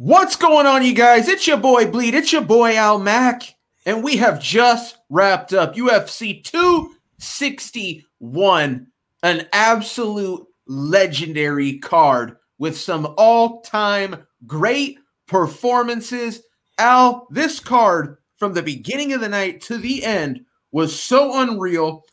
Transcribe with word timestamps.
What's 0.00 0.36
going 0.36 0.64
on, 0.64 0.84
you 0.84 0.94
guys? 0.94 1.26
It's 1.26 1.48
your 1.48 1.56
boy 1.56 1.90
Bleed. 1.90 2.14
It's 2.14 2.32
your 2.32 2.42
boy 2.42 2.76
Al 2.76 3.00
Mack. 3.00 3.56
And 3.84 4.04
we 4.04 4.18
have 4.18 4.40
just 4.40 4.96
wrapped 5.10 5.52
up 5.52 5.74
UFC 5.74 6.44
261, 6.44 8.86
an 9.24 9.48
absolute 9.52 10.46
legendary 10.68 11.80
card 11.80 12.36
with 12.60 12.78
some 12.78 13.12
all 13.18 13.60
time 13.62 14.24
great 14.46 15.00
performances. 15.26 16.44
Al, 16.78 17.26
this 17.30 17.58
card 17.58 18.18
from 18.36 18.52
the 18.52 18.62
beginning 18.62 19.12
of 19.14 19.20
the 19.20 19.28
night 19.28 19.62
to 19.62 19.78
the 19.78 20.04
end 20.04 20.42
was 20.70 20.96
so 20.96 21.40
unreal. 21.40 22.04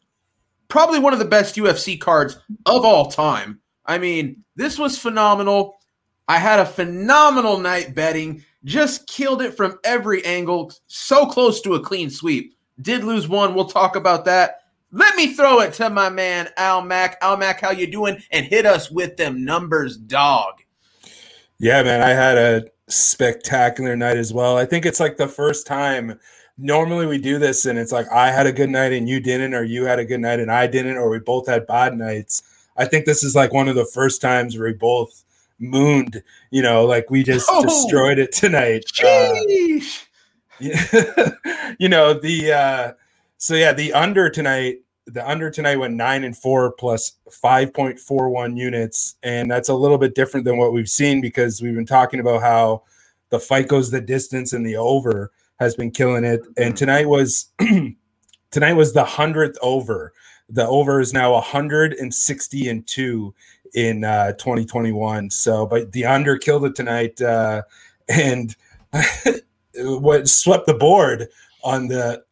Probably 0.70 0.98
one 0.98 1.14
of 1.14 1.20
the 1.20 1.26
best 1.26 1.56
UFC 1.56 2.02
cards 2.02 2.40
of 2.66 2.84
all 2.84 3.12
time. 3.12 3.60
I 3.86 4.00
mean, 4.00 4.44
this 4.56 4.80
was 4.80 4.98
phenomenal. 4.98 5.75
I 6.28 6.38
had 6.40 6.60
a 6.60 6.66
phenomenal 6.66 7.60
night 7.60 7.94
betting, 7.94 8.44
just 8.64 9.08
killed 9.08 9.42
it 9.42 9.56
from 9.56 9.78
every 9.84 10.26
angle, 10.26 10.74
so 10.88 11.26
close 11.26 11.62
to 11.62 11.76
a 11.76 11.80
clean 11.80 12.10
sweep. 12.10 12.56
Did 12.82 13.04
lose 13.04 13.28
one. 13.28 13.54
We'll 13.54 13.66
talk 13.66 13.96
about 13.96 14.26
that. 14.26 14.62
Let 14.92 15.16
me 15.16 15.34
throw 15.34 15.60
it 15.60 15.74
to 15.74 15.90
my 15.90 16.10
man 16.10 16.50
Al 16.58 16.82
Mac. 16.82 17.18
Al 17.22 17.38
Mac, 17.38 17.60
how 17.60 17.72
you 17.72 17.86
doing? 17.86 18.22
And 18.32 18.46
hit 18.46 18.66
us 18.66 18.90
with 18.90 19.18
them 19.18 19.44
numbers, 19.44 19.98
dog. 19.98 20.62
Yeah, 21.60 21.84
man, 21.84 22.02
I 22.02 22.10
had 22.10 22.38
a 22.38 22.66
spectacular 22.88 23.96
night 23.96 24.18
as 24.18 24.34
well. 24.34 24.58
I 24.58 24.66
think 24.66 24.86
it's 24.86 25.00
like 25.00 25.18
the 25.18 25.28
first 25.28 25.68
time. 25.68 26.20
Normally 26.58 27.06
we 27.06 27.18
do 27.18 27.38
this, 27.38 27.66
and 27.66 27.78
it's 27.78 27.92
like 27.92 28.10
I 28.10 28.32
had 28.32 28.48
a 28.48 28.54
good 28.54 28.70
night 28.70 28.94
and 28.94 29.10
you 29.10 29.20
didn't, 29.20 29.54
or 29.54 29.64
you 29.64 29.84
had 29.84 30.00
a 30.00 30.06
good 30.06 30.22
night 30.22 30.40
and 30.40 30.50
I 30.50 30.68
didn't, 30.68 30.96
or 30.96 31.10
we 31.10 31.20
both 31.20 31.48
had 31.48 31.68
bad 31.68 31.98
nights. 31.98 32.44
I 32.78 32.86
think 32.86 33.06
this 33.06 33.24
is 33.24 33.36
like 33.36 33.54
one 33.54 33.68
of 33.68 33.76
the 33.76 33.86
first 33.94 34.22
times 34.22 34.58
where 34.58 34.70
we 34.70 34.74
both 34.74 35.25
mooned. 35.60 36.22
You 36.52 36.62
know, 36.62 36.86
like 36.86 37.10
we 37.10 37.24
just 37.24 37.48
oh, 37.50 37.64
destroyed 37.64 38.20
it 38.20 38.32
tonight. 38.32 38.86
Uh, 39.04 39.34
you 41.80 41.90
know 41.90 42.14
the 42.14 42.52
uh, 42.54 42.94
so 43.38 43.56
yeah 43.56 43.74
the 43.74 43.94
under 43.94 44.30
tonight. 44.30 44.78
The 45.08 45.28
under 45.30 45.52
tonight 45.52 45.76
went 45.76 45.94
nine 45.94 46.24
and 46.24 46.36
four 46.36 46.72
plus 46.72 47.12
five 47.32 47.74
point 47.74 48.00
four 48.00 48.30
one 48.30 48.58
units, 48.58 49.16
and 49.22 49.52
that's 49.52 49.70
a 49.70 49.76
little 49.76 50.00
bit 50.00 50.16
different 50.16 50.46
than 50.46 50.58
what 50.58 50.74
we've 50.74 50.90
seen 50.90 51.22
because 51.22 51.62
we've 51.62 51.76
been 51.76 51.86
talking 51.86 52.20
about 52.20 52.42
how 52.42 52.84
the 53.30 53.40
fight 53.40 53.68
goes 53.68 53.92
the 53.92 54.02
distance 54.02 54.54
and 54.54 54.66
the 54.66 54.78
over 54.78 55.32
has 55.60 55.76
been 55.76 55.92
killing 55.92 56.24
it. 56.24 56.42
And 56.58 56.76
tonight 56.76 57.08
was 57.08 57.52
tonight 58.52 58.74
was 58.74 58.94
the 58.94 59.06
hundredth 59.06 59.58
over. 59.62 60.14
The 60.50 60.68
over 60.68 61.00
is 61.00 61.14
now 61.14 61.34
160 61.34 62.70
and 62.70 62.88
two 62.88 63.34
in 63.76 64.04
uh, 64.04 64.32
2021. 64.34 65.30
So, 65.30 65.66
but 65.66 65.96
under 66.06 66.38
killed 66.38 66.66
it 66.66 66.76
tonight, 66.76 67.22
uh, 67.22 67.64
and 68.10 68.56
what 69.76 70.28
swept 70.28 70.66
the 70.66 70.74
board 70.74 71.28
on 71.64 71.88
the 71.88 72.24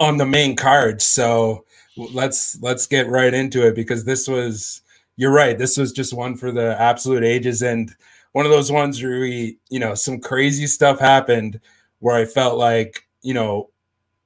on 0.00 0.16
the 0.16 0.26
main 0.26 0.56
card. 0.56 1.02
So 1.02 1.64
let's 1.96 2.60
let's 2.62 2.86
get 2.86 3.08
right 3.08 3.34
into 3.34 3.66
it 3.66 3.74
because 3.74 4.04
this 4.04 4.26
was 4.26 4.82
you're 5.16 5.32
right. 5.32 5.58
This 5.58 5.76
was 5.76 5.92
just 5.92 6.14
one 6.14 6.36
for 6.36 6.52
the 6.52 6.80
absolute 6.80 7.24
ages 7.24 7.62
and 7.62 7.94
one 8.32 8.46
of 8.46 8.52
those 8.52 8.70
ones 8.70 9.02
where 9.02 9.20
we, 9.20 9.58
you 9.68 9.80
know, 9.80 9.94
some 9.94 10.20
crazy 10.20 10.66
stuff 10.66 11.00
happened 11.00 11.60
where 11.98 12.16
I 12.16 12.24
felt 12.24 12.56
like, 12.56 13.08
you 13.22 13.34
know, 13.34 13.70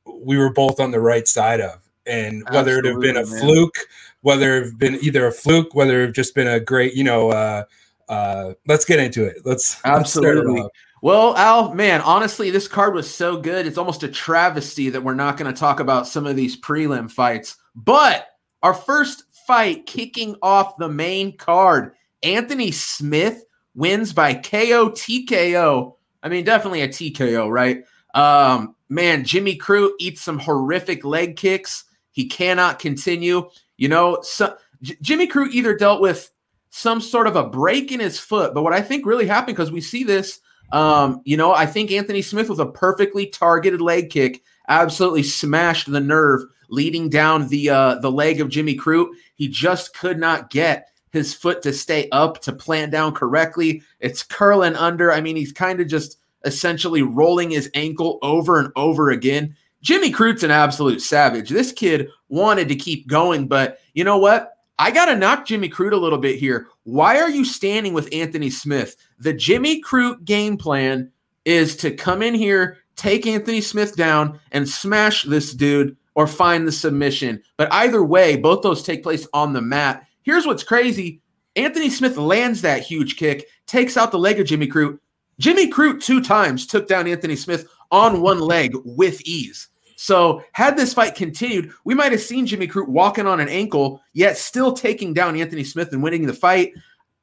we 0.05 0.37
were 0.37 0.53
both 0.53 0.81
on 0.81 0.91
the 0.91 1.01
right 1.01 1.27
side 1.27 1.61
of. 1.61 1.81
And 2.05 2.43
whether 2.51 2.77
Absolutely, 2.79 3.09
it 3.09 3.17
have 3.17 3.25
been 3.25 3.25
a 3.25 3.31
man. 3.31 3.41
fluke 3.41 3.79
whether 4.23 4.63
it's 4.63 4.75
been 4.75 4.99
either 5.03 5.27
a 5.27 5.33
fluke, 5.33 5.75
whether 5.75 6.03
it's 6.05 6.17
just 6.17 6.35
been 6.35 6.49
a 6.49 6.59
great, 6.59 6.95
you 6.95 7.05
know, 7.05 7.31
uh, 7.31 7.65
uh, 8.09 8.55
let's 8.67 8.85
get 8.85 8.99
into 8.99 9.25
it. 9.25 9.39
Let's 9.45 9.81
absolutely. 9.85 10.63
Let's 10.63 10.75
well, 11.03 11.37
Al, 11.37 11.75
man, 11.75 12.01
honestly, 12.01 12.51
this 12.51 12.69
card 12.69 12.95
was 12.95 13.13
so 13.13 13.37
good. 13.37 13.67
It's 13.67 13.77
almost 13.77 14.05
a 14.05 14.09
travesty 14.09 14.89
that 14.91 15.03
we're 15.03 15.15
not 15.15 15.37
going 15.37 15.53
to 15.53 15.59
talk 15.59 15.81
about 15.81 16.07
some 16.07 16.27
of 16.27 16.37
these 16.37 16.59
prelim 16.59 17.11
fights. 17.11 17.57
But 17.75 18.29
our 18.63 18.73
first 18.73 19.25
fight 19.45 19.85
kicking 19.87 20.37
off 20.43 20.77
the 20.77 20.89
main 20.89 21.37
card, 21.37 21.95
Anthony 22.23 22.71
Smith 22.71 23.45
wins 23.75 24.13
by 24.13 24.35
KO 24.35 24.91
TKO. 24.91 25.97
I 26.23 26.29
mean, 26.29 26.45
definitely 26.45 26.83
a 26.83 26.89
TKO, 26.89 27.51
right? 27.51 27.83
Um, 28.15 28.77
man, 28.89 29.25
Jimmy 29.25 29.59
Crute 29.59 29.95
eats 29.99 30.23
some 30.23 30.39
horrific 30.39 31.05
leg 31.05 31.35
kicks. 31.35 31.83
He 32.13 32.29
cannot 32.29 32.79
continue. 32.79 33.51
You 33.77 33.89
know, 33.89 34.19
so, 34.23 34.57
J- 34.83 34.97
Jimmy 35.01 35.27
Crute 35.27 35.53
either 35.53 35.77
dealt 35.77 36.01
with 36.01 36.31
some 36.71 37.01
sort 37.01 37.27
of 37.27 37.37
a 37.37 37.49
break 37.49 37.93
in 37.93 38.01
his 38.01 38.19
foot, 38.19 38.55
but 38.55 38.63
what 38.63 38.73
I 38.73 38.81
think 38.81 39.05
really 39.05 39.27
happened 39.27 39.57
because 39.57 39.71
we 39.71 39.81
see 39.81 40.05
this, 40.05 40.41
um, 40.73 41.21
you 41.25 41.37
know, 41.37 41.53
I 41.53 41.67
think 41.67 41.93
Anthony 41.93 42.23
Smith 42.23 42.49
with 42.49 42.61
a 42.61 42.67
perfectly 42.67 43.27
targeted 43.27 43.81
leg 43.81 44.11
kick 44.11 44.43
absolutely 44.69 45.23
smashed 45.23 45.91
the 45.91 46.01
nerve 46.01 46.43
leading 46.71 47.11
down 47.11 47.49
the 47.49 47.69
uh, 47.69 47.97
the 47.97 48.11
leg 48.11 48.41
of 48.41 48.49
Jimmy 48.49 48.77
Crute. 48.77 49.11
He 49.35 49.49
just 49.49 49.95
could 49.95 50.19
not 50.19 50.51
get 50.51 50.89
his 51.11 51.35
foot 51.35 51.61
to 51.63 51.73
stay 51.73 52.09
up 52.11 52.41
to 52.41 52.53
plant 52.53 52.91
down 52.91 53.13
correctly. 53.13 53.83
It's 54.01 54.23
curling 54.23 54.75
under. 54.75 55.13
I 55.13 55.21
mean, 55.21 55.37
he's 55.37 55.53
kind 55.53 55.81
of 55.81 55.87
just 55.87 56.19
essentially 56.45 57.03
rolling 57.03 57.51
his 57.51 57.71
ankle 57.75 58.19
over 58.23 58.59
and 58.59 58.73
over 58.75 59.11
again. 59.11 59.55
Jimmy 59.83 60.13
Crute's 60.13 60.45
an 60.45 60.51
absolute 60.51 61.03
savage. 61.03 61.51
This 61.51 61.73
kid 61.73 62.09
wanted 62.29 62.69
to 62.69 62.77
keep 62.77 63.09
going, 63.09 63.49
but 63.49 63.79
you 63.95 64.05
know 64.05 64.19
what? 64.19 64.57
I 64.79 64.91
got 64.91 65.07
to 65.07 65.17
knock 65.17 65.47
Jimmy 65.47 65.69
Crute 65.69 65.93
a 65.93 65.97
little 65.97 66.19
bit 66.19 66.39
here. 66.39 66.69
Why 66.85 67.21
are 67.21 67.31
you 67.31 67.45
standing 67.45 67.93
with 67.93 68.13
Anthony 68.13 68.51
Smith? 68.51 68.97
The 69.19 69.33
Jimmy 69.33 69.83
Crute 69.83 70.25
game 70.25 70.57
plan 70.57 71.11
is 71.45 71.77
to 71.77 71.91
come 71.95 72.23
in 72.23 72.35
here, 72.35 72.79
take 72.97 73.27
Anthony 73.27 73.61
Smith 73.61 73.97
down, 73.97 74.39
and 74.53 74.69
smash 74.69 75.25
this 75.25 75.53
dude 75.53 75.97
or 76.15 76.27
find 76.27 76.67
the 76.67 76.73
submission. 76.73 77.43
But 77.57 77.73
either 77.73 78.05
way, 78.05 78.37
both 78.37 78.63
those 78.63 78.83
take 78.83 79.03
place 79.03 79.27
on 79.33 79.53
the 79.53 79.63
mat. 79.63 80.07
Here's 80.23 80.47
what's 80.47 80.63
crazy 80.63 81.21
Anthony 81.57 81.91
Smith 81.91 82.17
lands 82.17 82.63
that 82.63 82.83
huge 82.83 83.17
kick, 83.17 83.47
takes 83.67 83.97
out 83.97 84.11
the 84.11 84.19
leg 84.19 84.41
of 84.41 84.47
Jimmy 84.47 84.67
Crute. 84.67 84.99
Jimmy 85.39 85.71
Crute 85.71 86.03
two 86.03 86.23
times 86.23 86.67
took 86.67 86.87
down 86.87 87.07
Anthony 87.09 87.37
Smith 87.37 87.69
on 87.91 88.21
one 88.21 88.41
leg 88.41 88.75
with 88.85 89.21
ease. 89.23 89.69
So, 90.03 90.43
had 90.51 90.77
this 90.77 90.93
fight 90.93 91.15
continued, 91.15 91.71
we 91.85 91.95
might 91.95 92.11
have 92.11 92.21
seen 92.21 92.45
Jimmy 92.45 92.67
Crute 92.67 92.89
walking 92.89 93.29
on 93.29 93.39
an 93.39 93.49
ankle, 93.49 94.03
yet 94.15 94.37
still 94.37 94.73
taking 94.73 95.15
down 95.15 95.37
Anthony 95.37 95.63
Smith 95.63 95.93
and 95.93 96.03
winning 96.03 96.27
the 96.27 96.35
fight. 96.35 96.73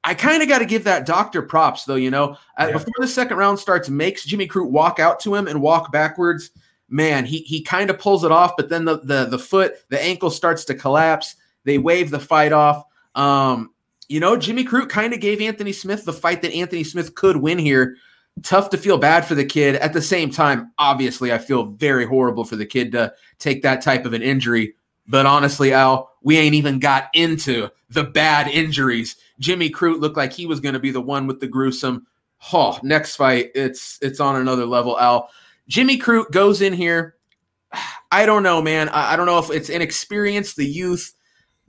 I 0.05 0.13
kind 0.13 0.41
of 0.41 0.47
got 0.47 0.59
to 0.59 0.65
give 0.65 0.85
that 0.85 1.05
doctor 1.05 1.41
props, 1.41 1.83
though. 1.83 1.95
You 1.95 2.09
know, 2.09 2.37
uh, 2.57 2.67
yeah. 2.67 2.71
before 2.71 2.93
the 2.99 3.07
second 3.09 3.35
round 3.35 3.59
starts, 3.59 3.89
makes 3.89 4.23
Jimmy 4.23 4.47
Crute 4.47 4.69
walk 4.69 4.97
out 4.97 5.19
to 5.19 5.35
him 5.35 5.49
and 5.49 5.61
walk 5.61 5.91
backwards. 5.91 6.51
Man, 6.87 7.25
he 7.25 7.39
he 7.39 7.61
kind 7.61 7.89
of 7.89 7.99
pulls 7.99 8.23
it 8.23 8.31
off, 8.31 8.53
but 8.55 8.69
then 8.69 8.85
the 8.85 9.01
the 9.01 9.25
the 9.25 9.39
foot, 9.39 9.73
the 9.89 10.01
ankle 10.01 10.29
starts 10.29 10.63
to 10.63 10.73
collapse. 10.73 11.35
They 11.65 11.79
wave 11.79 12.11
the 12.11 12.19
fight 12.21 12.53
off. 12.53 12.85
Um, 13.13 13.73
you 14.07 14.21
know, 14.21 14.37
Jimmy 14.37 14.63
Crute 14.63 14.87
kind 14.87 15.13
of 15.13 15.19
gave 15.19 15.41
Anthony 15.41 15.73
Smith 15.73 16.05
the 16.05 16.13
fight 16.13 16.41
that 16.43 16.53
Anthony 16.53 16.85
Smith 16.85 17.13
could 17.13 17.35
win 17.35 17.59
here 17.59 17.97
tough 18.43 18.69
to 18.71 18.77
feel 18.77 18.97
bad 18.97 19.25
for 19.25 19.35
the 19.35 19.45
kid. 19.45 19.75
At 19.75 19.93
the 19.93 20.01
same 20.01 20.29
time, 20.29 20.71
obviously, 20.77 21.31
I 21.31 21.37
feel 21.37 21.65
very 21.65 22.05
horrible 22.05 22.43
for 22.43 22.55
the 22.55 22.65
kid 22.65 22.91
to 22.93 23.13
take 23.37 23.61
that 23.61 23.81
type 23.81 24.05
of 24.05 24.13
an 24.13 24.21
injury. 24.21 24.75
But 25.07 25.25
honestly, 25.25 25.73
Al, 25.73 26.11
we 26.21 26.37
ain't 26.37 26.55
even 26.55 26.79
got 26.79 27.05
into 27.13 27.69
the 27.89 28.03
bad 28.03 28.47
injuries. 28.47 29.15
Jimmy 29.39 29.69
Crute 29.69 29.99
looked 29.99 30.17
like 30.17 30.33
he 30.33 30.45
was 30.45 30.59
going 30.59 30.73
to 30.73 30.79
be 30.79 30.91
the 30.91 31.01
one 31.01 31.27
with 31.27 31.39
the 31.39 31.47
gruesome. 31.47 32.05
Oh, 32.53 32.79
next 32.83 33.15
fight, 33.15 33.51
it's 33.55 33.97
it's 34.01 34.19
on 34.19 34.35
another 34.35 34.65
level. 34.65 34.97
Al, 34.99 35.29
Jimmy 35.67 35.97
Crute 35.97 36.31
goes 36.31 36.61
in 36.61 36.73
here. 36.73 37.15
I 38.11 38.25
don't 38.25 38.43
know, 38.43 38.61
man. 38.61 38.89
I, 38.89 39.13
I 39.13 39.15
don't 39.15 39.27
know 39.27 39.39
if 39.39 39.51
it's 39.51 39.69
inexperience, 39.69 40.55
the 40.55 40.65
youth 40.65 41.13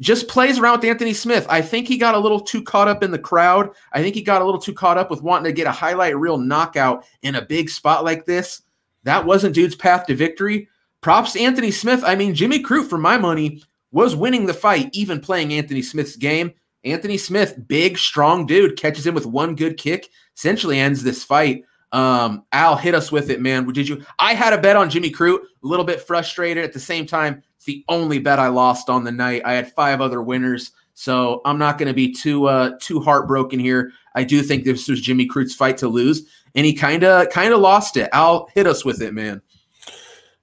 just 0.00 0.28
plays 0.28 0.58
around 0.58 0.80
with 0.80 0.88
Anthony 0.88 1.12
Smith. 1.12 1.46
I 1.48 1.60
think 1.60 1.86
he 1.86 1.98
got 1.98 2.14
a 2.14 2.18
little 2.18 2.40
too 2.40 2.62
caught 2.62 2.88
up 2.88 3.02
in 3.02 3.10
the 3.10 3.18
crowd. 3.18 3.70
I 3.92 4.02
think 4.02 4.14
he 4.14 4.22
got 4.22 4.42
a 4.42 4.44
little 4.44 4.60
too 4.60 4.72
caught 4.72 4.98
up 4.98 5.10
with 5.10 5.22
wanting 5.22 5.44
to 5.44 5.52
get 5.52 5.66
a 5.66 5.72
highlight 5.72 6.16
reel 6.16 6.38
knockout 6.38 7.04
in 7.22 7.34
a 7.34 7.42
big 7.42 7.68
spot 7.68 8.04
like 8.04 8.24
this. 8.24 8.62
That 9.04 9.24
wasn't 9.24 9.54
dude's 9.54 9.76
path 9.76 10.06
to 10.06 10.14
victory. 10.14 10.68
Props 11.00 11.32
to 11.32 11.40
Anthony 11.40 11.70
Smith. 11.70 12.02
I 12.04 12.14
mean, 12.14 12.34
Jimmy 12.34 12.62
Crute, 12.62 12.88
for 12.88 12.98
my 12.98 13.16
money, 13.16 13.62
was 13.92 14.16
winning 14.16 14.46
the 14.46 14.54
fight, 14.54 14.90
even 14.92 15.20
playing 15.20 15.52
Anthony 15.52 15.82
Smith's 15.82 16.16
game. 16.16 16.52
Anthony 16.84 17.18
Smith, 17.18 17.58
big, 17.68 17.98
strong 17.98 18.46
dude, 18.46 18.78
catches 18.78 19.06
him 19.06 19.14
with 19.14 19.26
one 19.26 19.54
good 19.54 19.76
kick, 19.76 20.08
essentially 20.36 20.78
ends 20.78 21.02
this 21.02 21.24
fight. 21.24 21.64
Um, 21.92 22.44
Al 22.52 22.76
hit 22.76 22.94
us 22.94 23.10
with 23.10 23.30
it, 23.30 23.40
man. 23.40 23.66
Did 23.70 23.88
you? 23.88 24.02
I 24.18 24.34
had 24.34 24.52
a 24.52 24.60
bet 24.60 24.76
on 24.76 24.88
Jimmy 24.88 25.10
Crute, 25.10 25.40
a 25.62 25.66
little 25.66 25.84
bit 25.84 26.00
frustrated 26.00 26.64
at 26.64 26.72
the 26.72 26.80
same 26.80 27.06
time. 27.06 27.42
It's 27.56 27.64
the 27.64 27.84
only 27.88 28.18
bet 28.18 28.38
I 28.38 28.48
lost 28.48 28.88
on 28.88 29.04
the 29.04 29.12
night. 29.12 29.42
I 29.44 29.52
had 29.52 29.72
five 29.72 30.00
other 30.00 30.22
winners, 30.22 30.72
so 30.94 31.40
I'm 31.44 31.58
not 31.58 31.78
going 31.78 31.88
to 31.88 31.94
be 31.94 32.12
too 32.12 32.46
uh, 32.46 32.72
too 32.80 33.00
heartbroken 33.00 33.58
here. 33.58 33.92
I 34.14 34.24
do 34.24 34.42
think 34.42 34.64
this 34.64 34.88
was 34.88 35.00
Jimmy 35.00 35.26
Crute's 35.26 35.54
fight 35.54 35.76
to 35.78 35.88
lose, 35.88 36.26
and 36.54 36.64
he 36.64 36.72
kind 36.72 37.04
of 37.04 37.28
kind 37.30 37.52
of 37.52 37.60
lost 37.60 37.96
it. 37.96 38.08
Al 38.12 38.48
hit 38.54 38.66
us 38.66 38.84
with 38.84 39.02
it, 39.02 39.12
man. 39.12 39.42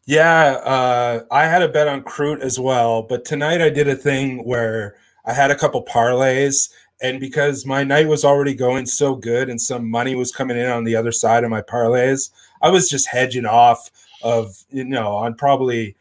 Yeah, 0.06 0.52
uh, 0.64 1.24
I 1.32 1.46
had 1.48 1.62
a 1.62 1.68
bet 1.68 1.88
on 1.88 2.02
Crute 2.02 2.40
as 2.40 2.60
well, 2.60 3.02
but 3.02 3.26
tonight 3.26 3.62
I 3.62 3.70
did 3.70 3.90
a 3.90 3.96
thing 3.96 4.46
where 4.46 4.96
I 5.26 5.34
had 5.34 5.52
a 5.52 5.56
couple 5.56 5.84
parlays 5.84 6.70
and 7.02 7.20
because 7.20 7.66
my 7.66 7.84
night 7.84 8.08
was 8.08 8.26
already 8.26 8.56
going 8.56 8.86
so 8.86 9.16
good 9.16 9.50
and 9.50 9.62
some 9.62 9.90
money 9.90 10.16
was 10.16 10.32
coming 10.32 10.58
in 10.58 10.68
on 10.68 10.84
the 10.84 10.96
other 10.96 11.12
side 11.12 11.44
of 11.44 11.50
my 11.50 11.62
parlays, 11.62 12.32
I 12.62 12.70
was 12.70 12.90
just 12.90 13.08
hedging 13.08 13.46
off 13.46 13.92
of 14.28 14.64
you 14.70 14.84
know 14.84 15.16
on 15.16 15.36
probably 15.36 15.96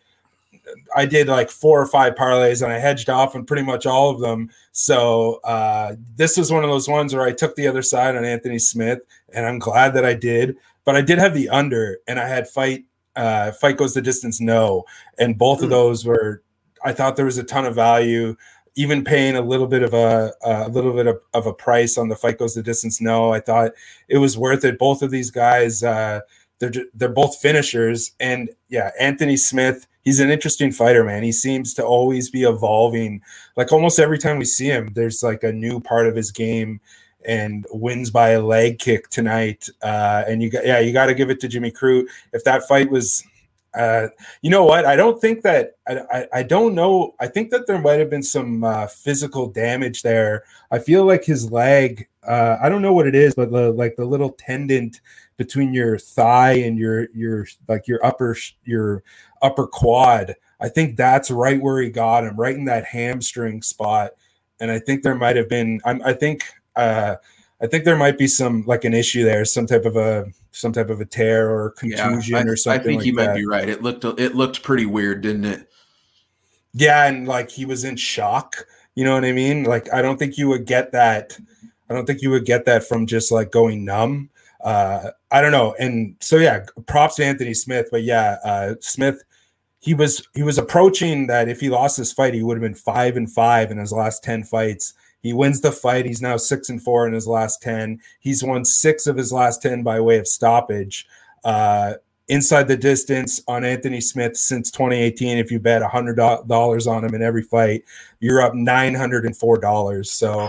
I 0.94 1.06
did 1.06 1.28
like 1.28 1.50
four 1.50 1.80
or 1.80 1.86
five 1.86 2.14
parlays 2.14 2.62
and 2.62 2.72
I 2.72 2.78
hedged 2.78 3.08
off 3.08 3.36
on 3.36 3.44
pretty 3.44 3.62
much 3.62 3.86
all 3.86 4.10
of 4.10 4.20
them. 4.20 4.50
So 4.72 5.40
uh, 5.44 5.94
this 6.16 6.36
was 6.36 6.52
one 6.52 6.64
of 6.64 6.70
those 6.70 6.88
ones 6.88 7.14
where 7.14 7.24
I 7.24 7.32
took 7.32 7.54
the 7.54 7.68
other 7.68 7.82
side 7.82 8.16
on 8.16 8.24
Anthony 8.24 8.58
Smith, 8.58 8.98
and 9.32 9.46
I'm 9.46 9.58
glad 9.58 9.94
that 9.94 10.04
I 10.04 10.14
did. 10.14 10.56
But 10.84 10.96
I 10.96 11.02
did 11.02 11.18
have 11.18 11.34
the 11.34 11.48
under, 11.48 11.98
and 12.06 12.18
I 12.18 12.28
had 12.28 12.48
fight. 12.48 12.84
Uh, 13.14 13.50
fight 13.52 13.78
goes 13.78 13.94
the 13.94 14.02
distance, 14.02 14.42
no, 14.42 14.84
and 15.18 15.38
both 15.38 15.58
of 15.62 15.68
hmm. 15.68 15.70
those 15.70 16.04
were. 16.04 16.42
I 16.84 16.92
thought 16.92 17.16
there 17.16 17.24
was 17.24 17.38
a 17.38 17.44
ton 17.44 17.64
of 17.64 17.74
value 17.74 18.36
even 18.76 19.02
paying 19.02 19.36
a 19.36 19.40
little 19.40 19.66
bit 19.66 19.82
of 19.82 19.94
a 19.94 20.32
a 20.44 20.68
little 20.68 20.92
bit 20.92 21.06
of, 21.06 21.18
of, 21.32 21.46
a 21.46 21.52
price 21.52 21.96
on 21.96 22.08
the 22.08 22.14
fight 22.14 22.38
goes 22.38 22.54
the 22.54 22.62
distance. 22.62 23.00
No, 23.00 23.32
I 23.32 23.40
thought 23.40 23.72
it 24.08 24.18
was 24.18 24.36
worth 24.36 24.64
it. 24.64 24.78
Both 24.78 25.02
of 25.02 25.10
these 25.10 25.30
guys, 25.30 25.82
uh, 25.82 26.20
they're 26.58 26.72
they're 26.94 27.08
both 27.08 27.36
finishers, 27.36 28.12
and 28.20 28.50
yeah, 28.68 28.90
Anthony 28.98 29.36
Smith, 29.36 29.86
he's 30.02 30.20
an 30.20 30.30
interesting 30.30 30.72
fighter, 30.72 31.04
man. 31.04 31.22
He 31.22 31.32
seems 31.32 31.74
to 31.74 31.84
always 31.84 32.30
be 32.30 32.44
evolving. 32.44 33.22
Like 33.56 33.72
almost 33.72 33.98
every 33.98 34.18
time 34.18 34.38
we 34.38 34.44
see 34.44 34.66
him, 34.66 34.92
there's 34.94 35.22
like 35.22 35.42
a 35.42 35.52
new 35.52 35.80
part 35.80 36.06
of 36.06 36.16
his 36.16 36.30
game. 36.30 36.80
And 37.28 37.66
wins 37.72 38.08
by 38.08 38.30
a 38.30 38.40
leg 38.40 38.78
kick 38.78 39.08
tonight, 39.08 39.68
uh, 39.82 40.22
and 40.28 40.40
you 40.40 40.48
got 40.48 40.64
yeah, 40.64 40.78
you 40.78 40.92
got 40.92 41.06
to 41.06 41.14
give 41.14 41.28
it 41.28 41.40
to 41.40 41.48
Jimmy 41.48 41.72
Crute. 41.72 42.06
If 42.32 42.44
that 42.44 42.68
fight 42.68 42.88
was 42.88 43.24
uh, 43.76 44.08
you 44.40 44.50
know 44.50 44.64
what? 44.64 44.86
I 44.86 44.96
don't 44.96 45.20
think 45.20 45.42
that 45.42 45.76
I, 45.86 46.00
I, 46.10 46.28
I, 46.32 46.42
don't 46.42 46.74
know. 46.74 47.14
I 47.20 47.26
think 47.26 47.50
that 47.50 47.66
there 47.66 47.78
might 47.78 47.98
have 47.98 48.08
been 48.08 48.22
some 48.22 48.64
uh, 48.64 48.86
physical 48.86 49.48
damage 49.48 50.02
there. 50.02 50.44
I 50.70 50.78
feel 50.78 51.04
like 51.04 51.24
his 51.24 51.52
leg. 51.52 52.08
Uh, 52.26 52.56
I 52.60 52.70
don't 52.70 52.80
know 52.80 52.94
what 52.94 53.06
it 53.06 53.14
is, 53.14 53.34
but 53.34 53.52
the, 53.52 53.72
like 53.72 53.96
the 53.96 54.06
little 54.06 54.30
tendon 54.30 54.92
between 55.36 55.74
your 55.74 55.98
thigh 55.98 56.52
and 56.52 56.78
your 56.78 57.08
your 57.14 57.46
like 57.68 57.86
your 57.86 58.04
upper 58.04 58.36
your 58.64 59.02
upper 59.42 59.66
quad. 59.66 60.34
I 60.60 60.68
think 60.68 60.96
that's 60.96 61.30
right 61.30 61.60
where 61.60 61.80
he 61.80 61.90
got 61.90 62.24
him, 62.24 62.36
right 62.36 62.54
in 62.54 62.64
that 62.64 62.86
hamstring 62.86 63.62
spot. 63.62 64.12
And 64.58 64.70
I 64.70 64.78
think 64.78 65.02
there 65.02 65.14
might 65.14 65.36
have 65.36 65.48
been. 65.48 65.80
I'm, 65.84 66.02
I 66.02 66.12
think. 66.12 66.44
Uh, 66.74 67.16
I 67.60 67.66
think 67.66 67.84
there 67.84 67.96
might 67.96 68.18
be 68.18 68.26
some 68.26 68.64
like 68.66 68.84
an 68.84 68.92
issue 68.92 69.24
there, 69.24 69.44
some 69.44 69.66
type 69.66 69.86
of 69.86 69.96
a 69.96 70.26
some 70.52 70.72
type 70.72 70.90
of 70.90 71.00
a 71.00 71.04
tear 71.04 71.50
or 71.50 71.70
contusion 71.72 72.34
yeah, 72.34 72.38
I, 72.38 72.44
or 72.44 72.56
something. 72.56 72.80
I 72.80 72.84
think 72.84 72.98
like 72.98 73.06
you 73.06 73.12
might 73.14 73.34
be 73.34 73.46
right. 73.46 73.68
It 73.68 73.82
looked 73.82 74.04
it 74.04 74.34
looked 74.34 74.62
pretty 74.62 74.86
weird, 74.86 75.22
didn't 75.22 75.46
it? 75.46 75.70
Yeah, 76.74 77.06
and 77.06 77.26
like 77.26 77.50
he 77.50 77.64
was 77.64 77.84
in 77.84 77.96
shock. 77.96 78.66
You 78.94 79.04
know 79.04 79.14
what 79.14 79.24
I 79.24 79.32
mean? 79.32 79.64
Like 79.64 79.92
I 79.92 80.02
don't 80.02 80.18
think 80.18 80.36
you 80.36 80.48
would 80.48 80.66
get 80.66 80.92
that. 80.92 81.38
I 81.88 81.94
don't 81.94 82.06
think 82.06 82.20
you 82.20 82.30
would 82.30 82.44
get 82.44 82.64
that 82.66 82.84
from 82.84 83.06
just 83.06 83.32
like 83.32 83.50
going 83.50 83.84
numb. 83.84 84.30
Uh, 84.66 85.12
I 85.30 85.40
don't 85.40 85.52
know. 85.52 85.76
And 85.78 86.16
so 86.20 86.38
yeah, 86.38 86.66
props 86.86 87.14
to 87.16 87.24
Anthony 87.24 87.54
Smith. 87.54 87.86
But 87.90 88.02
yeah, 88.02 88.38
uh, 88.44 88.74
Smith, 88.80 89.22
he 89.78 89.94
was 89.94 90.26
he 90.34 90.42
was 90.42 90.58
approaching 90.58 91.28
that 91.28 91.48
if 91.48 91.60
he 91.60 91.70
lost 91.70 91.96
this 91.96 92.12
fight, 92.12 92.34
he 92.34 92.42
would 92.42 92.56
have 92.56 92.62
been 92.62 92.74
five 92.74 93.16
and 93.16 93.30
five 93.30 93.70
in 93.70 93.78
his 93.78 93.92
last 93.92 94.24
ten 94.24 94.42
fights. 94.42 94.92
He 95.22 95.32
wins 95.32 95.60
the 95.60 95.72
fight. 95.72 96.04
He's 96.04 96.22
now 96.22 96.36
six 96.36 96.68
and 96.68 96.82
four 96.82 97.06
in 97.06 97.12
his 97.12 97.26
last 97.26 97.60
10. 97.60 98.00
He's 98.20 98.44
won 98.44 98.64
six 98.64 99.08
of 99.08 99.16
his 99.16 99.32
last 99.32 99.60
10 99.60 99.82
by 99.82 99.98
way 100.00 100.18
of 100.18 100.28
stoppage. 100.28 101.04
Uh, 101.44 101.94
inside 102.28 102.68
the 102.68 102.76
distance 102.76 103.40
on 103.48 103.64
Anthony 103.64 104.00
Smith 104.00 104.36
since 104.36 104.70
2018. 104.70 105.38
If 105.38 105.50
you 105.50 105.58
bet 105.58 105.82
$100 105.82 106.86
on 106.86 107.04
him 107.04 107.14
in 107.14 107.22
every 107.22 107.42
fight, 107.42 107.82
you're 108.20 108.40
up 108.40 108.52
$904. 108.52 110.06
So 110.06 110.48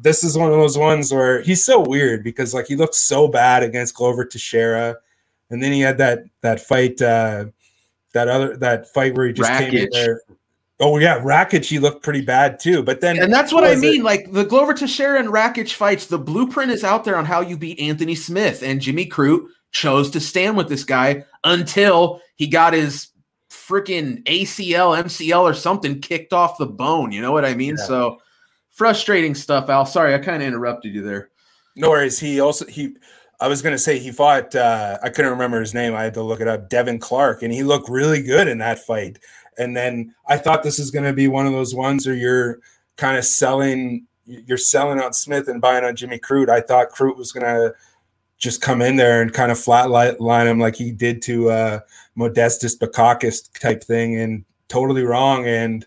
this 0.00 0.22
is 0.22 0.36
one 0.36 0.50
of 0.50 0.56
those 0.56 0.78
ones 0.78 1.12
where 1.12 1.42
he's 1.42 1.64
so 1.64 1.80
weird 1.80 2.22
because 2.22 2.54
like 2.54 2.66
he 2.66 2.76
looked 2.76 2.94
so 2.94 3.28
bad 3.28 3.62
against 3.62 3.94
Glover 3.94 4.24
Teixeira. 4.24 4.96
And 5.50 5.62
then 5.62 5.72
he 5.72 5.80
had 5.80 5.98
that 5.98 6.24
that 6.42 6.60
fight, 6.60 7.00
uh, 7.02 7.46
that 8.12 8.28
other 8.28 8.56
that 8.58 8.88
fight 8.92 9.14
where 9.14 9.26
he 9.26 9.32
just 9.32 9.50
Rakic. 9.50 9.70
came 9.70 9.74
in 9.74 9.88
there. 9.92 10.20
Oh 10.80 10.98
yeah, 10.98 11.18
Rakic 11.20 11.64
he 11.64 11.78
looked 11.78 12.04
pretty 12.04 12.20
bad 12.20 12.60
too. 12.60 12.82
But 12.82 13.00
then 13.00 13.18
And 13.18 13.32
that's 13.32 13.52
what 13.52 13.64
I 13.64 13.74
mean. 13.74 14.00
It? 14.00 14.04
Like 14.04 14.30
the 14.30 14.44
Glover 14.44 14.74
Teixeira 14.74 15.18
and 15.18 15.28
Rakic 15.28 15.72
fights, 15.72 16.06
the 16.06 16.18
blueprint 16.18 16.70
is 16.70 16.84
out 16.84 17.04
there 17.04 17.16
on 17.16 17.24
how 17.24 17.40
you 17.40 17.56
beat 17.56 17.80
Anthony 17.80 18.14
Smith 18.14 18.62
and 18.62 18.80
Jimmy 18.80 19.06
Crute 19.06 19.46
chose 19.72 20.10
to 20.10 20.20
stand 20.20 20.56
with 20.56 20.68
this 20.68 20.84
guy 20.84 21.24
until 21.44 22.20
he 22.36 22.46
got 22.46 22.72
his 22.72 23.08
freaking 23.50 24.22
ACL, 24.24 25.02
MCL 25.02 25.42
or 25.42 25.54
something 25.54 26.00
kicked 26.00 26.32
off 26.32 26.58
the 26.58 26.66
bone. 26.66 27.10
You 27.10 27.22
know 27.22 27.32
what 27.32 27.44
I 27.44 27.54
mean? 27.54 27.76
Yeah. 27.78 27.84
So 27.84 28.18
frustrating 28.78 29.34
stuff, 29.34 29.68
Al. 29.68 29.84
Sorry, 29.84 30.14
I 30.14 30.18
kind 30.18 30.40
of 30.40 30.46
interrupted 30.46 30.94
you 30.94 31.02
there. 31.02 31.30
No 31.76 31.90
worries. 31.90 32.18
He 32.18 32.40
also 32.40 32.64
he 32.66 32.96
I 33.40 33.48
was 33.48 33.60
gonna 33.60 33.78
say 33.78 33.98
he 33.98 34.12
fought 34.12 34.54
uh 34.54 34.98
I 35.02 35.10
couldn't 35.10 35.32
remember 35.32 35.60
his 35.60 35.74
name. 35.74 35.94
I 35.94 36.04
had 36.04 36.14
to 36.14 36.22
look 36.22 36.40
it 36.40 36.48
up, 36.48 36.70
Devin 36.70 37.00
Clark, 37.00 37.42
and 37.42 37.52
he 37.52 37.62
looked 37.62 37.88
really 37.88 38.22
good 38.22 38.48
in 38.48 38.58
that 38.58 38.78
fight. 38.78 39.18
And 39.58 39.76
then 39.76 40.14
I 40.28 40.38
thought 40.38 40.62
this 40.62 40.78
is 40.78 40.92
going 40.92 41.04
to 41.04 41.12
be 41.12 41.26
one 41.26 41.46
of 41.46 41.52
those 41.52 41.74
ones 41.74 42.06
where 42.06 42.14
you're 42.14 42.60
kind 42.96 43.18
of 43.18 43.24
selling, 43.24 44.06
you're 44.24 44.56
selling 44.56 45.00
on 45.00 45.12
Smith 45.12 45.48
and 45.48 45.60
buying 45.60 45.84
on 45.84 45.96
Jimmy 45.96 46.20
Crute. 46.20 46.48
I 46.48 46.60
thought 46.60 46.92
Crute 46.92 47.16
was 47.16 47.32
going 47.32 47.44
to 47.44 47.74
just 48.38 48.60
come 48.60 48.80
in 48.80 48.94
there 48.94 49.20
and 49.20 49.32
kind 49.32 49.50
of 49.50 49.58
flatline 49.58 50.46
him 50.46 50.60
like 50.60 50.76
he 50.76 50.92
did 50.92 51.20
to 51.22 51.50
uh, 51.50 51.80
Modestas 52.16 52.78
Bukauskas 52.78 53.50
type 53.60 53.82
thing, 53.82 54.20
and 54.20 54.44
totally 54.68 55.02
wrong. 55.02 55.44
And 55.44 55.84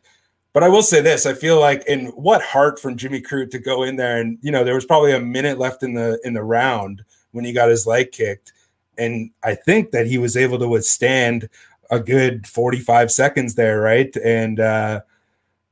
but 0.53 0.63
I 0.63 0.69
will 0.69 0.83
say 0.83 1.01
this: 1.01 1.25
I 1.25 1.33
feel 1.33 1.59
like 1.59 1.83
in 1.87 2.07
what 2.07 2.41
heart 2.41 2.79
from 2.79 2.97
Jimmy 2.97 3.21
Crute 3.21 3.51
to 3.51 3.59
go 3.59 3.83
in 3.83 3.95
there, 3.95 4.19
and 4.19 4.37
you 4.41 4.51
know 4.51 4.63
there 4.63 4.75
was 4.75 4.85
probably 4.85 5.13
a 5.13 5.19
minute 5.19 5.57
left 5.57 5.83
in 5.83 5.93
the 5.93 6.19
in 6.23 6.33
the 6.33 6.43
round 6.43 7.03
when 7.31 7.45
he 7.45 7.53
got 7.53 7.69
his 7.69 7.87
leg 7.87 8.11
kicked, 8.11 8.53
and 8.97 9.31
I 9.43 9.55
think 9.55 9.91
that 9.91 10.07
he 10.07 10.17
was 10.17 10.35
able 10.35 10.59
to 10.59 10.67
withstand 10.67 11.49
a 11.89 11.99
good 11.99 12.47
45 12.47 13.11
seconds 13.11 13.55
there, 13.55 13.81
right? 13.81 14.15
And 14.23 14.59
uh, 14.59 15.01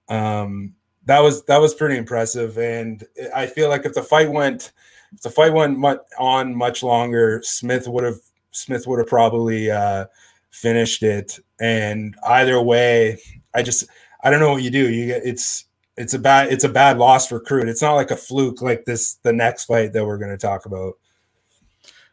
um, 0.10 0.76
that 1.06 1.20
was 1.20 1.44
that 1.46 1.60
was 1.60 1.74
pretty 1.74 1.98
impressive. 1.98 2.58
And 2.58 3.04
I 3.36 3.48
feel 3.48 3.70
like 3.70 3.86
if 3.86 3.94
the 3.94 4.04
fight 4.04 4.32
went 4.32 4.72
if 5.14 5.22
the 5.22 5.30
fight 5.30 5.54
went 5.54 5.78
much, 5.78 6.00
on 6.18 6.56
much 6.56 6.84
longer, 6.84 7.42
Smith 7.44 7.88
would 7.88 8.04
have 8.04 8.20
Smith 8.52 8.86
would 8.88 9.00
have 9.00 9.08
probably 9.08 9.72
uh, 9.72 10.06
finished 10.52 11.04
it. 11.04 11.40
And 11.60 12.16
either 12.28 12.62
way, 12.62 13.20
I 13.54 13.64
just 13.64 13.86
I 14.22 14.30
don't 14.30 14.40
know 14.40 14.52
what 14.52 14.64
you 14.64 14.72
do. 14.72 14.90
You 14.92 15.08
get 15.08 15.22
it's 15.26 15.66
it's 15.98 16.14
a 16.14 16.20
bad 16.20 16.52
it's 16.52 16.64
a 16.64 16.70
bad 16.70 16.98
loss 16.98 17.28
for 17.28 17.40
Crute. 17.40 17.68
It's 17.68 17.82
not 17.82 17.96
like 17.96 18.12
a 18.12 18.16
fluke 18.16 18.62
like 18.62 18.86
this 18.86 19.16
the 19.16 19.34
next 19.34 19.66
fight 19.66 19.94
that 19.94 20.06
we're 20.06 20.18
going 20.18 20.32
to 20.32 20.38
talk 20.38 20.66
about. 20.66 20.94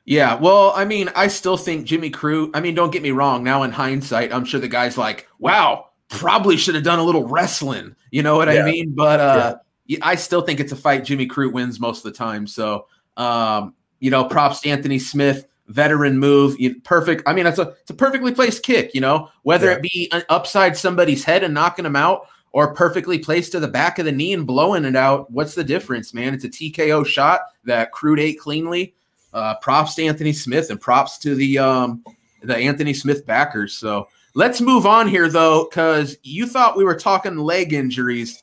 Yeah, 0.05 0.37
well, 0.37 0.73
I 0.76 0.85
mean, 0.85 1.10
I 1.17 1.27
still 1.27 1.56
think 1.56 1.84
Jimmy 1.84 2.10
Crute. 2.10 2.53
I 2.55 2.60
mean, 2.60 2.77
don't 2.77 2.93
get 2.93 3.03
me 3.03 3.10
wrong. 3.10 3.43
Now 3.43 3.65
in 3.65 3.72
hindsight, 3.72 4.32
I'm 4.32 4.44
sure 4.44 4.60
the 4.60 4.69
guy's 4.69 4.96
like, 4.96 5.27
"Wow, 5.41 5.86
probably 6.08 6.56
should 6.56 6.77
have 6.77 6.84
done 6.84 7.01
a 7.01 7.03
little 7.03 7.27
wrestling." 7.27 7.96
You 8.13 8.22
know 8.22 8.36
what 8.36 8.46
yeah. 8.46 8.63
I 8.63 8.65
mean? 8.65 8.94
But 8.94 9.19
uh, 9.19 9.56
yeah. 9.86 9.98
I 10.03 10.15
still 10.15 10.43
think 10.43 10.60
it's 10.60 10.70
a 10.70 10.77
fight 10.77 11.05
Jimmy 11.05 11.27
Crute 11.27 11.53
wins 11.53 11.81
most 11.81 12.06
of 12.06 12.13
the 12.13 12.17
time. 12.17 12.46
So, 12.46 12.86
um, 13.17 13.75
you 13.98 14.10
know, 14.10 14.25
props 14.25 14.60
to 14.60 14.69
Anthony 14.69 15.01
Smith, 15.01 15.48
veteran 15.69 16.19
move, 16.19 16.58
you, 16.58 16.81
perfect. 16.81 17.23
I 17.27 17.32
mean, 17.32 17.46
it's 17.46 17.58
a 17.58 17.75
it's 17.81 17.91
a 17.91 17.94
perfectly 17.94 18.32
placed 18.32 18.63
kick. 18.63 18.94
You 18.94 19.01
know, 19.01 19.29
whether 19.43 19.67
yeah. 19.67 19.77
it 19.77 19.82
be 19.82 20.08
an 20.13 20.23
upside 20.29 20.77
somebody's 20.77 21.25
head 21.25 21.43
and 21.43 21.55
knocking 21.55 21.85
them 21.85 21.96
out, 21.96 22.29
or 22.53 22.75
perfectly 22.75 23.19
placed 23.19 23.53
to 23.53 23.61
the 23.61 23.69
back 23.69 23.99
of 23.99 24.05
the 24.05 24.13
knee 24.13 24.32
and 24.32 24.46
blowing 24.46 24.85
it 24.85 24.96
out. 24.96 25.31
What's 25.31 25.55
the 25.55 25.65
difference, 25.65 26.15
man? 26.15 26.35
It's 26.35 26.44
a 26.44 26.49
TKO 26.49 27.05
shot 27.05 27.41
that 27.65 27.93
Crute 27.93 28.20
ate 28.20 28.41
cleanly 28.41 28.94
uh, 29.32 29.56
props 29.56 29.94
to 29.94 30.05
Anthony 30.05 30.32
Smith 30.32 30.70
and 30.70 30.81
props 30.81 31.19
to 31.19 31.35
the 31.35 31.58
um, 31.58 32.03
the 32.43 32.56
Anthony 32.56 32.94
Smith 32.94 33.27
backers. 33.27 33.75
So 33.75 34.08
let's 34.35 34.61
move 34.61 34.87
on 34.87 35.08
here 35.08 35.29
though, 35.29 35.69
because 35.69 36.17
you 36.23 36.46
thought 36.46 36.77
we 36.77 36.85
were 36.85 36.96
talking 36.96 37.37
leg 37.37 37.73
injuries. 37.73 38.43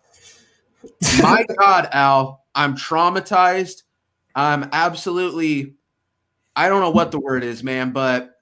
My 1.22 1.44
God, 1.58 1.90
Al, 1.92 2.46
I'm 2.54 2.76
traumatized. 2.76 3.84
I'm 4.36 4.70
absolutely, 4.72 5.74
I 6.56 6.70
don't 6.70 6.82
know 6.82 6.92
what 6.92 7.12
the 7.12 7.20
word 7.20 7.44
is, 7.44 7.64
man, 7.64 7.92
but 7.92 8.40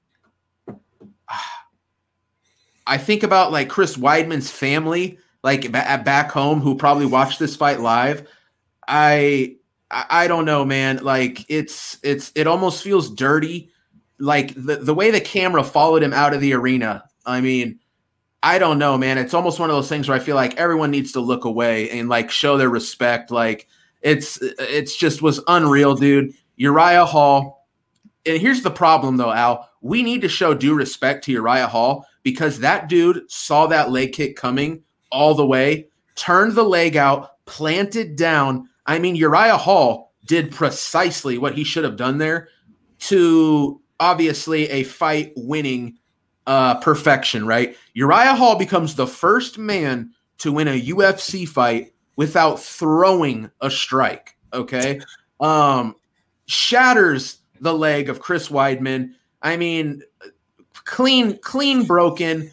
I 2.86 2.98
think 2.98 3.24
about 3.24 3.52
like 3.52 3.70
Chris 3.70 3.96
Weidman's 3.98 4.52
family, 4.52 5.18
like 5.44 5.72
back 5.72 6.32
home, 6.32 6.60
who 6.60 6.76
probably 6.76 7.06
watched 7.06 7.40
this 7.40 7.56
fight 7.56 7.80
live. 7.80 8.28
I 8.88 9.56
I, 9.92 10.28
don't 10.28 10.46
know, 10.46 10.64
man. 10.66 10.98
Like 10.98 11.46
it's 11.50 11.98
it's 12.04 12.32
it 12.36 12.48
almost 12.48 12.84
feels 12.84 13.10
dirty. 13.10 13.70
Like 14.20 14.54
the, 14.56 14.78
the 14.78 14.94
way 14.94 15.12
the 15.12 15.22
camera 15.22 15.64
followed 15.64 16.04
him 16.04 16.14
out 16.14 16.34
of 16.34 16.42
the 16.42 16.54
arena. 16.54 17.04
I 17.26 17.42
mean, 17.42 17.80
I 18.44 18.60
don't 18.60 18.80
know, 18.80 18.98
man. 18.98 19.18
It's 19.18 19.34
almost 19.34 19.60
one 19.60 19.70
of 19.70 19.76
those 19.76 19.90
things 19.90 20.08
where 20.08 20.18
I 20.18 20.22
feel 20.22 20.36
like 20.36 20.58
everyone 20.58 20.92
needs 20.92 21.12
to 21.14 21.20
look 21.20 21.46
away 21.46 21.90
and 21.92 22.08
like 22.10 22.32
show 22.32 22.58
their 22.58 22.70
respect. 22.70 23.32
Like 23.32 23.68
it's 24.02 24.40
it's 24.42 24.96
just 24.96 25.22
was 25.22 25.42
unreal, 25.48 25.96
dude. 25.96 26.34
Uriah 26.56 27.06
Hall. 27.06 27.61
And 28.26 28.40
here's 28.40 28.62
the 28.62 28.72
problem 28.72 29.18
though, 29.18 29.32
Al. 29.32 29.70
We 29.82 30.04
need 30.04 30.22
to 30.22 30.30
show 30.30 30.54
due 30.54 30.76
respect 30.76 31.24
to 31.26 31.32
Uriah 31.32 31.68
Hall 31.68 32.06
because 32.24 32.60
that 32.60 32.88
dude 32.88 33.30
saw 33.30 33.68
that 33.68 33.92
leg 33.92 34.14
kick 34.14 34.36
coming 34.36 34.84
all 35.12 35.34
the 35.34 35.46
way, 35.46 35.88
turned 36.16 36.54
the 36.54 36.64
leg 36.64 36.96
out, 36.96 37.44
planted 37.46 38.16
down, 38.16 38.70
I 38.86 39.00
mean, 39.00 39.16
Uriah 39.16 39.58
Hall 39.58 40.14
did 40.26 40.52
precisely 40.52 41.38
what 41.38 41.54
he 41.54 41.64
should 41.64 41.84
have 41.84 41.98
done 41.98 42.18
there 42.18 42.50
to 43.00 43.82
obviously 44.00 44.70
a 44.70 44.84
fight 44.84 45.34
winning 45.36 45.98
uh, 46.48 46.76
perfection, 46.80 47.46
right? 47.46 47.76
Uriah 47.94 48.36
Hall 48.36 48.58
becomes 48.58 48.96
the 48.96 49.08
first 49.08 49.58
man 49.58 50.12
to 50.40 50.52
win 50.52 50.68
a 50.68 50.82
UFC 50.82 51.48
fight 51.48 51.94
without 52.16 52.60
throwing 52.60 53.50
a 53.62 53.70
strike. 53.70 54.36
Okay. 54.54 55.00
Um, 55.40 55.96
shatters 56.48 57.38
the 57.62 57.74
leg 57.74 58.10
of 58.10 58.20
Chris 58.20 58.50
Weidman. 58.50 59.14
I 59.42 59.56
mean, 59.56 60.02
clean, 60.84 61.38
clean 61.40 61.86
broken. 61.86 62.52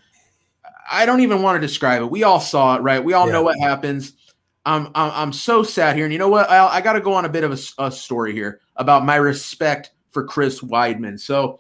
I 0.91 1.07
don't 1.07 1.21
even 1.21 1.43
want 1.43 1.61
to 1.61 1.67
describe 1.67 2.03
it. 2.03 2.11
We 2.11 2.23
all 2.23 2.41
saw 2.41 2.77
it, 2.77 2.83
right? 2.83 3.03
We 3.03 3.15
all 3.15 3.27
yeah. 3.27 3.33
know 3.33 3.43
what 3.43 3.59
happens. 3.59 4.13
I'm, 4.65 4.87
I'm, 4.95 5.11
I'm 5.15 5.33
so 5.33 5.63
sad 5.63 5.97
here. 5.97 6.05
And 6.05 6.13
you 6.13 6.19
know 6.19 6.29
what? 6.29 6.49
I, 6.49 6.67
I 6.67 6.81
got 6.81 6.93
to 6.93 7.01
go 7.01 7.15
on 7.15 7.25
a 7.25 7.29
bit 7.29 7.45
of 7.45 7.53
a, 7.53 7.85
a 7.85 7.91
story 7.91 8.33
here 8.33 8.61
about 8.77 9.05
my 9.05 9.17
respect 9.17 9.93
for 10.11 10.25
Chris 10.25 10.61
Weidman. 10.61 11.19
So, 11.19 11.59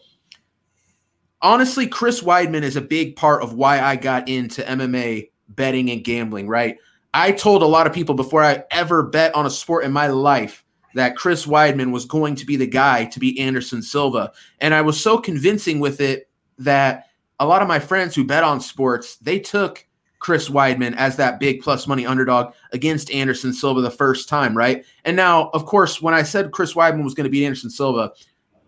honestly, 1.40 1.86
Chris 1.86 2.22
Weidman 2.22 2.62
is 2.62 2.76
a 2.76 2.82
big 2.82 3.16
part 3.16 3.42
of 3.42 3.54
why 3.54 3.80
I 3.80 3.96
got 3.96 4.28
into 4.28 4.62
MMA 4.62 5.30
betting 5.48 5.90
and 5.90 6.04
gambling, 6.04 6.48
right? 6.48 6.76
I 7.14 7.32
told 7.32 7.62
a 7.62 7.66
lot 7.66 7.86
of 7.86 7.94
people 7.94 8.14
before 8.14 8.44
I 8.44 8.64
ever 8.70 9.02
bet 9.02 9.34
on 9.34 9.46
a 9.46 9.50
sport 9.50 9.84
in 9.84 9.92
my 9.92 10.08
life 10.08 10.64
that 10.94 11.16
Chris 11.16 11.46
Weidman 11.46 11.92
was 11.92 12.04
going 12.04 12.34
to 12.36 12.46
be 12.46 12.56
the 12.56 12.66
guy 12.66 13.04
to 13.06 13.20
beat 13.20 13.38
Anderson 13.38 13.82
Silva. 13.82 14.32
And 14.60 14.74
I 14.74 14.80
was 14.82 15.00
so 15.00 15.18
convincing 15.18 15.80
with 15.80 16.00
it 16.00 16.28
that 16.58 17.06
a 17.40 17.46
lot 17.46 17.62
of 17.62 17.68
my 17.68 17.78
friends 17.78 18.14
who 18.14 18.24
bet 18.24 18.44
on 18.44 18.60
sports, 18.60 19.16
they 19.16 19.38
took 19.38 19.86
Chris 20.18 20.48
Weidman 20.48 20.96
as 20.96 21.16
that 21.16 21.38
big 21.38 21.62
plus 21.62 21.86
money 21.86 22.04
underdog 22.04 22.52
against 22.72 23.10
Anderson 23.10 23.52
Silva 23.52 23.80
the 23.80 23.90
first 23.90 24.28
time, 24.28 24.56
right? 24.56 24.84
And 25.04 25.16
now, 25.16 25.50
of 25.50 25.64
course, 25.66 26.02
when 26.02 26.14
I 26.14 26.22
said 26.22 26.50
Chris 26.50 26.74
Weidman 26.74 27.04
was 27.04 27.14
going 27.14 27.24
to 27.24 27.30
beat 27.30 27.44
Anderson 27.44 27.70
Silva, 27.70 28.12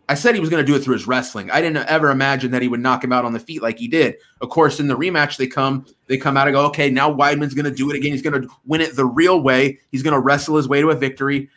I 0.09 0.15
said 0.15 0.35
he 0.35 0.41
was 0.41 0.51
going 0.51 0.65
to 0.65 0.67
do 0.67 0.77
it 0.77 0.83
through 0.83 0.95
his 0.95 1.07
wrestling. 1.07 1.51
I 1.53 1.61
didn't 1.61 1.87
ever 1.87 2.11
imagine 2.11 2.51
that 2.51 2.63
he 2.63 2.69
would 2.69 2.81
knock 2.81 3.05
him 3.05 3.13
out 3.13 3.25
on 3.25 3.33
the 3.33 3.39
feet 3.39 3.63
like 3.63 3.79
he 3.79 3.87
did. 3.87 4.17
Of 4.41 4.49
course, 4.49 4.81
in 4.81 4.89
the 4.89 4.97
rematch, 4.97 5.37
they 5.37 5.47
come, 5.47 5.87
they 6.09 6.19
come 6.19 6.37
out 6.37 6.49
and 6.49 6.55
go, 6.55 6.67
okay, 6.67 6.91
now 6.91 7.13
Weidman's 7.13 7.55
going 7.55 7.65
to 7.65 7.71
do 7.71 7.91
it 7.91 7.97
again. 7.97 8.11
He's 8.11 8.23
going 8.23 8.43
to 8.43 8.49
win 8.65 8.81
it 8.81 8.97
the 8.97 9.07
real 9.07 9.41
way. 9.41 9.79
He's 9.93 10.03
going 10.03 10.15
to 10.15 10.21
wrestle 10.21 10.57
his 10.57 10.69
way 10.69 10.81
to 10.81 10.91
a 10.91 10.97
victory. 10.97 11.49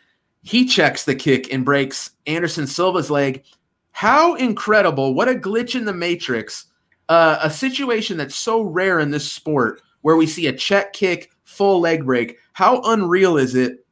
He 0.44 0.66
checks 0.66 1.04
the 1.04 1.14
kick 1.14 1.52
and 1.52 1.64
breaks 1.64 2.10
Anderson 2.26 2.66
Silva's 2.66 3.10
leg. 3.10 3.44
How 3.92 4.34
incredible! 4.34 5.14
What 5.14 5.28
a 5.28 5.34
glitch 5.34 5.74
in 5.74 5.86
the 5.86 5.94
matrix. 5.94 6.66
Uh, 7.08 7.38
a 7.42 7.50
situation 7.50 8.16
that's 8.18 8.36
so 8.36 8.62
rare 8.62 9.00
in 9.00 9.10
this 9.10 9.30
sport 9.30 9.80
where 10.02 10.16
we 10.16 10.26
see 10.26 10.46
a 10.46 10.52
check 10.52 10.92
kick, 10.92 11.32
full 11.44 11.80
leg 11.80 12.04
break. 12.04 12.38
How 12.52 12.82
unreal 12.82 13.38
is 13.38 13.54
it 13.54 13.86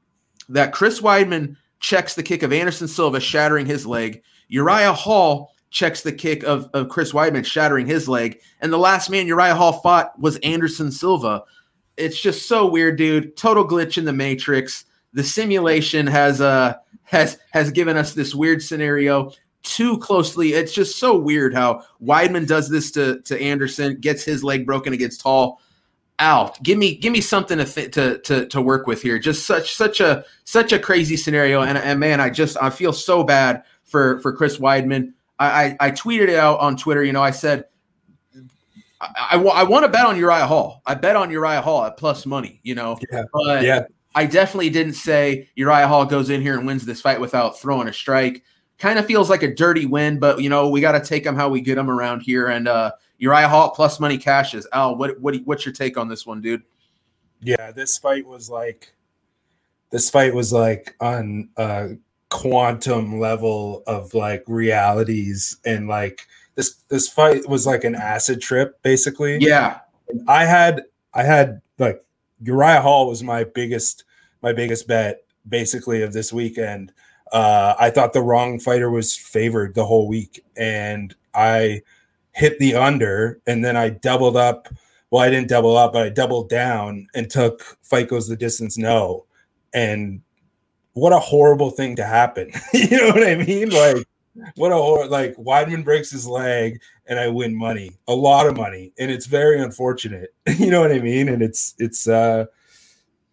that 0.50 0.74
Chris 0.74 1.00
Weidman 1.00 1.56
checks 1.80 2.14
the 2.14 2.22
kick 2.22 2.42
of 2.42 2.52
Anderson 2.52 2.86
Silva, 2.86 3.18
shattering 3.18 3.64
his 3.64 3.86
leg? 3.86 4.22
Uriah 4.48 4.92
Hall 4.92 5.54
checks 5.70 6.02
the 6.02 6.12
kick 6.12 6.42
of, 6.44 6.68
of 6.74 6.90
Chris 6.90 7.12
Weidman, 7.12 7.46
shattering 7.46 7.86
his 7.86 8.08
leg. 8.10 8.40
And 8.60 8.70
the 8.70 8.78
last 8.78 9.08
man 9.08 9.26
Uriah 9.26 9.54
Hall 9.54 9.80
fought 9.80 10.18
was 10.20 10.36
Anderson 10.38 10.92
Silva. 10.92 11.44
It's 11.96 12.20
just 12.20 12.46
so 12.46 12.66
weird, 12.66 12.98
dude. 12.98 13.38
Total 13.38 13.66
glitch 13.66 13.96
in 13.96 14.04
the 14.04 14.12
matrix. 14.12 14.84
The 15.12 15.24
simulation 15.24 16.06
has 16.06 16.40
uh 16.40 16.74
has 17.04 17.38
has 17.50 17.70
given 17.70 17.96
us 17.96 18.14
this 18.14 18.34
weird 18.34 18.62
scenario 18.62 19.32
too 19.62 19.98
closely. 19.98 20.54
It's 20.54 20.72
just 20.72 20.98
so 20.98 21.16
weird 21.16 21.54
how 21.54 21.82
Weidman 22.02 22.46
does 22.46 22.68
this 22.68 22.90
to 22.92 23.20
to 23.22 23.40
Anderson, 23.40 23.98
gets 24.00 24.24
his 24.24 24.42
leg 24.42 24.66
broken 24.66 24.92
against 24.92 25.22
Hall. 25.22 25.60
Out. 26.18 26.62
Give 26.62 26.78
me 26.78 26.94
give 26.94 27.12
me 27.12 27.20
something 27.20 27.58
to, 27.58 27.88
to 27.88 28.18
to 28.18 28.46
to 28.46 28.62
work 28.62 28.86
with 28.86 29.02
here. 29.02 29.18
Just 29.18 29.44
such 29.44 29.74
such 29.74 29.98
a 29.98 30.24
such 30.44 30.72
a 30.72 30.78
crazy 30.78 31.16
scenario. 31.16 31.62
And, 31.62 31.76
and 31.76 31.98
man, 31.98 32.20
I 32.20 32.30
just 32.30 32.56
I 32.62 32.70
feel 32.70 32.92
so 32.92 33.24
bad 33.24 33.64
for 33.82 34.20
for 34.20 34.32
Chris 34.32 34.58
Weidman. 34.58 35.14
I, 35.40 35.46
I, 35.64 35.76
I 35.80 35.90
tweeted 35.90 36.28
it 36.28 36.36
out 36.36 36.60
on 36.60 36.76
Twitter. 36.76 37.02
You 37.02 37.12
know, 37.12 37.22
I 37.22 37.32
said 37.32 37.64
I, 39.00 39.10
I, 39.32 39.42
I 39.42 39.62
want 39.64 39.84
to 39.84 39.88
bet 39.88 40.06
on 40.06 40.16
Uriah 40.16 40.46
Hall. 40.46 40.82
I 40.86 40.94
bet 40.94 41.16
on 41.16 41.30
Uriah 41.30 41.62
Hall 41.62 41.84
at 41.84 41.96
plus 41.96 42.24
money. 42.24 42.60
You 42.62 42.76
know, 42.76 42.98
yeah. 43.10 43.24
but 43.32 43.64
yeah. 43.64 43.84
I 44.14 44.26
definitely 44.26 44.70
didn't 44.70 44.94
say 44.94 45.48
Uriah 45.54 45.88
Hall 45.88 46.04
goes 46.04 46.30
in 46.30 46.42
here 46.42 46.56
and 46.56 46.66
wins 46.66 46.84
this 46.84 47.00
fight 47.00 47.20
without 47.20 47.58
throwing 47.58 47.88
a 47.88 47.92
strike. 47.92 48.44
Kind 48.78 48.98
of 48.98 49.06
feels 49.06 49.30
like 49.30 49.42
a 49.42 49.54
dirty 49.54 49.86
win, 49.86 50.18
but 50.18 50.40
you 50.40 50.48
know 50.48 50.68
we 50.68 50.80
got 50.80 50.92
to 50.92 51.00
take 51.00 51.24
them 51.24 51.36
how 51.36 51.48
we 51.48 51.60
get 51.60 51.76
them 51.76 51.90
around 51.90 52.20
here. 52.20 52.48
And 52.48 52.68
uh, 52.68 52.92
Uriah 53.18 53.48
Hall 53.48 53.70
plus 53.70 54.00
money 54.00 54.18
cashes. 54.18 54.66
Al, 54.72 54.96
what 54.96 55.18
what 55.20 55.36
what's 55.44 55.64
your 55.64 55.72
take 55.72 55.96
on 55.96 56.08
this 56.08 56.26
one, 56.26 56.40
dude? 56.40 56.62
Yeah, 57.40 57.72
this 57.72 57.98
fight 57.98 58.26
was 58.26 58.50
like, 58.50 58.94
this 59.90 60.10
fight 60.10 60.34
was 60.34 60.52
like 60.52 60.94
on. 61.00 61.50
a 61.56 61.96
quantum 62.32 63.20
level 63.20 63.82
of 63.86 64.14
like 64.14 64.42
realities 64.46 65.58
and 65.66 65.86
like 65.86 66.26
this 66.54 66.76
this 66.88 67.06
fight 67.06 67.46
was 67.46 67.66
like 67.66 67.84
an 67.84 67.94
acid 67.94 68.40
trip 68.40 68.80
basically 68.82 69.36
yeah 69.38 69.80
i 70.26 70.42
had 70.42 70.82
i 71.12 71.22
had 71.22 71.60
like 71.78 72.02
uriah 72.42 72.80
hall 72.80 73.08
was 73.08 73.22
my 73.22 73.44
biggest 73.44 74.04
my 74.42 74.52
biggest 74.52 74.86
bet 74.86 75.24
basically 75.48 76.02
of 76.02 76.12
this 76.12 76.32
weekend 76.32 76.92
uh 77.32 77.74
i 77.78 77.90
thought 77.90 78.12
the 78.12 78.22
wrong 78.22 78.58
fighter 78.58 78.90
was 78.90 79.16
favored 79.16 79.74
the 79.74 79.84
whole 79.84 80.08
week 80.08 80.44
and 80.56 81.14
i 81.34 81.80
hit 82.32 82.58
the 82.58 82.74
under 82.74 83.40
and 83.46 83.64
then 83.64 83.76
i 83.76 83.88
doubled 83.88 84.36
up 84.36 84.68
well 85.10 85.22
i 85.22 85.30
didn't 85.30 85.48
double 85.48 85.76
up 85.76 85.92
but 85.92 86.02
i 86.02 86.08
doubled 86.08 86.48
down 86.48 87.06
and 87.14 87.30
took 87.30 87.62
fight 87.82 88.08
goes 88.08 88.28
the 88.28 88.36
distance 88.36 88.78
no 88.78 89.24
and 89.74 90.20
what 90.94 91.12
a 91.12 91.18
horrible 91.18 91.70
thing 91.70 91.96
to 91.96 92.04
happen. 92.04 92.50
you 92.72 92.90
know 92.90 93.08
what 93.08 93.26
I 93.26 93.36
mean? 93.36 93.70
Like, 93.70 94.06
what 94.56 94.72
a 94.72 94.76
hor- 94.76 95.06
like 95.06 95.34
Weidman 95.36 95.84
breaks 95.84 96.10
his 96.10 96.26
leg 96.26 96.80
and 97.06 97.18
I 97.18 97.28
win 97.28 97.54
money, 97.54 97.98
a 98.08 98.14
lot 98.14 98.46
of 98.46 98.56
money, 98.56 98.92
and 98.98 99.10
it's 99.10 99.26
very 99.26 99.60
unfortunate. 99.60 100.34
you 100.58 100.70
know 100.70 100.80
what 100.80 100.92
I 100.92 100.98
mean? 100.98 101.28
And 101.28 101.42
it's 101.42 101.74
it's 101.78 102.08
uh 102.08 102.46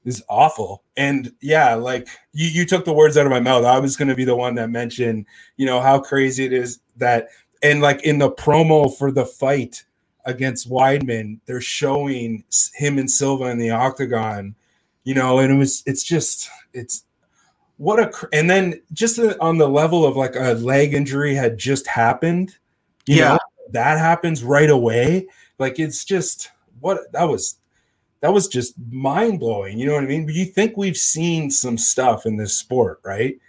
is 0.05 0.23
awful. 0.29 0.83
And 0.97 1.33
yeah, 1.41 1.75
like 1.75 2.07
you 2.33 2.47
you 2.47 2.65
took 2.65 2.85
the 2.85 2.93
words 2.93 3.17
out 3.17 3.25
of 3.25 3.31
my 3.31 3.39
mouth. 3.39 3.63
I 3.63 3.79
was 3.79 3.95
going 3.95 4.07
to 4.09 4.15
be 4.15 4.25
the 4.25 4.35
one 4.35 4.55
that 4.55 4.69
mentioned, 4.69 5.25
you 5.57 5.65
know, 5.65 5.79
how 5.79 5.99
crazy 5.99 6.45
it 6.45 6.53
is 6.53 6.79
that 6.97 7.29
and 7.61 7.81
like 7.81 8.03
in 8.03 8.17
the 8.17 8.31
promo 8.31 8.95
for 8.95 9.11
the 9.11 9.25
fight 9.25 9.83
against 10.25 10.69
Weidman, 10.69 11.39
they're 11.45 11.61
showing 11.61 12.43
him 12.75 12.97
and 12.97 13.09
Silva 13.09 13.45
in 13.45 13.57
the 13.57 13.71
octagon, 13.71 14.55
you 15.03 15.13
know, 15.13 15.39
and 15.39 15.51
it 15.51 15.57
was 15.57 15.83
it's 15.85 16.03
just 16.03 16.49
it's 16.73 17.03
what 17.79 17.97
a 17.97 18.27
and 18.33 18.49
then 18.49 18.81
just 18.91 19.17
on 19.39 19.57
the 19.57 19.67
level 19.67 20.05
of 20.05 20.17
like 20.17 20.35
a 20.35 20.53
leg 20.55 20.93
injury 20.93 21.33
had 21.33 21.57
just 21.57 21.87
happened 21.87 22.57
yeah. 23.07 23.33
know, 23.33 23.39
that 23.71 23.97
happens 23.97 24.43
right 24.43 24.69
away. 24.69 25.27
Like 25.57 25.79
it's 25.79 26.03
just 26.05 26.51
what 26.81 27.11
that 27.13 27.23
was 27.23 27.57
that 28.21 28.33
was 28.33 28.49
just 28.49 28.73
mind-blowing 28.91 29.77
you 29.77 29.85
know 29.85 29.93
what 29.93 30.03
i 30.03 30.07
mean? 30.07 30.25
But 30.25 30.35
you 30.35 30.45
think 30.45 30.75
we've 30.75 30.97
seen 30.97 31.49
some 31.49 31.77
stuff 31.77 32.25
in 32.25 32.37
this 32.37 32.55
sport 32.55 32.99
right? 33.03 33.39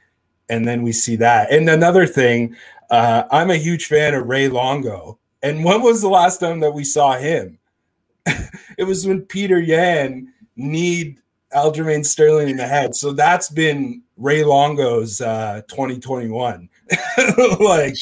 And 0.49 0.67
then 0.67 0.83
we 0.83 0.93
see 0.93 1.17
that. 1.17 1.53
And 1.53 1.69
another 1.69 2.07
thing 2.07 2.57
uh, 2.91 3.25
i'm 3.31 3.51
a 3.51 3.57
huge 3.57 3.87
fan 3.87 4.15
of 4.15 4.27
ray 4.27 4.49
longo. 4.49 5.19
And 5.43 5.65
when 5.65 5.83
was 5.83 6.03
the 6.03 6.09
last 6.09 6.39
time 6.39 6.61
that 6.61 6.73
we 6.73 6.85
saw 6.85 7.17
him? 7.17 7.59
It 8.79 8.85
was 8.85 9.07
when 9.07 9.27
Petr 9.27 9.65
Yan 9.65 10.33
kneed 10.57 11.19
Aljamain 11.55 12.05
Sterling 12.05 12.49
in 12.49 12.57
the 12.57 12.67
head. 12.67 12.95
So 12.95 13.13
that's 13.13 13.49
been 13.49 14.03
Ray 14.17 14.45
Longo's 14.45 15.21
uh, 15.21 15.63
2021. 15.69 16.69
like, 17.61 17.97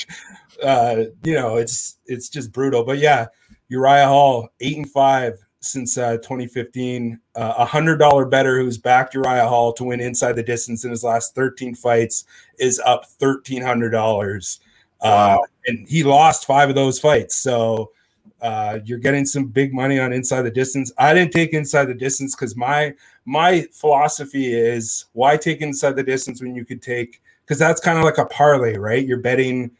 uh, 0.62 1.04
you 1.24 1.34
know, 1.34 1.56
it's 1.56 1.98
it's 2.06 2.28
just 2.28 2.52
brutal. 2.52 2.84
But 2.84 2.98
yeah, 2.98 3.26
Uriah 3.68 4.06
Hall, 4.06 4.48
eight 4.60 4.76
and 4.76 4.90
five 4.90 5.38
since 5.60 5.98
uh, 5.98 6.16
2015. 6.18 7.20
Uh, 7.34 7.54
a 7.58 7.64
hundred 7.64 7.98
dollar 7.98 8.24
better 8.26 8.60
who's 8.60 8.78
backed 8.78 9.14
Uriah 9.14 9.48
Hall 9.48 9.72
to 9.74 9.84
win 9.84 10.00
inside 10.00 10.32
the 10.32 10.42
distance 10.42 10.84
in 10.84 10.90
his 10.90 11.04
last 11.04 11.34
13 11.34 11.74
fights 11.74 12.24
is 12.58 12.80
up 12.84 13.06
thirteen 13.06 13.62
hundred 13.62 13.90
dollars. 13.90 14.60
Uh, 15.00 15.38
wow. 15.38 15.44
and 15.66 15.88
he 15.88 16.02
lost 16.02 16.44
five 16.44 16.68
of 16.68 16.74
those 16.74 16.98
fights. 16.98 17.36
So 17.36 17.92
uh, 18.40 18.78
you're 18.84 18.98
getting 18.98 19.26
some 19.26 19.46
big 19.46 19.74
money 19.74 19.98
on 19.98 20.12
inside 20.12 20.42
the 20.42 20.50
distance. 20.50 20.92
I 20.98 21.12
didn't 21.12 21.32
take 21.32 21.52
inside 21.52 21.86
the 21.86 21.94
distance 21.94 22.34
because 22.34 22.56
my 22.56 22.94
my 23.24 23.66
philosophy 23.72 24.54
is 24.54 25.06
why 25.12 25.36
take 25.36 25.60
inside 25.60 25.96
the 25.96 26.02
distance 26.02 26.40
when 26.40 26.54
you 26.54 26.64
could 26.64 26.80
take 26.80 27.20
because 27.44 27.58
that's 27.58 27.80
kind 27.80 27.98
of 27.98 28.04
like 28.04 28.18
a 28.18 28.26
parlay, 28.26 28.76
right? 28.76 29.04
You're 29.04 29.18
betting 29.18 29.70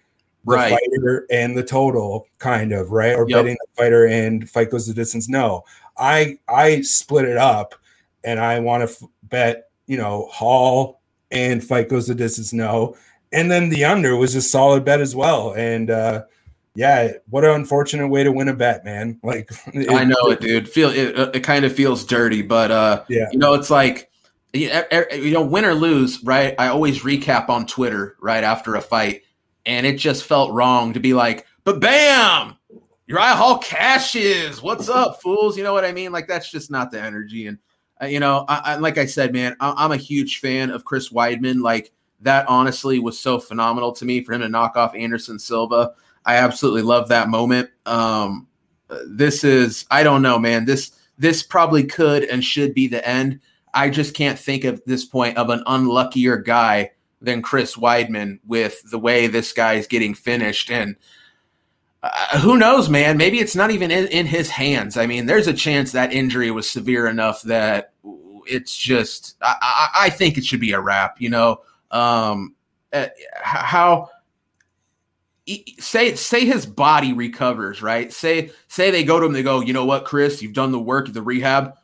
the 0.45 0.55
right. 0.55 0.71
fighter 0.71 1.27
and 1.31 1.57
the 1.57 1.63
total, 1.63 2.27
kind 2.39 2.73
of, 2.73 2.91
right? 2.91 3.15
Or 3.15 3.29
yep. 3.29 3.39
betting 3.39 3.57
the 3.61 3.83
fighter 3.83 4.07
and 4.07 4.49
fight 4.49 4.71
goes 4.71 4.87
the 4.87 4.95
distance. 4.95 5.29
No, 5.29 5.65
I 5.97 6.39
I 6.49 6.81
split 6.81 7.27
it 7.27 7.37
up, 7.37 7.75
and 8.25 8.41
I 8.41 8.59
want 8.59 8.89
to 8.89 8.93
f- 8.93 9.09
bet 9.25 9.71
you 9.87 9.99
know 9.99 10.29
Hall 10.33 11.01
and 11.31 11.63
fight 11.63 11.89
goes 11.89 12.09
the 12.09 12.15
distance. 12.15 12.53
No, 12.53 12.97
and 13.31 13.51
then 13.51 13.69
the 13.69 13.85
under 13.85 14.17
was 14.17 14.35
a 14.35 14.43
solid 14.43 14.85
bet 14.85 15.01
as 15.01 15.15
well, 15.15 15.53
and. 15.53 15.91
uh 15.91 16.23
yeah, 16.79 17.15
what 17.29 17.45
an 17.45 17.51
unfortunate 17.51 18.07
way 18.07 18.23
to 18.23 18.31
win 18.31 18.47
a 18.47 18.55
bet, 18.55 18.85
man. 18.85 19.19
Like 19.25 19.51
it, 19.75 19.91
I 19.91 20.05
know 20.05 20.31
it, 20.31 20.41
dude. 20.41 20.69
Feel 20.69 20.91
it, 20.91 21.35
it 21.35 21.41
kind 21.41 21.65
of 21.65 21.73
feels 21.73 22.05
dirty, 22.05 22.41
but 22.41 22.71
uh, 22.71 23.03
yeah, 23.09 23.27
you 23.33 23.39
know, 23.41 23.55
it's 23.55 23.69
like 23.69 24.09
you 24.53 24.71
know, 25.33 25.43
win 25.43 25.65
or 25.65 25.75
lose, 25.75 26.23
right? 26.23 26.55
I 26.57 26.69
always 26.69 27.01
recap 27.01 27.49
on 27.49 27.67
Twitter 27.67 28.17
right 28.21 28.45
after 28.45 28.77
a 28.77 28.81
fight, 28.81 29.23
and 29.67 29.87
it 29.87 29.97
just 29.97 30.23
felt 30.23 30.53
wrong 30.53 30.93
to 30.93 31.01
be 31.01 31.15
like, 31.15 31.47
but 31.65 31.81
bam, 31.81 32.57
Uriah 33.07 33.35
Hall 33.35 33.59
cashes. 33.59 34.63
What's 34.63 34.89
up, 34.89 35.21
fools? 35.21 35.59
You 35.59 35.65
know 35.65 35.73
what 35.73 35.85
I 35.85 35.91
mean? 35.91 36.13
Like 36.13 36.29
that's 36.29 36.49
just 36.49 36.71
not 36.71 36.93
the 36.93 37.03
energy. 37.03 37.49
And 37.49 37.59
uh, 38.01 38.07
you 38.07 38.21
know, 38.21 38.45
I, 38.49 38.61
I, 38.65 38.77
like 38.77 38.99
I 38.99 39.07
said, 39.07 39.33
man, 39.33 39.57
I, 39.59 39.85
am 39.85 39.91
a 39.91 39.97
huge 39.97 40.39
fan 40.39 40.71
of 40.71 40.85
Chris 40.85 41.09
Weidman. 41.09 41.61
Like 41.61 41.91
that, 42.21 42.49
honestly, 42.49 43.01
was 43.01 43.19
so 43.19 43.41
phenomenal 43.41 43.91
to 43.95 44.05
me 44.05 44.23
for 44.23 44.33
him 44.33 44.43
to 44.43 44.49
knock 44.49 44.77
off 44.77 44.95
Anderson 44.95 45.41
Silva. 45.41 45.95
I 46.29 46.37
absolutely 46.37 46.83
love 46.83 47.09
that 47.09 47.31
moment. 47.31 47.71
Um, 47.87 48.49
this 49.07 49.45
is, 49.45 49.87
I 49.91 50.03
don't 50.03 50.21
know, 50.21 50.39
man. 50.39 50.67
This 50.67 50.93
this 51.17 51.43
probably 51.43 51.85
could 51.85 52.23
and 52.25 52.45
should 52.45 52.75
be 52.75 52.87
the 52.87 53.07
end. 53.09 53.41
I 53.73 53.89
just 53.89 54.15
can't 54.15 54.39
think 54.39 54.65
at 54.67 54.87
this 54.87 55.07
point 55.07 55.39
of 55.39 55.49
an 55.49 55.63
unluckier 55.67 56.37
guy 56.37 56.91
than 57.23 57.41
Chris 57.41 57.77
Weidman 57.77 58.41
with 58.47 58.83
the 58.91 58.99
way 58.99 59.27
this 59.27 59.55
guy 59.55 59.75
is 59.75 59.87
getting 59.87 60.13
finished. 60.13 60.71
And 60.71 60.97
uh, 62.03 62.39
who 62.41 62.59
knows, 62.59 62.91
man? 62.91 63.17
Maybe 63.17 63.39
it's 63.39 63.57
not 63.57 63.71
even 63.71 63.91
in, 63.91 64.07
in, 64.09 64.27
his 64.27 64.51
hands. 64.51 64.99
I 64.99 65.07
mean, 65.07 65.25
there's 65.25 65.49
a 65.49 65.55
chance 65.55 65.93
that 65.93 66.13
injury 66.13 66.51
was 66.51 66.69
severe 66.69 67.07
enough 67.09 67.41
that 67.43 67.95
it's 68.47 68.77
just. 68.77 69.37
I, 69.41 69.57
I, 69.61 69.89
I 70.05 70.11
think 70.11 70.37
it 70.37 70.45
should 70.45 70.61
be 70.61 70.73
a 70.73 70.81
wrap. 70.81 71.23
You 71.23 71.31
know, 71.31 71.63
um, 71.91 72.55
uh, 72.93 73.07
how 73.33 74.11
say 75.79 76.15
say 76.15 76.45
his 76.45 76.67
body 76.67 77.13
recovers, 77.13 77.83
right? 77.83 78.13
Say 78.13 78.51
say 78.69 78.91
they 78.91 79.05
go 79.05 79.19
to 79.21 79.27
him, 79.27 79.33
they 79.33 79.43
go, 79.43 79.61
you 79.61 79.73
know 79.73 79.85
what, 79.85 80.05
Chris, 80.05 80.43
you've 80.43 80.53
done 80.53 80.73
the 80.73 80.79
work, 80.79 81.09
of 81.09 81.15
the 81.15 81.23
rehab. 81.23 81.75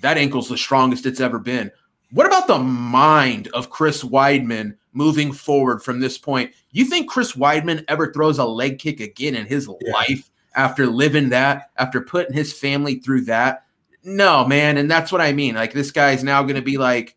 That 0.00 0.18
ankle's 0.18 0.48
the 0.48 0.58
strongest 0.58 1.06
it's 1.06 1.20
ever 1.20 1.38
been. 1.38 1.70
What 2.10 2.26
about 2.26 2.46
the 2.46 2.58
mind 2.58 3.48
of 3.48 3.70
Chris 3.70 4.04
Weidman 4.04 4.76
moving 4.92 5.32
forward 5.32 5.82
from 5.82 6.00
this 6.00 6.18
point? 6.18 6.52
You 6.70 6.84
think 6.84 7.10
Chris 7.10 7.32
Weidman 7.32 7.84
ever 7.88 8.12
throws 8.12 8.38
a 8.38 8.44
leg 8.44 8.78
kick 8.78 9.00
again 9.00 9.34
in 9.34 9.46
his 9.46 9.68
yeah. 9.80 9.92
life 9.92 10.30
after 10.54 10.86
living 10.86 11.30
that, 11.30 11.70
after 11.76 12.00
putting 12.00 12.34
his 12.34 12.52
family 12.52 12.96
through 13.00 13.22
that? 13.22 13.64
No, 14.04 14.46
man. 14.46 14.76
And 14.76 14.90
that's 14.90 15.10
what 15.10 15.22
I 15.22 15.32
mean. 15.32 15.54
Like, 15.54 15.72
this 15.72 15.90
guy's 15.90 16.22
now 16.22 16.42
going 16.42 16.56
to 16.56 16.62
be 16.62 16.78
like, 16.78 17.14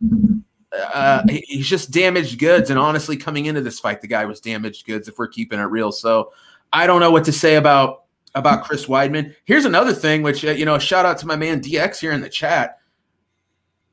uh, 0.73 1.23
he's 1.29 1.67
just 1.67 1.91
damaged 1.91 2.39
goods. 2.39 2.69
And 2.69 2.79
honestly, 2.79 3.17
coming 3.17 3.45
into 3.45 3.61
this 3.61 3.79
fight, 3.79 4.01
the 4.01 4.07
guy 4.07 4.25
was 4.25 4.39
damaged 4.39 4.85
goods. 4.85 5.07
If 5.07 5.17
we're 5.17 5.27
keeping 5.27 5.59
it 5.59 5.63
real, 5.63 5.91
so 5.91 6.31
I 6.73 6.87
don't 6.87 6.99
know 6.99 7.11
what 7.11 7.25
to 7.25 7.31
say 7.31 7.55
about 7.55 8.03
about 8.35 8.63
Chris 8.63 8.85
Weidman. 8.85 9.35
Here's 9.45 9.65
another 9.65 9.93
thing, 9.93 10.21
which 10.21 10.45
uh, 10.45 10.51
you 10.51 10.65
know, 10.65 10.77
shout 10.79 11.05
out 11.05 11.17
to 11.19 11.27
my 11.27 11.35
man 11.35 11.61
DX 11.61 11.99
here 11.99 12.11
in 12.11 12.21
the 12.21 12.29
chat. 12.29 12.79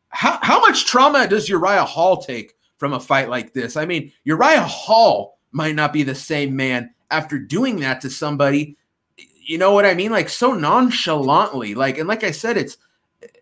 How 0.09 0.39
how 0.43 0.61
much 0.61 0.87
trauma 0.87 1.27
does 1.29 1.49
Uriah 1.49 1.85
Hall 1.85 2.19
take 2.19 2.55
from 2.79 2.93
a 2.93 3.01
fight 3.01 3.29
like 3.29 3.53
this? 3.53 3.77
I 3.77 3.87
mean, 3.87 4.13
Uriah 4.25 4.63
Hall 4.63 5.39
might 5.53 5.75
not 5.75 5.93
be 5.93 6.03
the 6.03 6.15
same 6.15 6.57
man 6.57 6.93
after 7.11 7.39
doing 7.39 7.81
that 7.81 8.01
to 8.03 8.11
somebody. 8.11 8.77
You 9.17 9.59
know 9.59 9.73
what 9.73 9.87
I 9.87 9.95
mean? 9.95 10.11
Like 10.11 10.29
so 10.29 10.55
nonchalantly. 10.55 11.75
Like 11.75 11.99
and 11.99 12.09
like 12.09 12.25
I 12.25 12.31
said, 12.33 12.57
it's 12.57 12.79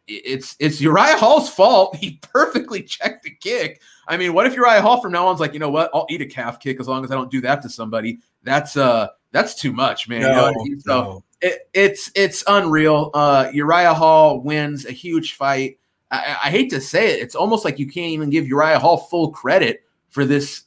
it's 0.07 0.57
it's 0.59 0.81
Uriah 0.81 1.17
Hall's 1.17 1.49
fault. 1.49 1.97
He 2.03 2.19
perfectly 2.23 2.83
checked 2.83 3.23
the 3.23 3.31
kick. 3.31 3.81
I 4.09 4.17
mean, 4.17 4.35
what 4.35 4.47
if 4.47 4.55
Uriah 4.55 4.83
Hall 4.83 5.01
from 5.01 5.13
now 5.13 5.27
on's 5.27 5.41
like, 5.41 5.53
you 5.53 5.61
know 5.61 5.71
what? 5.71 5.91
I'll 5.95 6.07
eat 6.11 6.21
a 6.21 6.27
calf 6.27 6.59
kick 6.59 6.81
as 6.81 6.89
long 6.89 7.05
as 7.05 7.11
I 7.11 7.15
don't 7.15 7.31
do 7.31 7.41
that 7.43 7.63
to 7.63 7.69
somebody. 7.69 8.19
That's 8.43 8.77
uh 8.77 9.09
that's 9.31 9.55
too 9.55 9.73
much, 9.73 10.09
man. 10.09 10.23
No, 10.23 10.29
you 10.29 10.35
know 10.35 10.47
I 10.47 10.53
mean? 10.65 10.81
So 10.81 10.93
no. 10.93 11.25
it, 11.41 11.69
it's 11.73 12.11
it's 12.15 12.43
unreal. 12.47 13.11
Uh 13.15 13.51
Uriah 13.53 13.95
Hall 13.95 14.41
wins 14.41 14.85
a 14.85 14.93
huge 14.93 15.35
fight. 15.35 15.79
I, 16.11 16.37
I 16.45 16.51
hate 16.51 16.71
to 16.71 16.81
say 16.81 17.13
it, 17.13 17.23
it's 17.23 17.35
almost 17.35 17.65
like 17.65 17.79
you 17.79 17.87
can't 17.87 18.13
even 18.13 18.31
give 18.31 18.47
Uriah 18.47 18.79
Hall 18.79 18.97
full 18.97 19.31
credit 19.31 19.83
for 20.11 20.25
this 20.25 20.65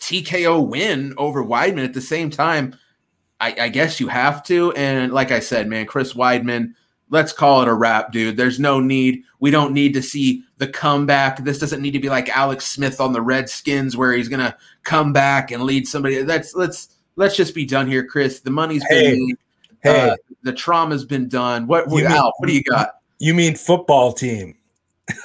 TKO 0.00 0.66
win 0.66 1.14
over 1.16 1.44
Weidman. 1.44 1.84
At 1.84 1.94
the 1.94 2.00
same 2.00 2.30
time, 2.30 2.74
I, 3.40 3.54
I 3.58 3.68
guess 3.68 4.00
you 4.00 4.08
have 4.08 4.42
to. 4.44 4.72
And 4.72 5.12
like 5.12 5.30
I 5.30 5.40
said, 5.40 5.68
man, 5.68 5.86
Chris 5.86 6.14
Weidman 6.14 6.74
let's 7.10 7.32
call 7.32 7.62
it 7.62 7.68
a 7.68 7.74
wrap, 7.74 8.12
dude. 8.12 8.36
There's 8.36 8.58
no 8.58 8.80
need. 8.80 9.24
We 9.40 9.50
don't 9.50 9.72
need 9.72 9.94
to 9.94 10.02
see 10.02 10.44
the 10.58 10.66
comeback. 10.66 11.44
This 11.44 11.58
doesn't 11.58 11.82
need 11.82 11.92
to 11.92 11.98
be 11.98 12.08
like 12.08 12.28
Alex 12.30 12.66
Smith 12.66 13.00
on 13.00 13.12
the 13.12 13.20
Redskins 13.20 13.96
where 13.96 14.12
he's 14.12 14.28
gonna 14.28 14.56
come 14.82 15.12
back 15.12 15.50
and 15.50 15.64
lead 15.64 15.86
somebody. 15.86 16.22
That's 16.22 16.54
let's 16.54 16.96
let's 17.16 17.36
just 17.36 17.54
be 17.54 17.66
done 17.66 17.88
here, 17.88 18.04
Chris. 18.04 18.40
The 18.40 18.50
money's 18.50 18.84
hey, 18.88 19.10
been 19.10 19.36
hey. 19.82 20.10
Uh, 20.10 20.16
the 20.42 20.52
trauma's 20.52 21.04
been 21.04 21.28
done. 21.28 21.66
What 21.66 21.88
what, 21.88 22.02
mean, 22.02 22.12
Al, 22.12 22.32
what 22.38 22.46
do 22.46 22.54
you 22.54 22.62
got? 22.62 22.96
You 23.18 23.34
mean 23.34 23.54
football 23.54 24.12
team? 24.12 24.56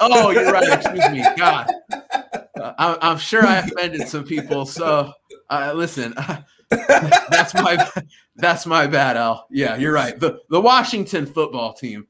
Oh, 0.01 0.31
you're 0.31 0.51
right. 0.51 0.67
Excuse 0.73 1.09
me. 1.11 1.23
God, 1.37 1.71
uh, 1.91 2.73
I, 2.77 3.11
am 3.11 3.17
sure 3.17 3.45
I 3.45 3.57
offended 3.59 4.07
some 4.07 4.23
people. 4.23 4.65
So 4.65 5.13
uh, 5.49 5.73
listen, 5.75 6.13
that's 6.69 7.53
my 7.53 7.89
that's 8.35 8.65
my 8.65 8.87
bad, 8.87 9.17
Al. 9.17 9.47
Yeah, 9.49 9.77
you're 9.77 9.93
right. 9.93 10.19
The 10.19 10.41
the 10.49 10.61
Washington 10.61 11.25
football 11.25 11.73
team. 11.73 12.07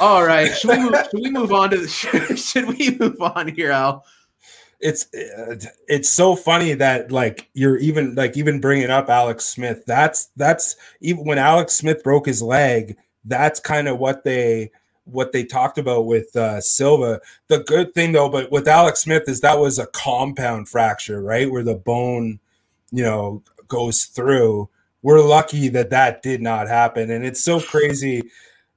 All 0.00 0.24
right, 0.24 0.52
should 0.56 0.70
we 0.70 0.78
move, 0.78 0.94
should 1.10 1.20
we 1.20 1.30
move 1.30 1.52
on 1.52 1.70
to 1.70 1.78
the 1.78 1.88
should, 1.88 2.38
should 2.38 2.68
we 2.68 2.96
move 2.98 3.20
on 3.20 3.48
here, 3.48 3.70
Al? 3.70 4.04
It's 4.80 5.08
it's 5.12 6.08
so 6.08 6.36
funny 6.36 6.74
that 6.74 7.10
like 7.10 7.48
you're 7.52 7.78
even 7.78 8.14
like 8.14 8.36
even 8.36 8.60
bringing 8.60 8.90
up 8.90 9.08
Alex 9.08 9.44
Smith. 9.44 9.84
That's 9.86 10.26
that's 10.36 10.76
even 11.00 11.24
when 11.24 11.38
Alex 11.38 11.74
Smith 11.74 12.02
broke 12.02 12.26
his 12.26 12.42
leg. 12.42 12.96
That's 13.24 13.60
kind 13.60 13.88
of 13.88 13.98
what 13.98 14.24
they 14.24 14.70
what 15.04 15.32
they 15.32 15.44
talked 15.44 15.78
about 15.78 16.06
with 16.06 16.34
uh, 16.36 16.60
Silva. 16.60 17.20
The 17.48 17.60
good 17.60 17.94
thing 17.94 18.12
though, 18.12 18.28
but 18.28 18.52
with 18.52 18.68
Alex 18.68 19.00
Smith 19.00 19.24
is 19.26 19.40
that 19.40 19.58
was 19.58 19.78
a 19.78 19.86
compound 19.86 20.68
fracture, 20.68 21.20
right, 21.20 21.50
where 21.50 21.64
the 21.64 21.74
bone, 21.74 22.38
you 22.92 23.02
know, 23.02 23.42
goes 23.66 24.04
through. 24.04 24.68
We're 25.02 25.22
lucky 25.22 25.68
that 25.68 25.90
that 25.90 26.22
did 26.22 26.42
not 26.42 26.68
happen, 26.68 27.10
and 27.10 27.24
it's 27.24 27.42
so 27.42 27.60
crazy 27.60 28.30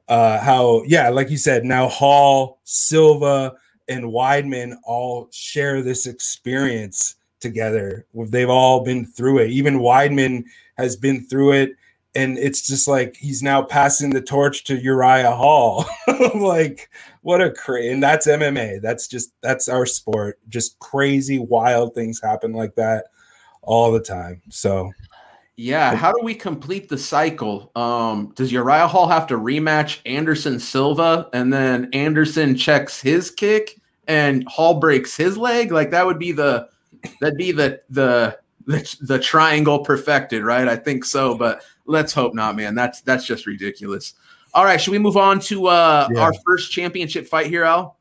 uh, 0.07 0.39
how 0.39 0.83
yeah, 0.85 1.09
like 1.09 1.29
you 1.29 1.37
said, 1.37 1.63
now 1.63 1.87
Hall, 1.87 2.59
Silva, 2.63 3.53
and 3.87 4.05
Weidman 4.05 4.75
all 4.83 5.29
share 5.31 5.81
this 5.81 6.05
experience 6.05 7.15
together. 7.39 8.05
They've 8.13 8.49
all 8.49 8.83
been 8.83 9.05
through 9.05 9.39
it. 9.39 9.51
Even 9.51 9.79
Weidman 9.79 10.43
has 10.77 10.95
been 10.95 11.25
through 11.25 11.53
it, 11.53 11.71
and 12.13 12.37
it's 12.37 12.67
just 12.67 12.87
like 12.87 13.15
he's 13.15 13.41
now 13.41 13.61
passing 13.61 14.09
the 14.09 14.21
torch 14.21 14.63
to 14.65 14.75
Uriah 14.75 15.31
Hall. 15.31 15.85
like 16.35 16.89
what 17.21 17.41
a 17.41 17.51
crazy 17.51 17.93
and 17.93 18.03
that's 18.03 18.27
MMA. 18.27 18.81
That's 18.81 19.07
just 19.07 19.31
that's 19.41 19.69
our 19.69 19.85
sport. 19.85 20.39
Just 20.49 20.77
crazy, 20.79 21.39
wild 21.39 21.95
things 21.95 22.21
happen 22.21 22.53
like 22.53 22.75
that 22.75 23.05
all 23.61 23.91
the 23.91 23.99
time. 24.01 24.41
So, 24.49 24.91
yeah, 25.61 25.93
how 25.93 26.11
do 26.11 26.23
we 26.23 26.33
complete 26.33 26.89
the 26.89 26.97
cycle? 26.97 27.71
Um, 27.75 28.33
does 28.35 28.51
Uriah 28.51 28.87
Hall 28.87 29.07
have 29.07 29.27
to 29.27 29.35
rematch 29.35 29.99
Anderson 30.07 30.59
Silva 30.59 31.29
and 31.33 31.53
then 31.53 31.87
Anderson 31.93 32.55
checks 32.55 32.99
his 32.99 33.29
kick 33.29 33.79
and 34.07 34.43
Hall 34.47 34.79
breaks 34.79 35.15
his 35.15 35.37
leg? 35.37 35.71
Like 35.71 35.91
that 35.91 36.03
would 36.03 36.17
be 36.17 36.31
the 36.31 36.67
that'd 37.19 37.37
be 37.37 37.51
the 37.51 37.79
the 37.91 38.39
the, 38.65 38.97
the 39.01 39.19
triangle 39.19 39.79
perfected, 39.79 40.43
right? 40.43 40.67
I 40.67 40.75
think 40.75 41.05
so, 41.05 41.37
but 41.37 41.61
let's 41.85 42.11
hope 42.11 42.33
not, 42.33 42.55
man. 42.55 42.73
That's 42.73 43.01
that's 43.01 43.27
just 43.27 43.45
ridiculous. 43.45 44.15
All 44.55 44.65
right, 44.65 44.81
should 44.81 44.91
we 44.91 44.99
move 44.99 45.15
on 45.15 45.39
to 45.41 45.67
uh, 45.67 46.07
yeah. 46.11 46.21
our 46.21 46.33
first 46.43 46.71
championship 46.71 47.27
fight 47.27 47.45
here, 47.45 47.65
Al? 47.65 47.99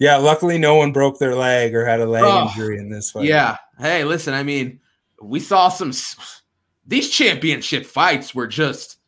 Yeah, 0.00 0.16
luckily 0.16 0.58
no 0.58 0.74
one 0.74 0.90
broke 0.90 1.20
their 1.20 1.36
leg 1.36 1.76
or 1.76 1.84
had 1.84 2.00
a 2.00 2.06
leg 2.06 2.24
oh, 2.26 2.48
injury 2.48 2.78
in 2.78 2.90
this 2.90 3.12
fight. 3.12 3.26
Yeah. 3.26 3.58
Hey, 3.78 4.02
listen, 4.02 4.34
I 4.34 4.42
mean, 4.42 4.80
we 5.20 5.38
saw 5.38 5.68
some 5.68 5.92
these 6.86 7.10
championship 7.10 7.86
fights 7.86 8.34
were 8.34 8.46
just 8.46 8.98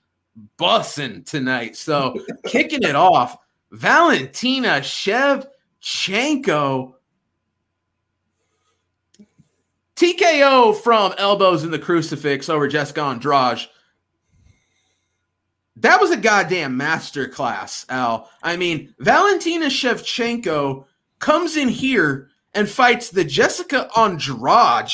bussing 0.59 1.25
tonight. 1.25 1.77
So 1.77 2.17
kicking 2.47 2.83
it 2.83 2.97
off, 2.97 3.37
Valentina 3.71 4.81
Shevchenko 4.81 6.95
TKO 9.97 10.77
from 10.77 11.15
elbows 11.19 11.65
in 11.65 11.71
the 11.71 11.79
crucifix 11.79 12.49
over 12.49 12.67
Jessica 12.67 13.01
Andrade. 13.01 13.61
That 15.77 16.01
was 16.01 16.11
a 16.11 16.17
goddamn 16.17 16.79
masterclass, 16.79 17.85
Al. 17.89 18.31
I 18.43 18.57
mean, 18.57 18.95
Valentina 18.99 19.67
Shevchenko 19.67 20.85
comes 21.19 21.57
in 21.57 21.69
here 21.69 22.31
and 22.55 22.69
fights 22.69 23.11
the 23.11 23.25
Jessica 23.25 23.89
Andrade 23.97 24.93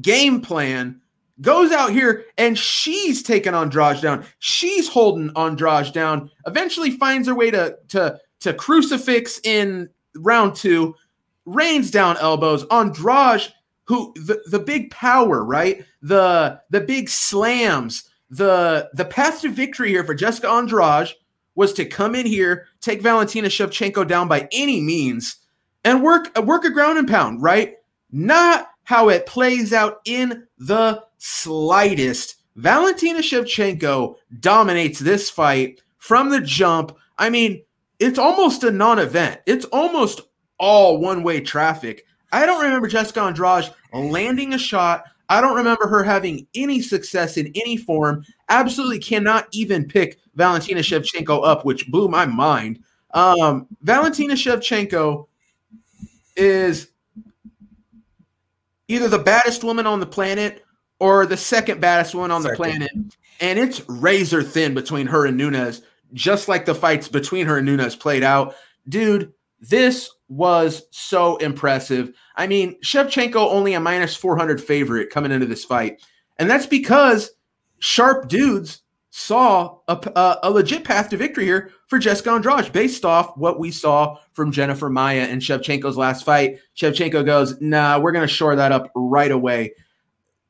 game 0.00 0.40
plan, 0.40 1.00
goes 1.40 1.72
out 1.72 1.90
here 1.90 2.24
and 2.36 2.58
she's 2.58 3.22
taking 3.22 3.54
Andrade 3.54 4.00
down. 4.00 4.24
She's 4.38 4.88
holding 4.88 5.30
Andrade 5.36 5.92
down, 5.92 6.30
eventually 6.46 6.90
finds 6.90 7.28
her 7.28 7.34
way 7.34 7.50
to, 7.50 7.76
to, 7.88 8.18
to 8.40 8.54
crucifix 8.54 9.40
in 9.44 9.88
round 10.16 10.54
two, 10.56 10.94
rains 11.44 11.90
down 11.90 12.16
elbows. 12.18 12.64
Andrade, 12.70 13.52
who 13.84 14.12
the, 14.14 14.42
the 14.50 14.58
big 14.58 14.90
power, 14.90 15.44
right? 15.44 15.84
The 16.02 16.60
the 16.70 16.80
big 16.80 17.08
slams 17.08 18.08
the 18.30 18.90
the 18.92 19.04
path 19.04 19.40
to 19.42 19.50
victory 19.50 19.88
here 19.90 20.04
for 20.04 20.14
Jessica 20.14 20.48
Andrade 20.48 21.08
was 21.54 21.72
to 21.72 21.84
come 21.84 22.14
in 22.14 22.26
here, 22.26 22.66
take 22.80 23.02
Valentina 23.02 23.48
Shevchenko 23.48 24.06
down 24.06 24.28
by 24.28 24.48
any 24.52 24.80
means, 24.80 25.36
and 25.84 26.02
work 26.02 26.36
work 26.44 26.64
a 26.64 26.70
ground 26.70 26.98
and 26.98 27.08
pound, 27.08 27.42
right? 27.42 27.76
Not 28.10 28.68
how 28.84 29.08
it 29.08 29.26
plays 29.26 29.72
out 29.72 30.00
in 30.04 30.46
the 30.58 31.02
slightest. 31.18 32.36
Valentina 32.56 33.20
Shevchenko 33.20 34.16
dominates 34.40 34.98
this 34.98 35.30
fight 35.30 35.80
from 35.98 36.30
the 36.30 36.40
jump. 36.40 36.96
I 37.18 37.30
mean, 37.30 37.62
it's 37.98 38.18
almost 38.18 38.64
a 38.64 38.70
non-event. 38.70 39.40
It's 39.46 39.64
almost 39.66 40.22
all 40.58 40.98
one-way 40.98 41.40
traffic. 41.40 42.04
I 42.32 42.46
don't 42.46 42.62
remember 42.62 42.88
Jessica 42.88 43.20
Andrade 43.22 43.72
landing 43.92 44.54
a 44.54 44.58
shot. 44.58 45.04
I 45.28 45.40
don't 45.40 45.56
remember 45.56 45.86
her 45.86 46.02
having 46.02 46.46
any 46.54 46.80
success 46.80 47.36
in 47.36 47.48
any 47.54 47.76
form. 47.76 48.24
Absolutely 48.48 48.98
cannot 48.98 49.46
even 49.52 49.86
pick 49.86 50.18
Valentina 50.34 50.80
Shevchenko 50.80 51.46
up, 51.46 51.64
which 51.64 51.90
blew 51.90 52.08
my 52.08 52.26
mind. 52.26 52.80
Um, 53.12 53.66
Valentina 53.82 54.34
Shevchenko 54.34 55.26
is 56.36 56.88
either 58.88 59.08
the 59.08 59.18
baddest 59.18 59.64
woman 59.64 59.86
on 59.86 60.00
the 60.00 60.06
planet 60.06 60.64
or 61.00 61.26
the 61.26 61.36
second 61.36 61.80
baddest 61.80 62.14
one 62.14 62.30
on 62.30 62.42
second. 62.42 62.54
the 62.54 62.56
planet. 62.56 62.90
And 63.40 63.58
it's 63.58 63.88
razor 63.88 64.42
thin 64.42 64.74
between 64.74 65.06
her 65.06 65.26
and 65.26 65.36
Nunes, 65.36 65.82
just 66.12 66.48
like 66.48 66.64
the 66.64 66.74
fights 66.74 67.08
between 67.08 67.46
her 67.46 67.58
and 67.58 67.66
Nunes 67.66 67.94
played 67.94 68.24
out. 68.24 68.54
Dude, 68.88 69.32
this 69.60 70.10
was 70.28 70.86
so 70.90 71.36
impressive. 71.36 72.12
I 72.36 72.46
mean, 72.46 72.80
Shevchenko 72.82 73.36
only 73.36 73.74
a 73.74 73.80
minus 73.80 74.16
400 74.16 74.62
favorite 74.62 75.10
coming 75.10 75.32
into 75.32 75.46
this 75.46 75.64
fight. 75.64 76.02
And 76.38 76.50
that's 76.50 76.66
because 76.66 77.30
sharp 77.78 78.28
dudes 78.28 78.82
saw 79.10 79.78
a, 79.88 79.98
a, 80.14 80.38
a, 80.44 80.50
legit 80.50 80.84
path 80.84 81.08
to 81.08 81.16
victory 81.16 81.44
here 81.44 81.72
for 81.88 81.98
Jessica 81.98 82.30
Andrade 82.30 82.72
based 82.72 83.04
off 83.04 83.36
what 83.36 83.58
we 83.58 83.70
saw 83.70 84.16
from 84.32 84.52
Jennifer 84.52 84.90
Maia 84.90 85.22
and 85.22 85.42
Shevchenko's 85.42 85.96
last 85.96 86.24
fight. 86.24 86.58
Shevchenko 86.76 87.24
goes, 87.24 87.60
nah, 87.60 87.98
we're 87.98 88.12
going 88.12 88.26
to 88.26 88.32
shore 88.32 88.54
that 88.54 88.70
up 88.70 88.92
right 88.94 89.30
away. 89.32 89.72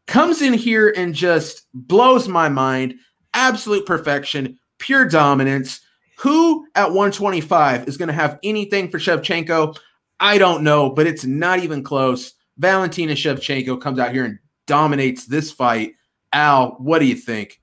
Comes 0.09 0.41
in 0.41 0.55
here 0.55 0.93
and 0.97 1.15
just 1.15 1.67
blows 1.75 2.29
my 2.29 2.49
mind. 2.49 2.95
Absolute 3.35 3.85
perfection, 3.85 4.59
pure 4.79 5.05
dominance. 5.05 5.81
Who 6.21 6.67
at 6.75 6.89
125 6.89 7.87
is 7.87 7.99
going 7.99 8.09
to 8.09 8.15
have 8.15 8.39
anything 8.43 8.91
for 8.91 8.99
Shevchenko? 8.99 9.77
I 10.19 10.39
don't 10.39 10.65
know, 10.65 10.89
but 10.89 11.07
it's 11.07 11.27
not 11.27 11.61
even 11.61 11.85
close. 11.85 12.33
Valentina 12.57 13.13
Shevchenko 13.13 13.81
comes 13.81 13.99
out 13.99 14.13
here 14.13 14.25
and 14.25 14.39
dominates 14.67 15.27
this 15.27 15.53
fight. 15.53 15.93
Al, 16.33 16.71
what 16.79 17.01
do 17.01 17.05
you 17.05 17.15
think? 17.15 17.61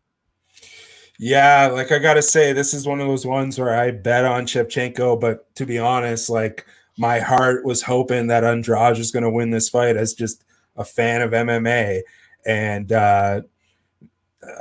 Yeah, 1.17 1.69
like 1.73 1.91
I 1.91 1.97
gotta 1.97 2.21
say, 2.21 2.53
this 2.53 2.73
is 2.73 2.86
one 2.86 3.01
of 3.01 3.08
those 3.08 3.25
ones 3.25 3.58
where 3.58 3.75
I 3.75 3.91
bet 3.91 4.23
on 4.23 4.45
Shevchenko, 4.45 5.19
but 5.19 5.53
to 5.55 5.65
be 5.65 5.79
honest, 5.79 6.29
like 6.29 6.65
my 6.97 7.19
heart 7.19 7.65
was 7.65 7.81
hoping 7.81 8.27
that 8.27 8.43
Andrade 8.43 8.97
was 8.97 9.12
gonna 9.12 9.31
win 9.31 9.49
this 9.49 9.69
fight 9.69 9.97
as 9.97 10.13
just 10.13 10.43
a 10.75 10.86
fan 10.86 11.21
of 11.21 11.31
MMA. 11.31 12.01
And 12.45 12.91
uh 12.91 13.41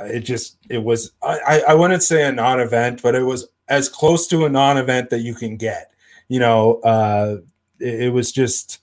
it 0.01 0.21
just 0.21 0.57
it 0.69 0.83
was 0.83 1.11
I, 1.21 1.63
I 1.69 1.73
wouldn't 1.73 2.03
say 2.03 2.27
a 2.27 2.31
non-event, 2.31 3.01
but 3.01 3.15
it 3.15 3.23
was 3.23 3.47
as 3.67 3.89
close 3.89 4.27
to 4.27 4.45
a 4.45 4.49
non-event 4.49 5.09
that 5.09 5.19
you 5.19 5.35
can 5.35 5.57
get. 5.57 5.91
You 6.27 6.39
know, 6.39 6.79
uh 6.81 7.37
it, 7.79 8.01
it 8.03 8.09
was 8.09 8.31
just 8.31 8.79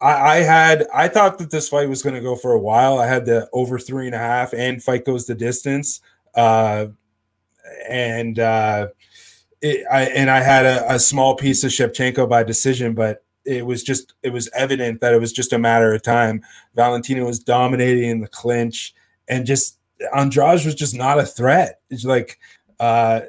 I, 0.00 0.12
I 0.12 0.36
had 0.36 0.86
I 0.92 1.08
thought 1.08 1.38
that 1.38 1.50
this 1.50 1.68
fight 1.68 1.88
was 1.88 2.02
going 2.02 2.14
to 2.14 2.20
go 2.20 2.36
for 2.36 2.52
a 2.52 2.58
while. 2.58 2.98
I 2.98 3.06
had 3.06 3.26
the 3.26 3.48
over 3.52 3.78
three 3.78 4.06
and 4.06 4.14
a 4.14 4.18
half, 4.18 4.52
and 4.52 4.82
fight 4.82 5.04
goes 5.04 5.26
the 5.26 5.34
distance. 5.34 6.00
Uh, 6.34 6.88
and 7.88 8.38
uh, 8.38 8.88
it, 9.62 9.86
I 9.90 10.02
and 10.02 10.30
I 10.30 10.40
had 10.40 10.66
a, 10.66 10.94
a 10.94 10.98
small 10.98 11.36
piece 11.36 11.64
of 11.64 11.70
Shevchenko 11.70 12.28
by 12.28 12.42
decision, 12.42 12.94
but 12.94 13.24
it 13.44 13.66
was 13.66 13.82
just 13.82 14.14
it 14.22 14.30
was 14.30 14.48
evident 14.54 15.00
that 15.00 15.14
it 15.14 15.20
was 15.20 15.32
just 15.32 15.52
a 15.52 15.58
matter 15.58 15.92
of 15.94 16.02
time. 16.02 16.42
Valentina 16.74 17.24
was 17.24 17.38
dominating 17.38 18.10
in 18.10 18.20
the 18.20 18.28
clinch, 18.28 18.94
and 19.28 19.46
just 19.46 19.78
Andrade 20.16 20.64
was 20.64 20.74
just 20.74 20.94
not 20.94 21.18
a 21.18 21.26
threat. 21.26 21.80
It's 21.90 22.04
like 22.04 22.38
uh, 22.80 23.22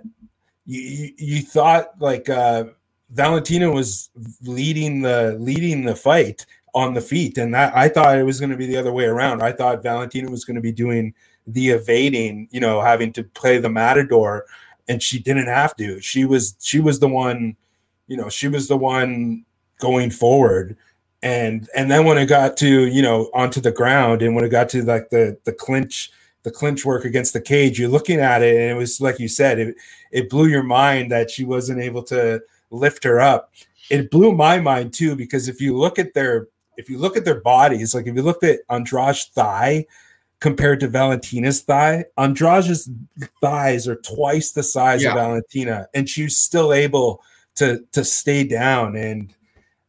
you 0.65 1.11
you 1.17 1.41
thought 1.41 1.99
like 1.99 2.29
uh, 2.29 2.65
Valentina 3.09 3.71
was 3.71 4.09
leading 4.43 5.01
the 5.01 5.37
leading 5.39 5.85
the 5.85 5.95
fight 5.95 6.45
on 6.73 6.93
the 6.93 7.01
feet, 7.01 7.37
and 7.37 7.53
that, 7.53 7.75
I 7.75 7.87
thought 7.87 8.17
it 8.17 8.23
was 8.23 8.39
going 8.39 8.49
to 8.49 8.57
be 8.57 8.67
the 8.67 8.77
other 8.77 8.91
way 8.91 9.05
around. 9.05 9.41
I 9.41 9.51
thought 9.51 9.83
Valentina 9.83 10.29
was 10.29 10.43
going 10.43 10.55
to 10.55 10.61
be 10.61 10.73
doing 10.73 11.13
the 11.47 11.69
evading, 11.69 12.49
you 12.51 12.59
know, 12.59 12.81
having 12.81 13.13
to 13.13 13.23
play 13.23 13.57
the 13.59 13.69
matador, 13.69 14.45
and 14.87 15.01
she 15.01 15.19
didn't 15.19 15.47
have 15.47 15.75
to. 15.77 16.01
She 16.01 16.25
was 16.25 16.55
she 16.61 16.79
was 16.79 16.99
the 16.99 17.07
one, 17.07 17.55
you 18.07 18.17
know, 18.17 18.29
she 18.29 18.47
was 18.47 18.67
the 18.67 18.77
one 18.77 19.45
going 19.79 20.11
forward. 20.11 20.77
And 21.21 21.67
and 21.75 21.89
then 21.89 22.05
when 22.05 22.17
it 22.17 22.27
got 22.27 22.57
to, 22.57 22.85
you 22.85 23.01
know, 23.01 23.29
onto 23.33 23.59
the 23.59 23.71
ground 23.71 24.21
and 24.21 24.35
when 24.35 24.45
it 24.45 24.49
got 24.49 24.69
to 24.69 24.83
like 24.83 25.09
the 25.09 25.37
the 25.43 25.53
clinch, 25.53 26.11
the 26.43 26.51
clinch 26.51 26.85
work 26.85 27.05
against 27.05 27.33
the 27.33 27.41
cage, 27.41 27.79
you're 27.79 27.89
looking 27.89 28.19
at 28.19 28.43
it 28.43 28.55
and 28.55 28.71
it 28.71 28.75
was 28.75 29.01
like 29.01 29.19
you 29.19 29.27
said, 29.27 29.59
it 29.59 29.75
it 30.11 30.29
blew 30.29 30.47
your 30.47 30.63
mind 30.63 31.11
that 31.11 31.31
she 31.31 31.43
wasn't 31.43 31.81
able 31.81 32.03
to 32.03 32.41
lift 32.69 33.03
her 33.03 33.19
up. 33.19 33.53
It 33.89 34.11
blew 34.11 34.33
my 34.33 34.59
mind 34.59 34.93
too, 34.93 35.15
because 35.15 35.47
if 35.47 35.59
you 35.59 35.75
look 35.75 35.97
at 35.97 36.13
their 36.13 36.47
if 36.77 36.89
you 36.89 36.97
look 36.97 37.17
at 37.17 37.25
their 37.25 37.41
bodies, 37.41 37.95
like 37.95 38.05
if 38.05 38.15
you 38.15 38.21
looked 38.21 38.43
at 38.43 38.59
Andrade's 38.69 39.25
thigh, 39.25 39.85
compared 40.39 40.79
to 40.79 40.87
Valentina's 40.87 41.61
thigh. 41.61 42.05
Andrade's 42.17 42.89
thighs 43.41 43.87
are 43.87 43.95
twice 43.95 44.51
the 44.51 44.63
size 44.63 45.03
yeah. 45.03 45.09
of 45.09 45.15
Valentina, 45.15 45.87
and 45.93 46.07
she's 46.07 46.37
still 46.37 46.73
able 46.73 47.23
to 47.55 47.83
to 47.93 48.03
stay 48.03 48.43
down. 48.43 48.95
And 48.95 49.33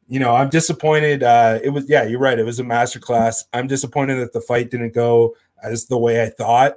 you 0.09 0.21
know, 0.21 0.35
I'm 0.35 0.49
disappointed. 0.49 1.23
Uh, 1.23 1.59
it 1.63 1.71
was 1.71 1.89
yeah, 1.89 2.05
you're 2.05 2.21
right. 2.21 2.39
It 2.39 2.45
was 2.45 2.61
a 2.61 2.65
masterclass. 2.65 3.45
I'm 3.53 3.67
disappointed 3.67 4.17
that 4.17 4.33
the 4.33 4.41
fight 4.41 4.71
didn't 4.71 4.95
go 4.95 5.35
as 5.63 5.87
the 5.87 5.99
way 5.99 6.23
I 6.23 6.29
thought. 6.29 6.75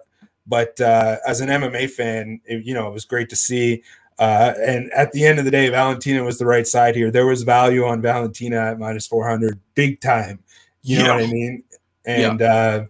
But 0.48 0.82
uh, 0.82 1.18
as 1.28 1.42
an 1.42 1.50
MMA 1.50 1.92
fan, 1.92 2.42
it, 2.46 2.66
you 2.66 2.74
know, 2.74 2.88
it 2.88 2.94
was 2.94 3.06
great 3.06 3.30
to 3.30 3.36
see. 3.36 3.84
Uh, 4.18 4.54
and 4.60 4.92
at 4.92 5.12
the 5.12 5.26
end 5.26 5.40
of 5.40 5.46
the 5.46 5.52
day, 5.52 5.70
Valentina 5.70 6.24
was 6.24 6.40
the 6.40 6.46
right 6.46 6.68
side 6.68 6.96
here. 6.96 7.12
There 7.12 7.28
was 7.28 7.44
value 7.44 7.86
on 7.86 8.02
Valentina 8.02 8.58
at 8.58 8.80
minus 8.80 9.08
400, 9.08 9.60
big 9.76 10.02
time. 10.02 10.40
You 10.82 11.04
know 11.04 11.16
what 11.16 11.24
I 11.24 11.28
mean? 11.28 11.64
And 12.06 12.40
yeah. 12.40 12.54
uh, 12.54 12.86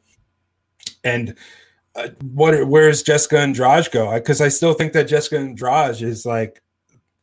and 1.03 1.35
uh, 1.95 2.09
what 2.21 2.67
where's 2.67 3.03
Jessica 3.03 3.39
Andrade 3.39 3.91
go? 3.91 4.13
Because 4.13 4.41
I, 4.41 4.45
I, 4.45 4.49
still 4.49 4.73
think 4.73 4.93
that 4.93 5.05
Jessica 5.05 5.37
Andrade 5.37 6.01
is 6.01 6.25
like 6.25 6.61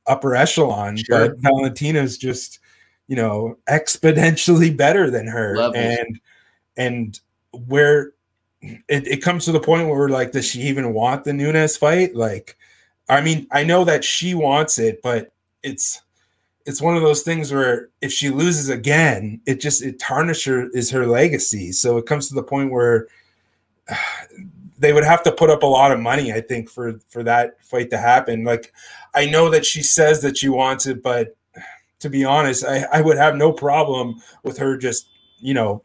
upper 0.07 0.35
echelon, 0.35 0.97
sure. 0.97 1.29
but 1.29 1.39
Valentina's 1.39 2.19
just 2.19 2.59
you 3.09 3.17
know 3.17 3.59
exponentially 3.69 4.77
better 4.77 5.11
than 5.11 5.27
her, 5.27 5.57
Love 5.57 5.75
and 5.75 6.17
it. 6.17 6.23
and 6.77 7.21
where 7.53 8.13
it, 8.89 9.07
it 9.07 9.23
comes 9.23 9.45
to 9.45 9.53
the 9.53 9.61
point 9.61 9.89
where 9.89 10.09
like, 10.09 10.33
does 10.33 10.47
she 10.47 10.63
even 10.63 10.93
want 10.93 11.25
the 11.25 11.33
Nunes 11.33 11.77
fight? 11.77 12.15
Like, 12.15 12.57
I 13.09 13.21
mean, 13.21 13.47
I 13.51 13.65
know 13.65 13.85
that 13.85 14.05
she 14.05 14.35
wants 14.35 14.79
it, 14.79 15.01
but 15.03 15.33
it's 15.63 16.03
it's 16.65 16.83
one 16.83 16.97
of 16.97 17.03
those 17.03 17.23
things 17.23 17.53
where 17.53 17.91
if 18.01 18.13
she 18.13 18.29
loses 18.29 18.69
again, 18.69 19.41
it 19.47 19.61
just 19.61 19.83
it 19.83 19.99
tarnishes 19.99 20.91
her 20.91 21.07
legacy. 21.07 21.73
So 21.73 21.97
it 21.97 22.07
comes 22.07 22.29
to 22.29 22.35
the 22.35 22.43
point 22.43 22.73
where 22.73 23.07
they 24.79 24.93
would 24.93 25.05
have 25.05 25.23
to 25.23 25.33
put 25.33 25.49
up 25.49 25.63
a 25.63 25.67
lot 25.67 25.93
of 25.93 26.01
money, 26.01 26.33
I 26.33 26.41
think, 26.41 26.69
for 26.69 26.99
for 27.09 27.23
that 27.23 27.63
fight 27.63 27.91
to 27.91 27.99
happen. 27.99 28.45
Like, 28.45 28.73
I 29.15 29.27
know 29.27 29.49
that 29.51 29.65
she 29.65 29.83
says 29.83 30.23
that 30.23 30.37
she 30.37 30.49
wants 30.49 30.87
it, 30.87 31.03
but 31.03 31.37
to 32.01 32.11
be 32.11 32.25
honest, 32.25 32.65
I, 32.65 32.87
I 32.93 33.01
would 33.01 33.17
have 33.17 33.37
no 33.37 33.53
problem 33.53 34.21
with 34.43 34.59
her 34.59 34.77
just, 34.77 35.09
you 35.39 35.55
know, 35.55 35.83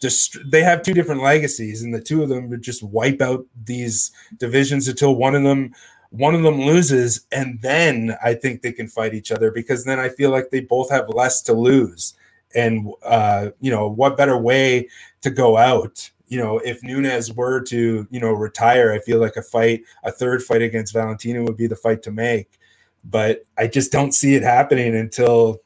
just 0.00 0.38
they 0.50 0.62
have 0.62 0.82
two 0.82 0.94
different 0.94 1.22
legacies, 1.22 1.82
and 1.82 1.94
the 1.94 2.00
two 2.00 2.22
of 2.22 2.28
them 2.28 2.48
would 2.48 2.62
just 2.62 2.82
wipe 2.82 3.20
out 3.20 3.44
these 3.64 4.12
divisions 4.38 4.88
until 4.88 5.14
one 5.14 5.34
of 5.34 5.42
them 5.42 5.74
one 6.10 6.34
of 6.34 6.42
them 6.42 6.62
loses, 6.62 7.26
and 7.30 7.60
then 7.62 8.16
I 8.24 8.34
think 8.34 8.62
they 8.62 8.72
can 8.72 8.88
fight 8.88 9.14
each 9.14 9.30
other 9.30 9.52
because 9.52 9.84
then 9.84 10.00
I 10.00 10.08
feel 10.08 10.30
like 10.30 10.50
they 10.50 10.60
both 10.60 10.90
have 10.90 11.08
less 11.10 11.40
to 11.42 11.52
lose. 11.52 12.14
And 12.54 12.92
uh, 13.04 13.50
you 13.60 13.70
know, 13.70 13.88
what 13.88 14.16
better 14.16 14.36
way 14.36 14.88
to 15.20 15.30
go 15.30 15.56
out 15.56 16.10
you 16.30 16.38
know, 16.38 16.58
if 16.60 16.82
Nunes 16.82 17.32
were 17.32 17.60
to, 17.62 18.06
you 18.08 18.20
know, 18.20 18.30
retire, 18.30 18.92
I 18.92 19.00
feel 19.00 19.18
like 19.18 19.36
a 19.36 19.42
fight, 19.42 19.82
a 20.04 20.12
third 20.12 20.42
fight 20.42 20.62
against 20.62 20.94
Valentina 20.94 21.42
would 21.42 21.56
be 21.56 21.66
the 21.66 21.76
fight 21.76 22.04
to 22.04 22.12
make. 22.12 22.59
But 23.04 23.46
I 23.56 23.66
just 23.66 23.92
don't 23.92 24.12
see 24.12 24.34
it 24.34 24.42
happening 24.42 24.94
until 24.94 25.60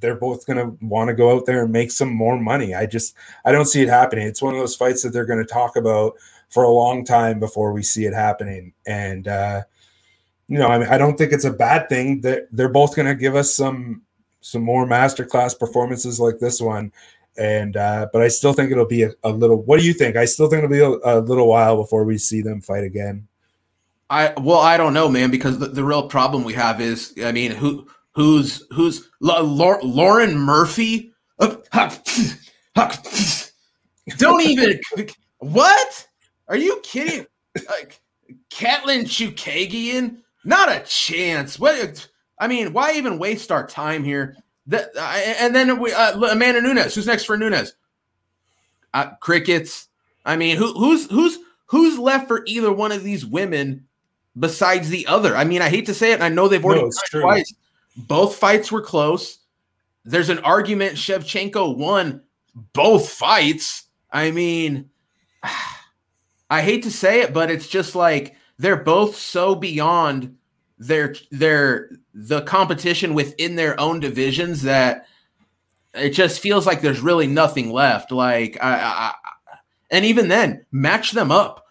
they're 0.00 0.16
both 0.16 0.46
going 0.46 0.58
to 0.58 0.84
want 0.84 1.08
to 1.08 1.14
go 1.14 1.34
out 1.34 1.46
there 1.46 1.62
and 1.62 1.72
make 1.72 1.90
some 1.90 2.12
more 2.12 2.38
money. 2.38 2.74
I 2.74 2.86
just, 2.86 3.14
I 3.44 3.52
don't 3.52 3.66
see 3.66 3.82
it 3.82 3.88
happening. 3.88 4.26
It's 4.26 4.42
one 4.42 4.54
of 4.54 4.60
those 4.60 4.76
fights 4.76 5.02
that 5.02 5.10
they're 5.10 5.24
going 5.24 5.38
to 5.38 5.44
talk 5.44 5.76
about 5.76 6.14
for 6.50 6.62
a 6.62 6.70
long 6.70 7.04
time 7.04 7.40
before 7.40 7.72
we 7.72 7.82
see 7.82 8.04
it 8.04 8.12
happening. 8.12 8.74
And, 8.86 9.26
uh, 9.26 9.62
you 10.46 10.58
know, 10.58 10.68
I 10.68 10.78
mean, 10.78 10.88
I 10.88 10.98
don't 10.98 11.16
think 11.16 11.32
it's 11.32 11.46
a 11.46 11.50
bad 11.50 11.88
thing 11.88 12.20
that 12.20 12.48
they're 12.52 12.68
both 12.68 12.94
going 12.94 13.08
to 13.08 13.14
give 13.14 13.34
us 13.34 13.54
some 13.54 14.02
some 14.42 14.60
more 14.60 14.86
masterclass 14.86 15.58
performances 15.58 16.20
like 16.20 16.38
this 16.38 16.60
one 16.60 16.92
and 17.36 17.76
uh, 17.76 18.08
but 18.12 18.22
I 18.22 18.28
still 18.28 18.52
think 18.52 18.70
it'll 18.70 18.86
be 18.86 19.02
a, 19.02 19.12
a, 19.24 19.30
little. 19.30 19.62
What 19.62 19.80
do 19.80 19.86
you 19.86 19.92
think? 19.92 20.16
I 20.16 20.24
still 20.24 20.48
think 20.48 20.62
it'll 20.62 20.70
be 20.70 20.80
a, 21.04 21.18
a, 21.18 21.20
little 21.20 21.48
while 21.48 21.76
before 21.76 22.04
we 22.04 22.18
see 22.18 22.42
them 22.42 22.60
fight 22.60 22.84
again. 22.84 23.26
I 24.14 24.32
well, 24.40 24.60
I 24.60 24.76
don't 24.76 24.94
know, 24.94 25.08
man, 25.08 25.32
because 25.32 25.58
the, 25.58 25.66
the 25.66 25.82
real 25.82 26.06
problem 26.06 26.44
we 26.44 26.54
have 26.54 26.80
is, 26.80 27.12
I 27.24 27.32
mean, 27.32 27.50
who 27.50 27.88
who's 28.12 28.64
who's 28.72 29.10
Lauren 29.20 30.38
Murphy. 30.38 31.12
Don't 34.16 34.40
even 34.42 34.78
what? 35.38 36.06
Are 36.46 36.56
you 36.56 36.80
kidding? 36.84 37.26
Like 37.68 38.00
Katlyn 38.50 39.02
Chookagian? 39.02 40.18
Not 40.44 40.68
a 40.70 40.84
chance. 40.86 41.58
What? 41.58 42.08
I 42.38 42.46
mean, 42.46 42.72
why 42.72 42.92
even 42.92 43.18
waste 43.18 43.50
our 43.50 43.66
time 43.66 44.04
here? 44.04 44.36
That 44.68 44.96
and 45.40 45.56
then 45.56 45.80
we 45.80 45.92
uh, 45.92 46.20
Amanda 46.20 46.60
Nunes. 46.60 46.94
Who's 46.94 47.08
next 47.08 47.24
for 47.24 47.36
Nunes? 47.36 47.74
Uh, 48.92 49.10
crickets. 49.16 49.88
I 50.24 50.36
mean, 50.36 50.56
who 50.56 50.72
who's 50.74 51.10
who's 51.10 51.38
who's 51.66 51.98
left 51.98 52.28
for 52.28 52.44
either 52.46 52.72
one 52.72 52.92
of 52.92 53.02
these 53.02 53.26
women 53.26 53.88
besides 54.38 54.88
the 54.88 55.06
other? 55.06 55.36
I 55.36 55.44
mean, 55.44 55.62
I 55.62 55.68
hate 55.68 55.86
to 55.86 55.94
say 55.94 56.12
it, 56.12 56.20
I 56.20 56.28
know 56.28 56.48
they've 56.48 56.64
already 56.64 56.82
no, 56.82 57.20
twice. 57.20 57.52
Both 57.96 58.36
fights 58.36 58.72
were 58.72 58.82
close. 58.82 59.38
There's 60.04 60.28
an 60.28 60.40
argument 60.40 60.96
Shevchenko 60.96 61.76
won 61.76 62.22
both 62.72 63.08
fights. 63.08 63.84
I 64.10 64.30
mean, 64.30 64.90
I 66.50 66.62
hate 66.62 66.82
to 66.84 66.90
say 66.90 67.22
it, 67.22 67.32
but 67.32 67.50
it's 67.50 67.68
just 67.68 67.94
like 67.94 68.36
they're 68.58 68.76
both 68.76 69.16
so 69.16 69.54
beyond 69.54 70.36
their 70.78 71.14
their 71.30 71.90
the 72.12 72.42
competition 72.42 73.14
within 73.14 73.56
their 73.56 73.78
own 73.80 74.00
divisions 74.00 74.62
that 74.62 75.06
it 75.94 76.10
just 76.10 76.40
feels 76.40 76.66
like 76.66 76.80
there's 76.80 77.00
really 77.00 77.26
nothing 77.26 77.70
left. 77.70 78.12
Like 78.12 78.58
I, 78.62 78.76
I 78.76 79.14
and 79.90 80.04
even 80.04 80.28
then, 80.28 80.66
match 80.72 81.12
them 81.12 81.30
up. 81.30 81.63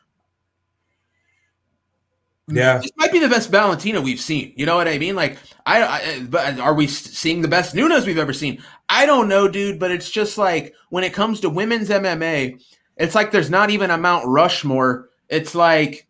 Yeah, 2.47 2.79
this 2.79 2.91
might 2.97 3.11
be 3.11 3.19
the 3.19 3.29
best 3.29 3.49
Valentina 3.49 4.01
we've 4.01 4.19
seen. 4.19 4.53
You 4.57 4.65
know 4.65 4.75
what 4.75 4.87
I 4.87 4.97
mean? 4.97 5.15
Like, 5.15 5.37
I, 5.65 5.83
I 5.83 6.23
but 6.23 6.59
are 6.59 6.73
we 6.73 6.87
seeing 6.87 7.41
the 7.41 7.47
best 7.47 7.73
Nunes 7.73 8.05
we've 8.05 8.17
ever 8.17 8.33
seen? 8.33 8.61
I 8.89 9.05
don't 9.05 9.29
know, 9.29 9.47
dude. 9.47 9.79
But 9.79 9.91
it's 9.91 10.09
just 10.09 10.37
like 10.37 10.73
when 10.89 11.05
it 11.05 11.13
comes 11.13 11.39
to 11.41 11.49
women's 11.49 11.89
MMA, 11.89 12.61
it's 12.97 13.15
like 13.15 13.31
there's 13.31 13.49
not 13.49 13.69
even 13.69 13.91
a 13.91 13.97
Mount 13.97 14.27
Rushmore. 14.27 15.09
It's 15.29 15.55
like 15.55 16.07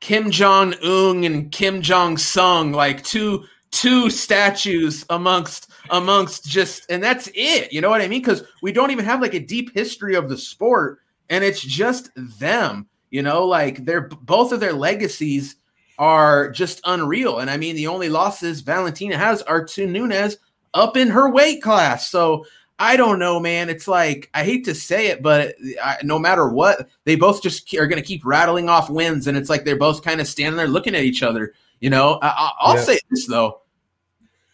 Kim 0.00 0.30
Jong 0.30 0.74
Un 0.82 1.24
and 1.24 1.50
Kim 1.50 1.82
Jong 1.82 2.16
Sung, 2.16 2.72
like 2.72 3.02
two 3.02 3.44
two 3.70 4.10
statues 4.10 5.04
amongst 5.10 5.70
amongst 5.90 6.46
just, 6.46 6.90
and 6.90 7.02
that's 7.02 7.28
it. 7.34 7.72
You 7.72 7.80
know 7.80 7.90
what 7.90 8.02
I 8.02 8.08
mean? 8.08 8.20
Because 8.20 8.44
we 8.62 8.72
don't 8.72 8.90
even 8.90 9.04
have 9.04 9.20
like 9.20 9.34
a 9.34 9.40
deep 9.40 9.74
history 9.74 10.14
of 10.14 10.28
the 10.28 10.38
sport, 10.38 11.00
and 11.28 11.42
it's 11.42 11.60
just 11.60 12.10
them. 12.14 12.86
You 13.10 13.22
know, 13.22 13.46
like 13.46 13.84
they're 13.84 14.08
both 14.08 14.52
of 14.52 14.60
their 14.60 14.72
legacies 14.72 15.56
are 15.98 16.50
just 16.50 16.80
unreal. 16.84 17.38
And 17.38 17.50
I 17.50 17.56
mean, 17.56 17.74
the 17.74 17.88
only 17.88 18.08
losses 18.08 18.60
Valentina 18.60 19.16
has 19.16 19.42
are 19.42 19.64
to 19.64 19.86
Nunes 19.86 20.36
up 20.74 20.96
in 20.96 21.08
her 21.08 21.30
weight 21.30 21.62
class. 21.62 22.08
So 22.08 22.44
I 22.78 22.96
don't 22.96 23.18
know, 23.18 23.40
man. 23.40 23.68
It's 23.68 23.88
like 23.88 24.30
I 24.34 24.44
hate 24.44 24.64
to 24.66 24.74
say 24.74 25.08
it, 25.08 25.22
but 25.22 25.56
I, 25.82 25.96
no 26.04 26.18
matter 26.18 26.48
what, 26.48 26.88
they 27.04 27.16
both 27.16 27.42
just 27.42 27.74
are 27.74 27.88
going 27.88 28.00
to 28.00 28.06
keep 28.06 28.24
rattling 28.24 28.68
off 28.68 28.88
wins, 28.88 29.26
and 29.26 29.36
it's 29.36 29.50
like 29.50 29.64
they're 29.64 29.76
both 29.76 30.04
kind 30.04 30.20
of 30.20 30.28
standing 30.28 30.56
there 30.56 30.68
looking 30.68 30.94
at 30.94 31.02
each 31.02 31.22
other. 31.24 31.54
You 31.80 31.90
know, 31.90 32.18
I, 32.22 32.52
will 32.64 32.74
yeah. 32.74 32.80
say 32.82 33.00
this 33.10 33.26
though: 33.26 33.62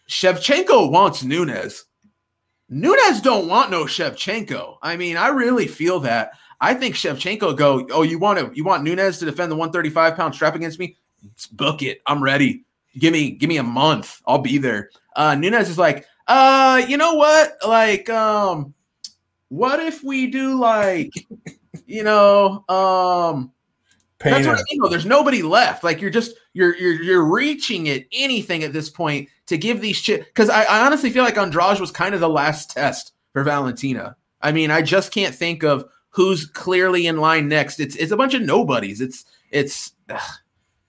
Shevchenko 0.09 0.91
wants 0.91 1.23
Nunes. 1.23 1.85
Nunes 2.67 3.21
don't 3.21 3.47
want 3.47 3.69
no 3.69 3.85
Shevchenko. 3.85 4.77
I 4.81 4.97
mean, 4.97 5.17
I 5.17 5.27
really 5.27 5.67
feel 5.67 5.99
that. 5.99 6.31
I 6.65 6.73
think 6.73 6.95
Shevchenko 6.95 7.55
go, 7.55 7.85
oh, 7.91 8.01
you 8.01 8.17
want 8.17 8.39
to 8.39 8.51
you 8.55 8.63
want 8.63 8.81
Nunes 8.81 9.19
to 9.19 9.25
defend 9.25 9.51
the 9.51 9.55
135 9.55 10.15
pound 10.15 10.33
strap 10.33 10.55
against 10.55 10.79
me? 10.79 10.97
Let's 11.23 11.45
book 11.45 11.83
it. 11.83 12.01
I'm 12.07 12.23
ready. 12.23 12.65
Give 12.97 13.13
me 13.13 13.29
give 13.29 13.49
me 13.49 13.57
a 13.57 13.63
month. 13.63 14.19
I'll 14.25 14.39
be 14.39 14.57
there. 14.57 14.89
Uh, 15.15 15.35
Nunes 15.35 15.69
is 15.69 15.77
like, 15.77 16.07
uh, 16.27 16.83
you 16.87 16.97
know 16.97 17.13
what? 17.13 17.53
Like, 17.67 18.09
um, 18.09 18.73
what 19.49 19.79
if 19.79 20.03
we 20.03 20.25
do 20.25 20.59
like, 20.59 21.11
you 21.85 22.03
know, 22.03 22.65
um, 22.67 23.51
that's 24.17 24.47
what 24.47 24.57
I 24.57 24.63
mean. 24.71 24.89
There's 24.89 25.05
nobody 25.05 25.43
left. 25.43 25.83
Like 25.83 26.01
you're 26.01 26.09
just 26.09 26.35
you're 26.53 26.75
you're 26.77 26.99
you're 26.99 27.31
reaching 27.31 27.89
at 27.89 28.05
anything 28.11 28.63
at 28.63 28.73
this 28.73 28.89
point 28.89 29.29
to 29.45 29.57
give 29.59 29.81
these 29.81 29.97
shit. 29.97 30.25
Because 30.25 30.49
I, 30.49 30.63
I 30.63 30.83
honestly 30.83 31.11
feel 31.11 31.23
like 31.23 31.37
Andrade 31.37 31.79
was 31.79 31.91
kind 31.91 32.15
of 32.15 32.21
the 32.21 32.29
last 32.29 32.71
test 32.71 33.13
for 33.33 33.43
Valentina. 33.43 34.15
I 34.41 34.51
mean, 34.51 34.71
I 34.71 34.81
just 34.81 35.11
can't 35.11 35.35
think 35.35 35.63
of 35.63 35.85
who's 36.15 36.45
clearly 36.45 37.07
in 37.07 37.17
line 37.17 37.49
next. 37.49 37.79
It's 37.79 37.95
it's 37.97 38.11
a 38.11 38.17
bunch 38.17 38.33
of 38.33 38.41
nobodies. 38.41 39.01
It's 39.01 39.25
it's 39.51 39.91
ugh, 40.09 40.31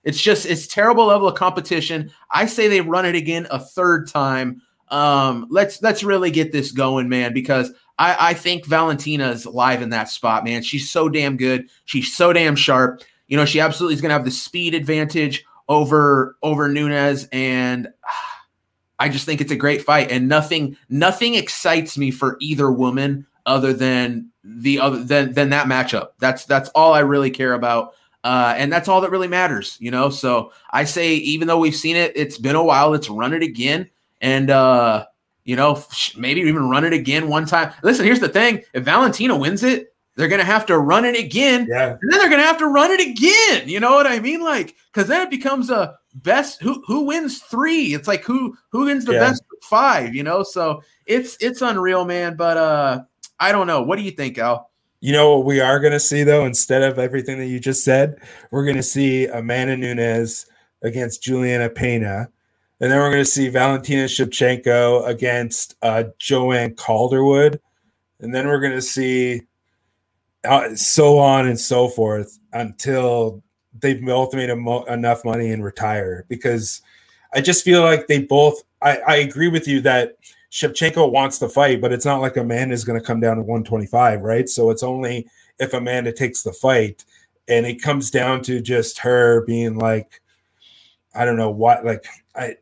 it's 0.05 0.23
just 0.23 0.47
it's 0.47 0.69
terrible 0.69 1.07
level 1.07 1.27
of 1.27 1.35
competition. 1.35 2.13
I 2.31 2.47
say 2.47 2.69
they 2.69 2.81
run 2.81 3.07
it 3.07 3.17
again 3.17 3.49
a 3.51 3.59
third 3.59 4.09
time. 4.09 4.63
Um, 4.89 5.49
let's 5.51 5.83
let's 5.83 6.05
really 6.05 6.31
get 6.31 6.53
this 6.53 6.71
going, 6.71 7.09
man, 7.09 7.35
because 7.35 7.73
I, 7.99 8.31
I 8.31 8.35
think 8.35 8.67
Valentina's 8.67 9.47
live 9.47 9.83
in 9.83 9.91
that 9.91 10.09
spot, 10.09 10.45
man. 10.45 10.63
She's 10.63 10.89
so 10.89 11.09
damn 11.09 11.37
good. 11.37 11.69
She's 11.87 12.15
so 12.15 12.33
damn 12.33 12.55
sharp. 12.55 13.03
You 13.27 13.37
know, 13.37 13.45
she 13.45 13.59
absolutely 13.59 13.95
is 13.95 14.01
gonna 14.01 14.15
have 14.15 14.25
the 14.25 14.31
speed 14.31 14.75
advantage 14.75 15.45
over 15.69 16.37
over 16.41 16.69
Nunes, 16.69 17.27
and 17.33 17.89
I 19.01 19.09
just 19.09 19.27
think 19.27 19.41
it's 19.41 19.51
a 19.51 19.57
great 19.57 19.83
fight. 19.83 20.13
And 20.13 20.29
nothing 20.29 20.77
nothing 20.89 21.35
excites 21.35 21.99
me 21.99 22.13
for 22.13 22.37
either 22.41 22.71
woman 22.71 23.27
other 23.45 23.73
than 23.73 24.31
the 24.47 24.79
other 24.79 25.03
than 25.03 25.33
than 25.33 25.51
that 25.51 25.67
matchup. 25.67 26.11
That's 26.19 26.45
that's 26.45 26.69
all 26.71 26.95
I 26.95 27.01
really 27.01 27.31
care 27.31 27.55
about. 27.55 27.95
Uh, 28.25 28.55
and 28.57 28.73
that's 28.73 28.89
all 28.89 29.01
that 29.03 29.11
really 29.11 29.29
matters, 29.29 29.77
you 29.79 29.91
know. 29.91 30.11
So 30.11 30.53
I 30.71 30.85
say, 30.85 31.15
even 31.15 31.47
though 31.47 31.59
we've 31.59 31.77
seen 31.77 31.95
it, 31.95 32.13
it's 32.17 32.39
been 32.39 32.57
a 32.57 32.63
while. 32.63 32.91
Let's 32.91 33.09
run 33.09 33.33
it 33.33 33.43
again, 33.43 33.89
and 34.21 34.51
uh, 34.51 35.07
you 35.45 35.55
know, 35.55 35.83
maybe 36.17 36.41
even 36.41 36.69
run 36.69 36.85
it 36.85 36.93
again 36.93 37.29
one 37.29 37.47
time. 37.47 37.73
Listen, 37.83 38.05
here's 38.05 38.21
the 38.21 38.29
thing: 38.29 38.63
if 38.73 38.85
Valentina 38.85 39.37
wins 39.37 39.63
it, 39.63 39.95
they're 40.17 40.29
gonna 40.29 40.45
have 40.45 40.67
to 40.67 40.79
run 40.79 41.05
it 41.05 41.17
again, 41.17 41.69
yeah. 41.71 41.91
and 41.91 42.11
then 42.11 42.19
they're 42.19 42.31
gonna 42.31 42.43
have 42.43 42.59
to 42.59 42.67
run 42.67 42.91
it 42.91 43.01
again. 43.01 43.69
You 43.69 43.79
know 43.79 43.93
what 43.93 44.07
I 44.07 44.19
mean? 44.19 44.43
Like, 44.43 44.75
because 44.93 45.09
then 45.09 45.23
it 45.23 45.31
becomes 45.31 45.71
a 45.71 45.97
best 46.15 46.61
who 46.61 46.83
who 46.87 47.03
wins 47.03 47.39
three. 47.41 47.95
It's 47.95 48.09
like 48.09 48.25
who 48.25 48.57
who 48.71 48.87
wins 48.87 49.05
the 49.05 49.13
yeah. 49.13 49.21
best 49.21 49.45
five. 49.63 50.15
You 50.15 50.25
know, 50.25 50.43
so 50.43 50.83
it's 51.07 51.37
it's 51.41 51.63
unreal, 51.63 52.05
man. 52.05 52.35
But 52.35 52.57
uh, 52.57 53.01
I 53.39 53.53
don't 53.53 53.67
know. 53.67 53.83
What 53.83 53.97
do 53.97 54.03
you 54.03 54.11
think, 54.11 54.39
Al? 54.39 54.71
You 55.01 55.13
know 55.13 55.37
what 55.37 55.47
we 55.47 55.61
are 55.61 55.79
going 55.79 55.93
to 55.93 56.01
see 56.01 56.25
though, 56.25 56.47
instead 56.47 56.83
of 56.83 56.99
everything 56.99 57.39
that 57.39 57.47
you 57.47 57.61
just 57.61 57.85
said, 57.85 58.19
we're 58.51 58.65
going 58.65 58.77
to 58.77 58.83
see 58.83 59.27
Amanda 59.27 59.77
Nunes 59.77 60.47
against 60.83 61.23
Julianna 61.23 61.69
Pena, 61.69 62.29
and 62.81 62.91
then 62.91 62.99
we're 62.99 63.11
going 63.11 63.25
to 63.25 63.31
see 63.31 63.49
Valentina 63.49 64.05
Shevchenko 64.05 65.07
against 65.07 65.77
uh, 65.83 66.05
Joanne 66.19 66.75
Calderwood, 66.75 67.61
and 68.21 68.35
then 68.35 68.47
we're 68.47 68.61
going 68.61 68.73
to 68.73 68.83
see 68.83 69.43
uh, 70.45 70.75
so 70.75 71.19
on 71.19 71.47
and 71.47 71.61
so 71.61 71.89
forth 71.89 72.39
until 72.53 73.43
they've 73.79 74.05
both 74.05 74.35
made 74.35 74.55
mo- 74.57 74.85
enough 74.85 75.25
money 75.25 75.51
and 75.51 75.63
retire. 75.63 76.25
Because 76.29 76.81
I 77.35 77.41
just 77.41 77.65
feel 77.65 77.83
like 77.83 78.07
they 78.07 78.23
both. 78.23 78.63
I, 78.81 78.99
I 78.99 79.17
agree 79.17 79.49
with 79.49 79.69
you 79.69 79.81
that 79.83 80.17
Shevchenko 80.51 81.11
wants 81.11 81.39
to 81.41 81.49
fight, 81.49 81.81
but 81.81 81.93
it's 81.93 82.05
not 82.05 82.21
like 82.21 82.37
Amanda 82.37 82.75
is 82.75 82.85
going 82.85 82.99
to 82.99 83.05
come 83.05 83.21
down 83.21 83.37
to 83.37 83.43
125, 83.43 84.23
right? 84.23 84.49
So 84.49 84.71
it's 84.71 84.83
only 84.83 85.29
if 85.59 85.75
Amanda 85.75 86.13
takes 86.13 86.43
the 86.43 86.53
fight. 86.53 87.05
And 87.49 87.65
it 87.65 87.81
comes 87.81 88.11
down 88.11 88.43
to 88.43 88.61
just 88.61 88.99
her 88.99 89.45
being 89.45 89.79
like, 89.79 90.21
I 91.15 91.25
don't 91.25 91.37
know 91.37 91.51
what, 91.51 91.85
like, 91.85 92.05
I, 92.35 92.57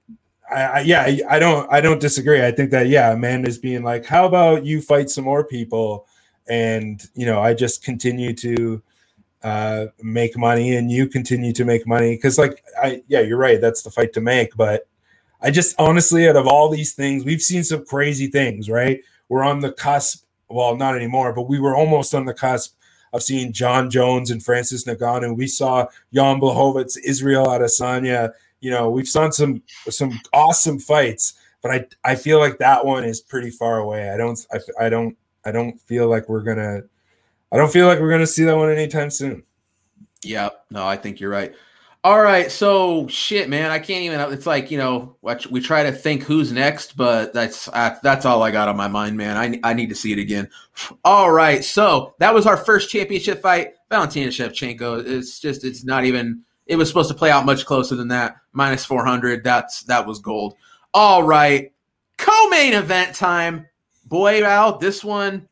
I, 0.51 0.63
I 0.63 0.81
yeah, 0.81 1.03
I, 1.03 1.21
I 1.29 1.39
don't, 1.39 1.71
I 1.73 1.81
don't 1.81 2.01
disagree. 2.01 2.45
I 2.45 2.51
think 2.51 2.71
that, 2.71 2.89
yeah, 2.89 3.13
Amanda's 3.13 3.59
being 3.59 3.83
like, 3.83 4.05
how 4.05 4.27
about 4.27 4.65
you 4.65 4.81
fight 4.83 5.09
some 5.11 5.25
more 5.25 5.45
people? 5.45 6.07
And, 6.49 7.03
you 7.15 7.25
know, 7.25 7.41
I 7.41 7.55
just 7.55 7.83
continue 7.83 8.35
to, 8.35 8.83
uh, 9.43 9.87
make 10.03 10.37
money 10.37 10.77
and 10.77 10.91
you 10.91 11.07
continue 11.09 11.53
to 11.53 11.65
make 11.65 11.87
money. 11.87 12.17
Cause 12.19 12.39
like, 12.39 12.63
I, 12.83 13.03
yeah, 13.09 13.21
you're 13.21 13.39
right. 13.39 13.61
That's 13.61 13.83
the 13.83 13.91
fight 13.91 14.13
to 14.15 14.21
make, 14.21 14.55
but 14.57 14.87
I 15.45 15.51
just 15.51 15.79
honestly, 15.79 16.27
out 16.27 16.37
of 16.37 16.47
all 16.47 16.71
these 16.71 16.95
things, 16.95 17.25
we've 17.25 17.43
seen 17.43 17.63
some 17.63 17.85
crazy 17.85 18.29
things, 18.29 18.71
right? 18.71 19.01
We're 19.29 19.45
on 19.45 19.61
the 19.61 19.73
cusp. 19.73 20.25
Well, 20.49 20.75
not 20.77 20.97
anymore, 20.97 21.35
but 21.35 21.49
we 21.49 21.61
were 21.61 21.77
almost 21.77 22.15
on 22.15 22.25
the 22.25 22.33
cusp 22.33 22.75
of 23.13 23.23
seeing 23.23 23.53
Jon 23.53 23.91
Jones 23.91 24.31
and 24.31 24.43
Francis 24.43 24.85
Ngannou. 24.85 25.37
We 25.37 25.47
saw 25.47 25.87
Jan 26.15 26.41
Blachowicz, 26.41 26.97
Israel 27.05 27.47
Adesanya. 27.47 28.33
You 28.61 28.71
know, 28.71 28.89
we've 28.89 29.07
seen 29.07 29.33
some 29.33 29.63
some 29.91 30.19
awesome 30.33 30.79
fights, 30.79 31.35
but 31.63 31.71
I 31.71 31.87
I 32.03 32.15
feel 32.15 32.39
like 32.39 32.57
that 32.59 32.87
one 32.87 33.05
is 33.05 33.21
pretty 33.21 33.51
far 33.51 33.79
away. 33.79 34.11
I 34.11 34.17
don't 34.17 34.47
I, 34.51 34.87
I 34.87 34.89
don't 34.89 35.15
I 35.45 35.53
don't 35.53 35.79
feel 35.83 36.09
like 36.09 36.27
we're 36.27 36.43
gonna 36.43 36.83
I 37.53 37.57
don't 37.59 37.73
feel 37.73 37.87
like 37.87 38.01
we're 38.01 38.11
gonna 38.11 38.27
see 38.27 38.45
that 38.45 38.57
one 38.57 38.71
anytime 38.71 39.11
soon. 39.11 39.43
Yeah, 40.23 40.49
no, 40.71 40.87
I 40.87 40.97
think 40.97 41.21
you're 41.21 41.31
right. 41.31 41.55
All 42.05 42.21
right, 42.21 42.53
so 42.53 43.09
shit, 43.09 43.49
man, 43.49 43.71
I 43.71 43.79
can't 43.79 44.05
even. 44.05 44.21
It's 44.31 44.45
like 44.45 44.71
you 44.71 44.77
know, 44.77 45.17
we 45.51 45.63
try 45.63 45.85
to 45.85 45.91
think 45.91 46.23
who's 46.23 46.53
next, 46.53 46.99
but 46.99 47.33
that's 47.33 47.65
that's 48.03 48.27
all 48.27 48.43
I 48.43 48.51
got 48.51 48.69
on 48.69 48.77
my 48.77 48.89
mind, 48.89 49.17
man. 49.17 49.39
I 49.39 49.71
I 49.71 49.73
need 49.73 49.89
to 49.89 49.95
see 49.95 50.13
it 50.13 50.19
again. 50.19 50.51
All 51.03 51.31
right, 51.31 51.65
so 51.65 52.15
that 52.19 52.35
was 52.35 52.47
our 52.47 52.59
first 52.59 52.91
championship 52.91 53.41
fight. 53.41 53.73
Valentina 53.89 54.29
Shevchenko. 54.29 55.07
It's 55.07 55.41
just 55.41 55.65
it's 55.65 55.83
not 55.83 56.05
even. 56.05 56.43
It 56.67 56.77
was 56.77 56.89
supposed 56.89 57.09
to 57.09 57.15
play 57.15 57.31
out 57.31 57.47
much 57.47 57.65
closer 57.65 57.97
than 57.97 58.09
that. 58.09 58.37
Minus 58.53 58.85
four 58.85 59.03
hundred. 59.03 59.43
That's 59.43 59.85
that 59.85 60.07
was 60.07 60.19
gold. 60.19 60.57
All 60.93 61.23
right. 61.23 61.73
Co-main 62.19 62.75
event 62.75 63.15
time. 63.15 63.67
Boy, 64.05 64.45
Al, 64.45 64.77
this 64.77 65.03
one 65.03 65.49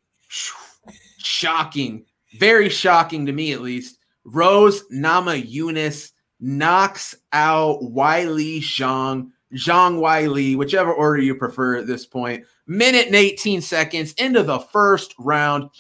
shocking. 1.17 2.05
Very 2.39 2.69
shocking 2.69 3.25
to 3.25 3.33
me 3.33 3.53
at 3.53 3.63
least. 3.63 3.99
Rose 4.25 4.85
Namajunas 4.93 6.12
knocks 6.43 7.15
out 7.33 7.83
Wiley 7.85 8.61
Zhang, 8.61 9.31
Zhang 9.55 10.01
Wiley, 10.01 10.57
whichever 10.57 10.93
order 10.93 11.23
you 11.23 11.37
prefer 11.37 11.77
at 11.77 11.87
this 11.87 12.05
point. 12.05 12.45
Minute 12.67 13.07
and 13.07 13.15
18 13.15 13.63
seconds 13.63 14.13
into 14.15 14.43
the 14.43 14.59
first 14.59 15.15
round. 15.19 15.71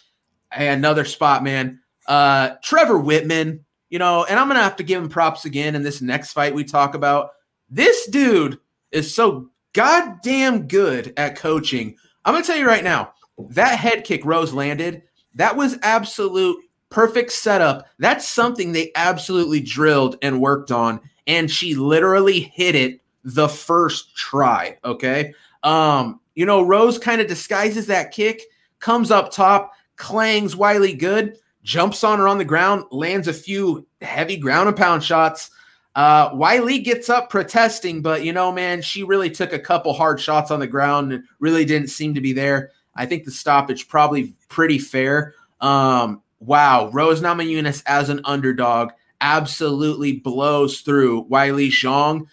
Another 0.53 1.05
spot, 1.05 1.42
man. 1.42 1.81
Uh, 2.07 2.51
Trevor 2.62 3.01
Wittman, 3.01 3.61
you 3.90 3.98
know, 3.98 4.25
and 4.25 4.38
I'm 4.38 4.48
gonna 4.48 4.62
have 4.62 4.77
to 4.77 4.85
give 4.85 5.03
him 5.03 5.09
props 5.09 5.44
again 5.44 5.75
in 5.75 5.83
this 5.83 6.01
next 6.01 6.33
fight 6.33 6.55
we 6.55 6.64
talk 6.64 6.94
about. 6.94 7.31
This 7.68 8.07
dude 8.09 8.59
is 8.92 9.12
so 9.12 9.51
goddamn 9.72 10.68
good 10.68 11.12
at 11.16 11.37
coaching. 11.37 11.96
I'm 12.25 12.35
gonna 12.35 12.44
tell 12.44 12.57
you 12.57 12.66
right 12.66 12.85
now, 12.85 13.14
that 13.51 13.79
head 13.79 14.05
kick 14.05 14.25
Rose 14.25 14.53
landed, 14.53 15.03
that 15.35 15.57
was 15.57 15.79
absolute 15.83 16.59
perfect 16.93 17.33
setup. 17.33 17.87
That's 17.99 18.29
something 18.29 18.73
they 18.73 18.93
absolutely 18.95 19.61
drilled 19.61 20.17
and 20.23 20.41
worked 20.41 20.71
on, 20.71 21.01
and 21.27 21.51
she 21.51 21.75
literally 21.75 22.41
hit 22.41 22.75
it 22.75 23.01
the 23.25 23.49
first 23.49 24.15
try. 24.15 24.79
Okay. 24.85 25.35
Um, 25.63 26.21
you 26.35 26.47
know, 26.47 26.63
Rose 26.63 26.99
kind 26.99 27.21
of 27.21 27.27
disguises 27.27 27.87
that 27.87 28.13
kick, 28.13 28.43
comes 28.81 29.11
up 29.11 29.31
top, 29.31 29.73
clangs 29.97 30.57
Wiley 30.57 30.95
good, 30.95 31.37
jumps 31.63 32.05
on 32.05 32.19
her 32.19 32.29
on 32.29 32.39
the 32.39 32.45
ground, 32.45 32.85
lands 32.91 33.29
a 33.29 33.33
few 33.33 33.87
heavy 34.01 34.37
ground 34.37 34.69
and 34.69 34.77
pound 34.77 35.03
shots. 35.03 35.51
Uh, 35.95 36.31
Weili 36.31 36.83
gets 36.83 37.11
up 37.11 37.29
protesting, 37.29 38.01
but 38.01 38.25
you 38.25 38.33
know, 38.33 38.51
man, 38.51 38.81
she 38.83 39.03
really 39.03 39.31
took 39.31 39.53
a 39.53 39.59
couple 39.59 39.93
hard 39.93 40.19
shots 40.21 40.51
on 40.51 40.59
the 40.59 40.67
ground 40.67 41.13
and 41.13 41.25
really 41.39 41.65
didn't 41.65 41.89
seem 41.89 42.15
to 42.15 42.21
be 42.21 42.33
there. 42.33 42.71
I 42.97 43.07
think 43.07 43.25
the 43.25 43.31
stoppage 43.31 43.89
probably 43.89 44.35
pretty 44.49 44.79
fair. 44.79 45.35
Um, 45.61 46.23
wow, 46.43 46.91
Rose 46.91 47.21
Namajunas 47.21 47.83
as 47.87 48.09
an 48.09 48.21
underdog 48.25 48.91
absolutely 49.21 50.15
blows 50.15 50.81
through 50.81 51.27
Weili 51.27 51.69
Zhang. 51.69 52.27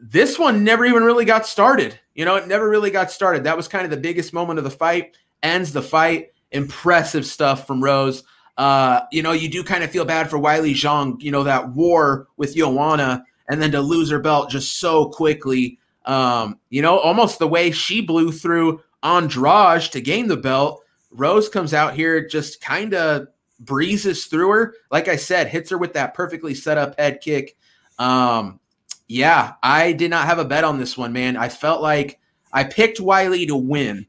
This 0.00 0.38
one 0.38 0.64
never 0.64 0.84
even 0.86 1.04
really 1.04 1.26
got 1.26 1.46
started. 1.46 1.98
You 2.14 2.24
know, 2.24 2.36
it 2.36 2.48
never 2.48 2.68
really 2.68 2.90
got 2.90 3.10
started. 3.10 3.44
That 3.44 3.56
was 3.56 3.68
kind 3.68 3.84
of 3.84 3.90
the 3.90 3.96
biggest 3.96 4.32
moment 4.32 4.58
of 4.58 4.64
the 4.64 4.70
fight. 4.70 5.16
Ends 5.42 5.72
the 5.72 5.82
fight. 5.82 6.32
Impressive 6.50 7.26
stuff 7.26 7.66
from 7.66 7.84
Rose. 7.84 8.24
Uh, 8.56 9.02
you 9.12 9.22
know, 9.22 9.32
you 9.32 9.48
do 9.48 9.62
kind 9.62 9.84
of 9.84 9.90
feel 9.90 10.04
bad 10.04 10.28
for 10.28 10.38
Weili 10.38 10.72
Zhang, 10.72 11.20
you 11.20 11.30
know, 11.30 11.44
that 11.44 11.70
war 11.70 12.28
with 12.36 12.56
Joanna 12.56 13.24
and 13.48 13.60
then 13.60 13.72
to 13.72 13.80
lose 13.80 14.10
her 14.10 14.18
belt 14.20 14.50
just 14.50 14.78
so 14.78 15.06
quickly. 15.06 15.78
Um, 16.06 16.58
you 16.70 16.82
know, 16.82 16.98
almost 16.98 17.38
the 17.38 17.48
way 17.48 17.70
she 17.70 18.00
blew 18.00 18.32
through 18.32 18.80
Andrade 19.02 19.82
to 19.92 20.00
gain 20.00 20.28
the 20.28 20.36
belt. 20.36 20.82
Rose 21.10 21.48
comes 21.48 21.74
out 21.74 21.94
here, 21.94 22.26
just 22.26 22.60
kind 22.60 22.94
of 22.94 23.28
breezes 23.60 24.26
through 24.26 24.50
her. 24.50 24.74
Like 24.90 25.08
I 25.08 25.16
said, 25.16 25.46
hits 25.46 25.70
her 25.70 25.78
with 25.78 25.92
that 25.92 26.14
perfectly 26.14 26.54
set 26.54 26.78
up 26.78 26.98
head 26.98 27.20
kick. 27.20 27.56
Um, 27.98 28.58
yeah, 29.06 29.54
I 29.62 29.92
did 29.92 30.10
not 30.10 30.26
have 30.26 30.38
a 30.38 30.44
bet 30.44 30.64
on 30.64 30.78
this 30.78 30.96
one, 30.96 31.12
man. 31.12 31.36
I 31.36 31.48
felt 31.48 31.82
like 31.82 32.18
I 32.52 32.64
picked 32.64 33.00
Wiley 33.00 33.46
to 33.46 33.56
win, 33.56 34.06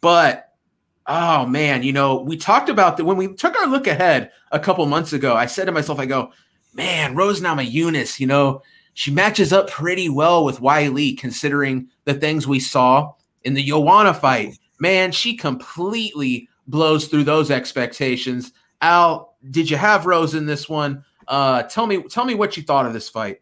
but 0.00 0.52
oh 1.06 1.46
man, 1.46 1.82
you 1.82 1.92
know, 1.92 2.20
we 2.20 2.36
talked 2.36 2.68
about 2.68 2.96
that 2.96 3.04
when 3.04 3.16
we 3.16 3.34
took 3.34 3.56
our 3.56 3.66
look 3.66 3.86
ahead 3.86 4.30
a 4.52 4.60
couple 4.60 4.84
months 4.86 5.12
ago. 5.12 5.34
I 5.34 5.46
said 5.46 5.66
to 5.66 5.72
myself, 5.72 5.98
I 5.98 6.06
go, 6.06 6.32
man, 6.74 7.14
Rose 7.14 7.40
Namajunas, 7.40 8.18
you 8.20 8.26
know, 8.26 8.62
she 8.94 9.10
matches 9.10 9.52
up 9.52 9.70
pretty 9.70 10.08
well 10.08 10.44
with 10.44 10.60
Wiley 10.60 11.12
considering 11.12 11.88
the 12.04 12.14
things 12.14 12.46
we 12.46 12.60
saw 12.60 13.14
in 13.44 13.54
the 13.54 13.64
Joanna 13.64 14.14
fight. 14.14 14.58
Man, 14.78 15.12
she 15.12 15.36
completely 15.36 16.48
blows 16.66 17.08
through 17.08 17.24
those 17.24 17.50
expectations. 17.50 18.52
Al, 18.80 19.34
did 19.50 19.70
you 19.70 19.76
have 19.76 20.06
Rose 20.06 20.34
in 20.34 20.46
this 20.46 20.68
one? 20.68 21.04
Uh, 21.28 21.62
tell 21.64 21.86
me, 21.86 22.02
tell 22.04 22.24
me 22.24 22.34
what 22.34 22.56
you 22.56 22.62
thought 22.62 22.86
of 22.86 22.92
this 22.92 23.08
fight. 23.08 23.40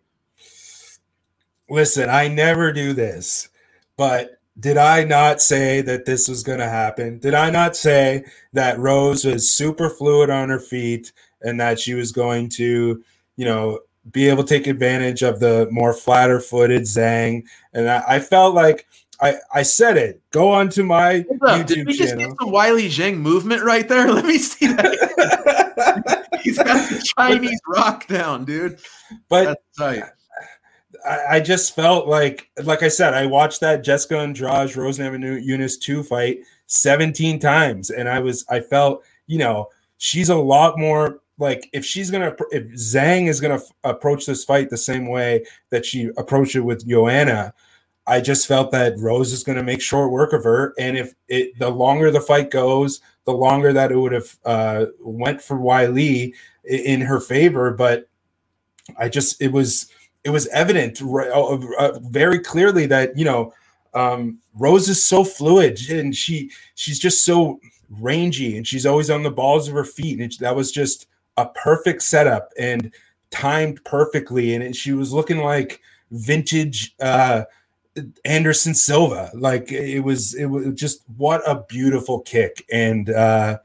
Listen, 1.70 2.08
I 2.08 2.28
never 2.28 2.72
do 2.72 2.92
this, 2.92 3.48
but 3.96 4.38
did 4.60 4.76
I 4.76 5.04
not 5.04 5.40
say 5.40 5.80
that 5.82 6.04
this 6.04 6.28
was 6.28 6.42
going 6.42 6.58
to 6.58 6.68
happen? 6.68 7.18
Did 7.18 7.34
I 7.34 7.50
not 7.50 7.76
say 7.76 8.24
that 8.52 8.78
Rose 8.78 9.24
was 9.24 9.50
super 9.50 9.88
fluid 9.88 10.30
on 10.30 10.48
her 10.48 10.58
feet 10.58 11.12
and 11.42 11.60
that 11.60 11.78
she 11.78 11.94
was 11.94 12.10
going 12.10 12.48
to, 12.50 13.02
you 13.36 13.44
know, 13.44 13.80
be 14.10 14.28
able 14.28 14.42
to 14.42 14.48
take 14.48 14.66
advantage 14.66 15.22
of 15.22 15.38
the 15.38 15.68
more 15.70 15.92
flatter 15.92 16.40
footed 16.40 16.82
Zhang? 16.82 17.44
And 17.72 17.88
I, 17.88 18.02
I, 18.08 18.18
felt 18.18 18.54
like 18.54 18.86
I, 19.20 19.36
I 19.52 19.62
said 19.62 19.96
it. 19.96 20.22
Go 20.30 20.52
on 20.52 20.68
to 20.70 20.84
my 20.84 21.24
YouTube 21.28 21.66
Did 21.66 21.86
we 21.86 21.96
just 21.96 22.10
channel. 22.10 22.28
get 22.28 22.38
some 22.38 22.50
Weili 22.50 22.86
Zhang 22.86 23.18
movement 23.18 23.62
right 23.62 23.88
there? 23.88 24.08
Let 24.12 24.24
me 24.24 24.38
see 24.38 24.68
that. 24.68 26.28
He's 26.42 26.58
got 26.58 26.88
the 26.88 27.12
Chinese 27.16 27.60
rock 27.66 28.06
down, 28.06 28.44
dude. 28.44 28.78
But 29.28 29.60
I, 29.80 30.02
I, 31.30 31.40
just 31.40 31.74
felt 31.74 32.06
like, 32.06 32.50
like 32.62 32.82
I 32.82 32.88
said, 32.88 33.14
I 33.14 33.26
watched 33.26 33.60
that 33.60 33.82
Jessica 33.82 34.18
Andrade 34.18 34.76
Rose 34.76 34.98
Namajunas 34.98 35.80
two 35.80 36.02
fight 36.02 36.40
17 36.66 37.38
times, 37.38 37.90
and 37.90 38.08
I 38.08 38.20
was, 38.20 38.44
I 38.48 38.60
felt, 38.60 39.02
you 39.26 39.38
know, 39.38 39.68
she's 39.98 40.28
a 40.28 40.36
lot 40.36 40.78
more 40.78 41.20
like 41.38 41.68
if 41.72 41.84
she's 41.84 42.10
gonna, 42.10 42.34
if 42.50 42.64
Zhang 42.72 43.28
is 43.28 43.40
gonna 43.40 43.56
f- 43.56 43.72
approach 43.84 44.26
this 44.26 44.44
fight 44.44 44.70
the 44.70 44.76
same 44.76 45.08
way 45.08 45.44
that 45.70 45.86
she 45.86 46.10
approached 46.16 46.56
it 46.56 46.60
with 46.60 46.86
Joanna, 46.86 47.54
I 48.08 48.20
just 48.20 48.46
felt 48.46 48.72
that 48.72 48.98
Rose 48.98 49.32
is 49.32 49.44
gonna 49.44 49.62
make 49.62 49.80
short 49.80 50.10
work 50.10 50.32
of 50.32 50.44
her, 50.44 50.74
and 50.78 50.96
if 50.96 51.14
it, 51.28 51.58
the 51.58 51.68
longer 51.68 52.10
the 52.10 52.20
fight 52.20 52.50
goes, 52.50 53.00
the 53.24 53.32
longer 53.32 53.72
that 53.72 53.92
it 53.92 53.96
would 53.96 54.12
have 54.12 54.38
uh, 54.44 54.86
went 55.00 55.42
for 55.42 55.56
Weili 55.56 56.32
in 56.64 57.00
her 57.02 57.20
favor, 57.20 57.70
but 57.70 58.08
I 58.96 59.08
just, 59.08 59.40
it 59.40 59.52
was 59.52 59.90
it 60.24 60.30
was 60.30 60.46
evident 60.48 61.00
uh, 61.00 61.58
uh, 61.78 61.98
very 62.02 62.38
clearly 62.38 62.86
that 62.86 63.16
you 63.16 63.24
know 63.24 63.52
um, 63.94 64.38
Rose 64.54 64.88
is 64.88 65.04
so 65.04 65.24
fluid 65.24 65.78
and 65.90 66.14
she 66.14 66.50
she's 66.74 66.98
just 66.98 67.24
so 67.24 67.60
rangy 67.90 68.56
and 68.56 68.66
she's 68.66 68.84
always 68.84 69.10
on 69.10 69.22
the 69.22 69.30
balls 69.30 69.68
of 69.68 69.74
her 69.74 69.84
feet 69.84 70.20
and 70.20 70.30
that 70.40 70.54
was 70.54 70.70
just 70.70 71.06
a 71.36 71.46
perfect 71.46 72.02
setup 72.02 72.50
and 72.58 72.92
timed 73.30 73.82
perfectly 73.84 74.54
and 74.54 74.76
she 74.76 74.92
was 74.92 75.12
looking 75.12 75.38
like 75.38 75.80
vintage 76.10 76.94
uh, 77.00 77.44
Anderson 78.24 78.74
Silva 78.74 79.30
like 79.34 79.72
it 79.72 80.00
was 80.00 80.34
it 80.34 80.46
was 80.46 80.74
just 80.74 81.02
what 81.16 81.42
a 81.48 81.64
beautiful 81.68 82.20
kick 82.20 82.64
and 82.70 83.10
uh, 83.10 83.58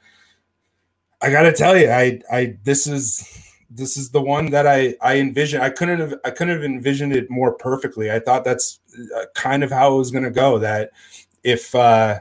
I 1.21 1.31
got 1.31 1.43
to 1.43 1.53
tell 1.53 1.77
you 1.77 1.89
I 1.89 2.21
I 2.31 2.57
this 2.63 2.87
is 2.87 3.43
this 3.75 3.97
is 3.97 4.09
the 4.11 4.21
one 4.21 4.51
that 4.51 4.67
I 4.67 4.95
I 5.01 5.17
envisioned. 5.17 5.63
I 5.63 5.69
couldn't 5.69 5.99
have 5.99 6.15
I 6.23 6.29
couldn't 6.29 6.55
have 6.55 6.63
envisioned 6.63 7.15
it 7.15 7.29
more 7.29 7.53
perfectly. 7.53 8.11
I 8.11 8.19
thought 8.19 8.45
that's 8.45 8.79
uh, 9.15 9.25
kind 9.35 9.63
of 9.63 9.71
how 9.71 9.95
it 9.95 9.97
was 9.97 10.11
going 10.11 10.23
to 10.23 10.31
go. 10.31 10.59
That 10.59 10.91
if 11.43 11.73
uh, 11.73 12.19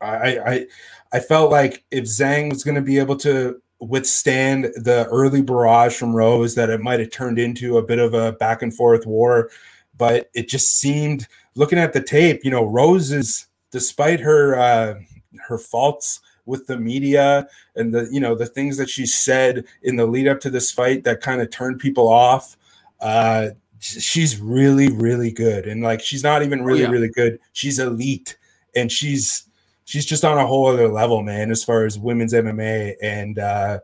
I 0.00 0.38
I 0.38 0.66
I 1.12 1.20
felt 1.20 1.50
like 1.50 1.84
if 1.90 2.04
Zhang 2.04 2.50
was 2.50 2.64
going 2.64 2.74
to 2.74 2.82
be 2.82 2.98
able 2.98 3.16
to 3.18 3.60
withstand 3.80 4.64
the 4.76 5.06
early 5.10 5.40
barrage 5.40 5.96
from 5.96 6.14
Rose, 6.14 6.54
that 6.56 6.70
it 6.70 6.80
might 6.80 7.00
have 7.00 7.10
turned 7.10 7.38
into 7.38 7.78
a 7.78 7.82
bit 7.82 7.98
of 7.98 8.14
a 8.14 8.32
back 8.32 8.62
and 8.62 8.74
forth 8.74 9.06
war. 9.06 9.50
But 9.98 10.30
it 10.34 10.48
just 10.48 10.78
seemed, 10.78 11.26
looking 11.54 11.78
at 11.78 11.92
the 11.92 12.02
tape, 12.02 12.44
you 12.44 12.50
know, 12.50 12.64
Rose 12.64 13.12
is, 13.12 13.46
despite 13.70 14.20
her 14.20 14.58
uh, 14.58 15.00
her 15.48 15.58
faults 15.58 16.20
with 16.46 16.66
the 16.66 16.78
media 16.78 17.46
and 17.76 17.92
the 17.92 18.08
you 18.10 18.20
know 18.20 18.34
the 18.34 18.46
things 18.46 18.78
that 18.78 18.88
she 18.88 19.04
said 19.04 19.64
in 19.82 19.96
the 19.96 20.06
lead 20.06 20.26
up 20.26 20.40
to 20.40 20.48
this 20.48 20.72
fight 20.72 21.04
that 21.04 21.20
kind 21.20 21.42
of 21.42 21.50
turned 21.50 21.78
people 21.78 22.08
off 22.08 22.56
uh 23.00 23.48
she's 23.80 24.40
really 24.40 24.88
really 24.90 25.30
good. 25.30 25.66
And 25.66 25.82
like 25.82 26.00
she's 26.00 26.22
not 26.22 26.42
even 26.42 26.64
really 26.64 26.80
oh, 26.80 26.86
yeah. 26.86 26.90
really 26.90 27.08
good. 27.08 27.38
She's 27.52 27.78
elite 27.78 28.36
and 28.74 28.90
she's 28.90 29.44
she's 29.84 30.04
just 30.04 30.24
on 30.24 30.38
a 30.38 30.46
whole 30.46 30.66
other 30.66 30.88
level 30.88 31.22
man 31.22 31.50
as 31.50 31.64
far 31.64 31.84
as 31.84 31.98
women's 31.98 32.32
mma 32.34 32.94
and 33.02 33.38
uh 33.38 33.80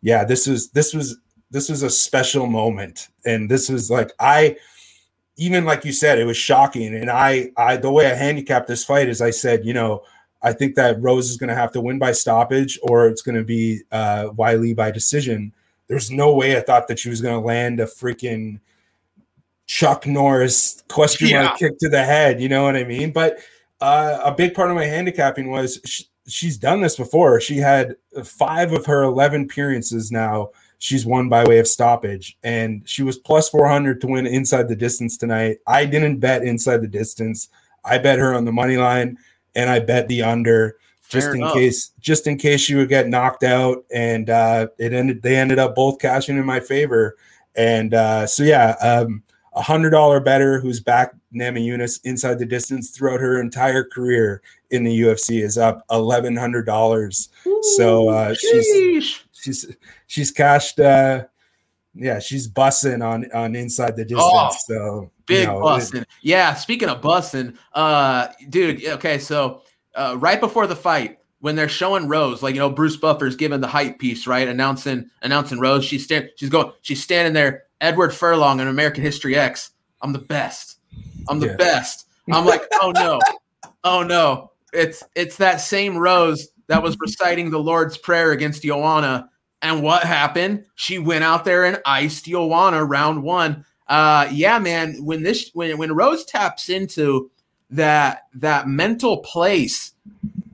yeah 0.00 0.24
this 0.24 0.46
was 0.46 0.70
this 0.70 0.94
was 0.94 1.18
this 1.50 1.68
was 1.68 1.82
a 1.82 1.90
special 1.90 2.46
moment. 2.46 3.08
And 3.24 3.50
this 3.50 3.68
was 3.68 3.90
like 3.90 4.10
i 4.20 4.56
even 5.38 5.64
like 5.64 5.84
you 5.84 5.92
said 5.92 6.18
it 6.18 6.24
was 6.24 6.36
shocking 6.36 6.94
and 6.94 7.10
i 7.10 7.50
i 7.56 7.76
the 7.76 7.90
way 7.90 8.10
i 8.10 8.14
handicapped 8.14 8.68
this 8.68 8.84
fight 8.84 9.08
is 9.08 9.22
i 9.22 9.30
said 9.30 9.64
you 9.64 9.72
know 9.72 10.02
I 10.42 10.52
think 10.52 10.76
that 10.76 11.00
Rose 11.00 11.30
is 11.30 11.36
going 11.36 11.48
to 11.48 11.54
have 11.54 11.72
to 11.72 11.80
win 11.80 11.98
by 11.98 12.12
stoppage 12.12 12.78
or 12.82 13.08
it's 13.08 13.22
going 13.22 13.34
to 13.34 13.44
be 13.44 13.82
uh, 13.90 14.28
Weili 14.36 14.74
by 14.74 14.90
decision. 14.90 15.52
There's 15.88 16.10
no 16.10 16.34
way 16.34 16.56
I 16.56 16.60
thought 16.60 16.88
that 16.88 16.98
she 16.98 17.08
was 17.08 17.20
going 17.20 17.34
to 17.34 17.44
land 17.44 17.80
a 17.80 17.86
freaking 17.86 18.60
Chuck 19.66 20.06
Norris 20.06 20.82
question 20.88 21.28
yeah. 21.28 21.44
mark 21.44 21.58
kick 21.58 21.78
to 21.78 21.88
the 21.88 22.04
head. 22.04 22.40
You 22.40 22.48
know 22.48 22.62
what 22.62 22.76
I 22.76 22.84
mean? 22.84 23.12
But 23.12 23.38
uh, 23.80 24.20
a 24.24 24.32
big 24.32 24.54
part 24.54 24.70
of 24.70 24.76
my 24.76 24.84
handicapping 24.84 25.50
was 25.50 25.80
she, 25.84 26.04
she's 26.26 26.56
done 26.56 26.82
this 26.82 26.96
before. 26.96 27.40
She 27.40 27.56
had 27.56 27.96
five 28.24 28.72
of 28.72 28.86
her 28.86 29.02
11 29.02 29.42
appearances 29.42 30.12
now. 30.12 30.50
She's 30.78 31.04
won 31.04 31.28
by 31.28 31.44
way 31.44 31.58
of 31.58 31.68
stoppage. 31.68 32.38
And 32.42 32.88
she 32.88 33.02
was 33.02 33.18
plus 33.18 33.48
400 33.48 34.00
to 34.00 34.06
win 34.06 34.26
inside 34.26 34.68
the 34.68 34.76
distance 34.76 35.16
tonight. 35.16 35.58
I 35.66 35.84
didn't 35.84 36.18
bet 36.18 36.42
inside 36.42 36.78
the 36.78 36.88
distance. 36.88 37.48
I 37.84 37.98
bet 37.98 38.18
her 38.18 38.34
on 38.34 38.44
the 38.44 38.52
money 38.52 38.76
line 38.76 39.18
and 39.54 39.68
I 39.68 39.80
bet 39.80 40.08
the 40.08 40.22
under 40.22 40.76
just 41.08 41.26
Fair 41.26 41.34
in 41.34 41.40
enough. 41.40 41.54
case 41.54 41.92
just 42.00 42.26
in 42.26 42.36
case 42.36 42.60
she 42.60 42.74
would 42.74 42.90
get 42.90 43.08
knocked 43.08 43.42
out 43.42 43.82
and 43.90 44.28
uh 44.28 44.66
it 44.78 44.92
ended 44.92 45.22
they 45.22 45.36
ended 45.36 45.58
up 45.58 45.74
both 45.74 45.98
cashing 45.98 46.36
in 46.36 46.44
my 46.44 46.60
favor 46.60 47.16
and 47.56 47.94
uh 47.94 48.26
so 48.26 48.42
yeah 48.42 48.72
um 48.82 49.22
a 49.54 49.62
hundred 49.62 49.90
dollar 49.90 50.20
better 50.20 50.60
who's 50.60 50.80
back 50.80 51.14
Namajunas 51.34 52.00
inside 52.04 52.38
the 52.38 52.46
distance 52.46 52.90
throughout 52.90 53.20
her 53.20 53.40
entire 53.40 53.84
career 53.84 54.40
in 54.70 54.84
the 54.84 55.00
UFC 55.00 55.42
is 55.42 55.58
up 55.58 55.84
eleven 55.90 56.36
hundred 56.36 56.64
dollars. 56.64 57.28
So 57.76 58.08
uh, 58.08 58.34
she's 58.34 59.20
she's 59.40 59.74
she's 60.06 60.30
cashed. 60.30 60.80
Uh, 60.80 61.24
yeah, 61.94 62.18
she's 62.18 62.48
bussing 62.48 63.04
on 63.04 63.30
on 63.32 63.56
inside 63.56 63.96
the 63.96 64.04
distance. 64.04 64.22
Oh, 64.22 64.56
so 64.66 65.10
big 65.26 65.40
you 65.40 65.46
know, 65.46 65.60
bussing. 65.60 66.04
Yeah, 66.22 66.54
speaking 66.54 66.88
of 66.88 67.00
bussing, 67.00 67.56
uh, 67.72 68.28
dude. 68.48 68.84
Okay, 68.84 69.18
so 69.18 69.62
uh, 69.94 70.16
right 70.18 70.40
before 70.40 70.66
the 70.66 70.76
fight, 70.76 71.18
when 71.40 71.56
they're 71.56 71.68
showing 71.68 72.08
Rose, 72.08 72.42
like 72.42 72.54
you 72.54 72.60
know, 72.60 72.70
Bruce 72.70 72.96
Buffer's 72.96 73.36
giving 73.36 73.60
the 73.60 73.66
hype 73.66 73.98
piece, 73.98 74.26
right? 74.26 74.48
Announcing 74.48 75.10
announcing 75.22 75.60
Rose. 75.60 75.84
She's 75.84 76.04
stand, 76.04 76.30
she's 76.36 76.50
going, 76.50 76.72
she's 76.82 77.02
standing 77.02 77.32
there 77.32 77.64
Edward 77.80 78.14
Furlong 78.14 78.60
in 78.60 78.68
American 78.68 79.02
History 79.02 79.36
X. 79.36 79.70
I'm 80.02 80.12
the 80.12 80.18
best. 80.18 80.78
I'm 81.28 81.40
the 81.40 81.48
yeah. 81.48 81.56
best. 81.56 82.06
I'm 82.30 82.44
like, 82.44 82.62
oh 82.82 82.92
no, 82.94 83.20
oh 83.84 84.02
no. 84.02 84.52
It's 84.72 85.02
it's 85.14 85.36
that 85.38 85.60
same 85.60 85.96
Rose 85.96 86.48
that 86.68 86.82
was 86.82 86.96
reciting 87.00 87.50
the 87.50 87.58
Lord's 87.58 87.98
Prayer 87.98 88.32
against 88.32 88.62
Joanna. 88.62 89.28
And 89.60 89.82
what 89.82 90.04
happened? 90.04 90.64
She 90.76 90.98
went 90.98 91.24
out 91.24 91.44
there 91.44 91.64
and 91.64 91.80
iced 91.84 92.26
Joanna 92.26 92.84
round 92.84 93.22
one. 93.22 93.64
Uh, 93.88 94.28
yeah, 94.30 94.58
man. 94.58 94.96
When 95.04 95.22
this 95.22 95.50
when 95.54 95.76
when 95.78 95.92
Rose 95.92 96.24
taps 96.24 96.68
into 96.68 97.30
that 97.70 98.22
that 98.34 98.68
mental 98.68 99.18
place, 99.18 99.92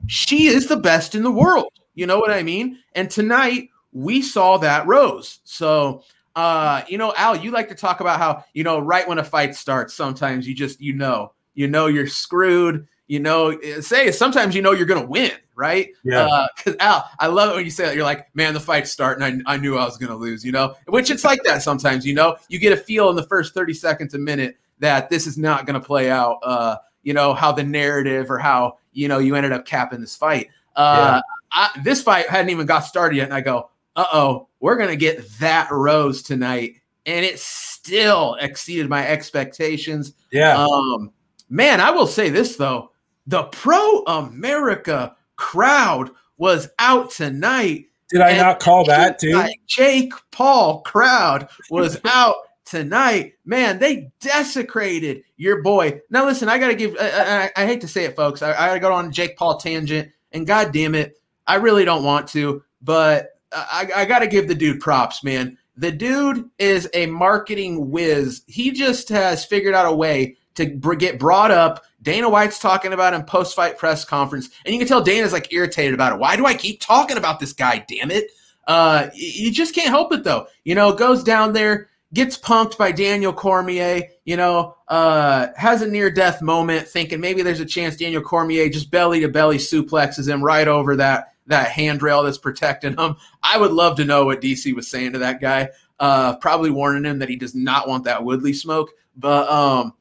she 0.07 0.47
is 0.47 0.67
the 0.67 0.77
best 0.77 1.15
in 1.15 1.23
the 1.23 1.31
world. 1.31 1.71
You 1.93 2.07
know 2.07 2.19
what 2.19 2.31
I 2.31 2.43
mean? 2.43 2.79
And 2.93 3.09
tonight 3.09 3.69
we 3.93 4.21
saw 4.21 4.57
that 4.57 4.87
Rose. 4.87 5.39
So 5.43 6.03
uh, 6.35 6.83
you 6.87 6.97
know, 6.97 7.13
Al, 7.15 7.37
you 7.37 7.51
like 7.51 7.69
to 7.69 7.75
talk 7.75 8.01
about 8.01 8.19
how, 8.19 8.43
you 8.53 8.63
know, 8.63 8.79
right 8.79 9.07
when 9.07 9.19
a 9.19 9.23
fight 9.23 9.55
starts, 9.55 9.93
sometimes 9.93 10.45
you 10.47 10.53
just, 10.53 10.81
you 10.81 10.93
know, 10.93 11.31
you 11.53 11.67
know, 11.67 11.87
you're 11.87 12.07
screwed. 12.07 12.87
You 13.07 13.19
know, 13.19 13.59
say 13.81 14.11
sometimes 14.11 14.55
you 14.55 14.63
know 14.63 14.71
you're 14.71 14.87
going 14.87 15.01
to 15.01 15.07
win, 15.07 15.31
right? 15.55 15.89
Yeah. 16.03 16.47
Because 16.55 16.73
uh, 16.73 16.83
Al, 16.83 17.09
I 17.19 17.27
love 17.27 17.51
it 17.51 17.55
when 17.55 17.65
you 17.65 17.69
say 17.69 17.85
that. 17.85 17.95
You're 17.95 18.03
like, 18.03 18.33
man, 18.35 18.53
the 18.53 18.59
fight's 18.59 18.91
starting. 18.91 19.23
I, 19.23 19.53
I 19.53 19.57
knew 19.57 19.77
I 19.77 19.85
was 19.85 19.97
going 19.97 20.09
to 20.09 20.15
lose, 20.15 20.43
you 20.43 20.51
know, 20.51 20.75
which 20.87 21.11
it's 21.11 21.23
like 21.23 21.41
that 21.43 21.61
sometimes, 21.61 22.05
you 22.05 22.15
know, 22.15 22.37
you 22.49 22.57
get 22.57 22.73
a 22.73 22.77
feel 22.77 23.11
in 23.11 23.15
the 23.15 23.27
first 23.27 23.53
30 23.53 23.75
seconds 23.75 24.13
a 24.15 24.17
minute 24.17 24.57
that 24.79 25.09
this 25.09 25.27
is 25.27 25.37
not 25.37 25.67
going 25.67 25.79
to 25.79 25.85
play 25.85 26.09
out, 26.09 26.39
uh, 26.43 26.77
you 27.03 27.13
know, 27.13 27.33
how 27.35 27.51
the 27.51 27.63
narrative 27.63 28.31
or 28.31 28.39
how, 28.39 28.79
you 28.91 29.07
know, 29.07 29.19
you 29.19 29.35
ended 29.35 29.51
up 29.51 29.65
capping 29.65 30.01
this 30.01 30.15
fight. 30.15 30.49
Uh, 30.75 31.21
yeah. 31.21 31.21
I, 31.51 31.81
this 31.83 32.01
fight 32.01 32.27
hadn't 32.27 32.49
even 32.49 32.65
got 32.65 32.79
started 32.79 33.17
yet. 33.17 33.25
And 33.25 33.33
I 33.33 33.41
go, 33.41 33.69
uh 33.95 34.05
oh, 34.11 34.47
we're 34.59 34.77
going 34.77 34.89
to 34.89 34.95
get 34.95 35.29
that 35.39 35.71
rose 35.71 36.23
tonight. 36.23 36.81
And 37.05 37.23
it 37.23 37.37
still 37.37 38.35
exceeded 38.41 38.89
my 38.89 39.07
expectations. 39.07 40.13
Yeah. 40.31 40.57
Um, 40.57 41.11
man, 41.49 41.79
I 41.79 41.91
will 41.91 42.07
say 42.07 42.29
this, 42.29 42.55
though 42.55 42.89
the 43.27 43.43
pro 43.43 43.99
America 44.03 45.15
crowd 45.35 46.11
was 46.37 46.69
out 46.79 47.11
tonight. 47.11 47.85
Did 48.09 48.21
I 48.21 48.37
not 48.37 48.59
call 48.59 48.85
that 48.85 49.19
too? 49.19 49.43
Jake 49.67 50.13
Paul 50.31 50.81
crowd 50.81 51.49
was 51.69 51.99
out 52.05 52.35
tonight. 52.65 53.33
Man, 53.45 53.79
they 53.79 54.11
desecrated 54.19 55.23
your 55.37 55.61
boy. 55.61 56.01
Now, 56.09 56.25
listen, 56.25 56.49
I 56.49 56.57
got 56.57 56.67
to 56.67 56.75
give, 56.75 56.95
I, 56.99 57.51
I, 57.55 57.63
I, 57.63 57.65
hate 57.65 57.81
to 57.81 57.87
say 57.87 58.05
it, 58.05 58.15
folks. 58.15 58.41
I, 58.41 58.51
I 58.51 58.67
got 58.67 58.73
to 58.73 58.79
go 58.79 58.93
on 58.93 59.11
Jake 59.11 59.37
Paul 59.37 59.57
tangent, 59.57 60.11
and 60.31 60.45
God 60.45 60.71
damn 60.71 60.95
it, 60.95 61.19
I 61.47 61.55
really 61.55 61.85
don't 61.85 62.03
want 62.03 62.27
to, 62.29 62.63
but 62.81 63.39
I, 63.51 63.89
I 63.95 64.05
got 64.05 64.19
to 64.19 64.27
give 64.27 64.47
the 64.47 64.55
dude 64.55 64.81
props, 64.81 65.23
man. 65.23 65.57
The 65.77 65.91
dude 65.91 66.49
is 66.57 66.89
a 66.93 67.05
marketing 67.07 67.91
whiz. 67.91 68.43
He 68.47 68.71
just 68.71 69.09
has 69.09 69.45
figured 69.45 69.75
out 69.75 69.91
a 69.91 69.95
way 69.95 70.37
to 70.55 70.65
get 70.65 71.19
brought 71.19 71.51
up. 71.51 71.83
Dana 72.05 72.29
White's 72.29 72.59
talking 72.59 72.93
about 72.93 73.15
in 73.15 73.23
post 73.23 73.55
fight 73.55 73.77
press 73.77 74.05
conference, 74.05 74.49
and 74.63 74.73
you 74.73 74.79
can 74.79 74.87
tell 74.87 75.01
Dana's 75.01 75.33
like 75.33 75.51
irritated 75.51 75.93
about 75.93 76.13
it. 76.13 76.19
Why 76.19 76.37
do 76.37 76.45
I 76.45 76.53
keep 76.53 76.79
talking 76.79 77.17
about 77.17 77.39
this 77.39 77.51
guy? 77.51 77.83
Damn 77.89 78.11
it! 78.11 78.31
Uh, 78.67 79.09
you 79.13 79.51
just 79.51 79.75
can't 79.75 79.89
help 79.89 80.13
it 80.13 80.23
though. 80.23 80.47
You 80.63 80.75
know, 80.75 80.93
goes 80.93 81.23
down 81.23 81.51
there, 81.51 81.89
gets 82.13 82.37
punked 82.37 82.77
by 82.77 82.91
Daniel 82.91 83.33
Cormier. 83.33 84.03
You 84.23 84.37
know, 84.37 84.75
uh, 84.87 85.47
has 85.57 85.81
a 85.81 85.87
near 85.87 86.11
death 86.11 86.43
moment, 86.43 86.87
thinking 86.87 87.19
maybe 87.19 87.41
there's 87.41 87.59
a 87.59 87.65
chance 87.65 87.97
Daniel 87.97 88.21
Cormier 88.21 88.69
just 88.69 88.91
belly 88.91 89.19
to 89.21 89.27
belly 89.27 89.57
suplexes 89.57 90.29
him 90.29 90.43
right 90.43 90.67
over 90.67 90.95
that 90.97 91.33
that 91.47 91.69
handrail 91.69 92.23
that's 92.23 92.37
protecting 92.37 92.95
him. 92.97 93.15
I 93.41 93.57
would 93.57 93.71
love 93.71 93.97
to 93.97 94.05
know 94.05 94.25
what 94.25 94.41
DC 94.41 94.73
was 94.75 94.87
saying 94.87 95.13
to 95.13 95.19
that 95.19 95.41
guy. 95.41 95.69
Uh, 95.99 96.35
probably 96.37 96.69
warning 96.69 97.05
him 97.05 97.19
that 97.19 97.29
he 97.29 97.35
does 97.35 97.55
not 97.55 97.87
want 97.87 98.03
that 98.03 98.23
Woodley 98.23 98.53
smoke. 98.53 98.91
But 99.15 99.49
um, 99.49 99.93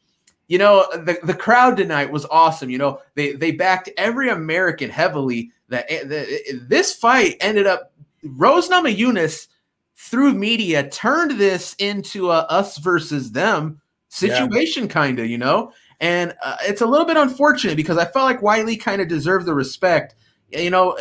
you 0.48 0.58
know, 0.58 0.86
the 0.92 1.18
the 1.22 1.34
crowd 1.34 1.76
tonight 1.76 2.10
was 2.10 2.26
awesome. 2.26 2.70
You 2.70 2.78
know, 2.78 3.00
they 3.14 3.32
they 3.32 3.52
backed 3.52 3.90
every 3.96 4.28
American 4.28 4.90
heavily. 4.90 5.50
That 5.68 5.88
this 6.68 6.94
fight 6.94 7.36
ended 7.40 7.66
up 7.66 7.92
Rose 8.22 8.68
Namajunas 8.68 9.48
through 9.96 10.34
media 10.34 10.88
turned 10.90 11.32
this 11.32 11.74
into 11.78 12.30
a 12.30 12.40
us 12.40 12.78
versus 12.78 13.32
them 13.32 13.80
situation, 14.08 14.84
yeah. 14.84 14.90
kind 14.90 15.18
of. 15.18 15.26
You 15.26 15.38
know. 15.38 15.72
And 16.00 16.34
uh, 16.42 16.56
it's 16.62 16.80
a 16.80 16.86
little 16.86 17.06
bit 17.06 17.16
unfortunate 17.16 17.76
because 17.76 17.96
I 17.96 18.04
felt 18.04 18.26
like 18.26 18.40
Weili 18.40 18.78
kind 18.78 19.00
of 19.00 19.08
deserved 19.08 19.46
the 19.46 19.54
respect 19.54 20.16
you 20.50 20.70
know, 20.70 20.96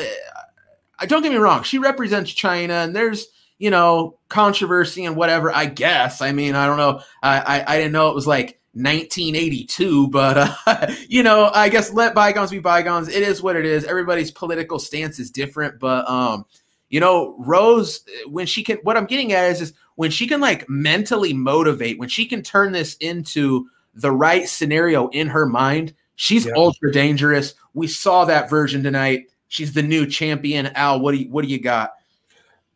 I 0.99 1.05
don't 1.05 1.21
get 1.21 1.31
me 1.31 1.37
wrong, 1.37 1.63
she 1.63 1.77
represents 1.77 2.31
China, 2.31 2.73
and 2.73 2.95
there's 2.95 3.27
you 3.57 3.69
know 3.69 4.17
controversy 4.29 5.05
and 5.05 5.15
whatever. 5.15 5.51
I 5.51 5.65
guess. 5.65 6.21
I 6.21 6.31
mean, 6.31 6.55
I 6.55 6.65
don't 6.65 6.77
know. 6.77 7.01
I 7.21 7.39
I, 7.39 7.73
I 7.73 7.77
didn't 7.77 7.93
know 7.93 8.09
it 8.09 8.15
was 8.15 8.27
like 8.27 8.59
1982, 8.73 10.07
but 10.07 10.55
uh, 10.65 10.87
you 11.07 11.21
know, 11.21 11.51
I 11.53 11.69
guess 11.69 11.93
let 11.93 12.15
bygones 12.15 12.51
be 12.51 12.59
bygones. 12.59 13.07
It 13.07 13.21
is 13.21 13.41
what 13.41 13.55
it 13.55 13.65
is. 13.65 13.85
Everybody's 13.85 14.31
political 14.31 14.79
stance 14.79 15.19
is 15.19 15.29
different, 15.29 15.79
but 15.79 16.09
um, 16.09 16.45
you 16.89 16.99
know, 16.99 17.35
Rose 17.39 18.03
when 18.27 18.45
she 18.47 18.63
can. 18.63 18.77
What 18.83 18.97
I'm 18.97 19.05
getting 19.05 19.31
at 19.33 19.51
is, 19.51 19.61
is 19.61 19.73
when 19.95 20.11
she 20.11 20.27
can 20.27 20.41
like 20.41 20.67
mentally 20.67 21.33
motivate, 21.33 21.99
when 21.99 22.09
she 22.09 22.25
can 22.25 22.41
turn 22.41 22.71
this 22.71 22.95
into 22.95 23.69
the 23.93 24.11
right 24.11 24.47
scenario 24.47 25.07
in 25.09 25.27
her 25.27 25.45
mind. 25.45 25.93
She's 26.15 26.45
yeah. 26.45 26.53
ultra 26.55 26.91
dangerous. 26.91 27.55
We 27.73 27.87
saw 27.87 28.25
that 28.25 28.49
version 28.49 28.83
tonight. 28.83 29.27
She's 29.47 29.73
the 29.73 29.83
new 29.83 30.07
champion. 30.07 30.67
Al, 30.67 30.99
what 30.99 31.11
do 31.11 31.17
you 31.17 31.29
what 31.29 31.43
do 31.43 31.51
you 31.51 31.59
got? 31.59 31.91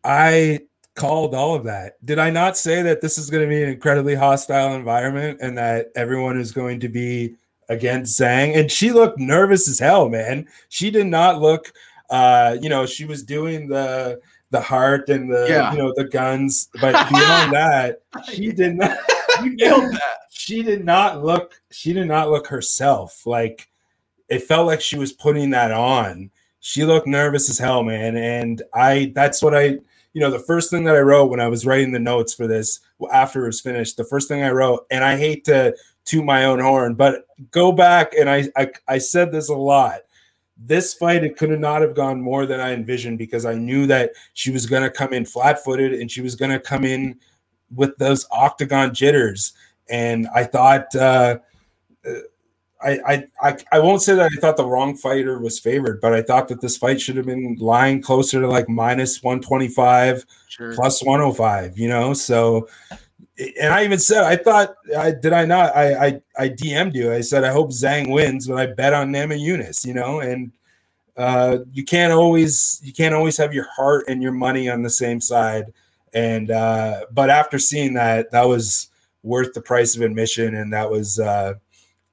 I 0.03 0.61
called 0.97 1.33
all 1.33 1.55
of 1.55 1.63
that. 1.63 2.03
Did 2.05 2.19
I 2.19 2.29
not 2.29 2.57
say 2.57 2.81
that 2.81 2.99
this 2.99 3.17
is 3.17 3.29
going 3.29 3.43
to 3.43 3.49
be 3.49 3.63
an 3.63 3.69
incredibly 3.69 4.15
hostile 4.15 4.73
environment 4.75 5.39
and 5.41 5.57
that 5.57 5.87
everyone 5.95 6.37
is 6.37 6.51
going 6.51 6.81
to 6.81 6.89
be 6.89 7.35
against 7.69 8.19
Zhang? 8.19 8.57
And 8.57 8.69
she 8.69 8.91
looked 8.91 9.19
nervous 9.19 9.69
as 9.69 9.79
hell, 9.79 10.09
man. 10.09 10.47
She 10.67 10.91
did 10.91 11.07
not 11.07 11.41
look 11.41 11.71
uh, 12.09 12.57
you 12.61 12.69
know, 12.69 12.85
she 12.85 13.05
was 13.05 13.23
doing 13.23 13.67
the 13.67 14.19
the 14.49 14.61
heart 14.61 15.09
and 15.09 15.29
the 15.29 15.45
yeah. 15.49 15.71
you 15.73 15.77
know 15.77 15.93
the 15.95 16.05
guns, 16.05 16.69
but 16.79 16.93
beyond 17.09 17.53
that, 17.53 18.01
she 18.31 18.51
did 18.51 18.75
not 18.75 18.97
you 19.43 19.55
nailed 19.55 19.83
that. 19.91 20.19
She 20.29 20.63
did 20.63 20.85
not 20.85 21.23
look 21.23 21.61
she 21.71 21.93
did 21.93 22.07
not 22.07 22.29
look 22.29 22.47
herself. 22.47 23.25
Like 23.25 23.67
it 24.29 24.43
felt 24.43 24.67
like 24.67 24.81
she 24.81 24.97
was 24.97 25.11
putting 25.11 25.49
that 25.49 25.71
on 25.71 26.31
she 26.67 26.83
looked 26.83 27.07
nervous 27.07 27.49
as 27.49 27.57
hell, 27.57 27.81
man. 27.81 28.17
And 28.17 28.61
I, 28.73 29.13
that's 29.15 29.41
what 29.41 29.55
I, 29.55 29.77
you 30.18 30.22
know, 30.22 30.32
the 30.32 30.39
first 30.39 30.72
thing 30.72 30.84
that 30.86 30.95
I 30.95 31.01
wrote 31.01 31.30
when 31.30 31.39
I 31.39 31.47
was 31.47 31.63
writing 31.63 31.91
the 31.91 31.99
notes 31.99 32.34
for 32.34 32.47
this 32.47 32.80
after 33.13 33.43
it 33.43 33.49
was 33.49 33.61
finished, 33.61 33.97
the 33.97 34.03
first 34.03 34.28
thing 34.28 34.41
I 34.41 34.49
wrote, 34.49 34.88
and 34.89 35.03
I 35.03 35.15
hate 35.15 35.45
to 35.45 35.76
toot 36.05 36.26
my 36.26 36.45
own 36.45 36.59
horn, 36.59 36.95
but 36.95 37.28
go 37.51 37.72
back 37.72 38.15
and 38.15 38.28
I, 38.28 38.49
I, 38.55 38.72
I 38.88 38.97
said 38.97 39.32
this 39.32 39.49
a 39.49 39.55
lot. 39.55 39.99
This 40.57 40.95
fight, 40.95 41.24
it 41.24 41.38
could 41.38 41.51
not 41.59 41.84
have 41.84 41.93
gone 41.93 42.20
more 42.20 42.47
than 42.47 42.59
I 42.59 42.74
envisioned 42.74 43.20
because 43.20 43.45
I 43.45 43.53
knew 43.53 43.86
that 43.86 44.13
she 44.34 44.49
was 44.49 44.65
going 44.65 44.82
to 44.82 44.89
come 44.89 45.13
in 45.13 45.24
flat 45.24 45.63
footed 45.63 45.93
and 45.93 46.09
she 46.09 46.22
was 46.22 46.34
going 46.34 46.49
to 46.49 46.59
come 46.59 46.84
in 46.84 47.20
with 47.76 47.95
those 47.99 48.26
octagon 48.32 48.95
jitters. 48.95 49.53
And 49.88 50.28
I 50.34 50.45
thought, 50.45 50.95
uh, 50.95 51.38
I, 52.82 53.28
I 53.41 53.57
I 53.71 53.80
won't 53.80 54.01
say 54.01 54.13
that 54.15 54.32
I 54.32 54.39
thought 54.39 54.57
the 54.57 54.65
wrong 54.65 54.95
fighter 54.95 55.39
was 55.39 55.59
favored, 55.59 55.99
but 55.99 56.13
I 56.13 56.21
thought 56.21 56.47
that 56.49 56.61
this 56.61 56.78
fight 56.78 57.01
should 57.01 57.17
have 57.17 57.25
been 57.25 57.55
lying 57.59 58.01
closer 58.01 58.39
to 58.39 58.47
like 58.47 58.69
minus 58.69 59.23
125 59.23 60.25
sure. 60.47 60.73
plus 60.73 61.03
105, 61.03 61.78
you 61.78 61.88
know. 61.88 62.13
So 62.13 62.67
and 63.39 63.73
I 63.73 63.84
even 63.84 63.99
said 63.99 64.23
I 64.23 64.36
thought 64.36 64.75
I 64.97 65.11
did 65.11 65.34
I 65.34 65.45
not 65.45 65.75
I 65.75 66.05
I, 66.07 66.21
I 66.38 66.49
DM'd 66.49 66.95
you. 66.95 67.11
I 67.11 67.21
said 67.21 67.43
I 67.43 67.51
hope 67.51 67.71
Zhang 67.71 68.11
wins, 68.11 68.47
but 68.47 68.57
I 68.57 68.67
bet 68.67 68.93
on 68.93 69.11
Namajunas, 69.11 69.86
you 69.86 69.93
know, 69.93 70.19
and 70.19 70.51
uh, 71.17 71.59
you 71.73 71.84
can't 71.84 72.13
always 72.13 72.80
you 72.84 72.93
can't 72.93 73.15
always 73.15 73.38
have 73.38 73.53
your 73.53 73.67
heart 73.75 74.05
and 74.07 74.21
your 74.21 74.32
money 74.32 74.69
on 74.69 74.84
the 74.84 74.89
same 74.89 75.19
side. 75.19 75.73
And 76.13 76.51
uh, 76.51 77.05
but 77.11 77.30
after 77.30 77.59
seeing 77.59 77.93
that, 77.95 78.32
that 78.32 78.47
was 78.47 78.89
worth 79.23 79.53
the 79.53 79.61
price 79.61 79.95
of 79.95 80.01
admission, 80.01 80.55
and 80.55 80.71
that 80.73 80.89
was 80.89 81.19
uh, 81.19 81.55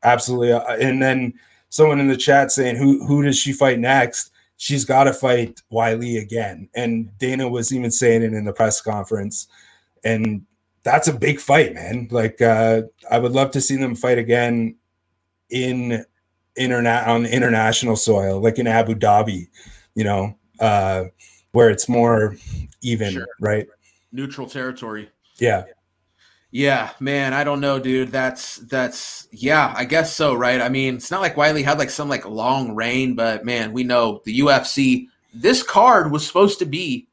absolutely. 0.05 0.53
Uh, 0.53 0.61
and 0.77 1.03
then 1.03 1.35
someone 1.69 2.01
in 2.01 2.09
the 2.09 2.17
chat 2.17 2.53
saying, 2.53 2.77
"Who 2.77 3.05
who 3.07 3.23
does 3.23 3.39
she 3.39 3.53
fight 3.53 3.79
next?" 3.79 4.31
She's 4.57 4.85
got 4.85 5.05
to 5.05 5.13
fight 5.13 5.61
Wiley 5.71 6.19
again. 6.19 6.69
And 6.75 7.17
Dana 7.19 7.49
was 7.49 7.73
even 7.73 7.91
saying 7.91 8.23
it 8.23 8.33
in 8.33 8.45
the 8.45 8.53
press 8.53 8.81
conference, 8.81 9.49
and 10.05 10.47
that's 10.85 11.09
a 11.09 11.13
big 11.13 11.41
fight, 11.41 11.75
man. 11.75 12.09
Like 12.11 12.41
uh, 12.41 12.83
I 13.11 13.19
would 13.19 13.33
love 13.33 13.51
to 13.53 13.61
see 13.61 13.77
them 13.77 13.95
fight 13.95 14.19
again 14.19 14.77
in 15.51 16.05
internet 16.57 17.07
on 17.07 17.27
international 17.27 17.97
soil, 17.97 18.41
like 18.41 18.59
in 18.59 18.67
Abu 18.67 18.95
Dhabi, 18.95 19.49
you 19.95 20.05
know, 20.05 20.37
uh, 20.61 21.05
where 21.53 21.71
it's 21.71 21.89
more 21.89 22.37
even, 22.83 23.13
sure. 23.13 23.27
right? 23.41 23.67
Neutral 24.13 24.49
territory. 24.49 25.11
Yeah. 25.39 25.65
Yeah, 26.55 26.93
man, 27.01 27.35
I 27.35 27.43
don't 27.43 27.59
know, 27.59 27.81
dude. 27.81 28.13
That's 28.13 28.59
that's 28.59 29.27
yeah, 29.33 29.75
I 29.77 29.85
guess 29.85 30.15
so, 30.15 30.35
right? 30.35 30.61
I 30.61 30.69
mean, 30.69 30.95
it's 30.95 31.11
not 31.11 31.21
like 31.21 31.35
Weili 31.35 31.65
had 31.65 31.81
like 31.81 31.91
some 31.91 32.09
like 32.09 32.29
long 32.29 32.77
reign, 32.77 33.17
but 33.17 33.45
man, 33.45 33.73
we 33.73 33.83
know 33.83 34.23
the 34.25 34.39
UFC. 34.39 35.09
This 35.35 35.65
card 35.65 36.13
was 36.13 36.25
supposed 36.25 36.61
to 36.61 36.65
be 36.65 37.09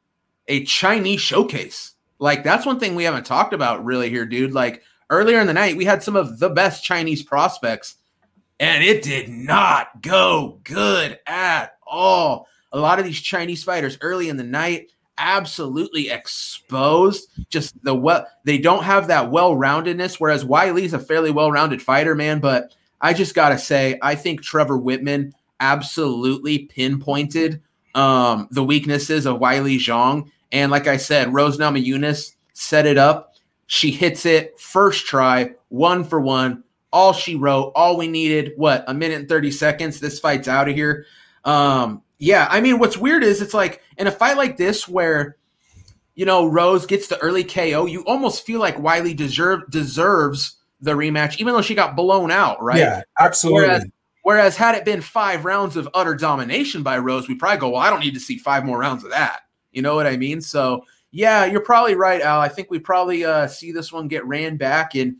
a 0.46 0.62
Chinese 0.62 1.22
showcase. 1.22 1.94
Like 2.20 2.44
that's 2.44 2.64
one 2.64 2.78
thing 2.78 2.94
we 2.94 3.02
haven't 3.02 3.26
talked 3.26 3.52
about 3.52 3.84
really 3.84 4.08
here, 4.08 4.26
dude. 4.26 4.52
Like 4.52 4.84
earlier 5.10 5.40
in 5.40 5.48
the 5.48 5.52
night, 5.52 5.76
we 5.76 5.86
had 5.86 6.04
some 6.04 6.14
of 6.14 6.38
the 6.38 6.50
best 6.50 6.84
Chinese 6.84 7.24
prospects, 7.24 7.96
and 8.60 8.84
it 8.84 9.02
did 9.02 9.28
not 9.28 10.02
go 10.02 10.60
good 10.62 11.18
at 11.26 11.78
all. 11.84 12.46
A 12.70 12.78
lot 12.78 13.00
of 13.00 13.04
these 13.04 13.20
Chinese 13.20 13.64
fighters 13.64 13.98
early 14.02 14.28
in 14.28 14.36
the 14.36 14.44
night 14.44 14.92
absolutely 15.22 16.10
exposed. 16.10 17.28
Just 17.48 17.82
the 17.84 17.94
well, 17.94 18.26
they 18.44 18.58
don't 18.58 18.84
have 18.84 19.06
that 19.08 19.30
well-roundedness. 19.30 20.16
Whereas 20.16 20.44
Weili's 20.44 20.92
a 20.92 20.98
fairly 20.98 21.30
well-rounded 21.30 21.80
fighter, 21.80 22.14
man. 22.14 22.40
But 22.40 22.74
I 23.00 23.14
just 23.14 23.34
gotta 23.34 23.58
say, 23.58 23.98
I 24.02 24.16
think 24.16 24.42
Trevor 24.42 24.78
Wittman 24.78 25.32
absolutely 25.60 26.58
pinpointed 26.66 27.62
um, 27.94 28.48
the 28.50 28.64
weaknesses 28.64 29.26
of 29.26 29.38
Weili 29.38 29.76
Zhang. 29.76 30.28
And 30.50 30.70
like 30.70 30.86
I 30.86 30.96
said, 30.96 31.32
Rose 31.32 31.56
Namajunas 31.56 32.34
set 32.52 32.84
it 32.84 32.98
up. 32.98 33.34
She 33.66 33.90
hits 33.90 34.26
it 34.26 34.58
first 34.60 35.06
try, 35.06 35.52
one 35.68 36.04
for 36.04 36.20
one. 36.20 36.64
All 36.92 37.14
she 37.14 37.36
wrote, 37.36 37.72
all 37.74 37.96
we 37.96 38.06
needed, 38.06 38.52
what, 38.56 38.84
a 38.86 38.92
minute 38.92 39.20
and 39.20 39.28
30 39.28 39.50
seconds. 39.50 39.98
This 39.98 40.20
fight's 40.20 40.46
out 40.46 40.68
of 40.68 40.74
here. 40.74 41.06
Um, 41.44 42.02
yeah, 42.22 42.46
I 42.48 42.60
mean, 42.60 42.78
what's 42.78 42.96
weird 42.96 43.24
is 43.24 43.42
it's 43.42 43.52
like 43.52 43.82
in 43.98 44.06
a 44.06 44.12
fight 44.12 44.36
like 44.36 44.56
this 44.56 44.86
where 44.86 45.38
you 46.14 46.24
know 46.24 46.46
Rose 46.46 46.86
gets 46.86 47.08
the 47.08 47.18
early 47.18 47.42
KO, 47.42 47.86
you 47.86 48.04
almost 48.04 48.46
feel 48.46 48.60
like 48.60 48.78
Wiley 48.78 49.12
deserve 49.12 49.68
deserves 49.68 50.54
the 50.80 50.92
rematch, 50.92 51.40
even 51.40 51.52
though 51.52 51.62
she 51.62 51.74
got 51.74 51.96
blown 51.96 52.30
out, 52.30 52.62
right? 52.62 52.78
Yeah, 52.78 53.02
absolutely. 53.18 53.62
Whereas, 53.62 53.84
whereas 54.22 54.56
had 54.56 54.76
it 54.76 54.84
been 54.84 55.00
five 55.00 55.44
rounds 55.44 55.76
of 55.76 55.88
utter 55.94 56.14
domination 56.14 56.84
by 56.84 56.96
Rose, 56.98 57.26
we 57.26 57.34
probably 57.34 57.58
go, 57.58 57.70
well, 57.70 57.82
I 57.82 57.90
don't 57.90 57.98
need 57.98 58.14
to 58.14 58.20
see 58.20 58.38
five 58.38 58.64
more 58.64 58.78
rounds 58.78 59.02
of 59.02 59.10
that. 59.10 59.40
You 59.72 59.82
know 59.82 59.96
what 59.96 60.06
I 60.06 60.16
mean? 60.16 60.40
So 60.40 60.84
yeah, 61.10 61.44
you're 61.44 61.60
probably 61.60 61.96
right, 61.96 62.22
Al. 62.22 62.40
I 62.40 62.48
think 62.48 62.70
we 62.70 62.78
probably 62.78 63.24
uh, 63.24 63.48
see 63.48 63.72
this 63.72 63.92
one 63.92 64.06
get 64.06 64.24
ran 64.26 64.56
back 64.56 64.94
and 64.94 65.16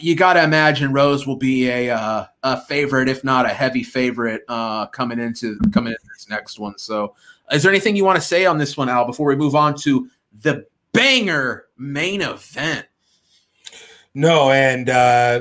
you 0.00 0.14
got 0.14 0.34
to 0.34 0.42
imagine 0.42 0.92
Rose 0.92 1.26
will 1.26 1.36
be 1.36 1.68
a 1.68 1.90
uh, 1.90 2.26
a 2.42 2.60
favorite, 2.62 3.08
if 3.08 3.22
not 3.24 3.46
a 3.46 3.50
heavy 3.50 3.82
favorite, 3.82 4.42
uh, 4.48 4.86
coming 4.86 5.18
into 5.18 5.58
coming 5.72 5.92
into 5.92 6.04
this 6.14 6.28
next 6.28 6.58
one. 6.58 6.78
So, 6.78 7.14
is 7.52 7.62
there 7.62 7.70
anything 7.72 7.96
you 7.96 8.04
want 8.04 8.16
to 8.16 8.26
say 8.26 8.46
on 8.46 8.58
this 8.58 8.76
one, 8.76 8.88
Al, 8.88 9.06
before 9.06 9.26
we 9.26 9.36
move 9.36 9.54
on 9.54 9.76
to 9.78 10.08
the 10.42 10.66
banger 10.92 11.66
main 11.76 12.22
event? 12.22 12.86
No, 14.14 14.50
and 14.50 14.90
uh, 14.90 15.40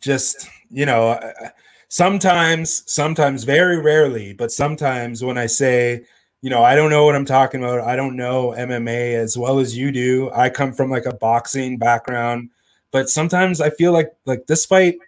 just 0.00 0.48
you 0.70 0.84
know, 0.84 1.10
uh, 1.10 1.48
sometimes, 1.88 2.82
sometimes, 2.90 3.44
very 3.44 3.80
rarely, 3.80 4.32
but 4.34 4.52
sometimes 4.52 5.24
when 5.24 5.38
I 5.38 5.46
say 5.46 6.04
you 6.42 6.50
know, 6.50 6.64
I 6.64 6.74
don't 6.74 6.90
know 6.90 7.04
what 7.04 7.14
I'm 7.14 7.24
talking 7.24 7.62
about. 7.62 7.82
I 7.82 7.94
don't 7.94 8.16
know 8.16 8.52
MMA 8.58 9.14
as 9.14 9.38
well 9.38 9.60
as 9.60 9.78
you 9.78 9.92
do. 9.92 10.28
I 10.34 10.50
come 10.50 10.72
from 10.72 10.90
like 10.90 11.06
a 11.06 11.14
boxing 11.14 11.78
background 11.78 12.50
but 12.92 13.10
sometimes 13.10 13.60
I 13.60 13.70
feel 13.70 13.92
like 13.92 14.12
like 14.24 14.46
this 14.46 14.64
fight 14.64 14.98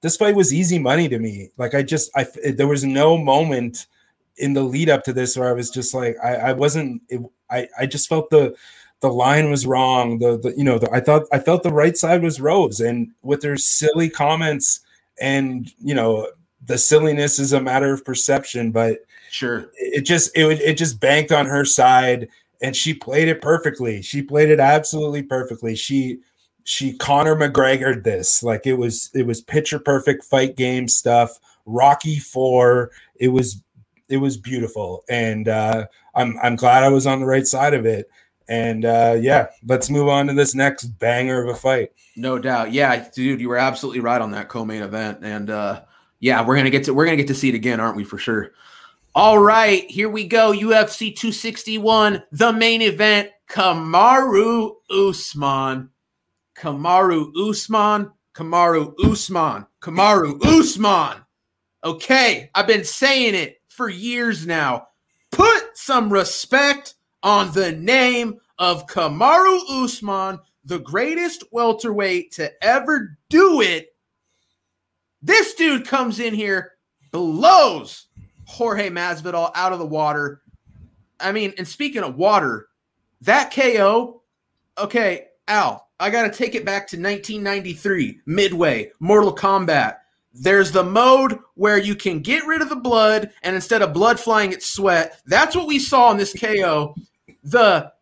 this 0.00 0.16
fight 0.16 0.34
was 0.34 0.52
easy 0.52 0.78
money 0.78 1.08
to 1.08 1.18
me. 1.18 1.50
Like 1.56 1.74
I 1.74 1.82
just 1.82 2.10
I 2.16 2.26
there 2.52 2.66
was 2.66 2.84
no 2.84 3.16
moment 3.16 3.86
in 4.36 4.54
the 4.54 4.62
lead 4.62 4.88
up 4.88 5.04
to 5.04 5.12
this 5.12 5.36
where 5.36 5.48
I 5.48 5.52
was 5.52 5.70
just 5.70 5.94
like 5.94 6.16
I 6.22 6.34
I 6.34 6.52
wasn't 6.52 7.02
it, 7.08 7.20
I 7.50 7.68
I 7.78 7.86
just 7.86 8.08
felt 8.08 8.30
the 8.30 8.56
the 9.00 9.10
line 9.12 9.50
was 9.50 9.66
wrong. 9.66 10.18
The 10.18 10.38
the 10.38 10.54
you 10.56 10.64
know 10.64 10.78
the, 10.78 10.90
I 10.92 11.00
thought 11.00 11.24
I 11.32 11.38
felt 11.38 11.62
the 11.62 11.72
right 11.72 11.96
side 11.96 12.22
was 12.22 12.40
Rose 12.40 12.80
and 12.80 13.12
with 13.22 13.42
their 13.42 13.56
silly 13.56 14.10
comments 14.10 14.80
and 15.20 15.70
you 15.78 15.94
know 15.94 16.28
the 16.64 16.78
silliness 16.78 17.38
is 17.38 17.52
a 17.52 17.60
matter 17.60 17.92
of 17.92 18.04
perception, 18.04 18.72
but 18.72 18.98
sure 19.30 19.70
it 19.74 20.02
just 20.02 20.36
it 20.36 20.46
it 20.60 20.78
just 20.78 20.98
banked 21.00 21.32
on 21.32 21.46
her 21.46 21.64
side 21.64 22.28
and 22.62 22.74
she 22.74 22.94
played 22.94 23.28
it 23.28 23.42
perfectly. 23.42 24.02
She 24.02 24.22
played 24.22 24.48
it 24.48 24.60
absolutely 24.60 25.22
perfectly. 25.22 25.76
She 25.76 26.20
she 26.64 26.92
Conor 26.92 27.34
McGregor 27.34 28.02
this 28.02 28.42
like 28.42 28.66
it 28.66 28.74
was 28.74 29.10
it 29.14 29.26
was 29.26 29.40
picture 29.40 29.78
perfect 29.78 30.24
fight 30.24 30.56
game 30.56 30.88
stuff. 30.88 31.38
Rocky 31.66 32.18
Four. 32.18 32.90
It 33.16 33.28
was 33.28 33.62
it 34.08 34.18
was 34.18 34.36
beautiful, 34.36 35.04
and 35.08 35.48
uh, 35.48 35.86
I'm 36.14 36.38
I'm 36.42 36.56
glad 36.56 36.82
I 36.82 36.88
was 36.88 37.06
on 37.06 37.20
the 37.20 37.26
right 37.26 37.46
side 37.46 37.74
of 37.74 37.86
it. 37.86 38.10
And 38.48 38.84
uh, 38.84 39.16
yeah, 39.20 39.48
let's 39.66 39.90
move 39.90 40.08
on 40.08 40.26
to 40.28 40.32
this 40.32 40.54
next 40.54 40.84
banger 40.84 41.42
of 41.42 41.54
a 41.54 41.58
fight. 41.58 41.92
No 42.16 42.38
doubt, 42.38 42.72
yeah, 42.72 43.08
dude, 43.14 43.40
you 43.40 43.48
were 43.48 43.58
absolutely 43.58 44.00
right 44.00 44.20
on 44.20 44.30
that 44.30 44.48
co-main 44.48 44.82
event, 44.82 45.18
and 45.22 45.50
uh, 45.50 45.82
yeah, 46.20 46.44
we're 46.44 46.56
gonna 46.56 46.70
get 46.70 46.84
to 46.84 46.94
we're 46.94 47.04
gonna 47.04 47.16
get 47.16 47.28
to 47.28 47.34
see 47.34 47.50
it 47.50 47.54
again, 47.54 47.78
aren't 47.80 47.96
we? 47.96 48.04
For 48.04 48.18
sure. 48.18 48.52
All 49.14 49.38
right, 49.38 49.90
here 49.90 50.08
we 50.08 50.26
go. 50.26 50.52
UFC 50.52 51.14
261, 51.14 52.22
the 52.32 52.52
main 52.52 52.82
event. 52.82 53.30
Kamaru 53.48 54.74
Usman 54.90 55.88
Kamaru 56.58 57.30
Usman, 57.36 58.10
Kamaru 58.34 58.92
Usman, 59.04 59.66
Kamaru 59.80 60.44
Usman. 60.44 61.24
Okay, 61.84 62.50
I've 62.54 62.66
been 62.66 62.84
saying 62.84 63.34
it 63.36 63.60
for 63.68 63.88
years 63.88 64.46
now. 64.46 64.88
Put 65.30 65.62
some 65.74 66.12
respect 66.12 66.94
on 67.22 67.52
the 67.52 67.72
name 67.72 68.40
of 68.58 68.86
Kamaru 68.88 69.84
Usman, 69.84 70.40
the 70.64 70.80
greatest 70.80 71.44
welterweight 71.52 72.32
to 72.32 72.50
ever 72.62 73.16
do 73.30 73.60
it. 73.60 73.94
This 75.22 75.54
dude 75.54 75.86
comes 75.86 76.18
in 76.18 76.34
here, 76.34 76.72
blows 77.12 78.08
Jorge 78.46 78.90
Masvidal 78.90 79.52
out 79.54 79.72
of 79.72 79.78
the 79.78 79.86
water. 79.86 80.42
I 81.20 81.30
mean, 81.30 81.54
and 81.56 81.66
speaking 81.66 82.02
of 82.02 82.16
water, 82.16 82.66
that 83.20 83.52
KO, 83.52 84.22
okay, 84.76 85.26
Al, 85.46 85.87
I 86.00 86.10
got 86.10 86.22
to 86.30 86.36
take 86.36 86.54
it 86.54 86.64
back 86.64 86.86
to 86.88 86.96
1993, 86.96 88.20
Midway, 88.26 88.92
Mortal 89.00 89.34
Kombat. 89.34 89.96
There's 90.32 90.70
the 90.70 90.84
mode 90.84 91.38
where 91.54 91.78
you 91.78 91.96
can 91.96 92.20
get 92.20 92.46
rid 92.46 92.62
of 92.62 92.68
the 92.68 92.76
blood, 92.76 93.30
and 93.42 93.56
instead 93.56 93.82
of 93.82 93.92
blood 93.92 94.20
flying, 94.20 94.52
it's 94.52 94.72
sweat. 94.72 95.20
That's 95.26 95.56
what 95.56 95.66
we 95.66 95.80
saw 95.80 96.12
in 96.12 96.16
this 96.16 96.32
KO. 96.38 96.94
The, 97.42 97.92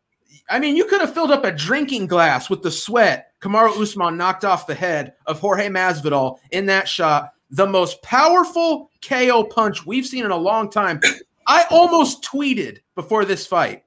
I 0.50 0.58
mean, 0.58 0.76
you 0.76 0.84
could 0.84 1.00
have 1.00 1.14
filled 1.14 1.30
up 1.30 1.44
a 1.44 1.52
drinking 1.52 2.08
glass 2.08 2.50
with 2.50 2.62
the 2.62 2.70
sweat. 2.70 3.32
Kamaru 3.40 3.80
Usman 3.80 4.18
knocked 4.18 4.44
off 4.44 4.66
the 4.66 4.74
head 4.74 5.14
of 5.26 5.40
Jorge 5.40 5.68
Masvidal 5.68 6.38
in 6.50 6.66
that 6.66 6.88
shot. 6.88 7.32
The 7.50 7.66
most 7.66 8.02
powerful 8.02 8.90
KO 9.06 9.44
punch 9.44 9.86
we've 9.86 10.06
seen 10.06 10.24
in 10.24 10.32
a 10.32 10.36
long 10.36 10.68
time. 10.68 11.00
I 11.46 11.64
almost 11.70 12.24
tweeted 12.24 12.80
before 12.94 13.24
this 13.24 13.46
fight. 13.46 13.84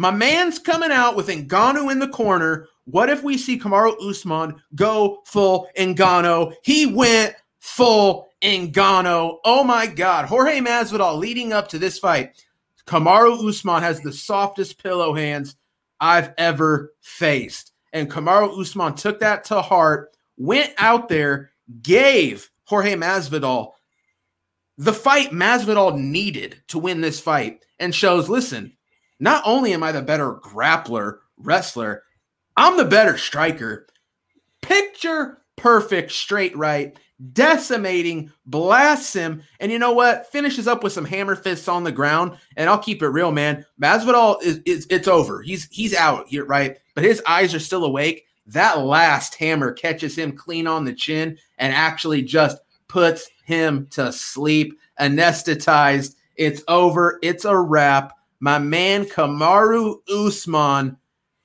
My 0.00 0.10
man's 0.10 0.58
coming 0.58 0.92
out 0.92 1.14
with 1.14 1.28
Ngannou 1.28 1.92
in 1.92 1.98
the 1.98 2.08
corner 2.08 2.68
what 2.86 3.10
if 3.10 3.22
we 3.22 3.36
see 3.36 3.58
Kamaru 3.58 4.00
Usman 4.00 4.54
go 4.74 5.20
full 5.26 5.68
Ngannou? 5.76 6.54
He 6.62 6.86
went 6.86 7.34
full 7.58 8.26
Ngannou. 8.42 9.36
Oh 9.44 9.62
my 9.62 9.86
God. 9.86 10.24
Jorge 10.24 10.60
Masvidal 10.60 11.18
leading 11.18 11.52
up 11.52 11.68
to 11.68 11.78
this 11.78 11.98
fight. 11.98 12.42
Kamaru 12.86 13.46
Usman 13.46 13.82
has 13.82 14.00
the 14.00 14.10
softest 14.10 14.82
pillow 14.82 15.12
hands 15.12 15.56
I've 16.00 16.32
ever 16.38 16.94
faced. 17.02 17.72
And 17.92 18.10
Kamaru 18.10 18.58
Usman 18.58 18.94
took 18.94 19.20
that 19.20 19.44
to 19.44 19.60
heart, 19.60 20.16
went 20.38 20.72
out 20.78 21.10
there, 21.10 21.50
gave 21.82 22.50
Jorge 22.64 22.94
Masvidal 22.94 23.72
the 24.78 24.94
fight 24.94 25.28
Masvidal 25.28 25.98
needed 25.98 26.62
to 26.68 26.78
win 26.78 27.02
this 27.02 27.20
fight 27.20 27.66
and 27.78 27.94
shows 27.94 28.30
listen, 28.30 28.78
not 29.20 29.42
only 29.46 29.72
am 29.72 29.82
I 29.82 29.92
the 29.92 30.02
better 30.02 30.34
grappler, 30.34 31.18
wrestler, 31.36 32.02
I'm 32.56 32.76
the 32.76 32.84
better 32.84 33.16
striker. 33.16 33.86
Picture 34.62 35.40
perfect 35.56 36.10
straight 36.10 36.56
right, 36.56 36.98
decimating, 37.32 38.32
blasts 38.46 39.12
him, 39.12 39.42
and 39.60 39.70
you 39.70 39.78
know 39.78 39.92
what? 39.92 40.30
Finishes 40.32 40.66
up 40.66 40.82
with 40.82 40.92
some 40.92 41.04
hammer 41.04 41.36
fists 41.36 41.68
on 41.68 41.84
the 41.84 41.92
ground. 41.92 42.36
And 42.56 42.68
I'll 42.68 42.78
keep 42.78 43.02
it 43.02 43.08
real, 43.08 43.30
man. 43.30 43.64
Masvidal 43.80 44.42
is, 44.42 44.60
is 44.64 44.86
it's 44.90 45.08
over. 45.08 45.42
He's 45.42 45.68
he's 45.70 45.94
out 45.94 46.28
here, 46.28 46.44
right? 46.44 46.78
But 46.94 47.04
his 47.04 47.22
eyes 47.26 47.54
are 47.54 47.60
still 47.60 47.84
awake. 47.84 48.24
That 48.46 48.80
last 48.80 49.34
hammer 49.36 49.72
catches 49.72 50.16
him 50.16 50.32
clean 50.32 50.66
on 50.66 50.84
the 50.84 50.94
chin 50.94 51.38
and 51.58 51.72
actually 51.72 52.22
just 52.22 52.58
puts 52.88 53.28
him 53.44 53.86
to 53.90 54.12
sleep, 54.12 54.78
anesthetized. 54.98 56.16
It's 56.36 56.62
over. 56.68 57.18
It's 57.22 57.44
a 57.44 57.56
wrap. 57.56 58.12
My 58.40 58.58
man 58.58 59.04
Kamaru 59.04 59.96
Usman 60.08 60.96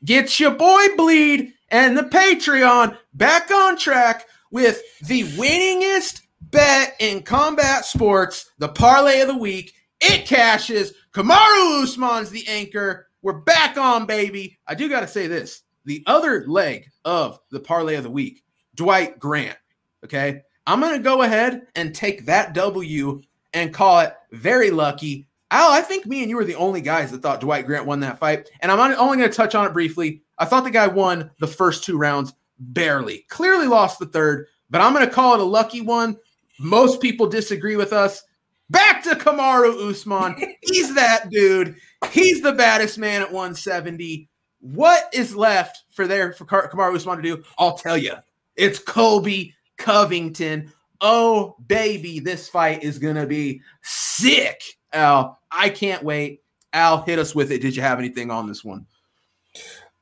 gets 0.04 0.39
your 0.39 0.52
boy 0.52 0.96
bleed 0.96 1.54
and 1.70 1.98
the 1.98 2.04
Patreon 2.04 2.98
back 3.14 3.52
on 3.52 3.78
track 3.78 4.26
with 4.52 4.82
the 5.06 5.24
winningest 5.34 6.22
bet 6.39 6.96
in 7.00 7.22
combat 7.22 7.86
sports, 7.86 8.52
the 8.60 8.70
parlay 8.70 9.20
of 9.20 9.28
the 9.28 9.38
week. 9.38 9.74
It 10.00 10.26
cashes. 10.26 10.93
Kamaru 11.14 11.84
Usman's 11.84 12.30
the 12.30 12.48
anchor. 12.48 13.08
We're 13.22 13.41
back 13.41 13.78
on, 13.78 14.06
baby. 14.06 14.58
I 14.68 14.76
do 14.76 14.88
got 14.88 15.02
to 15.02 15.08
say 15.08 15.28
this 15.28 15.64
the 15.84 16.04
other 16.08 16.46
leg 16.48 16.89
of 17.04 17.39
the 17.52 17.60
parlay 17.60 17.96
of 17.96 18.04
the 18.04 18.10
week, 18.10 18.43
Dwight 18.76 19.20
Grant. 19.20 19.58
Okay. 20.04 20.43
I'm 20.68 20.80
going 20.80 20.93
to 20.93 21.04
go 21.04 21.22
ahead 21.22 21.68
and 21.76 21.93
take 21.93 22.26
that 22.26 22.54
W 22.54 23.22
and 23.54 23.74
call 23.74 24.00
it 24.00 24.16
very 24.32 24.72
lucky. 24.72 25.28
Al, 25.52 25.72
I 25.72 25.82
think 25.82 26.06
me 26.06 26.22
and 26.22 26.30
you 26.30 26.36
were 26.36 26.46
the 26.46 26.56
only 26.56 26.82
guys 26.82 27.12
that 27.12 27.22
thought 27.22 27.39
Dwight 27.39 27.66
Grant 27.66 27.86
won 27.86 28.00
that 28.00 28.20
fight. 28.20 28.50
And 28.62 28.72
I'm 28.72 28.80
only 28.80 29.18
going 29.18 29.30
to 29.30 29.36
touch 29.36 29.56
on 29.56 29.66
it 29.66 29.74
briefly. 29.74 30.22
I 30.38 30.46
thought 30.46 30.64
the 30.64 30.72
guy 30.72 30.88
won 30.88 31.32
the 31.39 31.48
first 31.48 31.84
two 31.84 31.98
rounds 31.98 32.34
barely. 32.60 33.26
Clearly 33.30 33.68
lost 33.68 34.00
the 34.00 34.08
third, 34.08 34.48
but 34.70 34.82
I'm 34.82 34.93
going 34.93 35.08
to 35.08 35.14
call 35.14 35.36
it 35.36 35.39
a 35.39 35.43
lucky 35.43 35.82
one. 35.82 36.18
Most 36.60 37.02
people 37.02 37.28
disagree 37.28 37.76
with 37.76 37.93
us. 37.93 38.24
Back 38.70 39.04
to 39.04 39.12
Kamaru 39.12 39.89
Usman. 39.89 40.36
He's 40.62 40.93
that 40.96 41.30
dude. 41.30 41.76
He's 42.10 42.41
the 42.41 42.54
baddest 42.54 42.98
man 42.98 43.22
at 43.22 43.32
170. 43.32 44.28
What 44.62 45.10
is 45.14 45.36
left 45.36 45.84
for 45.91 46.08
there 46.08 46.34
for 46.34 46.46
Kamaru 46.46 46.96
Usman 46.96 47.18
to 47.18 47.22
do? 47.22 47.43
I'll 47.60 47.78
tell 47.78 47.98
you. 47.98 48.14
It's 48.56 48.80
Colby 48.80 49.54
Covington. 49.78 50.72
Oh, 51.02 51.56
baby, 51.68 52.20
this 52.20 52.50
fight 52.50 52.84
is 52.84 52.98
going 52.98 53.16
to 53.16 53.28
be 53.28 53.62
sick. 53.84 54.62
Al, 54.96 55.39
I 55.52 55.70
can't 55.70 56.04
wait. 56.04 56.41
Al, 56.74 57.04
hit 57.04 57.20
us 57.20 57.36
with 57.36 57.52
it. 57.52 57.62
Did 57.62 57.76
you 57.76 57.82
have 57.82 58.00
anything 58.00 58.32
on 58.32 58.48
this 58.48 58.64
one? 58.64 58.86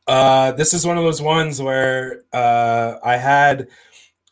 Uh, 0.07 0.51
this 0.51 0.73
is 0.73 0.85
one 0.85 0.97
of 0.97 1.03
those 1.03 1.21
ones 1.21 1.61
where 1.61 2.23
uh, 2.33 2.95
I 3.03 3.17
had 3.17 3.67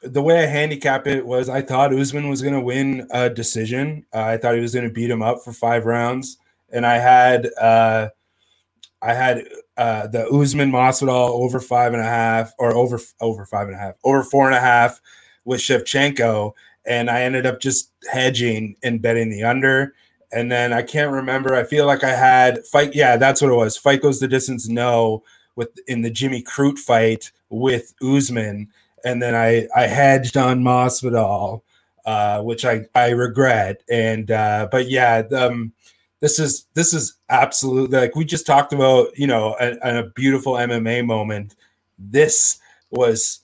the 0.04 0.22
way 0.22 0.44
I 0.44 0.48
handicap 0.48 1.08
it 1.08 1.26
was 1.26 1.50
I 1.50 1.62
thought 1.62 1.94
Usman 1.94 2.30
was 2.30 2.42
going 2.42 2.54
to 2.54 2.62
win 2.62 3.08
a 3.12 3.30
decision. 3.30 4.06
Uh, 4.14 4.22
I 4.22 4.38
thought 4.38 4.56
he 4.56 4.62
was 4.62 4.74
going 4.74 4.88
to 4.88 4.94
beat 4.94 5.10
him 5.10 5.22
up 5.22 5.44
for 5.44 5.54
five 5.54 5.86
rounds, 5.86 6.38
and 6.72 6.86
I 6.86 6.98
had 6.98 7.50
uh, 7.60 8.10
I 9.02 9.14
had 9.14 9.48
uh, 9.78 10.08
the 10.08 10.28
Usman 10.28 10.72
Masvidal 10.72 11.30
over 11.30 11.60
five 11.60 11.94
and 11.94 12.02
a 12.02 12.06
half 12.06 12.54
or 12.58 12.76
over 12.76 13.00
over 13.20 13.46
five 13.46 13.68
and 13.68 13.76
a 13.76 13.80
half 13.80 13.96
over 14.04 14.24
four 14.24 14.48
and 14.48 14.56
a 14.56 14.60
half 14.60 15.00
with 15.46 15.62
Shevchenko, 15.62 16.54
and 16.86 17.10
I 17.10 17.22
ended 17.22 17.46
up 17.46 17.60
just 17.60 17.92
hedging 18.12 18.76
and 18.84 19.02
betting 19.02 19.30
the 19.30 19.44
under. 19.44 19.94
And 20.34 20.52
then 20.52 20.72
I 20.72 20.82
can't 20.82 21.12
remember. 21.12 21.56
I 21.56 21.64
feel 21.64 21.86
like 21.86 22.04
I 22.04 22.16
had 22.16 22.66
fight. 22.66 22.96
Yeah, 22.96 23.18
that's 23.18 23.42
what 23.42 23.52
it 23.52 23.56
was. 23.56 23.78
Fight 23.78 24.02
goes 24.02 24.20
the 24.20 24.28
distance. 24.28 24.68
No 24.68 25.24
with 25.56 25.78
in 25.88 26.02
the 26.02 26.10
Jimmy 26.10 26.42
Crute 26.42 26.80
fight 26.80 27.32
with 27.50 27.94
Usman, 28.02 28.70
and 29.04 29.22
then 29.22 29.36
I 29.36 29.68
I 29.76 29.88
hedged 29.88 30.38
on 30.38 30.64
Masvidal, 30.64 31.62
uh, 32.06 32.42
which 32.42 32.66
I 32.66 32.86
I 32.96 33.10
regret. 33.10 33.84
And 33.90 34.32
uh, 34.32 34.68
but 34.72 34.90
yeah, 34.90 35.24
um, 35.36 35.74
this 36.20 36.40
is 36.40 36.66
this 36.74 36.94
is 36.94 37.16
absolutely 37.30 38.00
like 38.00 38.16
we 38.16 38.26
just 38.26 38.46
talked 38.46 38.74
about. 38.74 39.18
You 39.18 39.28
know, 39.28 39.56
a, 39.60 40.00
a 40.00 40.04
beautiful 40.04 40.54
MMA 40.54 41.06
moment. 41.06 41.56
This 41.98 42.60
was 42.90 43.40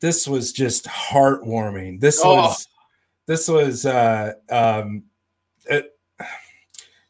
this 0.00 0.26
was 0.26 0.52
just 0.52 0.86
heartwarming. 0.86 2.00
This 2.00 2.20
oh. 2.22 2.36
was 2.36 2.68
this 3.26 3.48
was 3.48 3.86
uh 3.86 4.32
um 4.50 5.04
it, 5.66 5.93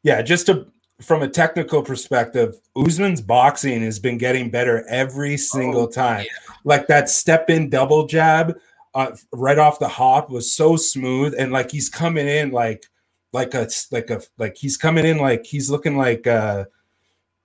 yeah, 0.04 0.22
just 0.22 0.48
a 0.48 0.66
from 1.00 1.22
a 1.22 1.28
technical 1.28 1.82
perspective, 1.82 2.60
Usman's 2.76 3.20
boxing 3.20 3.82
has 3.82 3.98
been 3.98 4.16
getting 4.16 4.48
better 4.48 4.86
every 4.88 5.36
single 5.36 5.82
oh, 5.82 5.88
time. 5.88 6.20
Yeah. 6.20 6.54
Like 6.62 6.86
that 6.86 7.10
step 7.10 7.50
in 7.50 7.68
double 7.68 8.06
jab 8.06 8.56
uh, 8.94 9.16
right 9.32 9.58
off 9.58 9.80
the 9.80 9.88
hop 9.88 10.30
was 10.30 10.52
so 10.52 10.76
smooth, 10.76 11.34
and 11.36 11.50
like 11.50 11.70
he's 11.70 11.88
coming 11.88 12.28
in 12.28 12.52
like 12.52 12.86
like 13.32 13.54
a 13.54 13.68
like 13.90 14.10
a 14.10 14.22
like 14.38 14.56
he's 14.56 14.76
coming 14.76 15.04
in 15.04 15.18
like 15.18 15.44
he's 15.44 15.68
looking 15.68 15.96
like 15.96 16.26
uh 16.26 16.64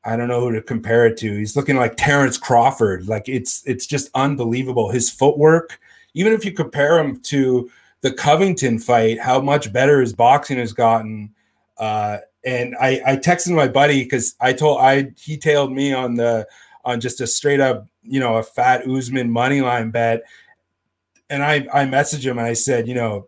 I 0.05 0.16
don't 0.16 0.28
know 0.28 0.41
who 0.41 0.51
to 0.53 0.62
compare 0.62 1.07
it 1.07 1.18
to. 1.18 1.38
He's 1.38 1.55
looking 1.55 1.76
like 1.76 1.95
Terrence 1.97 2.38
Crawford. 2.38 3.07
Like 3.07 3.28
it's 3.28 3.64
it's 3.66 3.88
just 3.88 4.10
unbelievable. 4.14 4.91
His 4.91 5.10
footwork, 5.10 5.80
even 6.14 6.34
if 6.34 6.45
you 6.45 6.51
compare 6.51 6.99
him 6.99 7.20
to 7.22 7.70
the 8.01 8.14
Covington 8.14 8.80
fight, 8.80 9.20
how 9.20 9.41
much 9.41 9.74
better 9.74 9.99
his 10.01 10.14
boxing 10.14 10.57
has 10.57 10.74
gotten. 10.74 11.34
Uh, 11.78 12.18
and 12.45 12.75
I, 12.79 13.01
I 13.05 13.15
texted 13.17 13.55
my 13.55 13.67
buddy 13.67 14.03
because 14.03 14.35
I 14.39 14.53
told 14.53 14.79
I 14.81 15.11
he 15.17 15.37
tailed 15.37 15.71
me 15.71 15.93
on 15.93 16.15
the 16.15 16.47
on 16.85 16.99
just 16.99 17.21
a 17.21 17.27
straight 17.27 17.59
up 17.59 17.87
you 18.03 18.19
know 18.19 18.37
a 18.37 18.43
fat 18.43 18.87
Usman 18.87 19.29
money 19.29 19.61
line 19.61 19.91
bet, 19.91 20.23
and 21.29 21.43
I 21.43 21.67
I 21.73 21.85
messaged 21.85 22.23
him 22.23 22.37
and 22.37 22.47
I 22.47 22.53
said 22.53 22.87
you 22.87 22.95
know 22.95 23.27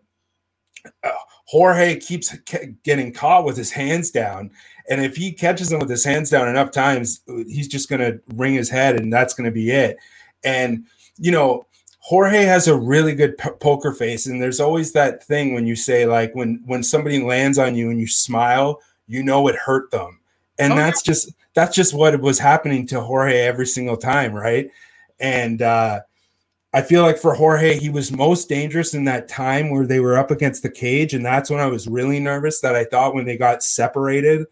uh, 1.04 1.10
Jorge 1.46 1.96
keeps 1.96 2.34
getting 2.82 3.12
caught 3.12 3.44
with 3.44 3.56
his 3.56 3.70
hands 3.70 4.10
down, 4.10 4.50
and 4.88 5.04
if 5.04 5.16
he 5.16 5.32
catches 5.32 5.70
him 5.70 5.80
with 5.80 5.90
his 5.90 6.04
hands 6.04 6.30
down 6.30 6.48
enough 6.48 6.70
times, 6.70 7.20
he's 7.26 7.68
just 7.68 7.90
gonna 7.90 8.18
ring 8.34 8.54
his 8.54 8.70
head 8.70 8.98
and 8.98 9.12
that's 9.12 9.34
gonna 9.34 9.50
be 9.50 9.70
it. 9.70 9.98
And 10.44 10.86
you 11.18 11.30
know 11.30 11.66
Jorge 12.00 12.42
has 12.44 12.66
a 12.66 12.76
really 12.76 13.14
good 13.14 13.38
p- 13.38 13.50
poker 13.60 13.92
face, 13.92 14.26
and 14.26 14.40
there's 14.40 14.58
always 14.58 14.92
that 14.92 15.22
thing 15.22 15.54
when 15.54 15.66
you 15.66 15.76
say 15.76 16.06
like 16.06 16.34
when 16.34 16.62
when 16.64 16.82
somebody 16.82 17.22
lands 17.22 17.58
on 17.58 17.74
you 17.74 17.90
and 17.90 18.00
you 18.00 18.08
smile 18.08 18.80
you 19.12 19.22
know 19.22 19.46
it 19.48 19.56
hurt 19.56 19.90
them. 19.90 20.20
And 20.58 20.72
okay. 20.72 20.82
that's 20.82 21.02
just 21.02 21.32
that's 21.54 21.74
just 21.74 21.94
what 21.94 22.20
was 22.20 22.38
happening 22.38 22.86
to 22.88 23.00
Jorge 23.00 23.40
every 23.40 23.66
single 23.66 23.96
time, 23.96 24.32
right? 24.32 24.70
And 25.20 25.62
uh 25.62 26.00
I 26.74 26.80
feel 26.80 27.02
like 27.02 27.18
for 27.18 27.34
Jorge, 27.34 27.78
he 27.78 27.90
was 27.90 28.10
most 28.10 28.48
dangerous 28.48 28.94
in 28.94 29.04
that 29.04 29.28
time 29.28 29.70
where 29.70 29.86
they 29.86 30.00
were 30.00 30.16
up 30.16 30.30
against 30.30 30.62
the 30.62 30.70
cage. 30.70 31.12
And 31.12 31.24
that's 31.24 31.50
when 31.50 31.60
I 31.60 31.66
was 31.66 31.86
really 31.86 32.18
nervous 32.18 32.60
that 32.60 32.74
I 32.74 32.84
thought 32.84 33.14
when 33.14 33.26
they 33.26 33.36
got 33.36 33.62
separated 33.62 34.46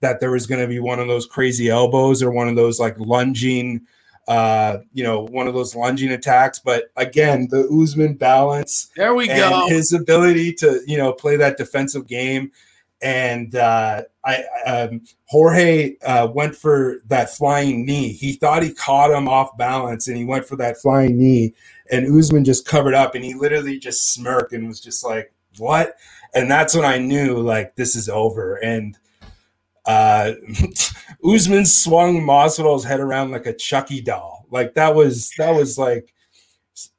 that 0.00 0.20
there 0.20 0.30
was 0.30 0.46
going 0.46 0.60
to 0.60 0.68
be 0.68 0.78
one 0.78 1.00
of 1.00 1.08
those 1.08 1.26
crazy 1.26 1.68
elbows 1.68 2.22
or 2.22 2.30
one 2.30 2.46
of 2.46 2.54
those 2.54 2.78
like 2.78 2.96
lunging, 3.00 3.80
uh, 4.28 4.78
you 4.92 5.02
know, 5.02 5.22
one 5.22 5.48
of 5.48 5.54
those 5.54 5.74
lunging 5.74 6.12
attacks. 6.12 6.60
But 6.60 6.92
again, 6.96 7.48
the 7.50 7.66
Usman 7.68 8.14
balance. 8.14 8.90
There 8.96 9.14
we 9.14 9.26
go. 9.26 9.66
His 9.68 9.92
ability 9.92 10.52
to, 10.54 10.80
you 10.86 10.96
know, 10.96 11.12
play 11.12 11.36
that 11.36 11.56
defensive 11.56 12.06
game 12.06 12.52
and 13.04 13.54
uh, 13.54 14.02
I 14.24 14.44
um, 14.66 15.02
Jorge 15.26 15.96
uh, 16.06 16.26
went 16.28 16.56
for 16.56 17.02
that 17.06 17.28
flying 17.28 17.84
knee. 17.84 18.08
He 18.08 18.32
thought 18.32 18.62
he 18.62 18.72
caught 18.72 19.10
him 19.10 19.28
off 19.28 19.56
balance, 19.58 20.08
and 20.08 20.16
he 20.16 20.24
went 20.24 20.46
for 20.46 20.56
that 20.56 20.78
flying 20.78 21.18
knee. 21.18 21.52
And 21.92 22.18
Usman 22.18 22.46
just 22.46 22.66
covered 22.66 22.94
up, 22.94 23.14
and 23.14 23.22
he 23.22 23.34
literally 23.34 23.78
just 23.78 24.14
smirked 24.14 24.54
and 24.54 24.66
was 24.66 24.80
just 24.80 25.04
like, 25.04 25.32
"What?" 25.58 25.96
And 26.34 26.50
that's 26.50 26.74
when 26.74 26.86
I 26.86 26.96
knew 26.96 27.38
like 27.38 27.76
this 27.76 27.94
is 27.94 28.08
over. 28.08 28.56
And 28.56 28.96
uh, 29.84 30.32
Usman 31.24 31.66
swung 31.66 32.22
Masvidal's 32.22 32.84
head 32.84 33.00
around 33.00 33.32
like 33.32 33.46
a 33.46 33.52
Chucky 33.52 34.00
doll. 34.00 34.46
Like 34.50 34.72
that 34.74 34.94
was 34.94 35.30
that 35.36 35.54
was 35.54 35.76
like 35.76 36.14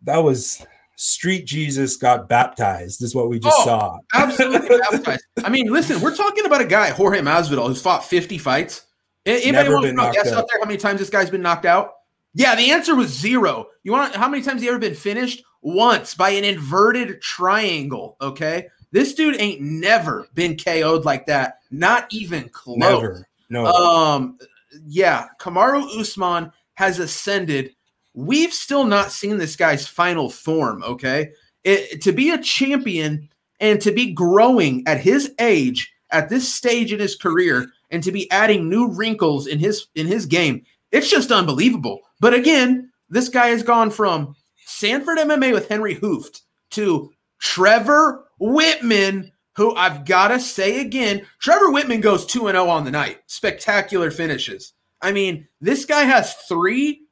that 0.04 0.20
was 0.20 0.64
street 1.06 1.46
Jesus 1.46 1.98
got 1.98 2.28
baptized, 2.28 3.04
is 3.04 3.14
what 3.14 3.30
we 3.30 3.40
just 3.40 3.56
oh, 3.60 3.66
saw. 3.66 3.98
absolutely 4.14 4.78
baptized. 4.92 5.24
I 5.44 5.50
mean, 5.50 5.72
listen, 5.72 6.02
we're 6.02 6.16
talking 6.16 6.46
about 6.46 6.62
a 6.62 6.66
guy, 6.66 6.90
Jorge 6.90 7.20
Masvidal, 7.20 7.68
who's 7.68 7.82
fought 7.82 8.04
50 8.04 8.38
fights. 8.38 8.88
Anybody 9.26 9.70
want 9.70 9.86
to 9.86 9.94
know 9.94 10.12
guess 10.12 10.32
out 10.32 10.48
there 10.48 10.60
how 10.60 10.66
many 10.66 10.78
times 10.78 11.00
this 11.00 11.10
guy's 11.10 11.30
been 11.30 11.42
knocked 11.42 11.66
out? 11.66 11.94
Yeah, 12.34 12.56
the 12.56 12.72
answer 12.72 12.96
was 12.96 13.12
zero. 13.12 13.68
You 13.84 13.92
want 13.92 14.16
how 14.16 14.28
many 14.28 14.44
times 14.44 14.62
he 14.62 14.68
ever 14.68 14.80
been 14.80 14.96
finished? 14.96 15.44
Once 15.62 16.14
by 16.14 16.32
an 16.32 16.44
inverted 16.44 17.22
triangle. 17.22 18.18
Okay. 18.22 18.68
This 18.92 19.14
dude 19.14 19.40
ain't 19.42 19.62
never 19.62 20.28
been 20.34 20.56
KO'd 20.58 21.06
like 21.06 21.26
that. 21.26 21.60
Not 21.72 22.06
even 22.12 22.50
close. 22.50 22.78
Never. 22.78 23.28
No. 23.50 23.66
Um, 23.66 24.38
yeah, 24.86 25.28
Kamaru 25.40 26.00
Usman 26.00 26.52
has 26.76 27.00
ascended 27.00 27.75
we've 28.16 28.54
still 28.54 28.86
not 28.86 29.12
seen 29.12 29.38
this 29.38 29.56
guy's 29.56 29.88
final 29.88 30.30
form. 30.30 30.84
Okay. 30.84 31.32
It, 31.64 32.02
to 32.02 32.12
be 32.12 32.32
a 32.32 32.42
champion 32.42 33.30
and 33.60 33.82
to 33.82 33.92
be 33.92 34.14
growing 34.14 34.84
at 34.88 35.02
his 35.02 35.34
age, 35.40 35.92
at 36.12 36.30
this 36.30 36.54
stage 36.54 36.94
in 36.94 37.00
his 37.00 37.16
career, 37.16 37.68
and 37.92 38.02
to 38.04 38.12
be 38.12 38.30
adding 38.32 38.70
new 38.70 38.88
wrinkles 38.88 39.48
in 39.48 39.60
his 39.60 39.88
in 39.96 40.08
his 40.08 40.26
game, 40.26 40.64
it's 40.92 41.10
just 41.10 41.32
unbelievable. 41.32 42.00
But 42.20 42.34
again, 42.34 42.92
this 43.10 43.30
guy 43.30 43.48
has 43.48 43.64
gone 43.64 43.92
from 43.92 44.36
Sanford 44.66 45.18
MMA 45.18 45.54
with 45.54 45.70
Henri 45.70 45.96
Hooft 45.96 46.42
to 46.72 47.12
Trevor 47.40 48.26
Wittman, 48.42 49.32
who 49.56 49.76
I've 49.76 50.06
got 50.06 50.30
to 50.30 50.40
say 50.40 50.82
again, 50.82 51.26
Trevor 51.40 51.68
Wittman 51.68 52.02
goes 52.02 52.26
2 52.26 52.48
0 52.48 52.68
on 52.68 52.86
the 52.86 52.92
night. 52.92 53.20
Spectacular 53.28 54.12
finishes. 54.12 54.74
I 55.02 55.12
mean, 55.12 55.48
this 55.62 55.86
guy 55.86 56.04
has 56.04 56.34
three. 56.34 57.05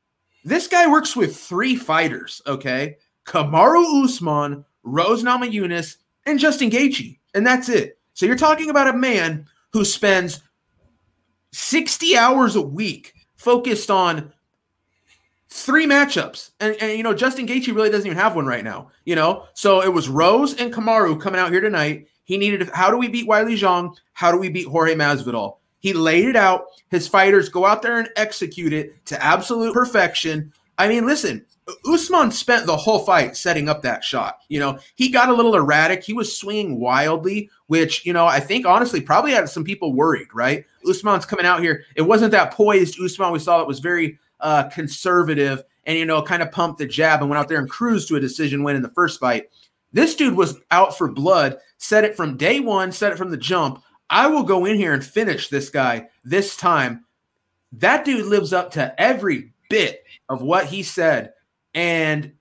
This 0.43 0.67
guy 0.67 0.89
works 0.89 1.15
with 1.15 1.37
three 1.37 1.75
fighters, 1.75 2.41
okay? 2.45 2.97
Kamaru 3.25 4.03
Usman, 4.03 4.65
Rose 4.83 5.23
Namajunas, 5.23 5.97
and 6.25 6.39
Justin 6.39 6.69
Gaethje, 6.69 7.19
and 7.33 7.45
that's 7.45 7.69
it. 7.69 7.99
So 8.13 8.25
you're 8.25 8.35
talking 8.35 8.69
about 8.69 8.93
a 8.93 8.97
man 8.97 9.47
who 9.71 9.85
spends 9.85 10.41
60 11.51 12.17
hours 12.17 12.55
a 12.55 12.61
week 12.61 13.13
focused 13.35 13.89
on 13.89 14.33
three 15.49 15.85
matchups. 15.85 16.51
And, 16.59 16.75
and 16.81 16.97
you 16.97 17.03
know, 17.03 17.13
Justin 17.13 17.47
Gaethje 17.47 17.73
really 17.73 17.89
doesn't 17.89 18.05
even 18.05 18.17
have 18.17 18.35
one 18.35 18.45
right 18.45 18.63
now, 18.63 18.89
you 19.05 19.15
know? 19.15 19.45
So 19.53 19.81
it 19.81 19.93
was 19.93 20.09
Rose 20.09 20.55
and 20.55 20.73
Kamaru 20.73 21.19
coming 21.21 21.39
out 21.39 21.51
here 21.51 21.61
tonight. 21.61 22.07
He 22.23 22.37
needed 22.37 22.69
how 22.73 22.89
do 22.89 22.97
we 22.97 23.07
beat 23.07 23.27
Weili 23.27 23.57
Zhang? 23.57 23.95
How 24.13 24.31
do 24.31 24.37
we 24.37 24.49
beat 24.49 24.67
Jorge 24.67 24.95
Masvidal? 24.95 25.57
He 25.83 25.91
laid 25.91 26.29
it 26.29 26.37
out. 26.37 26.67
His 26.87 27.09
fighters 27.09 27.49
go 27.49 27.65
out 27.65 27.81
there 27.81 27.99
and 27.99 28.09
execute 28.15 28.71
it 28.71 29.05
to 29.07 29.21
absolute 29.21 29.73
perfection. 29.73 30.53
I 30.77 30.87
mean, 30.87 31.05
listen, 31.05 31.45
Usman 31.85 32.31
spent 32.31 32.65
the 32.65 32.77
whole 32.77 32.99
fight 32.99 33.35
setting 33.35 33.67
up 33.67 33.81
that 33.81 34.01
shot. 34.01 34.37
You 34.47 34.61
know, 34.61 34.79
he 34.95 35.09
got 35.09 35.27
a 35.27 35.33
little 35.33 35.55
erratic. 35.55 36.01
He 36.01 36.13
was 36.13 36.37
swinging 36.37 36.79
wildly, 36.79 37.49
which, 37.67 38.05
you 38.05 38.13
know, 38.13 38.25
I 38.25 38.39
think 38.39 38.65
honestly 38.65 39.01
probably 39.01 39.33
had 39.33 39.49
some 39.49 39.65
people 39.65 39.91
worried, 39.91 40.29
right? 40.33 40.63
Usman's 40.87 41.25
coming 41.25 41.45
out 41.45 41.61
here. 41.61 41.83
It 41.97 42.03
wasn't 42.03 42.31
that 42.31 42.53
poised 42.53 42.97
Usman 43.01 43.33
we 43.33 43.39
saw 43.39 43.59
it 43.59 43.67
was 43.67 43.79
very 43.79 44.17
uh, 44.39 44.69
conservative 44.69 45.63
and, 45.83 45.97
you 45.97 46.05
know, 46.05 46.21
kind 46.21 46.41
of 46.41 46.49
pumped 46.49 46.79
the 46.79 46.85
jab 46.85 47.19
and 47.19 47.29
went 47.29 47.41
out 47.41 47.49
there 47.49 47.59
and 47.59 47.69
cruised 47.69 48.07
to 48.07 48.15
a 48.15 48.21
decision 48.21 48.63
win 48.63 48.77
in 48.77 48.81
the 48.81 48.89
first 48.91 49.19
fight. 49.19 49.49
This 49.91 50.15
dude 50.15 50.37
was 50.37 50.61
out 50.71 50.97
for 50.97 51.11
blood, 51.11 51.57
said 51.77 52.05
it 52.05 52.15
from 52.15 52.37
day 52.37 52.61
one, 52.61 52.93
said 52.93 53.11
it 53.11 53.17
from 53.17 53.31
the 53.31 53.37
jump. 53.37 53.83
I 54.13 54.27
will 54.27 54.43
go 54.43 54.65
in 54.65 54.77
here 54.77 54.93
and 54.93 55.03
finish 55.03 55.49
this 55.49 55.69
guy 55.69 56.07
this 56.23 56.55
time. 56.55 57.03
That 57.73 58.05
dude 58.05 58.27
lives 58.27 58.53
up 58.53 58.71
to 58.71 58.93
every 59.01 59.53
bit 59.69 60.03
of 60.29 60.41
what 60.41 60.67
he 60.67 60.83
said 60.83 61.33
and 61.73 62.31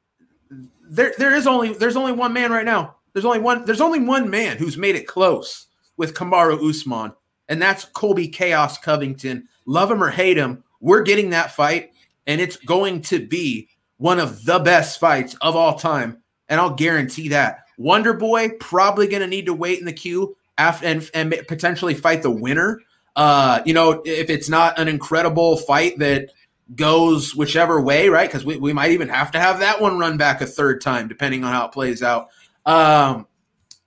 there 0.83 1.15
there 1.17 1.35
is 1.35 1.47
only 1.47 1.73
there's 1.73 1.97
only 1.97 2.13
one 2.13 2.33
man 2.33 2.53
right 2.53 2.67
now. 2.67 2.97
There's 3.13 3.25
only 3.25 3.39
one 3.39 3.65
there's 3.65 3.81
only 3.81 4.01
one 4.01 4.29
man 4.29 4.59
who's 4.59 4.77
made 4.77 4.95
it 4.95 5.07
close 5.07 5.69
with 5.97 6.15
Kamaru 6.15 6.69
Usman, 6.69 7.13
and 7.49 7.61
that's 7.61 7.87
Colby 7.87 8.29
Chaos 8.29 8.79
Covington. 8.79 9.49
Love 9.65 9.91
him 9.91 10.03
or 10.03 10.11
hate 10.11 10.37
him, 10.37 10.63
we're 10.81 11.03
getting 11.03 11.31
that 11.31 11.53
fight, 11.53 11.93
and 12.27 12.41
it's 12.41 12.57
going 12.57 13.01
to 13.03 13.27
be 13.27 13.69
one 13.97 14.19
of 14.19 14.45
the 14.45 14.59
best 14.59 15.01
fights 15.01 15.35
of 15.41 15.57
all 15.57 15.79
time, 15.79 16.23
and 16.49 16.61
I'll 16.61 16.75
guarantee 16.75 17.29
that. 17.29 17.61
Wonder 17.79 18.13
Boy 18.13 18.51
probably 18.61 19.07
going 19.07 19.23
to 19.23 19.27
need 19.29 19.47
to 19.47 19.55
wait 19.55 19.79
in 19.79 19.87
the 19.87 19.93
queue 19.93 20.37
after 20.63 20.87
and, 20.87 21.11
and 21.15 21.35
potentially 21.49 21.95
fight 21.95 22.23
the 22.23 22.31
winner. 22.31 22.81
Uh, 23.17 23.61
you 23.67 23.75
know, 23.75 24.03
if 24.05 24.31
it's 24.31 24.49
not 24.49 24.79
an 24.79 24.89
incredible 24.89 25.57
fight 25.57 25.99
that 25.99 26.31
goes 26.75 27.35
whichever 27.35 27.81
way, 27.81 28.09
right? 28.09 28.29
Because 28.29 28.45
we, 28.45 28.57
we 28.57 28.73
might 28.73 28.93
even 28.93 29.09
have 29.09 29.31
to 29.33 29.41
have 29.41 29.61
that 29.61 29.81
one 29.81 29.99
run 29.99 30.17
back 30.17 30.41
a 30.41 30.47
third 30.47 30.81
time, 30.81 31.09
depending 31.09 31.45
on 31.45 31.53
how 31.53 31.67
it 31.67 31.73
plays 31.73 32.03
out. 32.03 32.29
Um, 32.65 33.27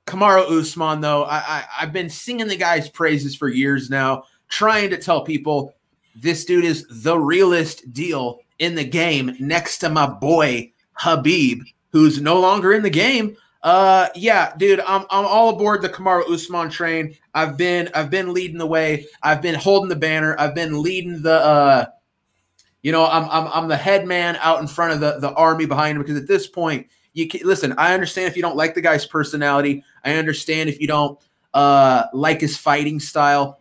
Kamaru 0.05 0.59
Usman, 0.59 1.01
though, 1.01 1.23
I, 1.23 1.38
I, 1.38 1.63
I've 1.82 1.93
been 1.93 2.09
singing 2.09 2.47
the 2.47 2.57
guy's 2.57 2.89
praises 2.89 3.36
for 3.36 3.47
years 3.47 3.89
now, 3.89 4.26
trying 4.49 4.91
to 4.91 4.97
tell 4.97 5.23
people 5.23 5.73
this 6.15 6.45
dude 6.45 6.65
is 6.65 6.86
the 6.89 7.17
realest 7.17 7.91
deal 7.91 8.39
in 8.59 8.76
the 8.76 8.84
game 8.86 9.36
next 9.39 9.80
to 9.80 9.89
my 9.89 10.05
boy 10.07 10.71
Khabib, 10.99 11.61
who's 11.91 12.21
no 12.21 12.39
longer 12.39 12.71
in 12.73 12.84
the 12.84 12.89
game. 12.89 13.36
Uh, 13.66 14.09
yeah, 14.13 14.53
dude, 14.57 14.80
I'm 14.82 15.05
I'm 15.09 15.26
all 15.26 15.49
aboard 15.49 15.82
the 15.82 15.89
Kamaru 15.89 16.30
Usman 16.30 16.70
train. 16.70 17.18
I've 17.34 17.57
been 17.57 17.89
I've 17.95 18.11
been 18.11 18.32
leading 18.32 18.59
the 18.59 18.68
way. 18.68 19.07
I've 19.24 19.41
been 19.41 19.55
holding 19.55 19.89
the 19.89 19.95
banner. 19.95 20.36
I've 20.38 20.53
been 20.53 20.84
leading 20.84 21.24
the 21.24 21.34
uh 21.34 21.86
you 22.84 22.91
know, 22.91 23.07
I'm 23.07 23.28
I'm 23.32 23.47
I'm 23.51 23.68
the 23.68 23.76
head 23.76 24.05
man 24.05 24.38
out 24.39 24.61
in 24.61 24.68
front 24.68 24.93
of 24.93 24.99
the 24.99 25.20
the 25.20 25.34
army 25.34 25.66
behind 25.66 25.95
him 25.95 26.03
because 26.03 26.22
at 26.22 26.28
this 26.28 26.45
point, 26.45 26.86
you 27.13 27.28
can 27.28 27.41
listen. 27.43 27.74
I 27.80 27.95
understand 27.95 28.28
if 28.28 28.36
you 28.36 28.43
don't 28.43 28.55
like 28.55 28.76
the 28.76 28.82
guy's 28.82 29.07
personality. 29.07 29.84
I 30.03 30.13
understand 30.13 30.70
if 30.70 30.80
you 30.80 30.86
don't 30.86 31.20
uh, 31.55 32.03
like 32.13 32.41
his 32.41 32.55
fighting 32.55 32.99
style. 32.99 33.59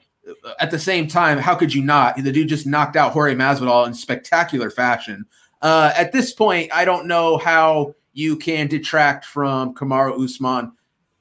At 0.60 0.70
the 0.70 0.78
same 0.78 1.08
time, 1.08 1.38
how 1.38 1.54
could 1.54 1.72
you 1.72 1.82
not? 1.82 2.16
The 2.16 2.30
dude 2.30 2.48
just 2.48 2.66
knocked 2.66 2.96
out 2.96 3.12
Jorge 3.12 3.34
Masvidal 3.34 3.86
in 3.86 3.94
spectacular 3.94 4.68
fashion. 4.70 5.24
Uh, 5.62 5.92
at 5.96 6.12
this 6.12 6.34
point, 6.34 6.70
I 6.74 6.84
don't 6.84 7.06
know 7.06 7.38
how 7.38 7.94
you 8.14 8.36
can 8.36 8.68
detract 8.68 9.26
from 9.26 9.74
Kamaru 9.74 10.24
Usman. 10.24 10.72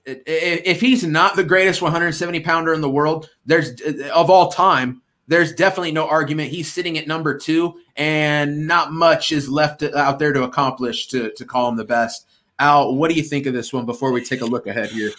If 0.05 0.79
he's 0.79 1.03
not 1.03 1.35
the 1.35 1.43
greatest 1.43 1.81
170 1.81 2.39
pounder 2.41 2.73
in 2.73 2.81
the 2.81 2.89
world, 2.89 3.29
there's 3.45 3.81
of 4.13 4.29
all 4.29 4.51
time, 4.51 5.01
there's 5.27 5.53
definitely 5.53 5.91
no 5.91 6.07
argument. 6.07 6.49
He's 6.49 6.71
sitting 6.71 6.97
at 6.97 7.07
number 7.07 7.37
two, 7.37 7.79
and 7.95 8.67
not 8.67 8.91
much 8.91 9.31
is 9.31 9.49
left 9.49 9.81
out 9.83 10.19
there 10.19 10.33
to 10.33 10.43
accomplish 10.43 11.07
to, 11.07 11.31
to 11.31 11.45
call 11.45 11.69
him 11.69 11.77
the 11.77 11.85
best. 11.85 12.27
Al, 12.59 12.95
what 12.95 13.09
do 13.09 13.15
you 13.15 13.23
think 13.23 13.45
of 13.45 13.53
this 13.53 13.73
one 13.73 13.85
before 13.85 14.11
we 14.11 14.23
take 14.23 14.41
a 14.41 14.45
look 14.45 14.67
ahead 14.67 14.89
here? 14.89 15.11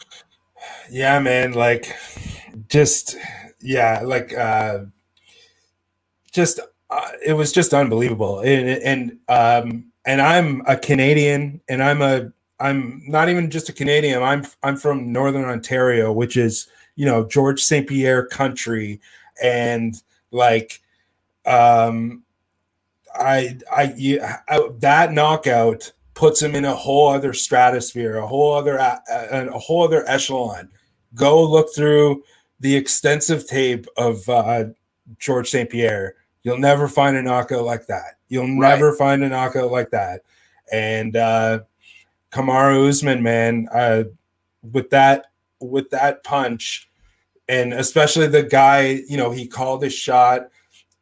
Yeah, 0.91 1.19
man, 1.21 1.53
like 1.53 1.95
just 2.69 3.17
yeah, 3.61 4.03
like 4.05 4.37
uh 4.37 4.81
just 6.33 6.61
uh, 6.91 7.11
it 7.25 7.33
was 7.33 7.53
just 7.53 7.75
unbelievable. 7.75 8.41
And 8.41 8.69
and 8.69 9.19
um 9.29 9.93
and 10.07 10.21
I'm 10.21 10.63
a 10.67 10.77
Canadian 10.77 11.61
and 11.69 11.83
I'm 11.83 12.03
a 12.03 12.31
I'm 12.61 13.03
not 13.07 13.29
even 13.29 13.51
just 13.51 13.69
a 13.69 13.73
Canadian. 13.73 14.23
I'm 14.23 14.45
I'm 14.63 14.77
from 14.77 15.13
Northern 15.13 15.45
Ontario, 15.45 16.13
which 16.13 16.37
is, 16.37 16.69
you 16.97 17.05
know, 17.07 17.27
Georges 17.27 17.67
St. 17.67 17.89
Pierre 17.89 18.27
country 18.27 19.01
and 19.43 20.01
like 20.31 20.81
um 21.47 22.23
I, 23.15 23.59
I, 23.71 24.19
I 24.49 24.69
that 24.81 25.13
knockout 25.13 25.93
puts 26.15 26.43
him 26.43 26.55
in 26.55 26.65
a 26.65 26.75
whole 26.75 27.09
other 27.09 27.33
stratosphere, 27.33 28.17
a 28.17 28.27
whole 28.27 28.55
other 28.55 28.77
a, 28.77 29.01
a 29.11 29.59
whole 29.59 29.85
other 29.85 30.09
echelon. 30.09 30.69
Go 31.15 31.45
look 31.49 31.75
through 31.75 32.25
the 32.61 32.75
extensive 32.75 33.47
tape 33.47 33.87
of 33.97 34.29
uh, 34.29 34.65
Georges 35.19 35.53
St. 35.53 35.71
Pierre. 35.71 36.17
You'll 36.45 36.59
never 36.59 36.89
find 36.89 37.17
a 37.17 37.23
knockout 37.23 37.65
like 37.65 37.87
that. 37.87 38.19
You'll 38.29 38.59
right. 38.59 38.71
never 38.71 38.93
find 38.93 39.25
a 39.25 39.29
knockout 39.29 39.73
like 39.73 39.91
that. 39.91 40.21
And 40.71 41.17
uh, 41.17 41.61
Kamaru 42.31 42.89
Usman, 42.89 43.23
man, 43.23 43.69
uh, 43.73 44.05
with 44.73 44.91
that 44.91 45.27
with 45.61 45.91
that 45.91 46.23
punch, 46.23 46.89
and 47.49 47.73
especially 47.73 48.27
the 48.27 48.43
guy, 48.43 49.01
you 49.09 49.17
know, 49.17 49.31
he 49.31 49.47
called 49.47 49.83
his 49.83 49.95
shot, 49.95 50.49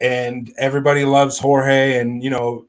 and 0.00 0.52
everybody 0.58 1.04
loves 1.04 1.38
Jorge, 1.38 1.98
and 1.98 2.22
you 2.22 2.30
know, 2.30 2.66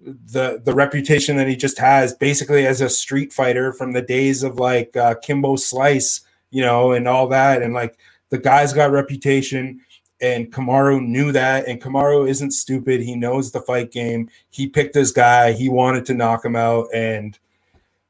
the 0.00 0.60
the 0.64 0.74
reputation 0.74 1.36
that 1.36 1.48
he 1.48 1.56
just 1.56 1.78
has, 1.78 2.14
basically 2.14 2.66
as 2.66 2.80
a 2.80 2.88
street 2.88 3.32
fighter 3.32 3.72
from 3.72 3.92
the 3.92 4.02
days 4.02 4.42
of 4.42 4.58
like 4.58 4.96
uh, 4.96 5.14
Kimbo 5.22 5.56
Slice, 5.56 6.22
you 6.50 6.62
know, 6.62 6.92
and 6.92 7.06
all 7.06 7.28
that, 7.28 7.60
and 7.60 7.74
like 7.74 7.98
the 8.30 8.38
guy's 8.38 8.72
got 8.72 8.90
reputation. 8.90 9.80
And 10.20 10.50
Kamaru 10.50 11.04
knew 11.06 11.30
that, 11.32 11.68
and 11.68 11.80
Kamaru 11.80 12.28
isn't 12.28 12.52
stupid. 12.52 13.02
He 13.02 13.16
knows 13.16 13.52
the 13.52 13.60
fight 13.60 13.92
game. 13.92 14.30
He 14.48 14.66
picked 14.66 14.94
his 14.94 15.12
guy. 15.12 15.52
He 15.52 15.68
wanted 15.68 16.06
to 16.06 16.14
knock 16.14 16.44
him 16.44 16.56
out, 16.56 16.88
and 16.94 17.38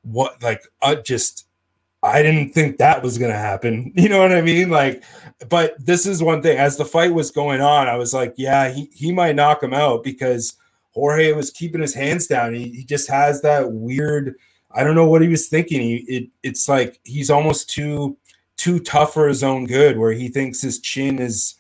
what 0.03 0.41
like 0.43 0.63
uh, 0.83 0.95
just 0.97 1.47
I 2.07 2.23
didn't 2.23 2.53
think 2.53 2.77
that 2.79 3.03
was 3.03 3.19
going 3.19 3.33
to 3.33 3.39
happen. 3.39 3.93
You 3.97 4.09
know 4.09 4.21
what 4.21 4.33
I 4.33 4.41
mean? 4.41 4.71
Like, 4.71 5.03
but 5.49 5.75
this 5.85 6.07
is 6.07 6.23
one 6.23 6.43
thing. 6.43 6.59
As 6.59 6.77
the 6.77 6.85
fight 6.85 7.13
was 7.13 7.31
going 7.31 7.61
on, 7.61 7.89
I 7.89 7.97
was 7.97 8.15
like, 8.15 8.35
yeah, 8.37 8.71
he, 8.71 8.89
he 8.93 9.11
might 9.13 9.35
knock 9.35 9.63
him 9.63 9.75
out 9.75 10.05
because 10.05 10.55
Jorge 10.93 11.33
was 11.33 11.51
keeping 11.51 11.81
his 11.81 11.95
hands 11.95 12.27
down. 12.27 12.55
He, 12.55 12.71
he 12.71 12.85
just 12.85 13.09
has 13.09 13.43
that 13.43 13.73
weird, 13.73 14.37
I 14.71 14.85
don't 14.85 14.95
know 14.95 15.09
what 15.09 15.23
he 15.23 15.29
was 15.29 15.49
thinking. 15.49 15.81
He, 15.81 15.97
it, 16.09 16.29
it's 16.43 16.69
like 16.69 17.01
he's 17.05 17.31
almost 17.31 17.69
too 17.69 18.17
too 18.57 18.79
tough 18.81 19.13
for 19.13 19.29
his 19.29 19.43
own 19.43 19.67
good, 19.67 19.99
where 19.99 20.13
he 20.13 20.29
thinks 20.29 20.63
his 20.63 20.81
chin 20.81 21.19
is 21.19 21.56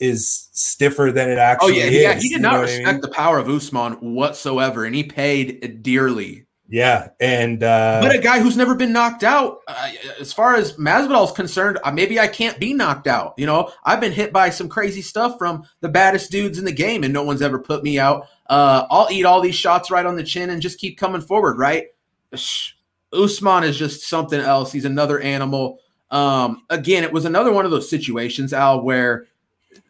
is 0.00 0.48
stiffer 0.52 1.10
than 1.12 1.30
it 1.30 1.38
actually 1.38 1.72
oh, 1.72 1.76
yeah, 1.76 1.84
is. 1.84 2.02
Yeah, 2.02 2.14
he 2.14 2.28
did 2.28 2.42
not 2.42 2.60
respect 2.60 2.88
I 2.88 2.92
mean? 2.92 3.00
the 3.00 3.08
power 3.08 3.38
of 3.38 3.48
Usman 3.48 3.94
whatsoever, 3.94 4.84
and 4.84 4.94
he 4.94 5.04
paid 5.04 5.82
dearly 5.82 6.46
yeah, 6.70 7.08
and 7.18 7.62
uh, 7.62 8.00
but 8.02 8.14
a 8.14 8.18
guy 8.18 8.40
who's 8.40 8.56
never 8.56 8.74
been 8.74 8.92
knocked 8.92 9.24
out. 9.24 9.60
Uh, 9.66 9.90
as 10.20 10.34
far 10.34 10.54
as 10.54 10.74
Masvidal 10.74 11.24
is 11.24 11.32
concerned, 11.32 11.78
uh, 11.82 11.90
maybe 11.90 12.20
I 12.20 12.28
can't 12.28 12.60
be 12.60 12.74
knocked 12.74 13.06
out. 13.06 13.32
You 13.38 13.46
know, 13.46 13.72
I've 13.84 14.02
been 14.02 14.12
hit 14.12 14.34
by 14.34 14.50
some 14.50 14.68
crazy 14.68 15.00
stuff 15.00 15.38
from 15.38 15.64
the 15.80 15.88
baddest 15.88 16.30
dudes 16.30 16.58
in 16.58 16.66
the 16.66 16.72
game, 16.72 17.04
and 17.04 17.12
no 17.12 17.22
one's 17.22 17.40
ever 17.40 17.58
put 17.58 17.82
me 17.82 17.98
out. 17.98 18.26
Uh, 18.50 18.86
I'll 18.90 19.08
eat 19.10 19.24
all 19.24 19.40
these 19.40 19.54
shots 19.54 19.90
right 19.90 20.04
on 20.04 20.16
the 20.16 20.22
chin 20.22 20.50
and 20.50 20.60
just 20.60 20.78
keep 20.78 20.98
coming 20.98 21.22
forward. 21.22 21.58
Right? 21.58 21.86
Usman 23.14 23.64
is 23.64 23.78
just 23.78 24.02
something 24.02 24.40
else. 24.40 24.70
He's 24.70 24.84
another 24.84 25.20
animal. 25.20 25.80
Um, 26.10 26.64
again, 26.68 27.02
it 27.02 27.12
was 27.14 27.24
another 27.24 27.52
one 27.52 27.64
of 27.64 27.70
those 27.70 27.88
situations, 27.88 28.52
Al, 28.52 28.82
where 28.82 29.26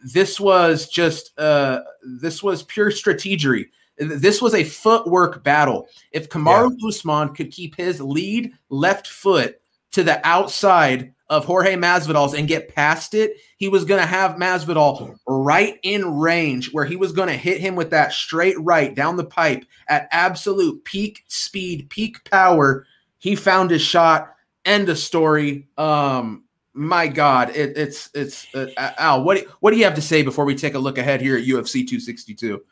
this 0.04 0.38
was 0.38 0.88
just 0.88 1.38
uh, 1.38 1.80
this 2.20 2.42
was 2.42 2.62
pure 2.62 2.90
strategery 2.90 3.66
This 3.98 4.40
was 4.40 4.54
a 4.54 4.64
footwork 4.64 5.42
battle. 5.42 5.88
If 6.12 6.28
Kamaru 6.28 6.74
yeah. 6.78 6.88
Usman 6.88 7.34
could 7.34 7.50
keep 7.50 7.76
his 7.76 8.00
lead 8.00 8.52
left 8.68 9.06
foot 9.06 9.60
to 9.92 10.02
the 10.02 10.24
outside 10.26 11.14
of 11.30 11.44
Jorge 11.44 11.74
Masvidal's 11.74 12.34
and 12.34 12.48
get 12.48 12.74
past 12.74 13.12
it, 13.14 13.32
he 13.58 13.68
was 13.68 13.84
going 13.84 14.00
to 14.00 14.06
have 14.06 14.36
Masvidal 14.36 15.16
right 15.26 15.78
in 15.82 16.18
range 16.18 16.72
where 16.72 16.84
he 16.84 16.96
was 16.96 17.12
going 17.12 17.28
to 17.28 17.34
hit 17.34 17.60
him 17.60 17.76
with 17.76 17.90
that 17.90 18.12
straight 18.12 18.58
right 18.60 18.94
down 18.94 19.16
the 19.16 19.24
pipe 19.24 19.64
at 19.88 20.08
absolute 20.10 20.84
peak 20.84 21.24
speed, 21.28 21.90
peak 21.90 22.24
power. 22.30 22.86
He 23.18 23.36
found 23.36 23.70
his 23.70 23.82
shot. 23.82 24.34
End 24.64 24.88
of 24.88 24.98
story. 24.98 25.68
Um, 25.76 26.44
my 26.78 27.08
God, 27.08 27.50
it, 27.56 27.76
it's 27.76 28.08
it's 28.14 28.54
uh, 28.54 28.68
Al. 28.76 29.24
What 29.24 29.44
what 29.60 29.72
do 29.72 29.76
you 29.76 29.84
have 29.84 29.96
to 29.96 30.02
say 30.02 30.22
before 30.22 30.44
we 30.44 30.54
take 30.54 30.74
a 30.74 30.78
look 30.78 30.96
ahead 30.96 31.20
here 31.20 31.36
at 31.36 31.44
UFC 31.44 31.86
262? 31.86 32.62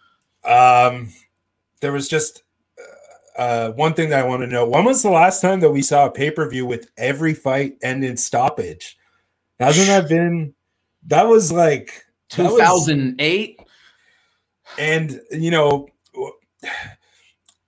Um, 0.45 1.13
there 1.81 1.91
was 1.91 2.09
just 2.09 2.45
uh, 3.37 3.73
one 3.73 3.95
thing 3.95 4.11
that 4.11 4.25
I 4.25 4.29
want 4.29 4.43
to 4.43 4.47
know: 4.47 4.65
when 4.65 4.85
was 4.85 5.03
the 5.03 5.11
last 5.11 5.41
time 5.41 5.59
that 5.61 5.73
we 5.73 5.83
saw 5.83 6.07
a 6.07 6.11
pay 6.11 6.31
per 6.31 6.49
view 6.49 6.65
with 6.65 6.89
every 6.97 7.35
fight 7.35 7.79
end 7.83 8.05
in 8.05 8.17
stoppage? 8.17 8.97
Hasn't 9.59 9.89
that 9.89 10.09
been? 10.09 10.55
That 11.09 11.25
was 11.25 11.51
like 11.51 12.05
2008. 12.29 13.61
And 14.79 15.21
you 15.33 15.51
know, 15.51 15.89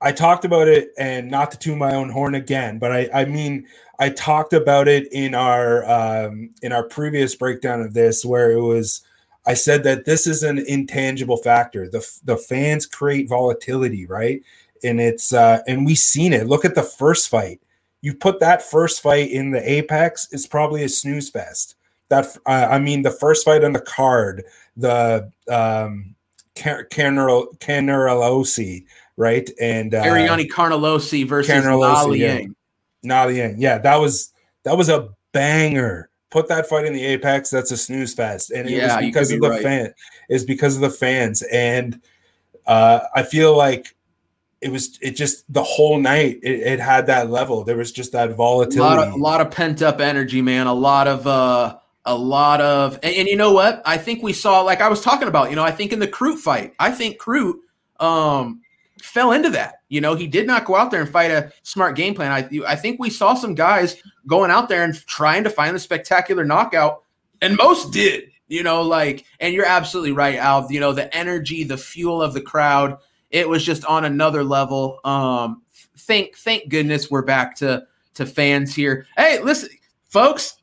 I 0.01 0.13
talked 0.13 0.45
about 0.45 0.69
it, 0.69 0.91
and 0.99 1.29
not 1.31 1.51
to 1.51 1.59
toot 1.59 1.77
my 1.77 1.95
own 1.95 2.11
horn 2.11 2.37
again, 2.37 2.79
but 2.79 2.93
I 2.93 3.11
I 3.13 3.25
mean 3.25 3.67
I 3.99 4.11
talked 4.11 4.53
about 4.53 4.89
it 4.89 5.13
in 5.13 5.35
our 5.35 5.85
um, 5.89 6.51
in 6.63 6.73
our 6.73 6.85
previous 6.85 7.35
breakdown 7.35 7.81
of 7.81 7.95
this, 7.95 8.25
where 8.25 8.53
it 8.53 8.61
was. 8.61 9.03
I 9.47 9.55
said 9.55 9.83
that 9.85 10.05
this 10.05 10.27
is 10.27 10.43
an 10.43 10.59
intangible 10.59 11.39
factor. 11.39 11.89
The 11.89 12.07
the 12.25 12.37
fans 12.37 12.87
create 12.87 13.29
volatility, 13.29 14.07
right? 14.07 14.43
and 14.85 15.01
it's 15.01 15.33
uh, 15.33 15.61
and 15.67 15.87
we've 15.87 15.99
seen 15.99 16.33
it. 16.33 16.47
Look 16.47 16.65
at 16.65 16.75
the 16.75 16.83
first 16.83 17.29
fight. 17.29 17.61
You 18.01 18.15
put 18.15 18.41
that 18.41 18.63
first 18.63 19.03
fight 19.03 19.31
in 19.31 19.51
the 19.51 19.71
apex, 19.71 20.29
it's 20.31 20.47
probably 20.47 20.85
a 20.85 20.89
snooze 20.89 21.29
fest. 21.31 21.75
That 22.09 22.27
uh, 22.47 22.69
I 22.71 22.79
mean, 22.79 23.03
the 23.03 23.11
first 23.11 23.45
fight 23.45 23.65
on 23.65 23.73
the 23.73 23.81
card, 23.81 24.45
the 24.77 25.31
um, 25.49 26.15
Carnelossi, 26.55 27.57
right? 29.17 29.51
And 29.61 29.95
uh, 29.95 30.03
Ariane 30.05 30.49
Carnelossi 30.49 31.27
versus 31.27 31.53
Carnelossi, 31.53 32.55
yeah. 33.03 33.09
Na 33.09 33.25
Liang. 33.25 33.57
Yeah, 33.59 33.79
that 33.79 33.97
was 33.97 34.33
that 34.65 34.77
was 34.77 34.89
a 34.89 35.11
banger. 35.33 36.11
Put 36.31 36.49
that 36.49 36.69
fight 36.69 36.85
in 36.85 36.93
the 36.93 37.05
apex. 37.05 37.51
That's 37.51 37.71
a 37.71 37.77
snooze 37.77 38.15
fest, 38.15 38.51
and 38.51 38.69
it 38.69 38.73
yeah, 38.73 38.97
was 38.97 39.07
because 39.07 39.33
of 39.33 39.41
the 39.41 39.51
right. 39.51 39.63
fan. 39.63 39.95
Is 40.29 40.45
because 40.45 40.75
of 40.77 40.83
the 40.83 40.91
fans, 40.91 41.43
and 41.43 42.01
uh, 42.67 43.01
I 43.15 43.23
feel 43.23 43.57
like 43.57 43.95
it 44.61 44.71
was 44.71 44.99
it 45.01 45.13
just 45.13 45.51
the 45.53 45.63
whole 45.63 45.99
night 45.99 46.39
it, 46.43 46.61
it, 46.61 46.81
had 46.81 47.07
that 47.07 47.31
level 47.31 47.63
there 47.63 47.77
was 47.77 47.93
just 47.93 48.13
that 48.13 48.35
volatility 48.35 48.79
a 48.79 48.83
lot 48.83 49.09
of, 49.09 49.15
a 49.15 49.17
lot 49.17 49.41
of 49.41 49.51
pent 49.51 49.83
up 49.83 50.01
energy 50.01 50.43
man 50.43 50.67
a 50.67 50.75
lot 50.75 51.07
of 51.07 51.27
uh 51.27 51.77
a 52.05 52.17
lot 52.17 52.61
of 52.61 52.99
and, 53.03 53.15
and, 53.15 53.29
you 53.29 53.37
know 53.37 53.53
what 53.53 53.81
i 53.85 53.97
think 53.97 54.23
we 54.23 54.33
saw 54.33 54.61
like 54.63 54.81
i 54.81 54.89
was 54.89 55.01
talking 55.01 55.29
about 55.29 55.51
you 55.51 55.57
know 55.57 55.63
i 55.63 55.71
think 55.71 55.93
in 55.93 56.01
the 56.01 56.09
Crute 56.09 56.39
fight 56.39 56.75
i 56.79 56.91
think 56.91 57.21
Crute 57.21 57.55
um 58.01 58.61
fell 59.01 59.33
into 59.33 59.51
that 59.51 59.78
you 59.89 60.01
know 60.01 60.15
he 60.15 60.27
did 60.27 60.47
not 60.47 60.65
go 60.65 60.77
out 60.77 60.91
there 60.91 61.01
and 61.01 61.11
fight 61.11 61.31
a 61.31 61.53
smart 61.63 61.97
game 61.97 62.15
plan 62.15 62.33
i 62.33 62.49
i 62.67 62.77
think 62.77 62.99
we 63.01 63.11
saw 63.11 63.35
some 63.35 63.55
guys 63.55 64.01
going 64.27 64.51
out 64.51 64.69
there 64.69 64.85
and 64.85 64.95
trying 65.07 65.45
to 65.45 65.51
find 65.51 65.75
the 65.75 65.81
spectacular 65.81 66.45
knockout 66.45 67.03
and 67.43 67.57
most 67.57 67.93
did 67.93 68.31
you 68.49 68.63
know 68.63 68.83
like 68.83 69.25
and 69.41 69.55
you're 69.55 69.67
absolutely 69.67 70.13
right 70.13 70.37
al 70.37 70.71
you 70.71 70.81
know 70.81 70.93
the 70.93 71.15
energy 71.17 71.65
the 71.65 71.79
fuel 71.79 72.23
of 72.23 72.35
the 72.35 72.41
crowd 72.41 72.99
it 73.31 73.49
was 73.49 73.65
just 73.65 73.85
on 73.85 74.05
another 74.05 74.43
level. 74.43 75.01
Um, 75.05 75.63
thank 75.99 76.37
thank 76.37 76.69
goodness 76.69 77.11
we're 77.11 77.23
back 77.23 77.57
to 77.57 77.87
to 78.15 78.27
fans 78.27 78.75
here. 78.75 79.07
Hey, 79.17 79.41
listen, 79.43 79.71
folks, 80.09 80.57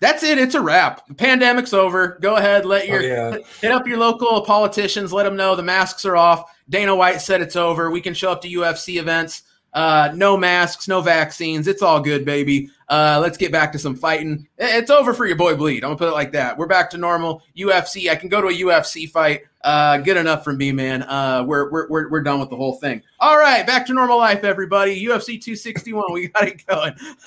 that's 0.00 0.22
it. 0.22 0.38
It's 0.38 0.54
a 0.54 0.60
wrap. 0.60 1.06
The 1.08 1.14
pandemic's 1.14 1.72
over. 1.72 2.18
Go 2.20 2.36
ahead, 2.36 2.64
let 2.64 2.84
oh, 2.84 2.86
your 2.86 3.00
oh, 3.00 3.32
yeah. 3.32 3.38
hit 3.60 3.72
up 3.72 3.86
your 3.86 3.98
local 3.98 4.42
politicians. 4.42 5.12
Let 5.12 5.24
them 5.24 5.36
know 5.36 5.56
the 5.56 5.62
masks 5.62 6.04
are 6.04 6.16
off. 6.16 6.50
Dana 6.68 6.94
White 6.94 7.20
said 7.20 7.40
it's 7.40 7.56
over. 7.56 7.90
We 7.90 8.00
can 8.00 8.14
show 8.14 8.30
up 8.30 8.42
to 8.42 8.48
UFC 8.48 8.98
events. 8.98 9.42
Uh, 9.72 10.10
no 10.14 10.38
masks, 10.38 10.88
no 10.88 11.02
vaccines. 11.02 11.68
It's 11.68 11.82
all 11.82 12.00
good, 12.00 12.24
baby. 12.24 12.70
Uh, 12.88 13.18
let's 13.20 13.36
get 13.36 13.52
back 13.52 13.72
to 13.72 13.78
some 13.78 13.94
fighting. 13.94 14.48
It's 14.56 14.90
over 14.90 15.12
for 15.12 15.26
your 15.26 15.36
boy 15.36 15.54
Bleed. 15.54 15.84
I'm 15.84 15.88
gonna 15.88 15.98
put 15.98 16.08
it 16.08 16.12
like 16.12 16.32
that. 16.32 16.56
We're 16.56 16.66
back 16.66 16.88
to 16.90 16.96
normal. 16.96 17.42
UFC. 17.56 18.08
I 18.08 18.16
can 18.16 18.30
go 18.30 18.40
to 18.40 18.48
a 18.48 18.52
UFC 18.52 19.10
fight. 19.10 19.42
Uh, 19.62 19.98
good 19.98 20.16
enough 20.16 20.44
for 20.44 20.52
me, 20.52 20.72
man. 20.72 21.02
Uh, 21.02 21.44
we're, 21.44 21.70
we're, 21.70 21.88
we're, 21.88 22.08
we're 22.08 22.22
done 22.22 22.40
with 22.40 22.48
the 22.48 22.56
whole 22.56 22.76
thing. 22.76 23.02
All 23.18 23.36
right, 23.36 23.66
back 23.66 23.84
to 23.86 23.92
normal 23.92 24.16
life, 24.16 24.44
everybody. 24.44 24.94
UFC 25.04 25.42
261, 25.42 26.12
we 26.12 26.28
got 26.28 26.48
it 26.48 26.64
going. 26.66 26.94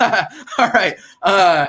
All 0.58 0.70
right. 0.70 0.96
Uh, 1.22 1.66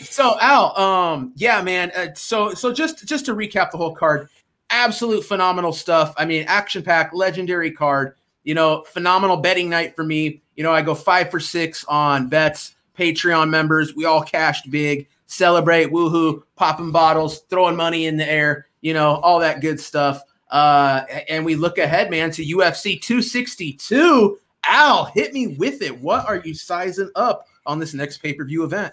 so 0.00 0.36
Al, 0.40 0.76
um, 0.78 1.32
yeah, 1.36 1.62
man. 1.62 1.92
Uh, 1.96 2.08
so 2.14 2.52
so 2.52 2.72
just 2.72 3.06
just 3.06 3.24
to 3.26 3.34
recap 3.34 3.70
the 3.70 3.78
whole 3.78 3.94
card, 3.94 4.28
absolute 4.70 5.24
phenomenal 5.24 5.72
stuff. 5.72 6.14
I 6.16 6.24
mean, 6.24 6.44
action 6.46 6.82
pack, 6.82 7.12
legendary 7.12 7.70
card. 7.70 8.14
You 8.44 8.54
know, 8.54 8.84
phenomenal 8.84 9.36
betting 9.36 9.68
night 9.68 9.94
for 9.94 10.04
me. 10.04 10.40
You 10.56 10.64
know, 10.64 10.72
I 10.72 10.82
go 10.82 10.94
five 10.94 11.30
for 11.30 11.40
six 11.40 11.84
on 11.86 12.28
bets. 12.28 12.74
Patreon 12.96 13.48
members, 13.50 13.94
we 13.94 14.06
all 14.06 14.22
cashed 14.22 14.70
big. 14.70 15.06
Celebrate, 15.26 15.90
woohoo, 15.92 16.42
popping 16.56 16.90
bottles, 16.90 17.40
throwing 17.50 17.76
money 17.76 18.06
in 18.06 18.16
the 18.16 18.28
air 18.28 18.68
you 18.80 18.94
know, 18.94 19.16
all 19.16 19.40
that 19.40 19.60
good 19.60 19.80
stuff. 19.80 20.22
Uh, 20.50 21.02
and 21.28 21.44
we 21.44 21.54
look 21.54 21.78
ahead, 21.78 22.10
man, 22.10 22.30
to 22.32 22.44
UFC 22.44 23.00
262. 23.00 24.38
Al, 24.66 25.06
hit 25.06 25.32
me 25.32 25.48
with 25.48 25.82
it. 25.82 25.98
What 26.00 26.26
are 26.26 26.36
you 26.36 26.54
sizing 26.54 27.10
up 27.14 27.46
on 27.66 27.78
this 27.78 27.94
next 27.94 28.18
pay 28.18 28.32
per 28.32 28.44
view 28.44 28.64
event? 28.64 28.92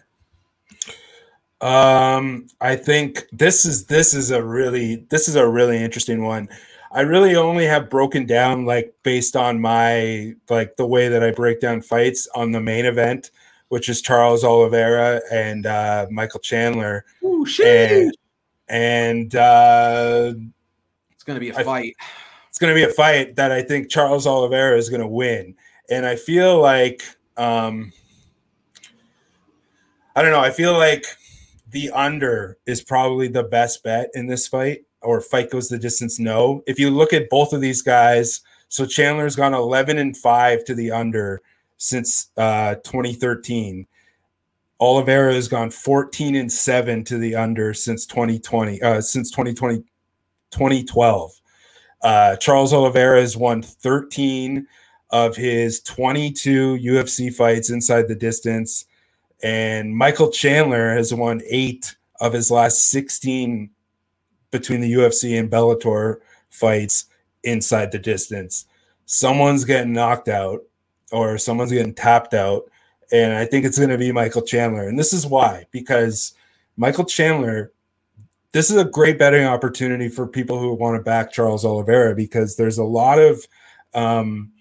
Um, 1.61 2.47
I 2.61 2.75
think 2.75 3.25
this 3.31 3.65
is 3.65 3.85
this 3.85 4.13
is 4.13 4.31
a 4.31 4.43
really 4.43 5.05
this 5.09 5.27
is 5.27 5.35
a 5.35 5.47
really 5.47 5.77
interesting 5.77 6.23
one. 6.23 6.49
I 6.91 7.01
really 7.01 7.35
only 7.35 7.65
have 7.65 7.89
broken 7.89 8.25
down 8.25 8.65
like 8.65 8.93
based 9.03 9.35
on 9.35 9.59
my 9.59 10.33
like 10.49 10.75
the 10.75 10.85
way 10.85 11.07
that 11.07 11.23
I 11.23 11.31
break 11.31 11.59
down 11.59 11.81
fights 11.81 12.27
on 12.35 12.51
the 12.51 12.61
main 12.61 12.85
event, 12.85 13.31
which 13.69 13.89
is 13.89 14.01
Charles 14.01 14.43
Oliveira 14.43 15.21
and 15.31 15.65
uh, 15.65 16.07
Michael 16.11 16.39
Chandler. 16.39 17.05
Ooh, 17.23 17.45
shit 17.45 18.15
and 18.67 19.35
uh, 19.35 20.33
it's 21.11 21.23
going 21.23 21.35
to 21.35 21.39
be 21.39 21.49
a 21.49 21.63
fight. 21.63 21.95
it's 22.49 22.57
going 22.57 22.73
to 22.73 22.75
be 22.75 22.83
a 22.83 22.93
fight 22.93 23.35
that 23.35 23.51
I 23.51 23.61
think 23.61 23.89
Charles 23.89 24.25
Oliveira 24.25 24.77
is 24.77 24.89
going 24.89 25.01
to 25.01 25.07
win, 25.07 25.55
and 25.89 26.05
I 26.05 26.15
feel 26.15 26.59
like 26.59 27.03
um, 27.37 27.91
I 30.15 30.21
don't 30.21 30.31
know. 30.31 30.41
I 30.41 30.51
feel 30.51 30.73
like 30.73 31.05
the 31.75 31.91
under 31.91 32.57
is 32.65 32.81
probably 32.81 33.27
the 33.27 33.43
best 33.43 33.83
bet 33.83 34.09
in 34.13 34.27
this 34.27 34.47
fight, 34.47 34.85
or 35.01 35.21
fight 35.21 35.51
goes 35.51 35.69
the 35.69 35.77
distance. 35.77 36.17
No, 36.17 36.63
if 36.65 36.79
you 36.79 36.89
look 36.89 37.13
at 37.13 37.29
both 37.29 37.53
of 37.53 37.61
these 37.61 37.81
guys, 37.81 38.41
so 38.69 38.85
Chandler's 38.85 39.35
gone 39.35 39.53
11 39.53 39.97
and 39.97 40.15
five 40.15 40.63
to 40.65 40.73
the 40.73 40.91
under 40.91 41.41
since 41.77 42.31
uh, 42.37 42.75
2013 42.75 43.85
Oliveira 44.79 45.33
has 45.33 45.47
gone 45.47 45.69
14 45.71 46.35
and 46.35 46.51
7 46.51 47.03
to 47.05 47.17
the 47.17 47.35
under 47.35 47.73
since 47.73 48.05
2020, 48.05 48.81
uh, 48.81 49.01
since 49.01 49.31
2020, 49.31 49.77
2012. 50.51 51.31
Uh, 52.01 52.35
Charles 52.35 52.73
Oliveira 52.73 53.19
has 53.19 53.37
won 53.37 53.61
13 53.61 54.67
of 55.11 55.35
his 55.35 55.79
22 55.81 56.77
UFC 56.77 57.33
fights 57.33 57.69
inside 57.69 58.07
the 58.07 58.15
distance. 58.15 58.85
And 59.45 59.95
Michael 59.95 60.31
Chandler 60.31 60.95
has 60.95 61.13
won 61.13 61.39
eight 61.47 61.95
of 62.19 62.33
his 62.33 62.49
last 62.49 62.89
16 62.89 63.69
between 64.49 64.81
the 64.81 64.91
UFC 64.91 65.39
and 65.39 65.51
Bellator 65.51 66.17
fights 66.49 67.05
inside 67.43 67.91
the 67.91 67.99
distance. 67.99 68.65
Someone's 69.05 69.63
getting 69.63 69.93
knocked 69.93 70.29
out 70.29 70.61
or 71.11 71.37
someone's 71.37 71.71
getting 71.71 71.93
tapped 71.93 72.33
out 72.33 72.63
and 73.11 73.33
I 73.33 73.45
think 73.45 73.65
it's 73.65 73.77
going 73.77 73.91
to 73.91 73.99
be 73.99 74.11
Michael 74.11 74.41
Chandler. 74.41 74.87
And 74.87 74.97
this 74.97 75.13
is 75.13 75.27
why 75.27 75.67
because 75.69 76.33
Michael 76.75 77.05
Chandler, 77.05 77.71
this 78.51 78.71
is 78.71 78.77
a 78.77 78.85
great 78.85 79.19
betting 79.19 79.45
opportunity 79.45 80.09
for 80.09 80.25
people 80.25 80.59
who 80.59 80.73
want 80.73 80.97
to 80.97 81.03
back 81.03 81.31
Charles 81.31 81.63
Oliveira 81.63 82.15
because 82.15 82.55
there's 82.55 82.79
a 82.79 82.83
lot 82.83 83.19
of 83.19 83.45
um, 83.93 84.53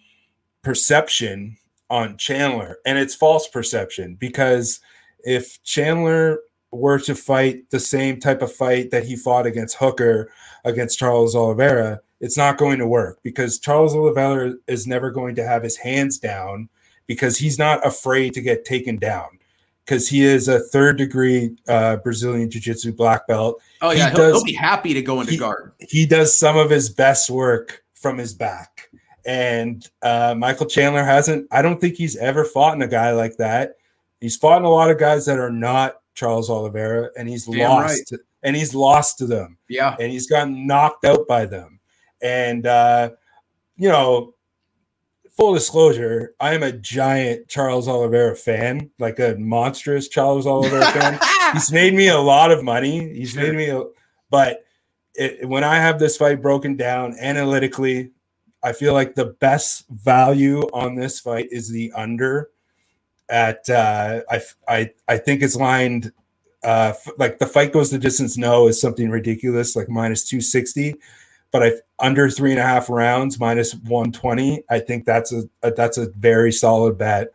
perception 0.61 1.57
on 1.95 2.16
Chandler, 2.16 2.78
and 2.84 2.99
it's 2.99 3.14
false 3.14 3.47
perception 3.47 4.16
because 4.16 4.80
if 5.20 5.62
Chandler 5.62 6.40
were 6.72 6.99
to 6.99 7.14
fight 7.14 7.70
the 7.70 7.78
same 7.78 8.18
type 8.18 8.42
of 8.42 8.53
fight 8.53 8.90
that 8.90 9.05
he 9.05 9.14
fought 9.14 9.47
against 9.47 9.76
Hooker 9.76 10.28
against 10.64 10.99
Charles 10.99 11.36
Oliveira, 11.36 12.01
it's 12.20 12.36
not 12.36 12.59
going 12.59 12.80
to 12.80 12.86
work 12.86 13.20
because 13.22 13.61
Charles 13.61 13.95
Oliveira 13.95 14.55
is 14.66 14.88
never 14.88 15.12
going 15.12 15.36
to 15.36 15.47
have 15.47 15.62
his 15.62 15.76
hands 15.76 16.18
down 16.18 16.68
because 17.07 17.38
he's 17.38 17.61
not 17.61 17.86
afraid 17.86 18.34
to 18.34 18.40
get 18.40 18.64
taken 18.64 18.97
down 18.97 19.38
because 19.86 20.09
he 20.09 20.24
is 20.24 20.49
a 20.49 20.59
third 20.59 20.99
degree 20.99 21.55
uh, 21.68 21.99
Brazilian 21.99 22.51
Jiu 22.51 22.61
Jitsu 22.61 22.92
black 22.92 23.28
belt. 23.28 23.62
Oh, 23.82 23.92
yeah. 23.92 24.11
He 24.11 24.16
he'll, 24.16 24.16
does, 24.16 24.32
he'll, 24.38 24.45
be 24.45 24.53
happy 24.53 24.95
to 24.95 25.03
go 25.03 25.20
into 25.20 25.32
he, 25.34 25.38
guard. 25.38 25.70
He 25.78 26.07
does 26.07 26.36
some 26.36 26.57
of 26.57 26.70
his 26.70 26.90
best 26.90 27.30
work 27.30 27.84
from 27.95 28.18
his 28.18 28.34
back. 28.34 28.88
And 29.27 29.89
uh, 30.03 30.35
Michael 30.37 30.66
Chandler 30.66 31.05
hasn't, 31.05 31.47
I 31.51 31.62
don't 31.62 31.81
think 31.81 31.95
he's 31.97 32.16
ever 32.16 32.45
fought 32.45 32.75
in 32.75 32.83
a 32.83 32.89
guy 32.89 33.12
like 33.12 33.37
that. 33.39 33.77
He's 34.20 34.37
fought 34.37 34.59
in 34.59 34.64
a 34.64 34.70
lot 34.70 34.91
of 34.91 34.99
guys 34.99 35.27
that 35.27 35.39
are 35.39 35.51
not 35.51 35.97
Charles 36.14 36.51
Oliveira, 36.51 37.11
and 37.16 37.29
he's 37.29 37.47
Damn 37.47 37.70
lost, 37.70 38.12
right. 38.12 38.20
and 38.43 38.57
he's 38.57 38.75
lost 38.75 39.18
to 39.18 39.27
them. 39.27 39.59
Yeah. 39.68 39.97
And 39.99 40.11
he's 40.12 40.27
gotten 40.27 40.66
knocked 40.66 41.05
out 41.05 41.27
by 41.27 41.47
them. 41.47 41.81
And, 42.22 42.66
uh, 42.66 43.11
you 43.77 43.89
know, 43.89 44.35
full 45.37 45.55
disclosure, 45.55 46.33
I 46.41 46.55
am 46.55 46.62
a 46.62 46.72
giant 46.72 47.49
Charles 47.49 47.89
Oliveira 47.89 48.37
fan, 48.37 48.91
like 48.99 49.18
a 49.18 49.37
monstrous 49.39 50.09
Charles 50.09 50.47
Oliveira 50.47 50.91
fan. 50.93 51.18
He's 51.53 51.72
made 51.72 51.95
me 51.95 52.09
a 52.09 52.18
lot 52.18 52.51
of 52.51 52.62
money. 52.62 53.12
He's 53.14 53.31
sure. 53.31 53.43
made 53.43 53.55
me, 53.55 53.68
a, 53.68 53.83
but 54.31 54.64
it, 55.14 55.49
when 55.49 55.64
I 55.64 55.77
have 55.77 55.99
this 55.99 56.16
fight 56.16 56.41
broken 56.41 56.77
down 56.77 57.16
analytically, 57.18 58.11
I 58.64 58.72
feel 58.72 58.94
like 58.94 59.14
the 59.14 59.26
best 59.26 59.86
value 59.90 60.60
on 60.72 60.94
this 60.94 61.20
fight 61.20 61.48
is 61.52 61.70
the 61.70 61.92
under. 61.92 62.50
At 63.28 63.68
uh, 63.70 64.22
I 64.30 64.42
I 64.66 64.90
I 65.06 65.18
think 65.18 65.42
it's 65.42 65.56
lined 65.56 66.12
uh, 66.62 66.94
like 67.18 67.38
the 67.38 67.46
fight 67.46 67.72
goes 67.72 67.90
the 67.90 67.98
distance. 67.98 68.36
No, 68.36 68.66
is 68.66 68.80
something 68.80 69.10
ridiculous 69.10 69.76
like 69.76 69.88
minus 69.88 70.28
two 70.28 70.40
sixty, 70.40 70.96
but 71.52 71.62
I 71.62 71.72
under 71.98 72.28
three 72.30 72.50
and 72.50 72.60
a 72.60 72.64
half 72.64 72.90
rounds 72.90 73.38
minus 73.38 73.74
one 73.74 74.12
twenty. 74.12 74.64
I 74.70 74.78
think 74.80 75.04
that's 75.04 75.32
a, 75.32 75.42
a 75.62 75.70
that's 75.70 75.98
a 75.98 76.10
very 76.10 76.52
solid 76.52 76.98
bet. 76.98 77.28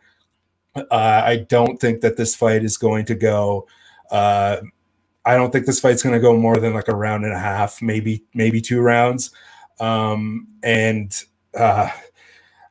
Uh, 0.76 1.22
I 1.24 1.46
don't 1.48 1.80
think 1.80 2.00
that 2.00 2.16
this 2.16 2.34
fight 2.34 2.64
is 2.64 2.76
going 2.76 3.04
to 3.06 3.14
go. 3.14 3.66
Uh, 4.10 4.58
I 5.24 5.36
don't 5.36 5.52
think 5.52 5.66
this 5.66 5.80
fight's 5.80 6.02
going 6.02 6.14
to 6.14 6.20
go 6.20 6.36
more 6.36 6.56
than 6.56 6.74
like 6.74 6.88
a 6.88 6.94
round 6.94 7.24
and 7.24 7.34
a 7.34 7.38
half, 7.38 7.82
maybe 7.82 8.24
maybe 8.34 8.60
two 8.60 8.80
rounds. 8.80 9.30
Um, 9.80 10.48
and 10.62 11.12
uh, 11.54 11.90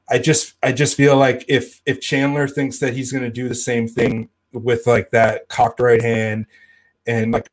I 0.09 0.19
just 0.19 0.53
I 0.63 0.71
just 0.71 0.95
feel 0.95 1.17
like 1.17 1.45
if 1.47 1.81
if 1.85 2.01
Chandler 2.01 2.47
thinks 2.47 2.79
that 2.79 2.93
he's 2.93 3.11
going 3.11 3.23
to 3.23 3.29
do 3.29 3.49
the 3.49 3.55
same 3.55 3.87
thing 3.87 4.29
with 4.53 4.87
like 4.87 5.11
that 5.11 5.47
cocked 5.49 5.79
right 5.79 6.01
hand 6.01 6.45
and 7.05 7.31
like 7.31 7.49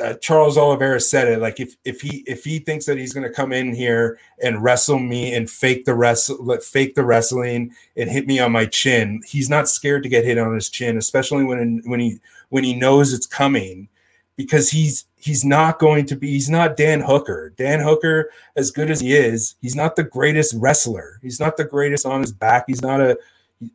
uh, 0.00 0.14
Charles 0.14 0.56
Oliveira 0.56 1.00
said 1.00 1.28
it 1.28 1.40
like 1.40 1.60
if 1.60 1.76
if 1.84 2.00
he 2.00 2.24
if 2.26 2.44
he 2.44 2.58
thinks 2.58 2.86
that 2.86 2.96
he's 2.96 3.12
going 3.12 3.26
to 3.26 3.34
come 3.34 3.52
in 3.52 3.74
here 3.74 4.18
and 4.42 4.62
wrestle 4.62 4.98
me 4.98 5.34
and 5.34 5.50
fake 5.50 5.84
the 5.84 5.94
wrestle 5.94 6.56
fake 6.60 6.94
the 6.94 7.04
wrestling 7.04 7.72
and 7.96 8.10
hit 8.10 8.26
me 8.26 8.38
on 8.38 8.52
my 8.52 8.66
chin 8.66 9.20
he's 9.26 9.50
not 9.50 9.68
scared 9.68 10.02
to 10.02 10.08
get 10.08 10.24
hit 10.24 10.38
on 10.38 10.54
his 10.54 10.68
chin 10.68 10.96
especially 10.96 11.44
when 11.44 11.82
when 11.84 12.00
he 12.00 12.18
when 12.48 12.64
he 12.64 12.74
knows 12.74 13.12
it's 13.12 13.26
coming 13.26 13.88
because 14.36 14.70
he's 14.70 15.04
he's 15.20 15.44
not 15.44 15.78
going 15.78 16.06
to 16.06 16.16
be 16.16 16.28
he's 16.30 16.50
not 16.50 16.76
Dan 16.76 17.00
Hooker. 17.00 17.52
Dan 17.56 17.80
Hooker, 17.80 18.30
as 18.56 18.70
good 18.70 18.90
as 18.90 19.00
he 19.00 19.14
is, 19.14 19.56
he's 19.60 19.76
not 19.76 19.96
the 19.96 20.04
greatest 20.04 20.54
wrestler. 20.56 21.18
He's 21.22 21.40
not 21.40 21.56
the 21.56 21.64
greatest 21.64 22.06
on 22.06 22.22
his 22.22 22.32
back. 22.32 22.64
He's 22.66 22.82
not 22.82 23.00
a 23.00 23.18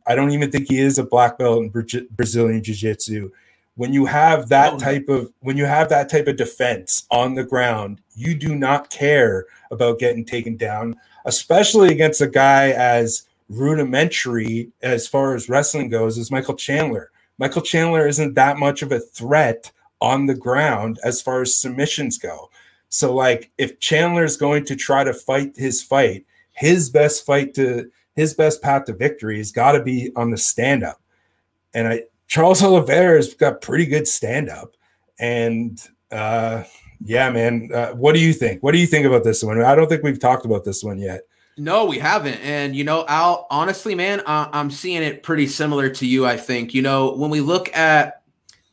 I 0.06 0.14
don't 0.14 0.32
even 0.32 0.50
think 0.50 0.68
he 0.68 0.80
is 0.80 0.98
a 0.98 1.04
black 1.04 1.38
belt 1.38 1.62
in 1.62 2.06
Brazilian 2.10 2.62
jiu-jitsu. 2.62 3.30
When 3.76 3.92
you 3.92 4.06
have 4.06 4.48
that 4.48 4.78
type 4.78 5.08
of 5.08 5.32
when 5.40 5.56
you 5.56 5.64
have 5.66 5.88
that 5.90 6.08
type 6.08 6.26
of 6.26 6.36
defense 6.36 7.06
on 7.10 7.34
the 7.34 7.44
ground, 7.44 8.00
you 8.14 8.34
do 8.34 8.54
not 8.56 8.90
care 8.90 9.46
about 9.70 9.98
getting 9.98 10.24
taken 10.24 10.56
down, 10.56 10.96
especially 11.24 11.90
against 11.90 12.20
a 12.20 12.26
guy 12.26 12.70
as 12.70 13.28
rudimentary 13.48 14.70
as 14.82 15.06
far 15.06 15.34
as 15.34 15.48
wrestling 15.48 15.88
goes 15.88 16.18
as 16.18 16.30
Michael 16.30 16.56
Chandler. 16.56 17.10
Michael 17.38 17.62
Chandler 17.62 18.08
isn't 18.08 18.34
that 18.34 18.58
much 18.58 18.82
of 18.82 18.92
a 18.92 18.98
threat 18.98 19.70
on 20.00 20.26
the 20.26 20.34
ground 20.34 20.98
as 21.04 21.22
far 21.22 21.42
as 21.42 21.58
submissions 21.58 22.18
go. 22.18 22.50
So, 22.88 23.14
like, 23.14 23.50
if 23.58 23.80
Chandler 23.80 24.24
is 24.24 24.36
going 24.36 24.64
to 24.66 24.76
try 24.76 25.04
to 25.04 25.12
fight 25.12 25.56
his 25.56 25.82
fight, 25.82 26.24
his 26.52 26.90
best 26.90 27.26
fight 27.26 27.54
to 27.54 27.90
his 28.14 28.34
best 28.34 28.62
path 28.62 28.86
to 28.86 28.94
victory 28.94 29.38
has 29.38 29.52
got 29.52 29.72
to 29.72 29.82
be 29.82 30.10
on 30.16 30.30
the 30.30 30.38
stand 30.38 30.82
up. 30.82 31.00
And 31.74 31.88
I, 31.88 32.02
Charles 32.28 32.62
Oliveira 32.62 33.16
has 33.16 33.34
got 33.34 33.60
pretty 33.60 33.86
good 33.86 34.08
stand 34.08 34.48
up. 34.48 34.74
And 35.18 35.78
uh, 36.10 36.64
yeah, 37.04 37.28
man, 37.30 37.68
uh, 37.74 37.88
what 37.88 38.14
do 38.14 38.20
you 38.20 38.32
think? 38.32 38.62
What 38.62 38.72
do 38.72 38.78
you 38.78 38.86
think 38.86 39.06
about 39.06 39.24
this 39.24 39.42
one? 39.42 39.62
I 39.62 39.74
don't 39.74 39.88
think 39.88 40.02
we've 40.02 40.18
talked 40.18 40.46
about 40.46 40.64
this 40.64 40.82
one 40.82 40.98
yet. 40.98 41.22
No, 41.58 41.84
we 41.86 41.98
haven't. 41.98 42.38
And, 42.40 42.76
you 42.76 42.84
know, 42.84 43.04
Al, 43.08 43.46
honestly, 43.50 43.94
man, 43.94 44.20
uh, 44.20 44.48
I'm 44.52 44.70
seeing 44.70 45.02
it 45.02 45.22
pretty 45.22 45.46
similar 45.46 45.88
to 45.88 46.06
you, 46.06 46.26
I 46.26 46.36
think. 46.36 46.74
You 46.74 46.82
know, 46.82 47.14
when 47.14 47.30
we 47.30 47.40
look 47.40 47.74
at 47.74 48.15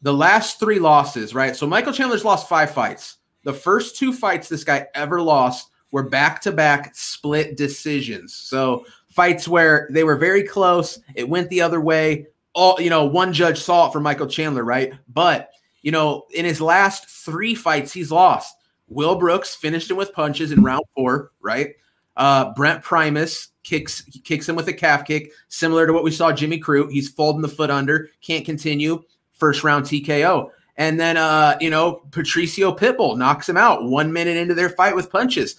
the 0.03 0.13
last 0.13 0.59
three 0.59 0.79
losses, 0.79 1.33
right? 1.33 1.55
So 1.55 1.65
Michael 1.65 1.93
Chandler's 1.93 2.25
lost 2.25 2.49
five 2.49 2.71
fights. 2.71 3.17
The 3.43 3.53
first 3.53 3.95
two 3.95 4.13
fights 4.13 4.49
this 4.49 4.63
guy 4.63 4.85
ever 4.93 5.21
lost 5.21 5.69
were 5.91 6.03
back 6.03 6.41
to 6.41 6.51
back 6.51 6.93
split 6.93 7.55
decisions. 7.55 8.35
So 8.35 8.85
fights 9.09 9.47
where 9.47 9.87
they 9.91 10.03
were 10.03 10.17
very 10.17 10.43
close, 10.43 10.99
it 11.15 11.27
went 11.27 11.49
the 11.49 11.61
other 11.61 11.79
way. 11.79 12.27
All 12.53 12.79
you 12.79 12.89
know, 12.89 13.05
one 13.05 13.33
judge 13.33 13.59
saw 13.59 13.87
it 13.87 13.93
for 13.93 14.01
Michael 14.01 14.27
Chandler, 14.27 14.63
right? 14.63 14.93
But 15.07 15.49
you 15.81 15.91
know, 15.91 16.25
in 16.33 16.45
his 16.45 16.61
last 16.61 17.09
three 17.09 17.55
fights, 17.55 17.93
he's 17.93 18.11
lost. 18.11 18.55
Will 18.89 19.15
Brooks 19.15 19.55
finished 19.55 19.89
him 19.89 19.97
with 19.97 20.13
punches 20.13 20.51
in 20.51 20.63
round 20.63 20.83
four, 20.95 21.31
right? 21.41 21.71
Uh, 22.15 22.53
Brent 22.53 22.83
Primus 22.83 23.49
kicks 23.63 24.01
kicks 24.23 24.47
him 24.47 24.55
with 24.55 24.67
a 24.67 24.73
calf 24.73 25.05
kick, 25.05 25.31
similar 25.47 25.87
to 25.87 25.93
what 25.93 26.03
we 26.03 26.11
saw 26.11 26.31
Jimmy 26.33 26.59
Crute. 26.59 26.91
He's 26.91 27.09
folding 27.09 27.41
the 27.41 27.47
foot 27.47 27.71
under, 27.71 28.09
can't 28.21 28.45
continue 28.45 29.01
first 29.43 29.61
round 29.61 29.83
TKO. 29.83 30.49
And 30.77 30.97
then, 30.97 31.17
uh, 31.17 31.57
you 31.59 31.69
know, 31.69 32.01
Patricio 32.11 32.73
Pitbull 32.73 33.17
knocks 33.17 33.49
him 33.49 33.57
out 33.57 33.83
one 33.83 34.13
minute 34.13 34.37
into 34.37 34.53
their 34.53 34.69
fight 34.69 34.95
with 34.95 35.09
punches. 35.09 35.57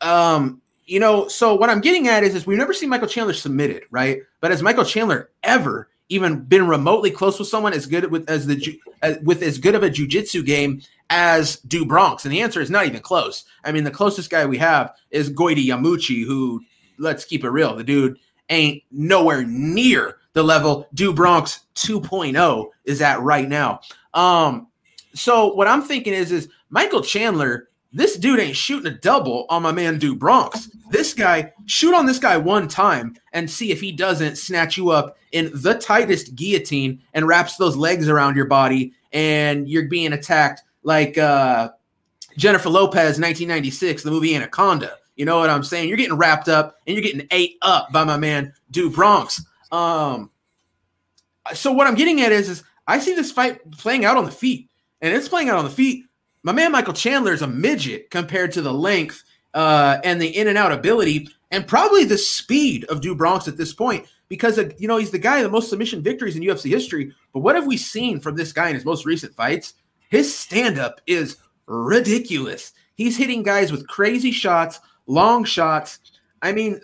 Um, 0.00 0.62
you 0.86 0.98
know, 1.00 1.28
so 1.28 1.54
what 1.54 1.68
I'm 1.68 1.82
getting 1.82 2.08
at 2.08 2.24
is, 2.24 2.34
is 2.34 2.46
we've 2.46 2.56
never 2.56 2.72
seen 2.72 2.88
Michael 2.88 3.08
Chandler 3.08 3.34
submitted, 3.34 3.82
right? 3.90 4.22
But 4.40 4.52
has 4.52 4.62
Michael 4.62 4.86
Chandler 4.86 5.28
ever 5.42 5.90
even 6.08 6.44
been 6.44 6.66
remotely 6.66 7.10
close 7.10 7.38
with 7.38 7.48
someone 7.48 7.74
as 7.74 7.84
good 7.84 8.10
with 8.10 8.30
as 8.30 8.46
the 8.46 8.80
as, 9.02 9.18
with 9.18 9.42
as 9.42 9.58
good 9.58 9.74
of 9.74 9.82
a 9.82 9.90
jujitsu 9.90 10.46
game 10.46 10.80
as 11.10 11.56
Do 11.56 11.84
Bronx? 11.84 12.24
And 12.24 12.32
the 12.32 12.40
answer 12.40 12.62
is 12.62 12.70
not 12.70 12.86
even 12.86 13.02
close. 13.02 13.44
I 13.64 13.72
mean, 13.72 13.84
the 13.84 13.90
closest 13.90 14.30
guy 14.30 14.46
we 14.46 14.56
have 14.56 14.94
is 15.10 15.28
Goiti 15.28 15.66
Yamauchi, 15.66 16.24
who 16.24 16.62
let's 16.98 17.26
keep 17.26 17.44
it 17.44 17.50
real, 17.50 17.76
the 17.76 17.84
dude 17.84 18.16
ain't 18.48 18.82
nowhere 18.90 19.44
near 19.44 20.16
the 20.36 20.42
level 20.42 20.86
Do 20.92 21.14
Bronx 21.14 21.60
2.0 21.76 22.68
is 22.84 23.00
at 23.00 23.22
right 23.22 23.48
now. 23.48 23.80
Um, 24.12 24.68
so 25.14 25.54
what 25.54 25.66
I'm 25.66 25.80
thinking 25.80 26.12
is, 26.12 26.30
is 26.30 26.50
Michael 26.68 27.00
Chandler, 27.00 27.70
this 27.90 28.18
dude 28.18 28.38
ain't 28.38 28.54
shooting 28.54 28.92
a 28.92 28.98
double 28.98 29.46
on 29.48 29.62
my 29.62 29.72
man 29.72 29.98
Do 29.98 30.14
Bronx. 30.14 30.68
This 30.90 31.14
guy, 31.14 31.54
shoot 31.64 31.94
on 31.94 32.04
this 32.04 32.18
guy 32.18 32.36
one 32.36 32.68
time 32.68 33.16
and 33.32 33.50
see 33.50 33.72
if 33.72 33.80
he 33.80 33.92
doesn't 33.92 34.36
snatch 34.36 34.76
you 34.76 34.90
up 34.90 35.16
in 35.32 35.50
the 35.54 35.72
tightest 35.72 36.34
guillotine 36.34 37.00
and 37.14 37.26
wraps 37.26 37.56
those 37.56 37.74
legs 37.74 38.06
around 38.06 38.36
your 38.36 38.44
body 38.44 38.92
and 39.14 39.66
you're 39.66 39.88
being 39.88 40.12
attacked 40.12 40.60
like 40.82 41.16
uh, 41.16 41.70
Jennifer 42.36 42.68
Lopez 42.68 43.18
1996, 43.18 44.02
the 44.02 44.10
movie 44.10 44.36
Anaconda. 44.36 44.98
You 45.16 45.24
know 45.24 45.38
what 45.38 45.48
I'm 45.48 45.64
saying? 45.64 45.88
You're 45.88 45.96
getting 45.96 46.18
wrapped 46.18 46.50
up 46.50 46.76
and 46.86 46.94
you're 46.94 47.02
getting 47.02 47.26
ate 47.30 47.56
up 47.62 47.90
by 47.90 48.04
my 48.04 48.18
man 48.18 48.52
Do 48.70 48.90
Bronx. 48.90 49.42
Um, 49.76 50.30
so 51.54 51.72
what 51.72 51.86
I'm 51.86 51.94
getting 51.94 52.22
at 52.22 52.32
is, 52.32 52.48
is 52.48 52.64
I 52.86 52.98
see 52.98 53.14
this 53.14 53.32
fight 53.32 53.70
playing 53.72 54.04
out 54.04 54.16
on 54.16 54.24
the 54.24 54.30
feet, 54.30 54.70
and 55.00 55.14
it's 55.14 55.28
playing 55.28 55.48
out 55.48 55.58
on 55.58 55.64
the 55.64 55.70
feet. 55.70 56.06
My 56.42 56.52
man 56.52 56.72
Michael 56.72 56.94
Chandler 56.94 57.32
is 57.32 57.42
a 57.42 57.46
midget 57.46 58.10
compared 58.10 58.52
to 58.52 58.62
the 58.62 58.72
length 58.72 59.22
uh, 59.54 59.98
and 60.04 60.20
the 60.20 60.28
in 60.28 60.48
and 60.48 60.56
out 60.56 60.72
ability, 60.72 61.28
and 61.50 61.66
probably 61.66 62.04
the 62.04 62.18
speed 62.18 62.84
of 62.84 63.00
Do 63.00 63.14
Bronx 63.14 63.48
at 63.48 63.56
this 63.56 63.74
point. 63.74 64.06
Because 64.28 64.58
uh, 64.58 64.70
you 64.78 64.88
know 64.88 64.96
he's 64.96 65.10
the 65.10 65.18
guy 65.18 65.42
the 65.42 65.48
most 65.48 65.68
submission 65.68 66.02
victories 66.02 66.36
in 66.36 66.42
UFC 66.42 66.70
history. 66.70 67.12
But 67.32 67.40
what 67.40 67.54
have 67.54 67.66
we 67.66 67.76
seen 67.76 68.18
from 68.18 68.34
this 68.34 68.52
guy 68.52 68.68
in 68.68 68.74
his 68.74 68.84
most 68.84 69.04
recent 69.04 69.34
fights? 69.34 69.74
His 70.08 70.34
stand 70.34 70.78
up 70.78 71.00
is 71.06 71.36
ridiculous. 71.66 72.72
He's 72.94 73.16
hitting 73.16 73.42
guys 73.42 73.70
with 73.70 73.86
crazy 73.86 74.32
shots, 74.32 74.80
long 75.06 75.44
shots. 75.44 75.98
I 76.42 76.52
mean, 76.52 76.80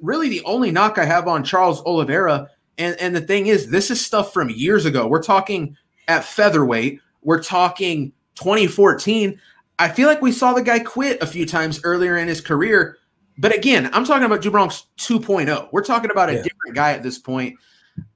really, 0.00 0.28
the 0.28 0.42
only 0.44 0.70
knock 0.70 0.98
I 0.98 1.04
have 1.04 1.28
on 1.28 1.44
Charles 1.44 1.82
Oliveira, 1.82 2.48
and, 2.78 2.96
and 3.00 3.14
the 3.14 3.20
thing 3.20 3.46
is, 3.46 3.70
this 3.70 3.90
is 3.90 4.04
stuff 4.04 4.32
from 4.32 4.50
years 4.50 4.84
ago. 4.84 5.06
We're 5.06 5.22
talking 5.22 5.76
at 6.08 6.24
featherweight, 6.24 7.00
we're 7.22 7.42
talking 7.42 8.12
2014. 8.36 9.38
I 9.78 9.88
feel 9.88 10.08
like 10.08 10.22
we 10.22 10.32
saw 10.32 10.52
the 10.52 10.62
guy 10.62 10.78
quit 10.78 11.22
a 11.22 11.26
few 11.26 11.46
times 11.46 11.80
earlier 11.84 12.16
in 12.16 12.28
his 12.28 12.40
career. 12.40 12.98
But 13.38 13.56
again, 13.56 13.90
I'm 13.92 14.04
talking 14.04 14.24
about 14.24 14.42
Do 14.42 14.50
Bronx 14.50 14.86
2.0. 14.98 15.68
We're 15.72 15.84
talking 15.84 16.10
about 16.10 16.28
a 16.28 16.34
yeah. 16.34 16.42
different 16.42 16.74
guy 16.74 16.92
at 16.92 17.02
this 17.02 17.18
point. 17.18 17.56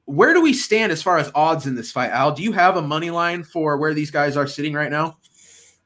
Where 0.04 0.34
do 0.34 0.40
we 0.40 0.52
stand 0.52 0.92
as 0.92 1.02
far 1.02 1.18
as 1.18 1.30
odds 1.34 1.66
in 1.66 1.74
this 1.74 1.90
fight, 1.90 2.10
Al? 2.10 2.32
Do 2.32 2.42
you 2.42 2.52
have 2.52 2.76
a 2.76 2.82
money 2.82 3.10
line 3.10 3.42
for 3.42 3.76
where 3.76 3.94
these 3.94 4.10
guys 4.10 4.36
are 4.36 4.46
sitting 4.46 4.72
right 4.72 4.90
now? 4.90 5.18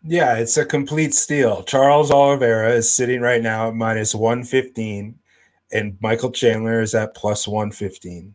Yeah, 0.03 0.36
it's 0.36 0.57
a 0.57 0.64
complete 0.64 1.14
steal. 1.14 1.62
Charles 1.64 2.11
Oliveira 2.11 2.72
is 2.72 2.90
sitting 2.90 3.20
right 3.20 3.42
now 3.42 3.68
at 3.68 3.74
minus 3.74 4.14
115, 4.14 5.18
and 5.72 5.98
Michael 6.01 6.30
Chandler 6.30 6.80
is 6.80 6.94
at 6.94 7.14
plus 7.14 7.46
115. 7.46 8.34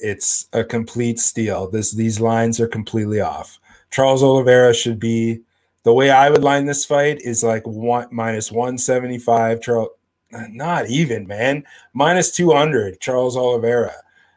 It's 0.00 0.48
a 0.52 0.64
complete 0.64 1.18
steal. 1.18 1.70
This 1.70 1.92
these 1.92 2.20
lines 2.20 2.60
are 2.60 2.68
completely 2.68 3.20
off. 3.20 3.58
Charles 3.90 4.22
Oliveira 4.22 4.74
should 4.74 4.98
be 4.98 5.40
the 5.84 5.92
way 5.92 6.10
I 6.10 6.30
would 6.30 6.42
line 6.42 6.66
this 6.66 6.84
fight 6.84 7.20
is 7.22 7.42
like 7.42 7.66
one 7.66 8.08
minus 8.10 8.52
175. 8.52 9.60
Charles 9.62 9.88
not 10.30 10.88
even, 10.88 11.26
man. 11.26 11.64
Minus 11.94 12.30
200, 12.32 13.00
Charles 13.00 13.36
Oliveira. 13.36 13.94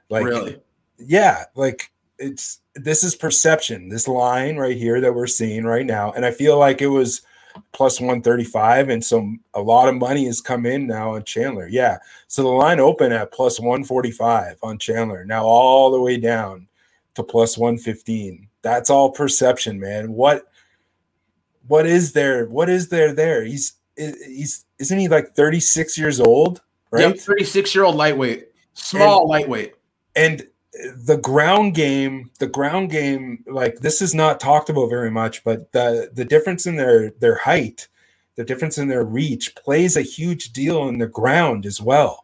Like, 0.09 0.26
really? 0.26 0.57
Yeah. 0.97 1.45
Like, 1.55 1.91
it's 2.18 2.61
this 2.76 3.04
is 3.04 3.16
perception, 3.16 3.90
this 3.90 4.08
line 4.08 4.58
right 4.58 4.78
here 4.78 5.02
that 5.02 5.14
we're 5.14 5.28
seeing 5.28 5.66
right 5.66 5.86
now. 5.86 6.12
And 6.12 6.26
I 6.26 6.32
feel 6.32 6.58
like 6.58 6.82
it 6.82 6.88
was 6.88 7.22
plus 7.74 8.00
135. 8.00 8.90
And 8.90 9.04
so 9.04 9.34
a 9.54 9.62
lot 9.62 9.90
of 9.90 9.96
money 9.96 10.26
has 10.26 10.42
come 10.42 10.66
in 10.66 10.88
now 10.88 11.16
on 11.16 11.24
Chandler. 11.24 11.68
Yeah. 11.68 11.98
So 12.28 12.44
the 12.44 12.50
line 12.50 12.80
open 12.80 13.12
at 13.12 13.32
plus 13.32 13.60
145 13.60 14.58
on 14.64 14.78
Chandler, 14.78 15.26
now 15.26 15.44
all 15.44 15.92
the 15.92 16.02
way 16.02 16.18
down 16.18 16.68
to 17.16 17.24
plus 17.24 17.58
115. 17.58 18.48
That's 18.62 18.90
all 18.90 19.12
perception, 19.12 19.80
man. 19.80 20.14
What 20.14 20.48
what 21.68 21.86
is 21.86 22.14
there? 22.14 22.46
What 22.48 22.70
is 22.70 22.90
there 22.90 23.14
there? 23.14 23.44
He's 23.44 23.74
he's 23.98 24.66
isn't 24.80 24.98
he 24.98 25.08
like 25.08 25.36
36 25.36 25.98
years 25.98 26.20
old? 26.20 26.62
Right? 26.92 27.16
Yep, 27.16 27.18
36 27.18 27.76
year 27.76 27.84
old 27.86 27.96
lightweight, 27.96 28.50
small 28.74 29.22
and, 29.22 29.30
lightweight. 29.30 29.74
And 30.16 30.48
the 30.74 31.18
ground 31.18 31.76
game, 31.76 32.32
the 32.40 32.48
ground 32.48 32.92
game, 32.92 33.44
like 33.48 33.80
this 33.80 34.02
is 34.02 34.16
not 34.16 34.40
talked 34.40 34.70
about 34.70 34.90
very 34.90 35.12
much, 35.12 35.44
but 35.44 35.72
the 35.72 36.10
the 36.14 36.26
difference 36.26 36.66
in 36.66 36.76
their 36.76 37.12
their 37.12 37.36
height, 37.36 37.88
the 38.36 38.44
difference 38.44 38.78
in 38.78 38.88
their 38.88 39.04
reach 39.04 39.56
plays 39.56 39.98
a 39.98 40.02
huge 40.02 40.54
deal 40.54 40.88
in 40.88 40.98
the 40.98 41.08
ground 41.08 41.66
as 41.66 41.82
well. 41.82 42.24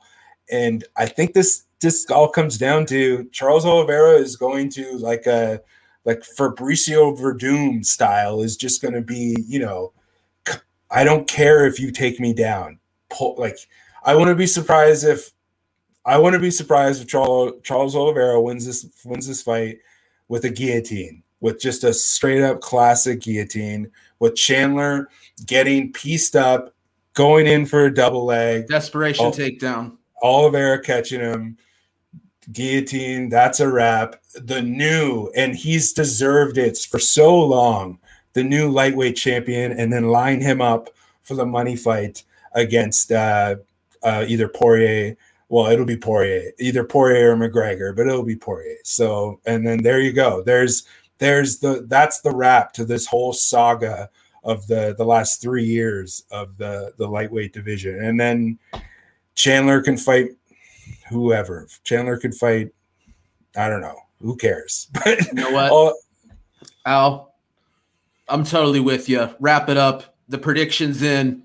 And 0.49 0.85
I 0.95 1.07
think 1.07 1.33
this 1.33 1.63
this 1.81 2.09
all 2.09 2.29
comes 2.29 2.57
down 2.57 2.85
to 2.87 3.25
Charles 3.31 3.65
Oliveira 3.65 4.13
is 4.13 4.35
going 4.35 4.69
to 4.71 4.97
like 4.97 5.25
a 5.25 5.61
like 6.05 6.21
Fabricio 6.21 7.17
Werdum 7.17 7.85
style 7.85 8.41
is 8.41 8.55
just 8.55 8.81
going 8.81 8.93
to 8.93 9.01
be, 9.01 9.35
you 9.45 9.59
know, 9.59 9.91
I 10.89 11.03
don't 11.03 11.27
care 11.27 11.65
if 11.65 11.81
you 11.81 11.91
take 11.91 12.19
me 12.19 12.33
down. 12.33 12.79
Pull, 13.09 13.35
like 13.37 13.57
I 14.03 14.15
wouldn't 14.15 14.37
be 14.37 14.47
surprised 14.47 15.05
if 15.05 15.31
I 16.07 16.17
wouldn't 16.17 16.41
be 16.41 16.51
surprised 16.51 17.01
if 17.01 17.07
Charles, 17.09 17.51
Charles 17.63 17.93
Oliveira 17.93 18.41
wins 18.41 18.65
this 18.65 18.87
wins 19.03 19.27
this 19.27 19.41
fight 19.41 19.79
with 20.29 20.45
a 20.45 20.49
guillotine, 20.49 21.21
with 21.41 21.59
just 21.59 21.83
a 21.83 21.93
straight 21.93 22.41
up 22.41 22.61
classic 22.61 23.21
guillotine, 23.21 23.91
with 24.19 24.35
Chandler 24.35 25.09
getting 25.45 25.91
pieced 25.91 26.37
up, 26.37 26.73
going 27.13 27.45
in 27.45 27.65
for 27.65 27.85
a 27.85 27.93
double 27.93 28.23
leg, 28.23 28.67
desperation 28.67 29.25
takedown, 29.31 29.97
Oliveira 30.23 30.81
catching 30.81 31.19
him, 31.19 31.57
guillotine. 32.53 33.27
That's 33.27 33.59
a 33.59 33.69
wrap. 33.69 34.15
The 34.33 34.61
new, 34.61 35.29
and 35.35 35.55
he's 35.55 35.91
deserved 35.91 36.57
it 36.57 36.77
for 36.77 36.99
so 36.99 37.37
long. 37.37 37.99
The 38.31 38.43
new 38.43 38.69
lightweight 38.69 39.17
champion, 39.17 39.73
and 39.73 39.91
then 39.91 40.05
line 40.05 40.39
him 40.39 40.61
up 40.61 40.89
for 41.23 41.35
the 41.35 41.45
money 41.45 41.75
fight 41.75 42.23
against 42.53 43.11
uh, 43.11 43.55
uh, 44.03 44.23
either 44.25 44.47
Poirier. 44.47 45.17
Well, 45.49 45.67
it'll 45.67 45.85
be 45.85 45.97
Poirier, 45.97 46.51
either 46.59 46.83
Poirier 46.83 47.31
or 47.31 47.37
McGregor, 47.37 47.95
but 47.95 48.07
it'll 48.07 48.23
be 48.23 48.35
Poirier. 48.35 48.77
So, 48.83 49.39
and 49.45 49.65
then 49.65 49.81
there 49.81 50.01
you 50.01 50.11
go. 50.11 50.43
There's 50.43 50.83
there's 51.19 51.59
the 51.59 51.85
that's 51.87 52.21
the 52.21 52.31
wrap 52.31 52.73
to 52.73 52.85
this 52.85 53.05
whole 53.05 53.33
saga 53.33 54.09
of 54.43 54.67
the 54.67 54.93
the 54.97 55.05
last 55.05 55.41
three 55.41 55.63
years 55.63 56.23
of 56.31 56.57
the 56.57 56.93
the 56.97 57.07
lightweight 57.07 57.53
division, 57.53 58.03
and 58.03 58.19
then 58.19 58.59
Chandler 59.35 59.81
can 59.81 59.97
fight 59.97 60.31
whoever. 61.09 61.67
Chandler 61.83 62.17
could 62.17 62.35
fight. 62.35 62.71
I 63.55 63.69
don't 63.69 63.81
know. 63.81 63.99
Who 64.21 64.35
cares? 64.35 64.87
But 65.03 65.25
you 65.27 65.33
know 65.33 65.51
what, 65.51 65.71
all, 65.71 65.93
Al? 66.85 67.35
I'm 68.27 68.43
totally 68.43 68.81
with 68.81 69.07
you. 69.07 69.29
Wrap 69.39 69.69
it 69.69 69.77
up. 69.77 70.15
The 70.27 70.37
predictions 70.37 71.01
in. 71.01 71.43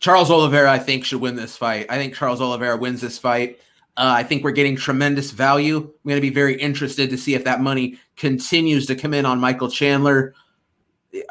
Charles 0.00 0.30
Oliveira, 0.30 0.72
I 0.72 0.78
think, 0.78 1.04
should 1.04 1.20
win 1.20 1.36
this 1.36 1.56
fight. 1.56 1.86
I 1.90 1.96
think 1.96 2.14
Charles 2.14 2.40
Oliveira 2.40 2.76
wins 2.76 3.02
this 3.02 3.18
fight. 3.18 3.60
Uh, 3.96 4.14
I 4.16 4.22
think 4.22 4.42
we're 4.42 4.50
getting 4.50 4.76
tremendous 4.76 5.30
value. 5.30 5.76
I'm 5.76 6.08
going 6.08 6.16
to 6.16 6.22
be 6.22 6.30
very 6.30 6.54
interested 6.54 7.10
to 7.10 7.18
see 7.18 7.34
if 7.34 7.44
that 7.44 7.60
money 7.60 7.98
continues 8.16 8.86
to 8.86 8.94
come 8.94 9.12
in 9.12 9.26
on 9.26 9.38
Michael 9.38 9.70
Chandler. 9.70 10.34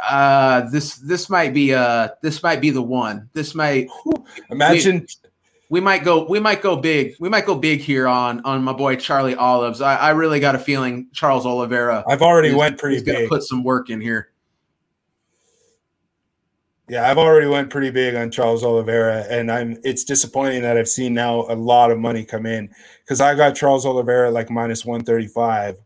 Uh, 0.04 0.70
this 0.70 0.96
this 0.98 1.30
might 1.30 1.54
be 1.54 1.74
uh 1.74 2.10
this 2.22 2.44
might 2.44 2.60
be 2.60 2.70
the 2.70 2.82
one. 2.82 3.30
This 3.34 3.56
might 3.56 3.88
imagine. 4.52 5.08
We, 5.70 5.80
we 5.80 5.82
might 5.82 6.04
go 6.04 6.26
we 6.28 6.40
might 6.40 6.62
go 6.62 6.76
big 6.76 7.16
we 7.20 7.30
might 7.30 7.46
go 7.46 7.56
big 7.56 7.80
here 7.80 8.08
on 8.08 8.42
on 8.42 8.64
my 8.64 8.74
boy 8.74 8.96
charlie 8.96 9.36
olives 9.36 9.82
i, 9.82 9.96
I 9.96 10.10
really 10.10 10.40
got 10.40 10.56
a 10.56 10.60
feeling 10.60 11.08
charles 11.14 11.46
oliveira 11.46 12.04
i've 12.08 12.24
already 12.24 12.50
is, 12.50 12.56
went 12.56 12.80
pretty 12.80 13.04
big 13.04 13.30
put 13.30 13.44
some 13.44 13.64
work 13.64 13.92
in 13.92 14.02
here 14.02 14.29
yeah 16.90 17.10
i've 17.10 17.18
already 17.18 17.48
went 17.48 17.70
pretty 17.70 17.90
big 17.90 18.16
on 18.16 18.32
charles 18.32 18.64
oliveira 18.64 19.26
and 19.30 19.52
i'm 19.52 19.78
it's 19.84 20.04
disappointing 20.04 20.62
that 20.62 20.78
i've 20.78 20.90
seen 20.90 21.14
now 21.14 21.42
a 21.50 21.56
lot 21.56 21.92
of 21.92 22.00
money 22.00 22.24
come 22.24 22.46
in 22.46 22.70
because 23.04 23.22
i 23.22 23.34
got 23.36 23.56
charles 23.56 23.86
oliveira 23.86 24.30
like 24.32 24.50
minus 24.50 24.86
135 24.86 25.78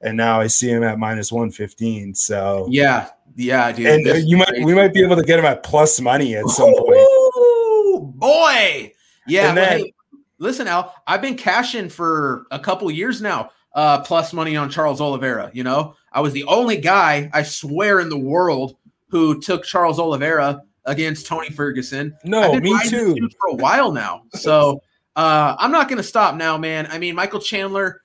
and 0.00 0.16
now 0.16 0.40
i 0.40 0.46
see 0.46 0.68
him 0.68 0.82
at 0.82 0.98
minus 0.98 1.32
115 1.32 2.14
so 2.14 2.66
yeah 2.70 3.08
yeah 3.36 3.72
dude 3.72 3.86
and 3.86 4.28
you 4.28 4.36
might 4.36 4.62
we 4.62 4.74
might 4.74 4.92
be 4.92 5.02
able 5.02 5.16
to 5.16 5.22
get 5.22 5.38
him 5.38 5.44
at 5.44 5.62
plus 5.62 6.00
money 6.00 6.36
at 6.36 6.46
some 6.48 6.72
point 6.74 6.96
Ooh, 6.96 8.12
boy 8.14 8.92
yeah. 9.26 9.54
Then, 9.54 9.80
hey, 9.80 9.94
listen, 10.38 10.66
Al, 10.68 10.94
I've 11.06 11.22
been 11.22 11.36
cashing 11.36 11.88
for 11.88 12.46
a 12.50 12.58
couple 12.58 12.90
years 12.90 13.22
now, 13.22 13.50
uh, 13.74 14.00
plus 14.00 14.32
money 14.32 14.56
on 14.56 14.70
Charles 14.70 15.00
Oliveira. 15.00 15.50
You 15.52 15.64
know, 15.64 15.94
I 16.12 16.20
was 16.20 16.32
the 16.32 16.44
only 16.44 16.76
guy, 16.76 17.30
I 17.32 17.42
swear, 17.42 18.00
in 18.00 18.08
the 18.08 18.18
world 18.18 18.76
who 19.12 19.40
took 19.40 19.64
Charles 19.64 20.00
Oliveira 20.00 20.60
against 20.86 21.26
Tony 21.26 21.50
Ferguson. 21.50 22.16
No, 22.24 22.58
me 22.58 22.76
too. 22.88 23.16
For 23.38 23.50
a 23.50 23.54
while 23.54 23.92
now. 23.92 24.24
So 24.34 24.82
uh, 25.14 25.54
I'm 25.58 25.70
not 25.70 25.88
going 25.88 25.98
to 25.98 26.02
stop 26.02 26.34
now, 26.34 26.56
man. 26.58 26.88
I 26.90 26.98
mean, 26.98 27.14
Michael 27.14 27.38
Chandler, 27.38 28.02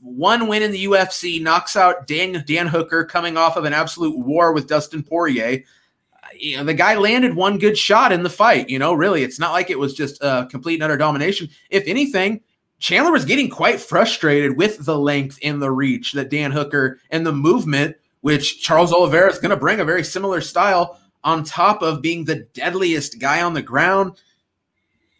one 0.00 0.46
win 0.46 0.62
in 0.62 0.70
the 0.70 0.84
UFC, 0.84 1.42
knocks 1.42 1.74
out 1.74 2.06
Dan, 2.06 2.44
Dan 2.46 2.66
Hooker 2.68 3.04
coming 3.04 3.36
off 3.36 3.56
of 3.56 3.64
an 3.64 3.72
absolute 3.72 4.16
war 4.18 4.52
with 4.52 4.68
Dustin 4.68 5.02
Poirier 5.02 5.64
you 6.38 6.56
know, 6.56 6.64
the 6.64 6.74
guy 6.74 6.96
landed 6.96 7.34
one 7.34 7.58
good 7.58 7.76
shot 7.76 8.12
in 8.12 8.22
the 8.22 8.30
fight. 8.30 8.68
You 8.68 8.78
know, 8.78 8.92
really, 8.94 9.22
it's 9.22 9.38
not 9.38 9.52
like 9.52 9.70
it 9.70 9.78
was 9.78 9.94
just 9.94 10.22
a 10.22 10.46
complete 10.50 10.74
and 10.74 10.82
utter 10.82 10.96
domination. 10.96 11.48
If 11.70 11.86
anything, 11.86 12.40
Chandler 12.78 13.12
was 13.12 13.24
getting 13.24 13.48
quite 13.48 13.80
frustrated 13.80 14.56
with 14.56 14.84
the 14.84 14.98
length 14.98 15.38
and 15.42 15.60
the 15.60 15.70
reach 15.70 16.12
that 16.12 16.30
Dan 16.30 16.50
Hooker 16.50 17.00
and 17.10 17.26
the 17.26 17.32
movement, 17.32 17.96
which 18.24 18.62
Charles 18.62 18.90
Oliveira 18.90 19.30
is 19.30 19.38
going 19.38 19.50
to 19.50 19.56
bring 19.56 19.80
a 19.80 19.84
very 19.84 20.02
similar 20.02 20.40
style 20.40 20.98
on 21.24 21.44
top 21.44 21.82
of 21.82 22.00
being 22.00 22.24
the 22.24 22.46
deadliest 22.54 23.18
guy 23.18 23.42
on 23.42 23.52
the 23.52 23.60
ground. 23.60 24.12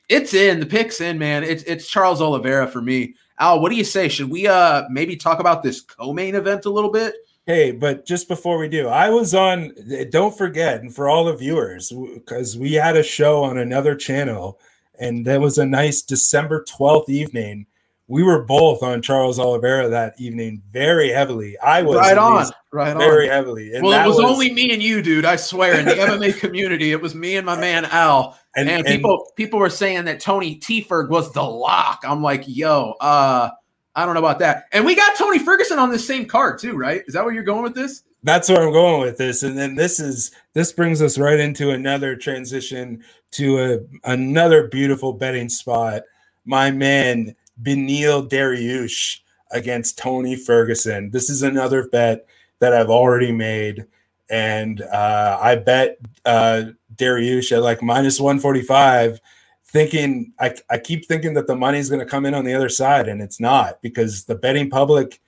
It's 0.09 0.33
in 0.33 0.59
the 0.59 0.65
picks 0.65 1.03
in, 1.03 1.19
man. 1.19 1.45
It's 1.45 1.63
it's 1.65 1.87
Charles 1.87 2.23
Oliveira 2.23 2.67
for 2.67 2.81
me. 2.81 3.15
Al, 3.39 3.61
what 3.61 3.69
do 3.69 3.77
you 3.77 3.85
say? 3.85 4.09
Should 4.09 4.31
we 4.31 4.47
uh 4.47 4.85
maybe 4.89 5.17
talk 5.17 5.39
about 5.39 5.63
this 5.63 5.83
co-main 5.83 6.35
event 6.35 6.65
a 6.65 6.71
little 6.71 6.91
bit? 6.91 7.15
Hey, 7.45 7.73
but 7.73 8.07
just 8.07 8.27
before 8.27 8.57
we 8.57 8.71
do, 8.71 8.89
I 8.89 9.11
was 9.11 9.35
on, 9.35 9.75
don't 10.09 10.37
forget, 10.37 10.81
and 10.81 10.95
for 10.95 11.11
all 11.11 11.27
the 11.27 11.37
viewers, 11.37 11.93
because 12.15 12.57
we 12.57 12.73
had 12.73 12.97
a 12.97 13.03
show 13.03 13.45
on 13.45 13.59
another 13.59 13.95
channel, 13.95 14.59
and 14.99 15.27
that 15.27 15.43
was 15.43 15.59
a 15.59 15.67
nice 15.67 16.01
December 16.01 16.65
12th 16.67 17.11
evening. 17.11 17.67
We 18.07 18.23
were 18.23 18.45
both 18.45 18.83
on 18.83 19.01
Charles 19.01 19.39
Oliveira 19.39 19.89
that 19.89 20.15
evening 20.19 20.63
very 20.71 21.11
heavily. 21.11 21.59
I 21.59 21.83
was 21.83 21.97
right 21.97 22.19
on, 22.19 22.47
right 22.71 22.93
on 22.93 22.99
very 22.99 23.31
on. 23.31 23.35
heavily. 23.35 23.75
And 23.75 23.83
well, 23.83 24.05
it 24.05 24.07
was, 24.07 24.17
was, 24.17 24.31
only 24.31 24.53
me 24.53 24.73
and 24.73 24.83
you, 24.83 25.01
dude. 25.01 25.25
I 25.25 25.37
swear, 25.37 25.79
in 25.79 25.87
the 25.87 25.93
MMA 25.95 26.39
community, 26.39 26.93
it 26.93 27.01
was 27.01 27.15
me 27.15 27.37
and 27.37 27.47
my 27.47 27.59
man 27.59 27.87
Al. 27.87 28.39
And, 28.57 28.69
and, 28.69 28.87
and 28.87 28.87
people 28.87 29.33
people 29.37 29.59
were 29.59 29.71
saying 29.71 30.05
that 30.05 30.21
Tony 30.21 30.61
Ferg 30.61 31.09
was 31.09 31.33
the 31.33 31.43
lock. 31.43 32.03
I'm 32.05 32.23
like, 32.23 32.45
yo, 32.47 32.93
uh, 33.01 33.51
I 33.97 34.05
don't 34.05 34.15
know 34.15 34.21
about 34.21 34.39
that. 34.41 34.65
And 34.73 34.85
we 34.85 34.95
got 34.95 35.17
Tony 35.17 35.39
Ferguson 35.39 35.79
on 35.79 35.91
the 35.91 35.99
same 35.99 36.27
card 36.27 36.59
too, 36.59 36.77
right? 36.77 37.03
Is 37.07 37.15
that 37.15 37.25
where 37.25 37.33
you're 37.33 37.43
going 37.43 37.63
with 37.63 37.75
this? 37.75 38.03
That's 38.23 38.49
where 38.49 38.63
I'm 38.63 38.73
going 38.73 39.03
with 39.03 39.19
this. 39.19 39.43
And 39.43 39.57
then 39.57 39.75
this 39.75 40.01
is 40.01 40.33
this 40.53 40.73
brings 40.73 41.01
us 41.01 41.19
right 41.19 41.39
into 41.39 41.71
another 41.71 42.17
transition 42.17 43.05
to 43.33 43.59
a 43.59 44.11
another 44.11 44.69
beautiful 44.69 45.13
betting 45.13 45.49
spot. 45.49 46.03
My 46.45 46.71
man 46.71 47.35
Beneil 47.63 48.29
Dariush 48.29 49.21
against 49.51 49.99
Tony 49.99 50.37
Ferguson. 50.37 51.11
This 51.11 51.31
is 51.31 51.43
another 51.43 51.89
bet 51.89 52.27
that 52.59 52.73
I've 52.73 52.91
already 52.91 53.33
made. 53.33 53.87
And 54.31 54.83
uh, 54.83 55.39
I 55.41 55.57
bet 55.57 55.99
uh, 56.25 56.65
Dariush 56.97 57.53
at 57.53 57.63
like 57.63 57.83
minus 57.83 58.19
145 58.21 59.21
thinking 59.67 60.33
I, 60.39 60.55
I 60.71 60.79
keep 60.79 61.05
thinking 61.07 61.35
that 61.35 61.49
the 61.49 61.57
money's 61.57 61.89
going 61.89 61.99
to 61.99 62.07
come 62.07 62.27
in 62.27 62.33
on 62.33 62.45
the 62.45 62.55
other 62.55 62.69
side 62.69 63.09
and 63.09 63.21
it's 63.21 63.41
not 63.41 63.83
because 63.83 64.25
the 64.25 64.37
betting 64.37 64.71
public 64.71 65.21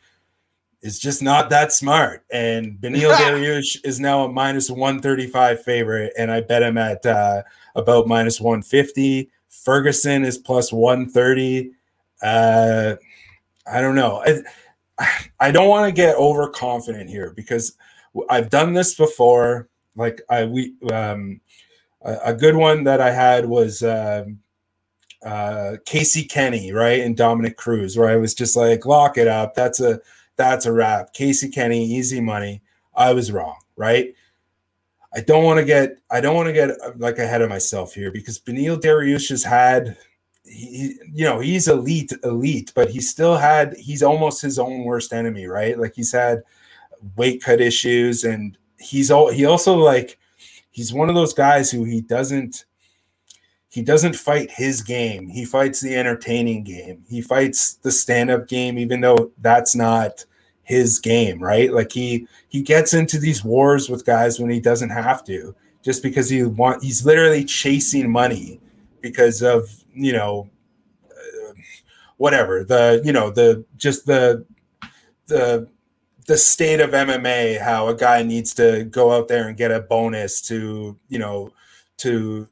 is 0.83 1.01
just 1.01 1.21
not 1.21 1.51
that 1.51 1.73
smart 1.73 2.25
and 2.31 2.79
Beneil 2.79 3.13
Dariush 3.17 3.85
is 3.85 3.99
now 3.99 4.25
a 4.25 4.33
minus 4.33 4.71
135 4.71 5.65
favorite 5.65 6.13
and 6.17 6.31
I 6.31 6.43
bet 6.43 6.63
him 6.63 6.79
at 6.79 7.05
uh, 7.05 7.43
about 7.75 8.07
minus 8.07 8.41
150 8.41 9.29
Ferguson 9.49 10.25
is 10.25 10.39
plus 10.39 10.73
130 10.73 11.73
uh, 12.23 12.97
I 13.71 13.81
don't 13.81 13.95
know 13.95 14.23
I, 14.99 15.09
I 15.41 15.51
don't 15.51 15.69
want 15.69 15.89
to 15.89 15.93
get 15.93 16.17
overconfident 16.17 17.11
here 17.11 17.33
because 17.37 17.77
I've 18.31 18.51
done 18.51 18.73
this 18.73 18.95
before 18.95 19.69
like 19.97 20.23
I 20.31 20.45
we 20.45 20.75
um 20.93 21.41
a, 22.03 22.19
a 22.27 22.35
good 22.35 22.57
one 22.57 22.85
that 22.85 23.01
I 23.01 23.11
had 23.11 23.47
was 23.47 23.83
um, 23.83 24.39
uh, 25.23 25.77
Casey 25.85 26.25
Kenny, 26.25 26.73
right, 26.73 27.01
and 27.01 27.17
Dominick 27.17 27.57
Cruz, 27.57 27.97
where 27.97 28.09
I 28.09 28.17
was 28.17 28.33
just 28.33 28.57
like, 28.57 28.87
lock 28.87 29.19
it 29.19 29.29
up. 29.29 29.55
That's 29.55 29.81
a 29.81 30.01
that's 30.37 30.67
a 30.67 30.73
wrap. 30.73 31.13
Casey 31.13 31.49
Kenny, 31.49 31.85
easy 31.85 32.21
money. 32.21 32.63
I 32.95 33.13
was 33.13 33.33
wrong, 33.33 33.57
right? 33.77 34.15
I 35.15 35.21
don't 35.21 35.45
want 35.45 35.59
to 35.59 35.65
get 35.65 35.99
I 36.11 36.21
don't 36.21 36.37
want 36.37 36.47
to 36.47 36.53
get 36.53 36.71
uh, 36.71 36.93
like 36.97 37.19
ahead 37.19 37.43
of 37.43 37.49
myself 37.49 37.95
here 37.95 38.11
because 38.11 38.39
Beneil 38.39 38.81
Dariush 38.81 39.31
has 39.31 39.43
had 39.43 39.97
he, 40.49 40.95
you 41.13 41.25
know 41.25 41.41
he's 41.41 41.69
elite 41.69 42.13
elite 42.25 42.73
but 42.75 42.89
he 42.89 43.01
still 43.01 43.37
had 43.37 43.75
he's 43.77 44.03
almost 44.03 44.41
his 44.41 44.59
own 44.59 44.85
worst 44.85 45.13
enemy 45.13 45.47
right? 45.47 45.79
Like 45.79 45.95
he's 45.95 46.13
had 46.13 46.43
weight 47.17 47.43
cut 47.43 47.61
issues 47.61 48.25
and 48.25 48.57
he's 48.79 49.11
all 49.11 49.31
he 49.31 49.45
also 49.45 49.77
like 49.77 50.19
he's 50.71 50.93
one 50.93 51.09
of 51.09 51.15
those 51.15 51.33
guys 51.35 51.71
who 51.71 51.85
he 51.85 52.01
doesn't 52.01 52.65
he 53.69 53.83
doesn't 53.83 54.17
fight 54.17 54.51
his 54.51 54.81
game. 54.81 55.29
He 55.29 55.45
fights 55.45 55.81
the 55.81 55.95
entertaining 55.95 56.65
game. 56.65 57.05
He 57.11 57.21
fights 57.21 57.75
the 57.75 57.91
stand-up 57.91 58.49
game 58.49 58.79
even 58.79 59.01
though 59.01 59.33
that's 59.39 59.75
not 59.75 60.25
his 60.63 60.99
game 60.99 61.43
right? 61.43 61.73
Like 61.73 61.93
he 61.93 62.27
he 62.49 62.63
gets 62.63 62.95
into 62.95 63.19
these 63.19 63.45
wars 63.45 63.89
with 63.89 64.07
guys 64.07 64.39
when 64.41 64.51
he 64.51 64.61
doesn't 64.61 64.91
have 64.91 65.25
to 65.25 65.55
just 65.83 66.03
because 66.03 66.29
he 66.29 66.43
want 66.43 66.83
he's 66.83 67.07
literally 67.07 67.45
chasing 67.45 68.11
money 68.11 68.61
because 69.01 69.43
of 69.43 69.69
you 69.97 70.13
know 70.13 70.49
whatever 72.17 72.65
the 72.65 73.01
you 73.05 73.13
know 73.13 73.31
the 73.31 73.65
just 73.77 74.07
the 74.07 74.45
the 75.27 75.69
the 76.27 76.37
state 76.37 76.81
of 76.81 76.91
MMA 76.91 77.61
how 77.61 77.89
a 77.89 77.95
guy 77.95 78.23
needs 78.23 78.53
to 78.55 78.85
go 78.85 79.13
out 79.13 79.29
there 79.29 79.49
and 79.49 79.57
get 79.57 79.71
a 79.71 79.81
bonus 79.81 80.41
to 80.43 80.99
you 81.09 81.19
know 81.19 81.51
to 81.99 82.49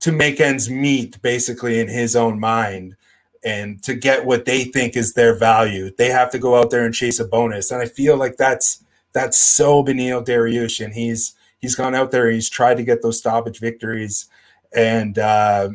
to 0.00 0.12
make 0.12 0.40
ends 0.40 0.68
meet 0.68 1.20
basically 1.22 1.80
in 1.80 1.88
his 1.88 2.14
own 2.14 2.38
mind 2.38 2.96
and 3.44 3.82
to 3.82 3.94
get 3.94 4.24
what 4.24 4.46
they 4.46 4.64
think 4.64 4.96
is 4.96 5.12
their 5.12 5.34
value. 5.34 5.90
They 5.96 6.08
have 6.08 6.30
to 6.32 6.38
go 6.38 6.56
out 6.56 6.70
there 6.70 6.84
and 6.84 6.94
chase 6.94 7.20
a 7.20 7.24
bonus. 7.24 7.70
And 7.70 7.82
i 7.82 7.86
feel 7.86 8.16
like 8.16 8.36
that's 8.36 8.84
that's 9.12 9.36
so 9.36 9.82
Beneil 9.84 10.24
Dariush 10.24 10.84
and 10.84 10.94
he's 10.94 11.34
he's 11.58 11.74
gone 11.74 11.94
out 11.94 12.10
there 12.10 12.30
he's 12.30 12.50
tried 12.50 12.76
to 12.76 12.84
get 12.84 13.02
those 13.02 13.18
stoppage 13.18 13.60
victories 13.60 14.26
and 14.74 15.18
uh, 15.18 15.70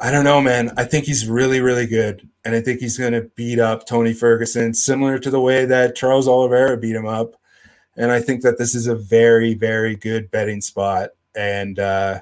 I 0.00 0.10
don't 0.10 0.24
know, 0.24 0.40
man. 0.40 0.72
I 0.76 0.84
think 0.84 1.06
he's 1.06 1.26
really, 1.26 1.60
really 1.60 1.86
good. 1.86 2.28
And 2.44 2.54
I 2.54 2.60
think 2.60 2.80
he's 2.80 2.96
going 2.96 3.14
to 3.14 3.22
beat 3.34 3.58
up 3.58 3.86
Tony 3.86 4.12
Ferguson, 4.12 4.72
similar 4.72 5.18
to 5.18 5.30
the 5.30 5.40
way 5.40 5.64
that 5.64 5.96
Charles 5.96 6.28
Oliveira 6.28 6.76
beat 6.76 6.94
him 6.94 7.06
up. 7.06 7.34
And 7.96 8.12
I 8.12 8.20
think 8.20 8.42
that 8.42 8.58
this 8.58 8.76
is 8.76 8.86
a 8.86 8.94
very, 8.94 9.54
very 9.54 9.96
good 9.96 10.30
betting 10.30 10.60
spot. 10.60 11.10
And 11.36 11.80
uh, 11.80 12.20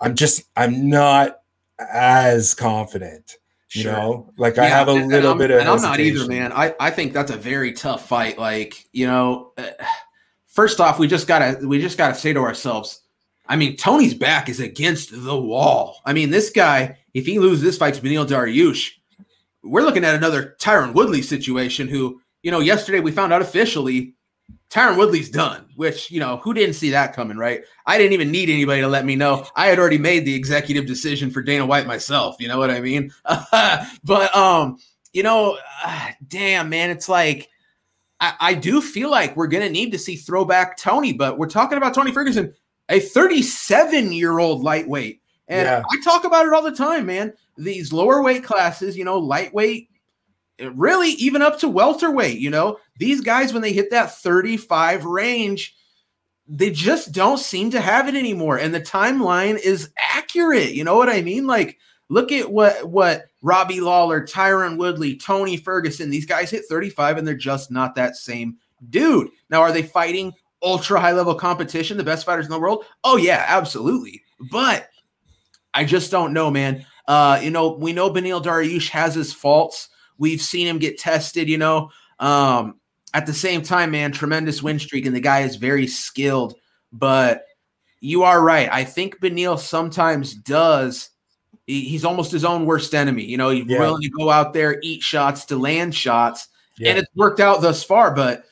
I'm 0.00 0.14
just, 0.14 0.44
I'm 0.56 0.88
not 0.88 1.40
as 1.78 2.54
confident. 2.54 3.38
You 3.72 3.82
sure. 3.82 3.92
know, 3.92 4.32
like 4.38 4.56
yeah, 4.56 4.62
I 4.62 4.66
have 4.66 4.86
a 4.86 4.92
little 4.92 5.34
bit 5.34 5.50
of. 5.50 5.58
And 5.58 5.68
I'm 5.68 5.82
not 5.82 5.98
either, 5.98 6.26
man. 6.28 6.52
I, 6.52 6.74
I 6.78 6.90
think 6.90 7.12
that's 7.12 7.32
a 7.32 7.36
very 7.36 7.72
tough 7.72 8.08
fight. 8.08 8.38
Like, 8.38 8.86
you 8.92 9.06
know, 9.08 9.52
uh, 9.58 9.70
first 10.46 10.80
off, 10.80 11.00
we 11.00 11.08
just 11.08 11.26
gotta 11.26 11.66
we 11.66 11.80
just 11.80 11.98
gotta 11.98 12.14
say 12.14 12.32
to 12.32 12.40
ourselves, 12.40 13.02
I 13.48 13.56
mean, 13.56 13.76
Tony's 13.76 14.14
back 14.14 14.48
is 14.48 14.60
against 14.60 15.10
the 15.12 15.38
wall. 15.38 16.00
I 16.04 16.12
mean, 16.12 16.30
this 16.30 16.50
guy, 16.50 16.98
if 17.14 17.26
he 17.26 17.38
loses 17.38 17.62
this 17.62 17.78
fight 17.78 17.94
to 17.94 18.02
Beneil 18.02 18.26
Dariush, 18.26 18.90
we're 19.62 19.82
looking 19.82 20.04
at 20.04 20.14
another 20.14 20.56
Tyron 20.58 20.94
Woodley 20.94 21.22
situation. 21.22 21.88
Who, 21.88 22.20
you 22.42 22.50
know, 22.50 22.60
yesterday 22.60 23.00
we 23.00 23.12
found 23.12 23.32
out 23.32 23.42
officially 23.42 24.14
Tyron 24.70 24.96
Woodley's 24.96 25.30
done. 25.30 25.66
Which, 25.76 26.10
you 26.10 26.20
know, 26.20 26.38
who 26.38 26.54
didn't 26.54 26.74
see 26.74 26.90
that 26.90 27.14
coming, 27.14 27.36
right? 27.36 27.62
I 27.84 27.98
didn't 27.98 28.14
even 28.14 28.30
need 28.30 28.50
anybody 28.50 28.80
to 28.80 28.88
let 28.88 29.04
me 29.04 29.16
know. 29.16 29.46
I 29.54 29.66
had 29.66 29.78
already 29.78 29.98
made 29.98 30.24
the 30.24 30.34
executive 30.34 30.86
decision 30.86 31.30
for 31.30 31.42
Dana 31.42 31.66
White 31.66 31.86
myself. 31.86 32.36
You 32.40 32.48
know 32.48 32.58
what 32.58 32.70
I 32.70 32.80
mean? 32.80 33.12
but, 34.04 34.34
um, 34.34 34.78
you 35.12 35.22
know, 35.22 35.58
uh, 35.84 36.10
damn 36.28 36.68
man, 36.68 36.90
it's 36.90 37.08
like. 37.08 37.48
I, 38.18 38.32
I 38.40 38.54
do 38.54 38.80
feel 38.80 39.10
like 39.10 39.36
we're 39.36 39.46
going 39.46 39.62
to 39.62 39.68
need 39.68 39.92
to 39.92 39.98
see 39.98 40.16
throwback 40.16 40.78
Tony, 40.78 41.12
but 41.12 41.36
we're 41.36 41.50
talking 41.50 41.76
about 41.76 41.92
Tony 41.92 42.12
Ferguson 42.12 42.54
a 42.88 43.00
37 43.00 44.12
year 44.12 44.38
old 44.38 44.62
lightweight. 44.62 45.20
And 45.48 45.66
yeah. 45.66 45.82
I 45.90 46.00
talk 46.02 46.24
about 46.24 46.46
it 46.46 46.52
all 46.52 46.62
the 46.62 46.72
time, 46.72 47.06
man. 47.06 47.32
These 47.56 47.92
lower 47.92 48.22
weight 48.22 48.44
classes, 48.44 48.96
you 48.96 49.04
know, 49.04 49.18
lightweight, 49.18 49.88
really 50.72 51.10
even 51.10 51.42
up 51.42 51.58
to 51.60 51.68
welterweight, 51.68 52.38
you 52.38 52.50
know, 52.50 52.78
these 52.98 53.20
guys, 53.20 53.52
when 53.52 53.62
they 53.62 53.72
hit 53.72 53.90
that 53.90 54.16
35 54.16 55.04
range, 55.04 55.74
they 56.48 56.70
just 56.70 57.12
don't 57.12 57.38
seem 57.38 57.70
to 57.70 57.80
have 57.80 58.08
it 58.08 58.14
anymore. 58.14 58.58
And 58.58 58.74
the 58.74 58.80
timeline 58.80 59.58
is 59.58 59.90
accurate. 60.14 60.72
You 60.72 60.84
know 60.84 60.96
what 60.96 61.08
I 61.08 61.22
mean? 61.22 61.46
Like, 61.46 61.78
look 62.08 62.30
at 62.30 62.50
what 62.50 62.88
what 62.88 63.26
Robbie 63.42 63.80
Lawler, 63.80 64.24
Tyron 64.24 64.78
Woodley, 64.78 65.16
Tony 65.16 65.56
Ferguson, 65.56 66.10
these 66.10 66.26
guys 66.26 66.50
hit 66.50 66.64
35 66.68 67.18
and 67.18 67.26
they're 67.26 67.34
just 67.34 67.70
not 67.70 67.94
that 67.96 68.16
same 68.16 68.56
dude. 68.90 69.28
Now, 69.50 69.62
are 69.62 69.72
they 69.72 69.82
fighting 69.82 70.32
ultra 70.66 71.00
high 71.00 71.12
level 71.12 71.34
competition, 71.34 71.96
the 71.96 72.04
best 72.04 72.26
fighters 72.26 72.44
in 72.44 72.50
the 72.50 72.60
world? 72.60 72.84
Oh 73.04 73.16
yeah, 73.16 73.44
absolutely. 73.46 74.22
But 74.50 74.88
I 75.72 75.84
just 75.84 76.10
don't 76.10 76.32
know, 76.32 76.50
man. 76.50 76.84
Uh, 77.06 77.38
you 77.42 77.50
know, 77.50 77.72
we 77.72 77.92
know 77.92 78.10
Beneil 78.10 78.42
Dariush 78.42 78.88
has 78.90 79.14
his 79.14 79.32
faults. 79.32 79.88
We've 80.18 80.40
seen 80.40 80.66
him 80.66 80.78
get 80.78 80.98
tested, 80.98 81.48
you 81.48 81.58
know. 81.58 81.90
Um, 82.18 82.80
at 83.14 83.26
the 83.26 83.34
same 83.34 83.62
time, 83.62 83.92
man, 83.92 84.10
tremendous 84.12 84.62
win 84.62 84.78
streak, 84.78 85.06
and 85.06 85.14
the 85.14 85.20
guy 85.20 85.40
is 85.40 85.56
very 85.56 85.86
skilled. 85.86 86.54
But 86.92 87.44
you 88.00 88.24
are 88.24 88.42
right. 88.42 88.68
I 88.72 88.84
think 88.84 89.20
Beneil 89.20 89.58
sometimes 89.58 90.34
does. 90.34 91.10
he's 91.66 92.04
almost 92.04 92.32
his 92.32 92.44
own 92.44 92.66
worst 92.66 92.94
enemy. 92.94 93.24
You 93.24 93.36
know, 93.36 93.50
he's 93.50 93.66
yeah. 93.66 93.78
willing 93.78 94.02
to 94.02 94.10
go 94.10 94.30
out 94.30 94.52
there, 94.52 94.78
eat 94.82 95.02
shots 95.02 95.44
to 95.46 95.56
land 95.56 95.94
shots, 95.94 96.48
yeah. 96.78 96.90
and 96.90 96.98
it's 96.98 97.14
worked 97.14 97.40
out 97.40 97.62
thus 97.62 97.84
far. 97.84 98.14
But 98.14 98.44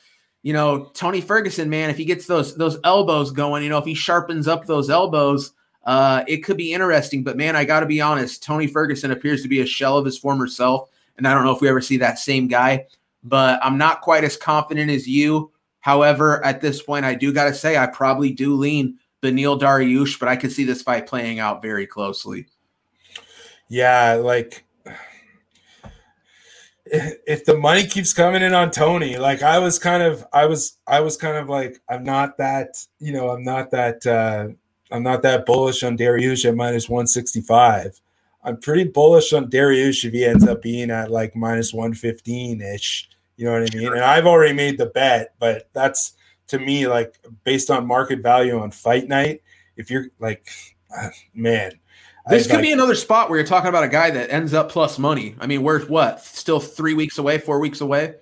you 0.45 0.53
know, 0.53 0.91
Tony 0.93 1.21
Ferguson, 1.21 1.71
man, 1.71 1.89
if 1.89 1.97
he 1.97 2.05
gets 2.05 2.27
those 2.27 2.55
those 2.55 2.77
elbows 2.83 3.31
going, 3.31 3.63
you 3.63 3.69
know, 3.69 3.79
if 3.79 3.85
he 3.85 3.95
sharpens 3.95 4.47
up 4.47 4.67
those 4.67 4.91
elbows, 4.91 5.53
uh, 5.85 6.23
it 6.27 6.43
could 6.43 6.55
be 6.55 6.71
interesting. 6.71 7.23
But 7.23 7.35
man, 7.35 7.55
I 7.55 7.65
got 7.65 7.79
to 7.79 7.87
be 7.87 7.99
honest, 7.99 8.43
Tony 8.43 8.67
Ferguson 8.67 9.09
appears 9.09 9.41
to 9.41 9.47
be 9.47 9.61
a 9.61 9.65
shell 9.65 9.97
of 9.97 10.05
his 10.05 10.19
former 10.19 10.45
self, 10.45 10.91
and 11.17 11.27
I 11.27 11.33
don't 11.33 11.45
know 11.45 11.55
if 11.55 11.61
we 11.61 11.67
ever 11.67 11.81
see 11.81 11.97
that 11.97 12.19
same 12.19 12.47
guy. 12.47 12.85
But 13.23 13.59
I'm 13.63 13.79
not 13.79 14.01
quite 14.01 14.23
as 14.23 14.37
confident 14.37 14.91
as 14.91 15.07
you. 15.07 15.51
However, 15.79 16.45
at 16.45 16.61
this 16.61 16.79
point, 16.79 17.05
I 17.05 17.15
do 17.15 17.33
got 17.33 17.45
to 17.45 17.53
say 17.55 17.75
I 17.75 17.87
probably 17.87 18.31
do 18.31 18.53
lean 18.53 18.99
Beneil 19.23 19.59
Dariush, 19.59 20.19
but 20.19 20.29
I 20.29 20.35
could 20.35 20.51
see 20.51 20.63
this 20.63 20.83
fight 20.83 21.07
playing 21.07 21.39
out 21.39 21.63
very 21.63 21.87
closely. 21.87 22.45
Yeah, 23.67 24.13
like 24.13 24.63
if 26.85 27.45
the 27.45 27.57
money 27.57 27.85
keeps 27.85 28.13
coming 28.13 28.43
in 28.43 28.53
on 28.53 28.71
Tony, 28.71 29.17
like 29.17 29.41
I 29.41 29.59
was 29.59 29.79
kind 29.79 30.03
of, 30.03 30.25
I 30.31 30.45
was, 30.45 30.77
I 30.85 30.99
was 30.99 31.17
kind 31.17 31.37
of 31.37 31.49
like, 31.49 31.81
I'm 31.89 32.03
not 32.03 32.37
that, 32.37 32.77
you 32.99 33.11
know, 33.11 33.29
I'm 33.29 33.43
not 33.43 33.71
that, 33.71 34.05
uh, 34.05 34.49
I'm 34.91 35.03
not 35.03 35.23
that 35.23 35.45
bullish 35.45 35.83
on 35.83 35.97
Dariush 35.97 36.45
at 36.45 36.55
minus 36.55 36.87
165. 36.87 37.99
I'm 38.43 38.57
pretty 38.57 38.83
bullish 38.83 39.33
on 39.33 39.49
Dariush 39.49 40.05
if 40.05 40.13
he 40.13 40.23
ends 40.23 40.47
up 40.47 40.61
being 40.61 40.91
at 40.91 41.09
like 41.09 41.35
minus 41.35 41.73
115 41.73 42.61
ish. 42.61 43.09
You 43.37 43.45
know 43.45 43.59
what 43.59 43.73
I 43.73 43.77
mean? 43.77 43.91
And 43.91 44.01
I've 44.01 44.27
already 44.27 44.53
made 44.53 44.77
the 44.77 44.85
bet, 44.85 45.33
but 45.39 45.69
that's 45.73 46.13
to 46.47 46.59
me 46.59 46.87
like 46.87 47.17
based 47.43 47.71
on 47.71 47.87
market 47.87 48.21
value 48.21 48.59
on 48.59 48.69
fight 48.71 49.07
night. 49.07 49.41
If 49.75 49.89
you're 49.89 50.07
like, 50.19 50.47
man, 51.33 51.71
this 52.29 52.47
could 52.47 52.55
like, 52.55 52.63
be 52.63 52.71
another 52.71 52.95
spot 52.95 53.29
where 53.29 53.37
you're 53.37 53.47
talking 53.47 53.69
about 53.69 53.83
a 53.83 53.89
guy 53.89 54.09
that 54.11 54.31
ends 54.31 54.53
up 54.53 54.69
plus 54.69 54.97
money. 54.97 55.35
I 55.39 55.47
mean, 55.47 55.63
we're 55.63 55.85
what 55.85 56.21
still 56.21 56.59
three 56.59 56.93
weeks 56.93 57.17
away, 57.17 57.37
four 57.37 57.59
weeks 57.59 57.81
away. 57.81 58.15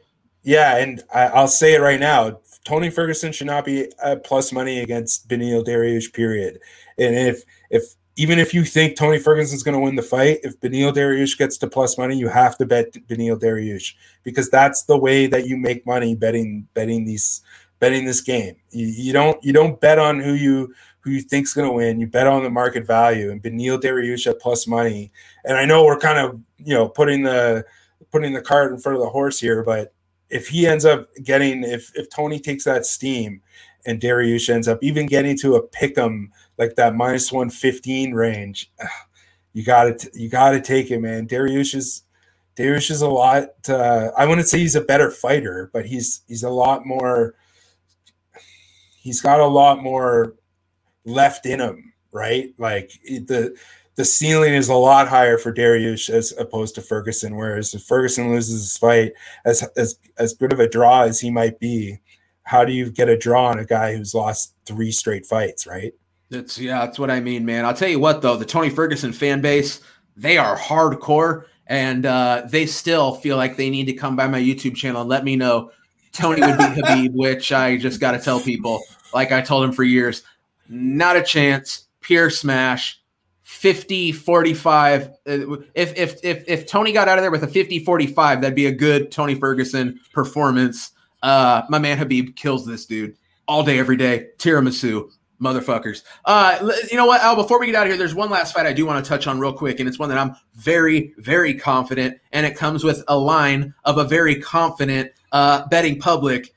Yeah, 0.43 0.77
and 0.77 1.01
I, 1.13 1.41
will 1.41 1.47
say 1.47 1.73
it 1.73 1.81
right 1.81 1.99
now: 1.99 2.41
Tony 2.65 2.89
Ferguson 2.89 3.31
should 3.31 3.47
not 3.47 3.65
be 3.65 3.87
plus 4.23 4.51
money 4.51 4.79
against 4.79 5.27
Beneil 5.29 5.65
Dariush. 5.65 6.13
Period. 6.13 6.59
And 6.97 7.15
if 7.15 7.43
if 7.69 7.95
even 8.15 8.39
if 8.39 8.53
you 8.53 8.63
think 8.63 8.95
Tony 8.95 9.19
Ferguson's 9.19 9.63
going 9.63 9.73
to 9.73 9.79
win 9.79 9.95
the 9.95 10.03
fight, 10.03 10.39
if 10.43 10.59
Beneil 10.59 10.93
Dariush 10.93 11.37
gets 11.37 11.57
to 11.57 11.67
plus 11.67 11.97
money, 11.97 12.17
you 12.17 12.27
have 12.27 12.57
to 12.57 12.65
bet 12.65 12.93
Beneil 13.07 13.39
Dariush 13.39 13.93
because 14.23 14.49
that's 14.49 14.83
the 14.83 14.97
way 14.97 15.25
that 15.27 15.47
you 15.47 15.57
make 15.57 15.85
money 15.85 16.15
betting 16.15 16.67
betting 16.73 17.05
these 17.05 17.41
betting 17.79 18.05
this 18.05 18.21
game. 18.21 18.55
You, 18.71 18.87
you 18.87 19.13
don't 19.13 19.43
you 19.43 19.53
don't 19.53 19.79
bet 19.81 19.97
on 19.97 20.19
who 20.19 20.33
you 20.33 20.73
who 21.03 21.11
you 21.11 21.21
think's 21.21 21.53
going 21.53 21.67
to 21.67 21.73
win. 21.73 21.99
You 21.99 22.07
bet 22.07 22.27
on 22.27 22.43
the 22.43 22.49
market 22.49 22.87
value 22.87 23.29
and 23.29 23.43
Beneil 23.43 23.79
Dariush 23.79 24.25
at 24.25 24.39
plus 24.39 24.67
money. 24.67 25.11
And 25.43 25.57
I 25.57 25.65
know 25.65 25.83
we're 25.83 25.99
kind 25.99 26.17
of 26.17 26.39
you 26.57 26.73
know 26.73 26.87
putting 26.87 27.23
the 27.23 27.65
putting 28.11 28.33
the 28.33 28.41
cart 28.41 28.71
in 28.71 28.79
front 28.79 28.97
of 28.97 29.03
the 29.03 29.09
horse 29.09 29.39
here, 29.39 29.63
but 29.63 29.93
if 30.29 30.47
he 30.47 30.65
ends 30.65 30.85
up 30.85 31.07
getting 31.23 31.63
if 31.63 31.91
if 31.95 32.09
Tony 32.09 32.39
takes 32.39 32.63
that 32.63 32.85
steam 32.85 33.41
and 33.85 33.99
Dariush 33.99 34.49
ends 34.49 34.67
up 34.67 34.79
even 34.81 35.05
getting 35.05 35.37
to 35.39 35.55
a 35.55 35.61
pick 35.61 35.97
'em 35.97 36.31
like 36.57 36.75
that 36.75 36.95
minus 36.95 37.31
one 37.31 37.49
fifteen 37.49 38.13
range, 38.13 38.71
you 39.53 39.63
got 39.63 39.99
to 39.99 40.09
you 40.13 40.29
got 40.29 40.51
to 40.51 40.61
take 40.61 40.89
it, 40.89 40.99
man. 40.99 41.27
Dariush 41.27 41.75
is 41.75 42.03
is 42.57 43.01
a 43.01 43.09
lot. 43.09 43.49
Uh, 43.67 44.11
I 44.17 44.25
wouldn't 44.25 44.47
say 44.47 44.59
he's 44.59 44.75
a 44.75 44.81
better 44.81 45.11
fighter, 45.11 45.69
but 45.73 45.85
he's 45.85 46.21
he's 46.27 46.43
a 46.43 46.49
lot 46.49 46.85
more. 46.85 47.35
He's 49.01 49.21
got 49.21 49.41
a 49.41 49.45
lot 49.45 49.83
more 49.83 50.35
left 51.05 51.45
in 51.45 51.59
him, 51.59 51.93
right? 52.11 52.53
Like 52.57 52.91
the 53.03 53.55
the 53.95 54.05
ceiling 54.05 54.53
is 54.53 54.69
a 54.69 54.73
lot 54.73 55.07
higher 55.07 55.37
for 55.37 55.53
Dariush 55.53 56.09
as 56.09 56.33
opposed 56.37 56.75
to 56.75 56.81
Ferguson. 56.81 57.35
Whereas 57.35 57.73
if 57.73 57.83
Ferguson 57.83 58.31
loses 58.31 58.61
his 58.61 58.77
fight, 58.77 59.13
as 59.45 59.63
as 59.77 59.97
as 60.17 60.33
good 60.33 60.53
of 60.53 60.59
a 60.59 60.69
draw 60.69 61.03
as 61.03 61.19
he 61.19 61.29
might 61.29 61.59
be, 61.59 61.99
how 62.43 62.65
do 62.65 62.73
you 62.73 62.91
get 62.91 63.09
a 63.09 63.17
draw 63.17 63.47
on 63.47 63.59
a 63.59 63.65
guy 63.65 63.95
who's 63.95 64.13
lost 64.13 64.55
three 64.65 64.91
straight 64.91 65.25
fights, 65.25 65.67
right? 65.67 65.93
That's 66.29 66.57
yeah, 66.57 66.85
that's 66.85 66.97
what 66.97 67.11
I 67.11 67.19
mean, 67.19 67.45
man. 67.45 67.65
I'll 67.65 67.73
tell 67.73 67.89
you 67.89 67.99
what 67.99 68.21
though, 68.21 68.37
the 68.37 68.45
Tony 68.45 68.69
Ferguson 68.69 69.13
fan 69.13 69.41
base, 69.41 69.81
they 70.17 70.37
are 70.37 70.57
hardcore 70.57 71.45
and 71.67 72.05
uh, 72.05 72.43
they 72.47 72.65
still 72.65 73.15
feel 73.15 73.37
like 73.37 73.55
they 73.55 73.69
need 73.69 73.85
to 73.85 73.93
come 73.93 74.15
by 74.15 74.27
my 74.27 74.39
YouTube 74.39 74.75
channel 74.75 75.01
and 75.01 75.09
let 75.09 75.23
me 75.23 75.35
know 75.35 75.71
Tony 76.11 76.41
would 76.41 76.57
be 76.57 76.63
Khabib, 76.81 77.13
which 77.13 77.51
I 77.51 77.77
just 77.77 77.99
got 77.99 78.11
to 78.11 78.19
tell 78.19 78.39
people, 78.39 78.81
like 79.13 79.31
I 79.31 79.41
told 79.41 79.63
him 79.63 79.71
for 79.71 79.83
years, 79.83 80.23
not 80.69 81.15
a 81.15 81.23
chance, 81.23 81.87
pure 82.01 82.29
smash. 82.29 82.99
50 83.43 84.13
45 84.13 85.11
if 85.25 85.61
if 85.75 86.23
if 86.23 86.43
if 86.47 86.65
Tony 86.65 86.91
got 86.91 87.07
out 87.07 87.17
of 87.17 87.23
there 87.23 87.29
with 87.29 87.43
a 87.43 87.47
50 87.47 87.83
45 87.83 88.41
that'd 88.41 88.55
be 88.55 88.65
a 88.65 88.71
good 88.71 89.11
Tony 89.11 89.35
Ferguson 89.35 89.99
performance 90.11 90.91
uh 91.21 91.61
my 91.69 91.77
man 91.77 91.97
Khabib 91.97 92.35
kills 92.35 92.65
this 92.65 92.85
dude 92.85 93.15
all 93.47 93.63
day 93.63 93.77
every 93.77 93.95
day 93.95 94.29
tiramisu 94.37 95.09
motherfuckers. 95.43 96.03
Uh, 96.25 96.71
you 96.89 96.97
know 96.97 97.05
what, 97.05 97.21
Al? 97.21 97.35
Before 97.35 97.59
we 97.59 97.67
get 97.67 97.75
out 97.75 97.85
of 97.85 97.89
here, 97.89 97.97
there's 97.97 98.15
one 98.15 98.29
last 98.29 98.53
fight 98.53 98.65
I 98.65 98.73
do 98.73 98.85
want 98.85 99.03
to 99.03 99.07
touch 99.07 99.27
on 99.27 99.39
real 99.39 99.53
quick, 99.53 99.79
and 99.79 99.87
it's 99.87 99.99
one 99.99 100.09
that 100.09 100.17
I'm 100.17 100.35
very, 100.55 101.13
very 101.17 101.53
confident, 101.53 102.17
and 102.31 102.45
it 102.45 102.55
comes 102.55 102.83
with 102.83 103.03
a 103.07 103.17
line 103.17 103.73
of 103.83 103.97
a 103.97 104.05
very 104.05 104.39
confident 104.39 105.11
uh, 105.31 105.67
betting 105.67 105.99
public. 105.99 106.53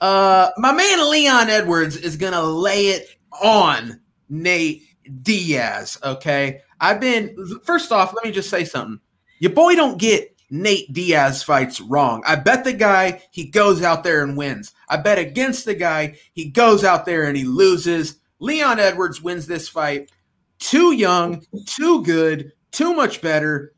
Uh, 0.00 0.50
my 0.58 0.72
man 0.72 1.10
Leon 1.10 1.48
Edwards 1.48 1.96
is 1.96 2.16
gonna 2.16 2.42
lay 2.42 2.88
it 2.88 3.15
on 3.42 4.00
Nate 4.28 4.82
Diaz. 5.22 5.98
Okay, 6.02 6.60
I've 6.80 7.00
been 7.00 7.36
first 7.62 7.92
off. 7.92 8.14
Let 8.14 8.24
me 8.24 8.32
just 8.32 8.50
say 8.50 8.64
something. 8.64 9.00
Your 9.38 9.52
boy 9.52 9.74
don't 9.74 9.98
get 9.98 10.36
Nate 10.50 10.92
Diaz 10.92 11.42
fights 11.42 11.80
wrong. 11.80 12.22
I 12.26 12.36
bet 12.36 12.64
the 12.64 12.72
guy 12.72 13.22
he 13.30 13.44
goes 13.44 13.82
out 13.82 14.04
there 14.04 14.22
and 14.22 14.36
wins. 14.36 14.72
I 14.88 14.96
bet 14.96 15.18
against 15.18 15.64
the 15.64 15.74
guy 15.74 16.16
he 16.32 16.50
goes 16.50 16.84
out 16.84 17.04
there 17.04 17.24
and 17.24 17.36
he 17.36 17.44
loses. 17.44 18.20
Leon 18.38 18.78
Edwards 18.78 19.20
wins 19.22 19.46
this 19.46 19.68
fight. 19.68 20.10
Too 20.58 20.92
young, 20.92 21.44
too 21.66 22.02
good, 22.02 22.52
too 22.70 22.94
much 22.94 23.20
better. 23.20 23.72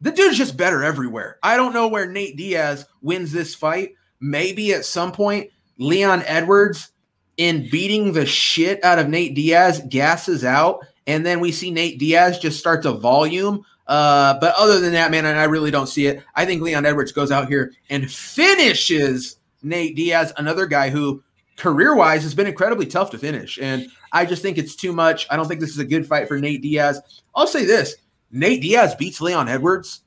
The 0.00 0.10
dude's 0.10 0.38
just 0.38 0.56
better 0.56 0.82
everywhere. 0.82 1.38
I 1.42 1.56
don't 1.56 1.74
know 1.74 1.88
where 1.88 2.10
Nate 2.10 2.36
Diaz 2.36 2.86
wins 3.02 3.32
this 3.32 3.54
fight. 3.54 3.90
Maybe 4.20 4.72
at 4.72 4.84
some 4.84 5.12
point, 5.12 5.50
Leon 5.78 6.22
Edwards, 6.26 6.92
in 7.40 7.66
beating 7.70 8.12
the 8.12 8.26
shit 8.26 8.84
out 8.84 8.98
of 8.98 9.08
Nate 9.08 9.34
Diaz, 9.34 9.80
gasses 9.88 10.44
out. 10.44 10.84
And 11.06 11.24
then 11.24 11.40
we 11.40 11.50
see 11.52 11.70
Nate 11.70 11.98
Diaz 11.98 12.38
just 12.38 12.60
start 12.60 12.82
to 12.82 12.92
volume. 12.92 13.64
Uh, 13.86 14.38
but 14.40 14.54
other 14.58 14.78
than 14.78 14.92
that, 14.92 15.10
man, 15.10 15.24
I 15.24 15.44
really 15.44 15.70
don't 15.70 15.86
see 15.86 16.06
it. 16.06 16.22
I 16.34 16.44
think 16.44 16.60
Leon 16.60 16.84
Edwards 16.84 17.12
goes 17.12 17.30
out 17.30 17.48
here 17.48 17.72
and 17.88 18.10
finishes 18.10 19.38
Nate 19.62 19.96
Diaz, 19.96 20.34
another 20.36 20.66
guy 20.66 20.90
who 20.90 21.22
career 21.56 21.94
wise 21.94 22.24
has 22.24 22.34
been 22.34 22.46
incredibly 22.46 22.84
tough 22.84 23.10
to 23.12 23.18
finish. 23.18 23.58
And 23.58 23.86
I 24.12 24.26
just 24.26 24.42
think 24.42 24.58
it's 24.58 24.76
too 24.76 24.92
much. 24.92 25.26
I 25.30 25.36
don't 25.36 25.48
think 25.48 25.60
this 25.60 25.70
is 25.70 25.78
a 25.78 25.84
good 25.86 26.06
fight 26.06 26.28
for 26.28 26.38
Nate 26.38 26.60
Diaz. 26.60 27.00
I'll 27.34 27.46
say 27.46 27.64
this 27.64 27.96
Nate 28.30 28.60
Diaz 28.60 28.94
beats 28.94 29.22
Leon 29.22 29.48
Edwards. 29.48 30.02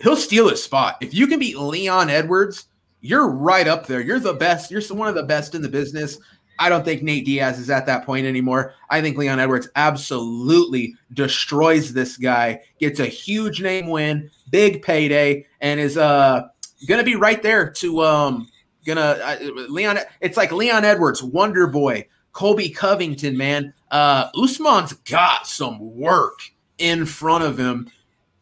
He'll 0.00 0.14
steal 0.14 0.48
his 0.50 0.62
spot. 0.62 0.98
If 1.00 1.12
you 1.12 1.26
can 1.26 1.40
beat 1.40 1.58
Leon 1.58 2.10
Edwards, 2.10 2.66
you're 3.06 3.28
right 3.28 3.68
up 3.68 3.86
there. 3.86 4.00
You're 4.00 4.20
the 4.20 4.34
best. 4.34 4.70
You're 4.70 4.82
one 4.90 5.08
of 5.08 5.14
the 5.14 5.22
best 5.22 5.54
in 5.54 5.62
the 5.62 5.68
business. 5.68 6.18
I 6.58 6.68
don't 6.68 6.84
think 6.84 7.02
Nate 7.02 7.24
Diaz 7.24 7.58
is 7.58 7.70
at 7.70 7.86
that 7.86 8.04
point 8.04 8.26
anymore. 8.26 8.74
I 8.90 9.00
think 9.00 9.16
Leon 9.16 9.38
Edwards 9.38 9.68
absolutely 9.76 10.94
destroys 11.12 11.92
this 11.92 12.16
guy, 12.16 12.62
gets 12.80 12.98
a 12.98 13.06
huge 13.06 13.60
name 13.62 13.88
win, 13.88 14.30
big 14.50 14.82
payday, 14.82 15.46
and 15.60 15.78
is 15.78 15.96
uh 15.96 16.48
gonna 16.88 17.04
be 17.04 17.14
right 17.14 17.42
there 17.42 17.70
to 17.72 18.02
um 18.02 18.48
gonna 18.84 19.00
uh, 19.22 19.36
Leon. 19.68 19.98
It's 20.20 20.36
like 20.36 20.50
Leon 20.50 20.84
Edwards, 20.84 21.22
Wonder 21.22 21.66
Boy, 21.66 22.06
Colby 22.32 22.70
Covington, 22.70 23.36
man. 23.36 23.74
Uh, 23.90 24.30
Usman's 24.34 24.94
got 24.94 25.46
some 25.46 25.96
work 25.96 26.40
in 26.78 27.06
front 27.06 27.44
of 27.44 27.58
him, 27.58 27.90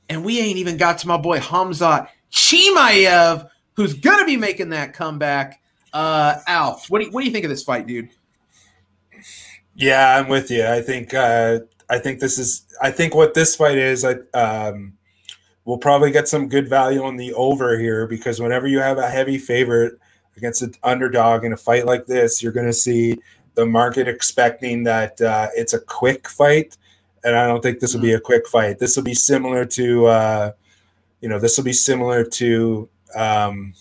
and 0.09 0.25
we 0.25 0.41
ain't 0.41 0.59
even 0.59 0.77
got 0.77 0.99
to 0.99 1.09
my 1.09 1.17
boy 1.17 1.39
Hamzat 1.39 2.09
Chimaev, 2.35 3.49
who's 3.75 3.95
gonna 3.95 4.25
be 4.25 4.37
making 4.37 4.71
that 4.71 4.93
comeback. 4.93 5.61
Uh, 5.93 6.41
Al, 6.47 6.83
what 6.89 7.01
do 7.01 7.07
you, 7.07 7.11
what 7.13 7.21
do 7.21 7.27
you 7.27 7.33
think 7.33 7.45
of 7.45 7.51
this 7.51 7.63
fight, 7.63 7.87
dude? 7.87 8.09
Yeah, 9.77 10.17
I'm 10.17 10.29
with 10.29 10.51
you. 10.51 10.67
I 10.67 10.81
think 10.81 11.15
uh, 11.15 11.61
I 11.89 11.99
think 11.99 12.21
this 12.21 12.39
is 12.39 12.67
I 12.81 12.91
think 12.91 13.15
what 13.15 13.35
this 13.35 13.57
fight 13.57 13.79
is. 13.79 14.05
I 14.05 14.15
um, 14.33 14.95
we'll 15.65 15.79
probably 15.79 16.11
get 16.11 16.29
some 16.29 16.49
good 16.49 16.69
value 16.69 17.03
on 17.03 17.17
the 17.17 17.33
over 17.35 17.79
here 17.79 18.07
because 18.07 18.41
whenever 18.41 18.67
you 18.67 18.79
have 18.81 18.99
a 18.99 19.09
heavy 19.09 19.39
favorite 19.39 19.99
against 20.37 20.63
an 20.63 20.75
underdog 20.83 21.45
in 21.45 21.53
a 21.53 21.57
fight 21.57 21.87
like 21.87 22.07
this, 22.07 22.43
you're 22.43 22.53
going 22.53 22.67
to 22.67 22.73
see 22.73 23.17
the 23.55 23.65
market 23.65 24.09
expecting 24.09 24.83
that 24.85 25.21
uh, 25.21 25.49
it's 25.55 25.73
a 25.73 25.81
quick 25.81 26.29
fight, 26.29 26.77
and 27.23 27.37
I 27.37 27.47
don't 27.47 27.63
think 27.63 27.81
this 27.81 27.95
will 27.95 28.03
be 28.03 28.13
a 28.13 28.21
quick 28.21 28.49
fight. 28.49 28.79
This 28.79 28.97
will 28.97 29.05
be 29.05 29.15
similar 29.15 29.65
to, 29.67 30.07
uh, 30.07 30.53
you 31.21 31.29
know, 31.29 31.39
this 31.39 31.57
will 31.57 31.65
be 31.65 31.73
similar 31.73 32.25
to 32.25 32.89
um, 33.15 33.75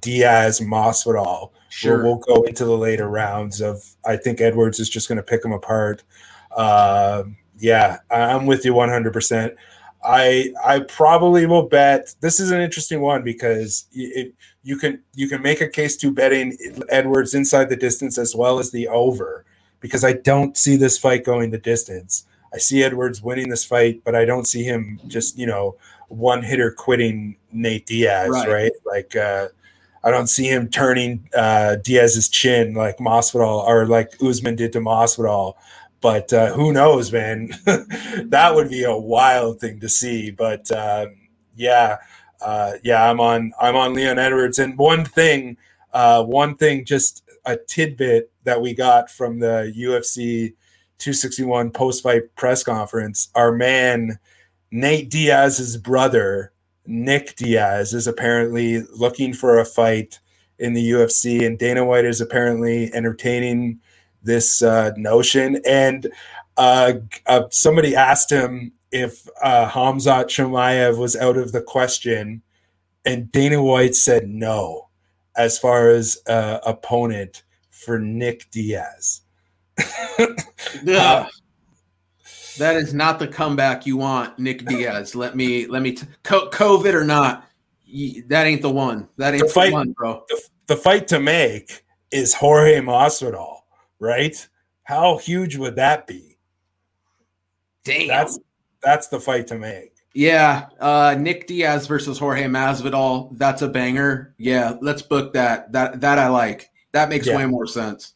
Diaz 0.00 0.60
Masvidal. 0.60 1.50
Sure. 1.70 2.02
We'll, 2.02 2.22
we'll, 2.26 2.36
go 2.36 2.42
into 2.42 2.64
the 2.64 2.76
later 2.76 3.08
rounds 3.08 3.60
of. 3.60 3.82
I 4.04 4.16
think 4.16 4.40
Edwards 4.40 4.80
is 4.80 4.88
just 4.88 5.08
going 5.08 5.16
to 5.16 5.22
pick 5.22 5.42
them 5.42 5.52
apart. 5.52 6.02
Uh, 6.56 7.24
yeah, 7.58 7.98
I'm 8.10 8.46
with 8.46 8.64
you 8.64 8.74
100. 8.74 9.12
percent 9.12 9.54
I 10.04 10.52
I 10.64 10.80
probably 10.80 11.46
will 11.46 11.68
bet 11.68 12.14
this 12.20 12.38
is 12.38 12.50
an 12.50 12.60
interesting 12.60 13.00
one 13.00 13.22
because 13.22 13.86
it, 13.92 14.32
you 14.62 14.76
can 14.76 15.02
you 15.14 15.28
can 15.28 15.42
make 15.42 15.60
a 15.60 15.68
case 15.68 15.96
to 15.98 16.12
betting 16.12 16.56
Edwards 16.88 17.34
inside 17.34 17.68
the 17.68 17.76
distance 17.76 18.16
as 18.16 18.34
well 18.34 18.58
as 18.58 18.70
the 18.70 18.86
over 18.88 19.44
because 19.80 20.04
I 20.04 20.12
don't 20.12 20.56
see 20.56 20.76
this 20.76 20.98
fight 20.98 21.24
going 21.24 21.50
the 21.50 21.58
distance. 21.58 22.24
I 22.54 22.58
see 22.58 22.82
Edwards 22.82 23.22
winning 23.22 23.48
this 23.48 23.64
fight, 23.64 24.02
but 24.04 24.14
I 24.14 24.24
don't 24.24 24.46
see 24.46 24.62
him 24.62 25.00
just 25.08 25.36
you 25.36 25.46
know 25.46 25.76
one 26.08 26.42
hitter 26.42 26.70
quitting 26.70 27.36
Nate 27.52 27.86
Diaz, 27.86 28.30
right? 28.30 28.48
right? 28.48 28.72
Like 28.84 29.16
uh, 29.16 29.48
I 30.02 30.10
don't 30.10 30.26
see 30.26 30.46
him 30.46 30.68
turning 30.68 31.28
uh, 31.34 31.76
Diaz's 31.76 32.28
chin 32.28 32.74
like 32.74 32.98
Masvidal 32.98 33.64
or 33.64 33.86
like 33.86 34.14
Usman 34.22 34.56
did 34.56 34.72
to 34.72 34.80
Masvidal. 34.80 35.54
But 36.00 36.32
uh, 36.32 36.52
who 36.52 36.72
knows, 36.72 37.12
man? 37.12 37.50
that 37.64 38.52
would 38.54 38.70
be 38.70 38.84
a 38.84 38.96
wild 38.96 39.60
thing 39.60 39.80
to 39.80 39.88
see. 39.88 40.30
But 40.30 40.70
uh, 40.70 41.06
yeah, 41.56 41.96
uh, 42.40 42.74
yeah, 42.82 43.10
I'm 43.10 43.20
on 43.20 43.52
I'm 43.60 43.76
on 43.76 43.94
Leon 43.94 44.18
Edwards. 44.18 44.58
And 44.58 44.78
one 44.78 45.04
thing, 45.04 45.56
uh, 45.92 46.22
one 46.24 46.56
thing, 46.56 46.84
just 46.84 47.24
a 47.44 47.56
tidbit 47.56 48.30
that 48.44 48.60
we 48.60 48.74
got 48.74 49.10
from 49.10 49.40
the 49.40 49.72
UFC 49.76 50.54
261 50.98 51.70
post 51.70 52.02
fight 52.02 52.34
press 52.36 52.62
conference. 52.62 53.28
Our 53.34 53.52
man 53.52 54.18
Nate 54.70 55.10
Diaz's 55.10 55.76
brother 55.76 56.52
Nick 56.88 57.36
Diaz 57.36 57.92
is 57.92 58.06
apparently 58.06 58.80
looking 58.94 59.34
for 59.34 59.58
a 59.58 59.64
fight 59.64 60.18
in 60.58 60.72
the 60.72 60.90
UFC, 60.90 61.46
and 61.46 61.58
Dana 61.58 61.84
White 61.84 62.06
is 62.06 62.20
apparently 62.20 62.92
entertaining 62.94 63.78
this 64.22 64.62
uh, 64.62 64.92
notion. 64.96 65.60
And 65.66 66.10
uh, 66.56 66.94
uh, 67.26 67.44
somebody 67.50 67.94
asked 67.94 68.32
him 68.32 68.72
if 68.90 69.28
uh, 69.42 69.68
Hamzat 69.68 70.24
Chimaev 70.24 70.98
was 70.98 71.14
out 71.14 71.36
of 71.36 71.52
the 71.52 71.60
question, 71.60 72.42
and 73.04 73.30
Dana 73.30 73.62
White 73.62 73.94
said 73.94 74.28
no, 74.28 74.88
as 75.36 75.58
far 75.58 75.90
as 75.90 76.18
uh, 76.26 76.58
opponent 76.64 77.44
for 77.70 77.98
Nick 77.98 78.50
Diaz. 78.50 79.20
yeah. 80.82 81.28
That 82.58 82.76
is 82.76 82.94
not 82.94 83.18
the 83.18 83.28
comeback 83.28 83.86
you 83.86 83.96
want, 83.96 84.38
Nick 84.38 84.64
Diaz. 84.64 85.14
Let 85.14 85.36
me 85.36 85.66
let 85.66 85.82
me 85.82 85.92
t- 85.92 86.06
COVID 86.24 86.94
or 86.94 87.04
not, 87.04 87.48
that 88.26 88.46
ain't 88.46 88.62
the 88.62 88.70
one. 88.70 89.08
That 89.16 89.34
ain't 89.34 89.44
the, 89.44 89.50
fight, 89.50 89.70
the 89.70 89.74
one, 89.74 89.92
bro. 89.92 90.24
The, 90.28 90.42
the, 90.66 90.76
fight 90.76 91.08
to 91.08 91.20
make 91.20 91.84
is 92.10 92.34
Jorge 92.34 92.80
Masvidal 92.80 93.58
right? 93.98 94.48
How 94.84 95.18
huge 95.18 95.56
would 95.56 95.76
that 95.76 96.06
be? 96.06 96.38
Damn. 97.84 98.08
That's 98.08 98.38
that's 98.82 99.08
the 99.08 99.20
fight 99.20 99.46
to 99.48 99.58
make. 99.58 99.94
Yeah, 100.14 100.68
uh, 100.80 101.16
Nick 101.18 101.46
Diaz 101.46 101.86
versus 101.86 102.18
Jorge 102.18 102.44
Masvidal. 102.44 103.36
That's 103.36 103.62
a 103.62 103.68
banger. 103.68 104.34
Yeah, 104.38 104.76
let's 104.80 105.02
book 105.02 105.32
that. 105.34 105.72
That 105.72 106.00
that 106.00 106.18
I 106.18 106.28
like. 106.28 106.70
That 106.92 107.08
makes 107.08 107.26
yeah. 107.26 107.36
way 107.36 107.46
more 107.46 107.66
sense. 107.66 108.14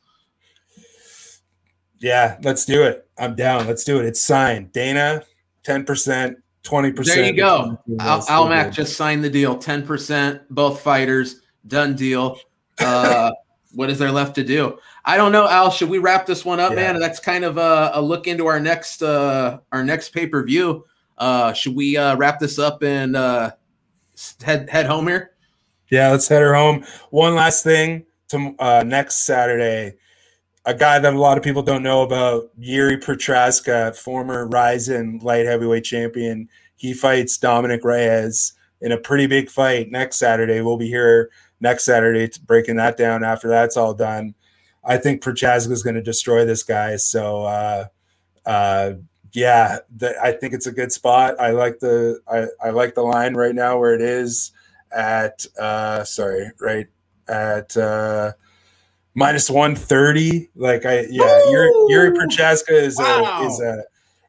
Yeah, 2.03 2.37
let's 2.43 2.65
do 2.65 2.83
it. 2.83 3.09
I'm 3.17 3.37
down. 3.37 3.67
Let's 3.67 3.85
do 3.85 4.01
it. 4.01 4.05
It's 4.07 4.21
signed. 4.21 4.73
Dana, 4.73 5.23
ten 5.63 5.85
percent, 5.85 6.37
twenty 6.65 6.93
percent. 6.93 7.17
There 7.19 7.27
you 7.27 7.37
go. 7.37 7.79
Al- 8.01 8.27
Almac 8.27 8.73
just 8.73 8.97
signed 8.97 9.23
the 9.23 9.31
deal. 9.31 9.57
Ten 9.57 9.87
percent, 9.87 10.43
both 10.51 10.81
fighters. 10.81 11.41
Done 11.67 11.95
deal. 11.95 12.39
Uh, 12.81 13.31
what 13.75 13.89
is 13.89 13.99
there 13.99 14.11
left 14.11 14.35
to 14.35 14.45
do? 14.45 14.79
I 15.05 15.17
don't 15.17 15.31
know, 15.33 15.49
Al. 15.49 15.71
Should 15.71 15.89
we 15.91 15.99
wrap 15.99 16.27
this 16.27 16.45
one 16.45 16.59
up, 16.61 16.71
Yeah. 16.73 16.93
man? 16.93 17.01
That's 17.01 17.21
kind 17.21 17.45
of 17.45 17.57
a, 17.57 17.93
a 17.95 18.03
look 18.03 18.27
into 18.27 18.47
our 18.47 18.59
next 18.61 19.03
uh 19.03 19.59
our 19.71 19.85
next 19.85 20.11
pay 20.11 20.27
per 20.27 20.43
view. 20.45 20.85
Uh, 21.19 21.53
should 21.53 21.77
we 21.77 21.97
uh, 21.97 22.17
wrap 22.17 22.41
this 22.41 22.59
up 22.59 22.83
and 22.83 23.15
uh, 23.15 23.53
head 24.43 24.69
head 24.69 24.87
home 24.87 25.07
here? 25.07 25.31
Yeah, 25.89 26.11
let's 26.11 26.27
head 26.27 26.43
her 26.43 26.55
home. 26.55 26.85
One 27.11 27.37
last 27.37 27.63
thing 27.63 28.07
to 28.29 28.57
uh, 28.59 28.83
next 28.85 29.25
Saturday, 29.27 29.95
a 30.65 30.75
guy 30.75 30.99
that 30.99 31.15
a 31.15 31.19
lot 31.19 31.37
of 31.37 31.45
people 31.45 31.63
don't 31.63 31.83
know 31.83 32.03
about, 32.03 32.51
Jiri 32.61 33.03
Prochazka, 33.03 33.97
former 33.97 34.47
Rizin 34.47 35.19
light 35.23 35.47
heavyweight 35.47 35.85
champion. 35.85 36.49
He 36.77 36.95
fights 36.95 37.37
Dominick 37.37 37.85
Reyes 37.85 38.53
in 38.81 38.93
a 38.93 38.99
pretty 38.99 39.27
big 39.27 39.51
fight 39.51 39.91
next 39.91 40.19
Saturday. 40.19 40.61
We'll 40.61 40.77
be 40.77 40.89
here 40.89 41.31
next 41.61 41.85
Saturday 41.85 42.31
breaking 42.45 42.77
that 42.77 42.97
down 42.97 43.25
after 43.25 43.49
that's 43.49 43.77
all 43.77 43.95
done. 43.95 44.35
I 44.85 44.99
think 44.99 45.23
Prochaska 45.23 45.73
is 45.73 45.83
going 45.83 45.95
to 45.95 46.03
destroy 46.03 46.45
this 46.45 46.63
guy. 46.63 46.97
So, 46.97 47.45
uh, 47.45 47.87
uh, 48.45 48.93
yeah, 49.33 49.79
the, 49.97 50.21
I 50.21 50.33
think 50.33 50.55
it's 50.55 50.67
a 50.67 50.73
good 50.73 50.93
spot. 50.93 51.41
I 51.41 51.53
like 51.53 51.79
the 51.79 52.21
I, 52.29 52.47
I 52.69 52.71
like 52.71 52.95
the 52.95 53.03
line 53.03 53.35
right 53.35 53.55
now 53.55 53.79
where 53.79 53.95
it 53.95 54.03
is 54.03 54.53
at 54.95 55.47
uh 55.59 56.05
sorry 56.05 56.51
right 56.61 56.87
at 57.27 57.75
uh 57.79 58.33
minus 59.15 59.51
130 59.51 60.49
like 60.55 60.87
i 60.87 61.01
yeah 61.11 61.41
jiri, 61.47 61.71
jiri 61.91 62.13
prochazka 62.17 62.71
is 62.73 62.99
Wow. 62.99 63.39
a 63.43 63.47
is 63.47 63.61
a 63.61 63.85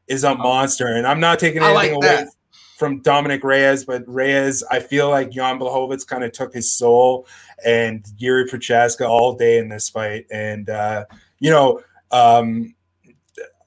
is 0.07 0.23
a 0.25 0.35
monster. 0.35 0.87
And 0.87 1.07
i'm 1.07 1.19
not 1.21 1.39
taking 1.39 1.63
anything 1.63 1.93
like 1.93 2.03
away 2.03 2.27
from 2.75 2.99
dominick 3.01 3.43
reyes 3.43 3.85
but 3.85 4.03
reyes 4.07 4.63
i 4.71 4.79
feel 4.79 5.09
like 5.09 5.29
jan 5.31 5.57
blachowicz 5.59 6.05
kind 6.05 6.23
of 6.23 6.31
took 6.33 6.53
his 6.53 6.71
soul 6.71 7.25
and 7.65 8.03
jiri 8.19 8.43
prochazka 8.49 9.07
all 9.07 9.33
day 9.35 9.57
in 9.57 9.69
this 9.69 9.89
fight. 9.89 10.25
And 10.31 10.69
uh 10.69 11.05
you 11.39 11.49
know 11.49 11.79
um 12.11 12.75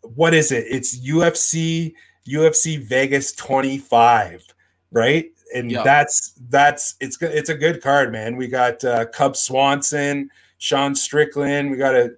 what 0.03 0.35
is 0.35 0.53
it? 0.53 0.67
It's 0.71 0.99
ufc 1.09 1.93
ufc 2.29 2.85
vegas 2.87 3.33
25 3.33 4.45
right? 4.93 5.27
And 5.55 5.71
Yeah. 5.71 5.83
that's 5.83 6.33
that's 6.49 6.95
it's 7.01 7.17
it's 7.23 7.49
a 7.51 7.55
good 7.55 7.83
card, 7.83 8.13
man. 8.13 8.37
We 8.37 8.47
got 8.49 8.83
uh, 8.85 9.07
Cub 9.07 9.37
Swanson, 9.37 10.31
Sean 10.59 10.95
Strickland, 10.95 11.70
we 11.70 11.77
got 11.77 11.95
a 11.95 12.12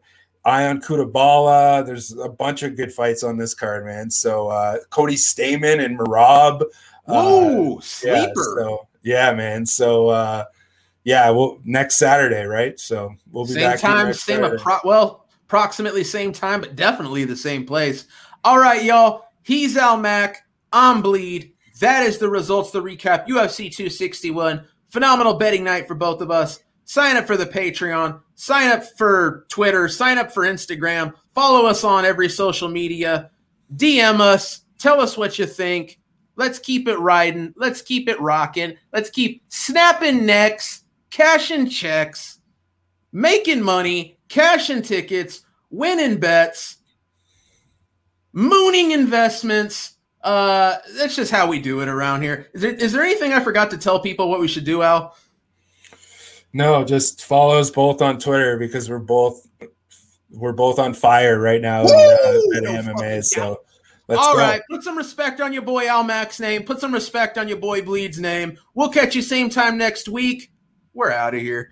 Ion 0.45 0.81
Cutelaba. 0.81 1.85
There's 1.85 2.13
a 2.17 2.29
bunch 2.29 2.63
of 2.63 2.77
good 2.77 2.93
fights 2.93 3.23
on 3.23 3.37
this 3.37 3.55
card, 3.55 3.85
man. 3.85 4.11
So 4.11 4.49
uh, 4.49 4.79
Cody 4.91 5.17
Stamann 5.17 5.85
and 5.85 5.99
Merab. 5.99 6.63
Uh, 7.07 7.25
Woo, 7.25 7.75
yeah, 7.75 8.25
sleeper. 8.25 8.57
so 8.59 8.89
yeah, 9.03 9.33
man. 9.33 9.67
So 9.67 10.09
uh, 10.09 10.45
yeah, 11.05 11.31
well, 11.31 11.59
next 11.65 11.99
Saturday, 11.99 12.45
right? 12.45 12.79
So 12.79 13.15
we'll 13.31 13.47
be 13.47 13.53
same 13.53 13.71
back 13.71 13.81
time, 13.81 14.13
same 14.13 14.41
appro- 14.41 14.85
well, 14.85 15.27
approximately 15.47 16.05
same 16.05 16.33
time, 16.33 16.61
but 16.61 16.77
definitely 16.77 17.25
the 17.25 17.37
same 17.37 17.65
place. 17.65 18.07
All 18.45 18.59
right, 18.59 18.85
y'all. 18.85 19.25
He's 19.43 19.77
Al 19.77 19.97
Mack. 19.97 20.47
I'm 20.73 21.01
Bleed. 21.01 21.55
That 21.81 22.07
is 22.07 22.19
the 22.19 22.29
results. 22.29 22.71
The 22.71 22.83
recap. 22.83 23.27
UFC 23.27 23.75
261. 23.75 24.67
Phenomenal 24.91 25.35
betting 25.35 25.65
night 25.65 25.89
for 25.89 25.95
both 25.95 26.21
of 26.21 26.31
us. 26.31 26.61
Sign 26.89 27.19
up 27.19 27.27
for 27.27 27.37
the 27.37 27.45
Patreon. 27.45 28.19
Sign 28.35 28.71
up 28.71 28.83
for 28.97 29.45
Twitter. 29.51 29.89
Sign 29.89 30.17
up 30.17 30.33
for 30.33 30.45
Instagram. 30.45 31.13
Follow 31.35 31.67
us 31.67 31.85
on 31.85 32.07
every 32.07 32.31
social 32.31 32.67
media. 32.67 33.31
DM 33.77 34.21
us. 34.21 34.63
Tell 34.79 34.99
us 34.99 35.15
what 35.15 35.39
you 35.39 35.45
think. 35.45 36.01
Let's 36.37 36.59
keep 36.59 36.89
it 36.89 36.97
riding. 36.97 37.53
Let's 37.59 37.83
keep 37.83 38.09
it 38.09 38.19
rocking. 38.23 38.75
Let's 38.91 39.11
keep 39.11 39.43
snapping 39.49 40.25
necks, 40.25 40.85
cashing 41.11 41.69
checks, 41.69 42.39
making 43.13 43.61
money, 43.61 44.19
cashing 44.31 44.81
tickets, 44.81 45.43
winning 45.69 46.19
bets, 46.19 46.79
mooning 48.33 48.93
investments. 48.93 49.99
Uh, 50.23 50.77
that's 50.97 51.17
just 51.17 51.31
how 51.31 51.47
we 51.49 51.61
do 51.61 51.83
it 51.83 51.89
around 51.89 52.23
here. 52.23 52.49
Is 52.55 52.63
there, 52.63 52.73
is 52.73 52.93
there 52.93 53.03
anything 53.05 53.35
I 53.35 53.41
forgot 53.41 53.71
to 53.73 53.77
tell 53.77 54.01
people 54.01 54.31
what 54.31 54.41
we 54.41 54.49
should 54.49 54.65
do, 54.65 54.81
Al? 54.81 55.15
No, 56.53 56.85
just 56.85 57.25
follow 57.25 57.59
us 57.59 57.71
both 57.71 58.01
on 58.03 58.19
Twitter 58.19 58.57
because 58.57 58.89
we're 58.89 58.99
both 58.99 59.47
we're 60.31 60.53
both 60.53 60.79
on 60.79 60.95
fire 60.95 61.39
right 61.41 61.61
now 61.61 61.83
in, 61.83 61.89
uh, 61.89 62.19
Woo! 62.25 62.51
in 62.53 62.65
fucking 62.65 62.95
MMA. 62.95 63.25
So 63.25 63.61
let's 64.09 64.21
All 64.21 64.35
go. 64.35 64.41
right, 64.41 64.63
put 64.71 64.83
some 64.83 64.97
respect 64.97 65.41
on 65.41 65.53
your 65.53 65.63
boy 65.63 65.89
Al 65.89 66.05
Mac's 66.05 66.41
name. 66.41 66.65
Put 66.65 66.81
some 66.81 66.93
respect 66.93 67.39
on 67.39 67.49
your 67.49 67.59
boy 67.59 67.83
Bleed's 67.83 68.19
name. 68.19 68.59
We'll 68.75 68.91
catch 68.91 69.15
you 69.15 69.23
same 69.23 69.51
time 69.51 69.79
next 69.79 70.09
week. 70.09 70.51
We're 70.95 71.13
out 71.13 71.35
of 71.35 71.41
here. 71.41 71.71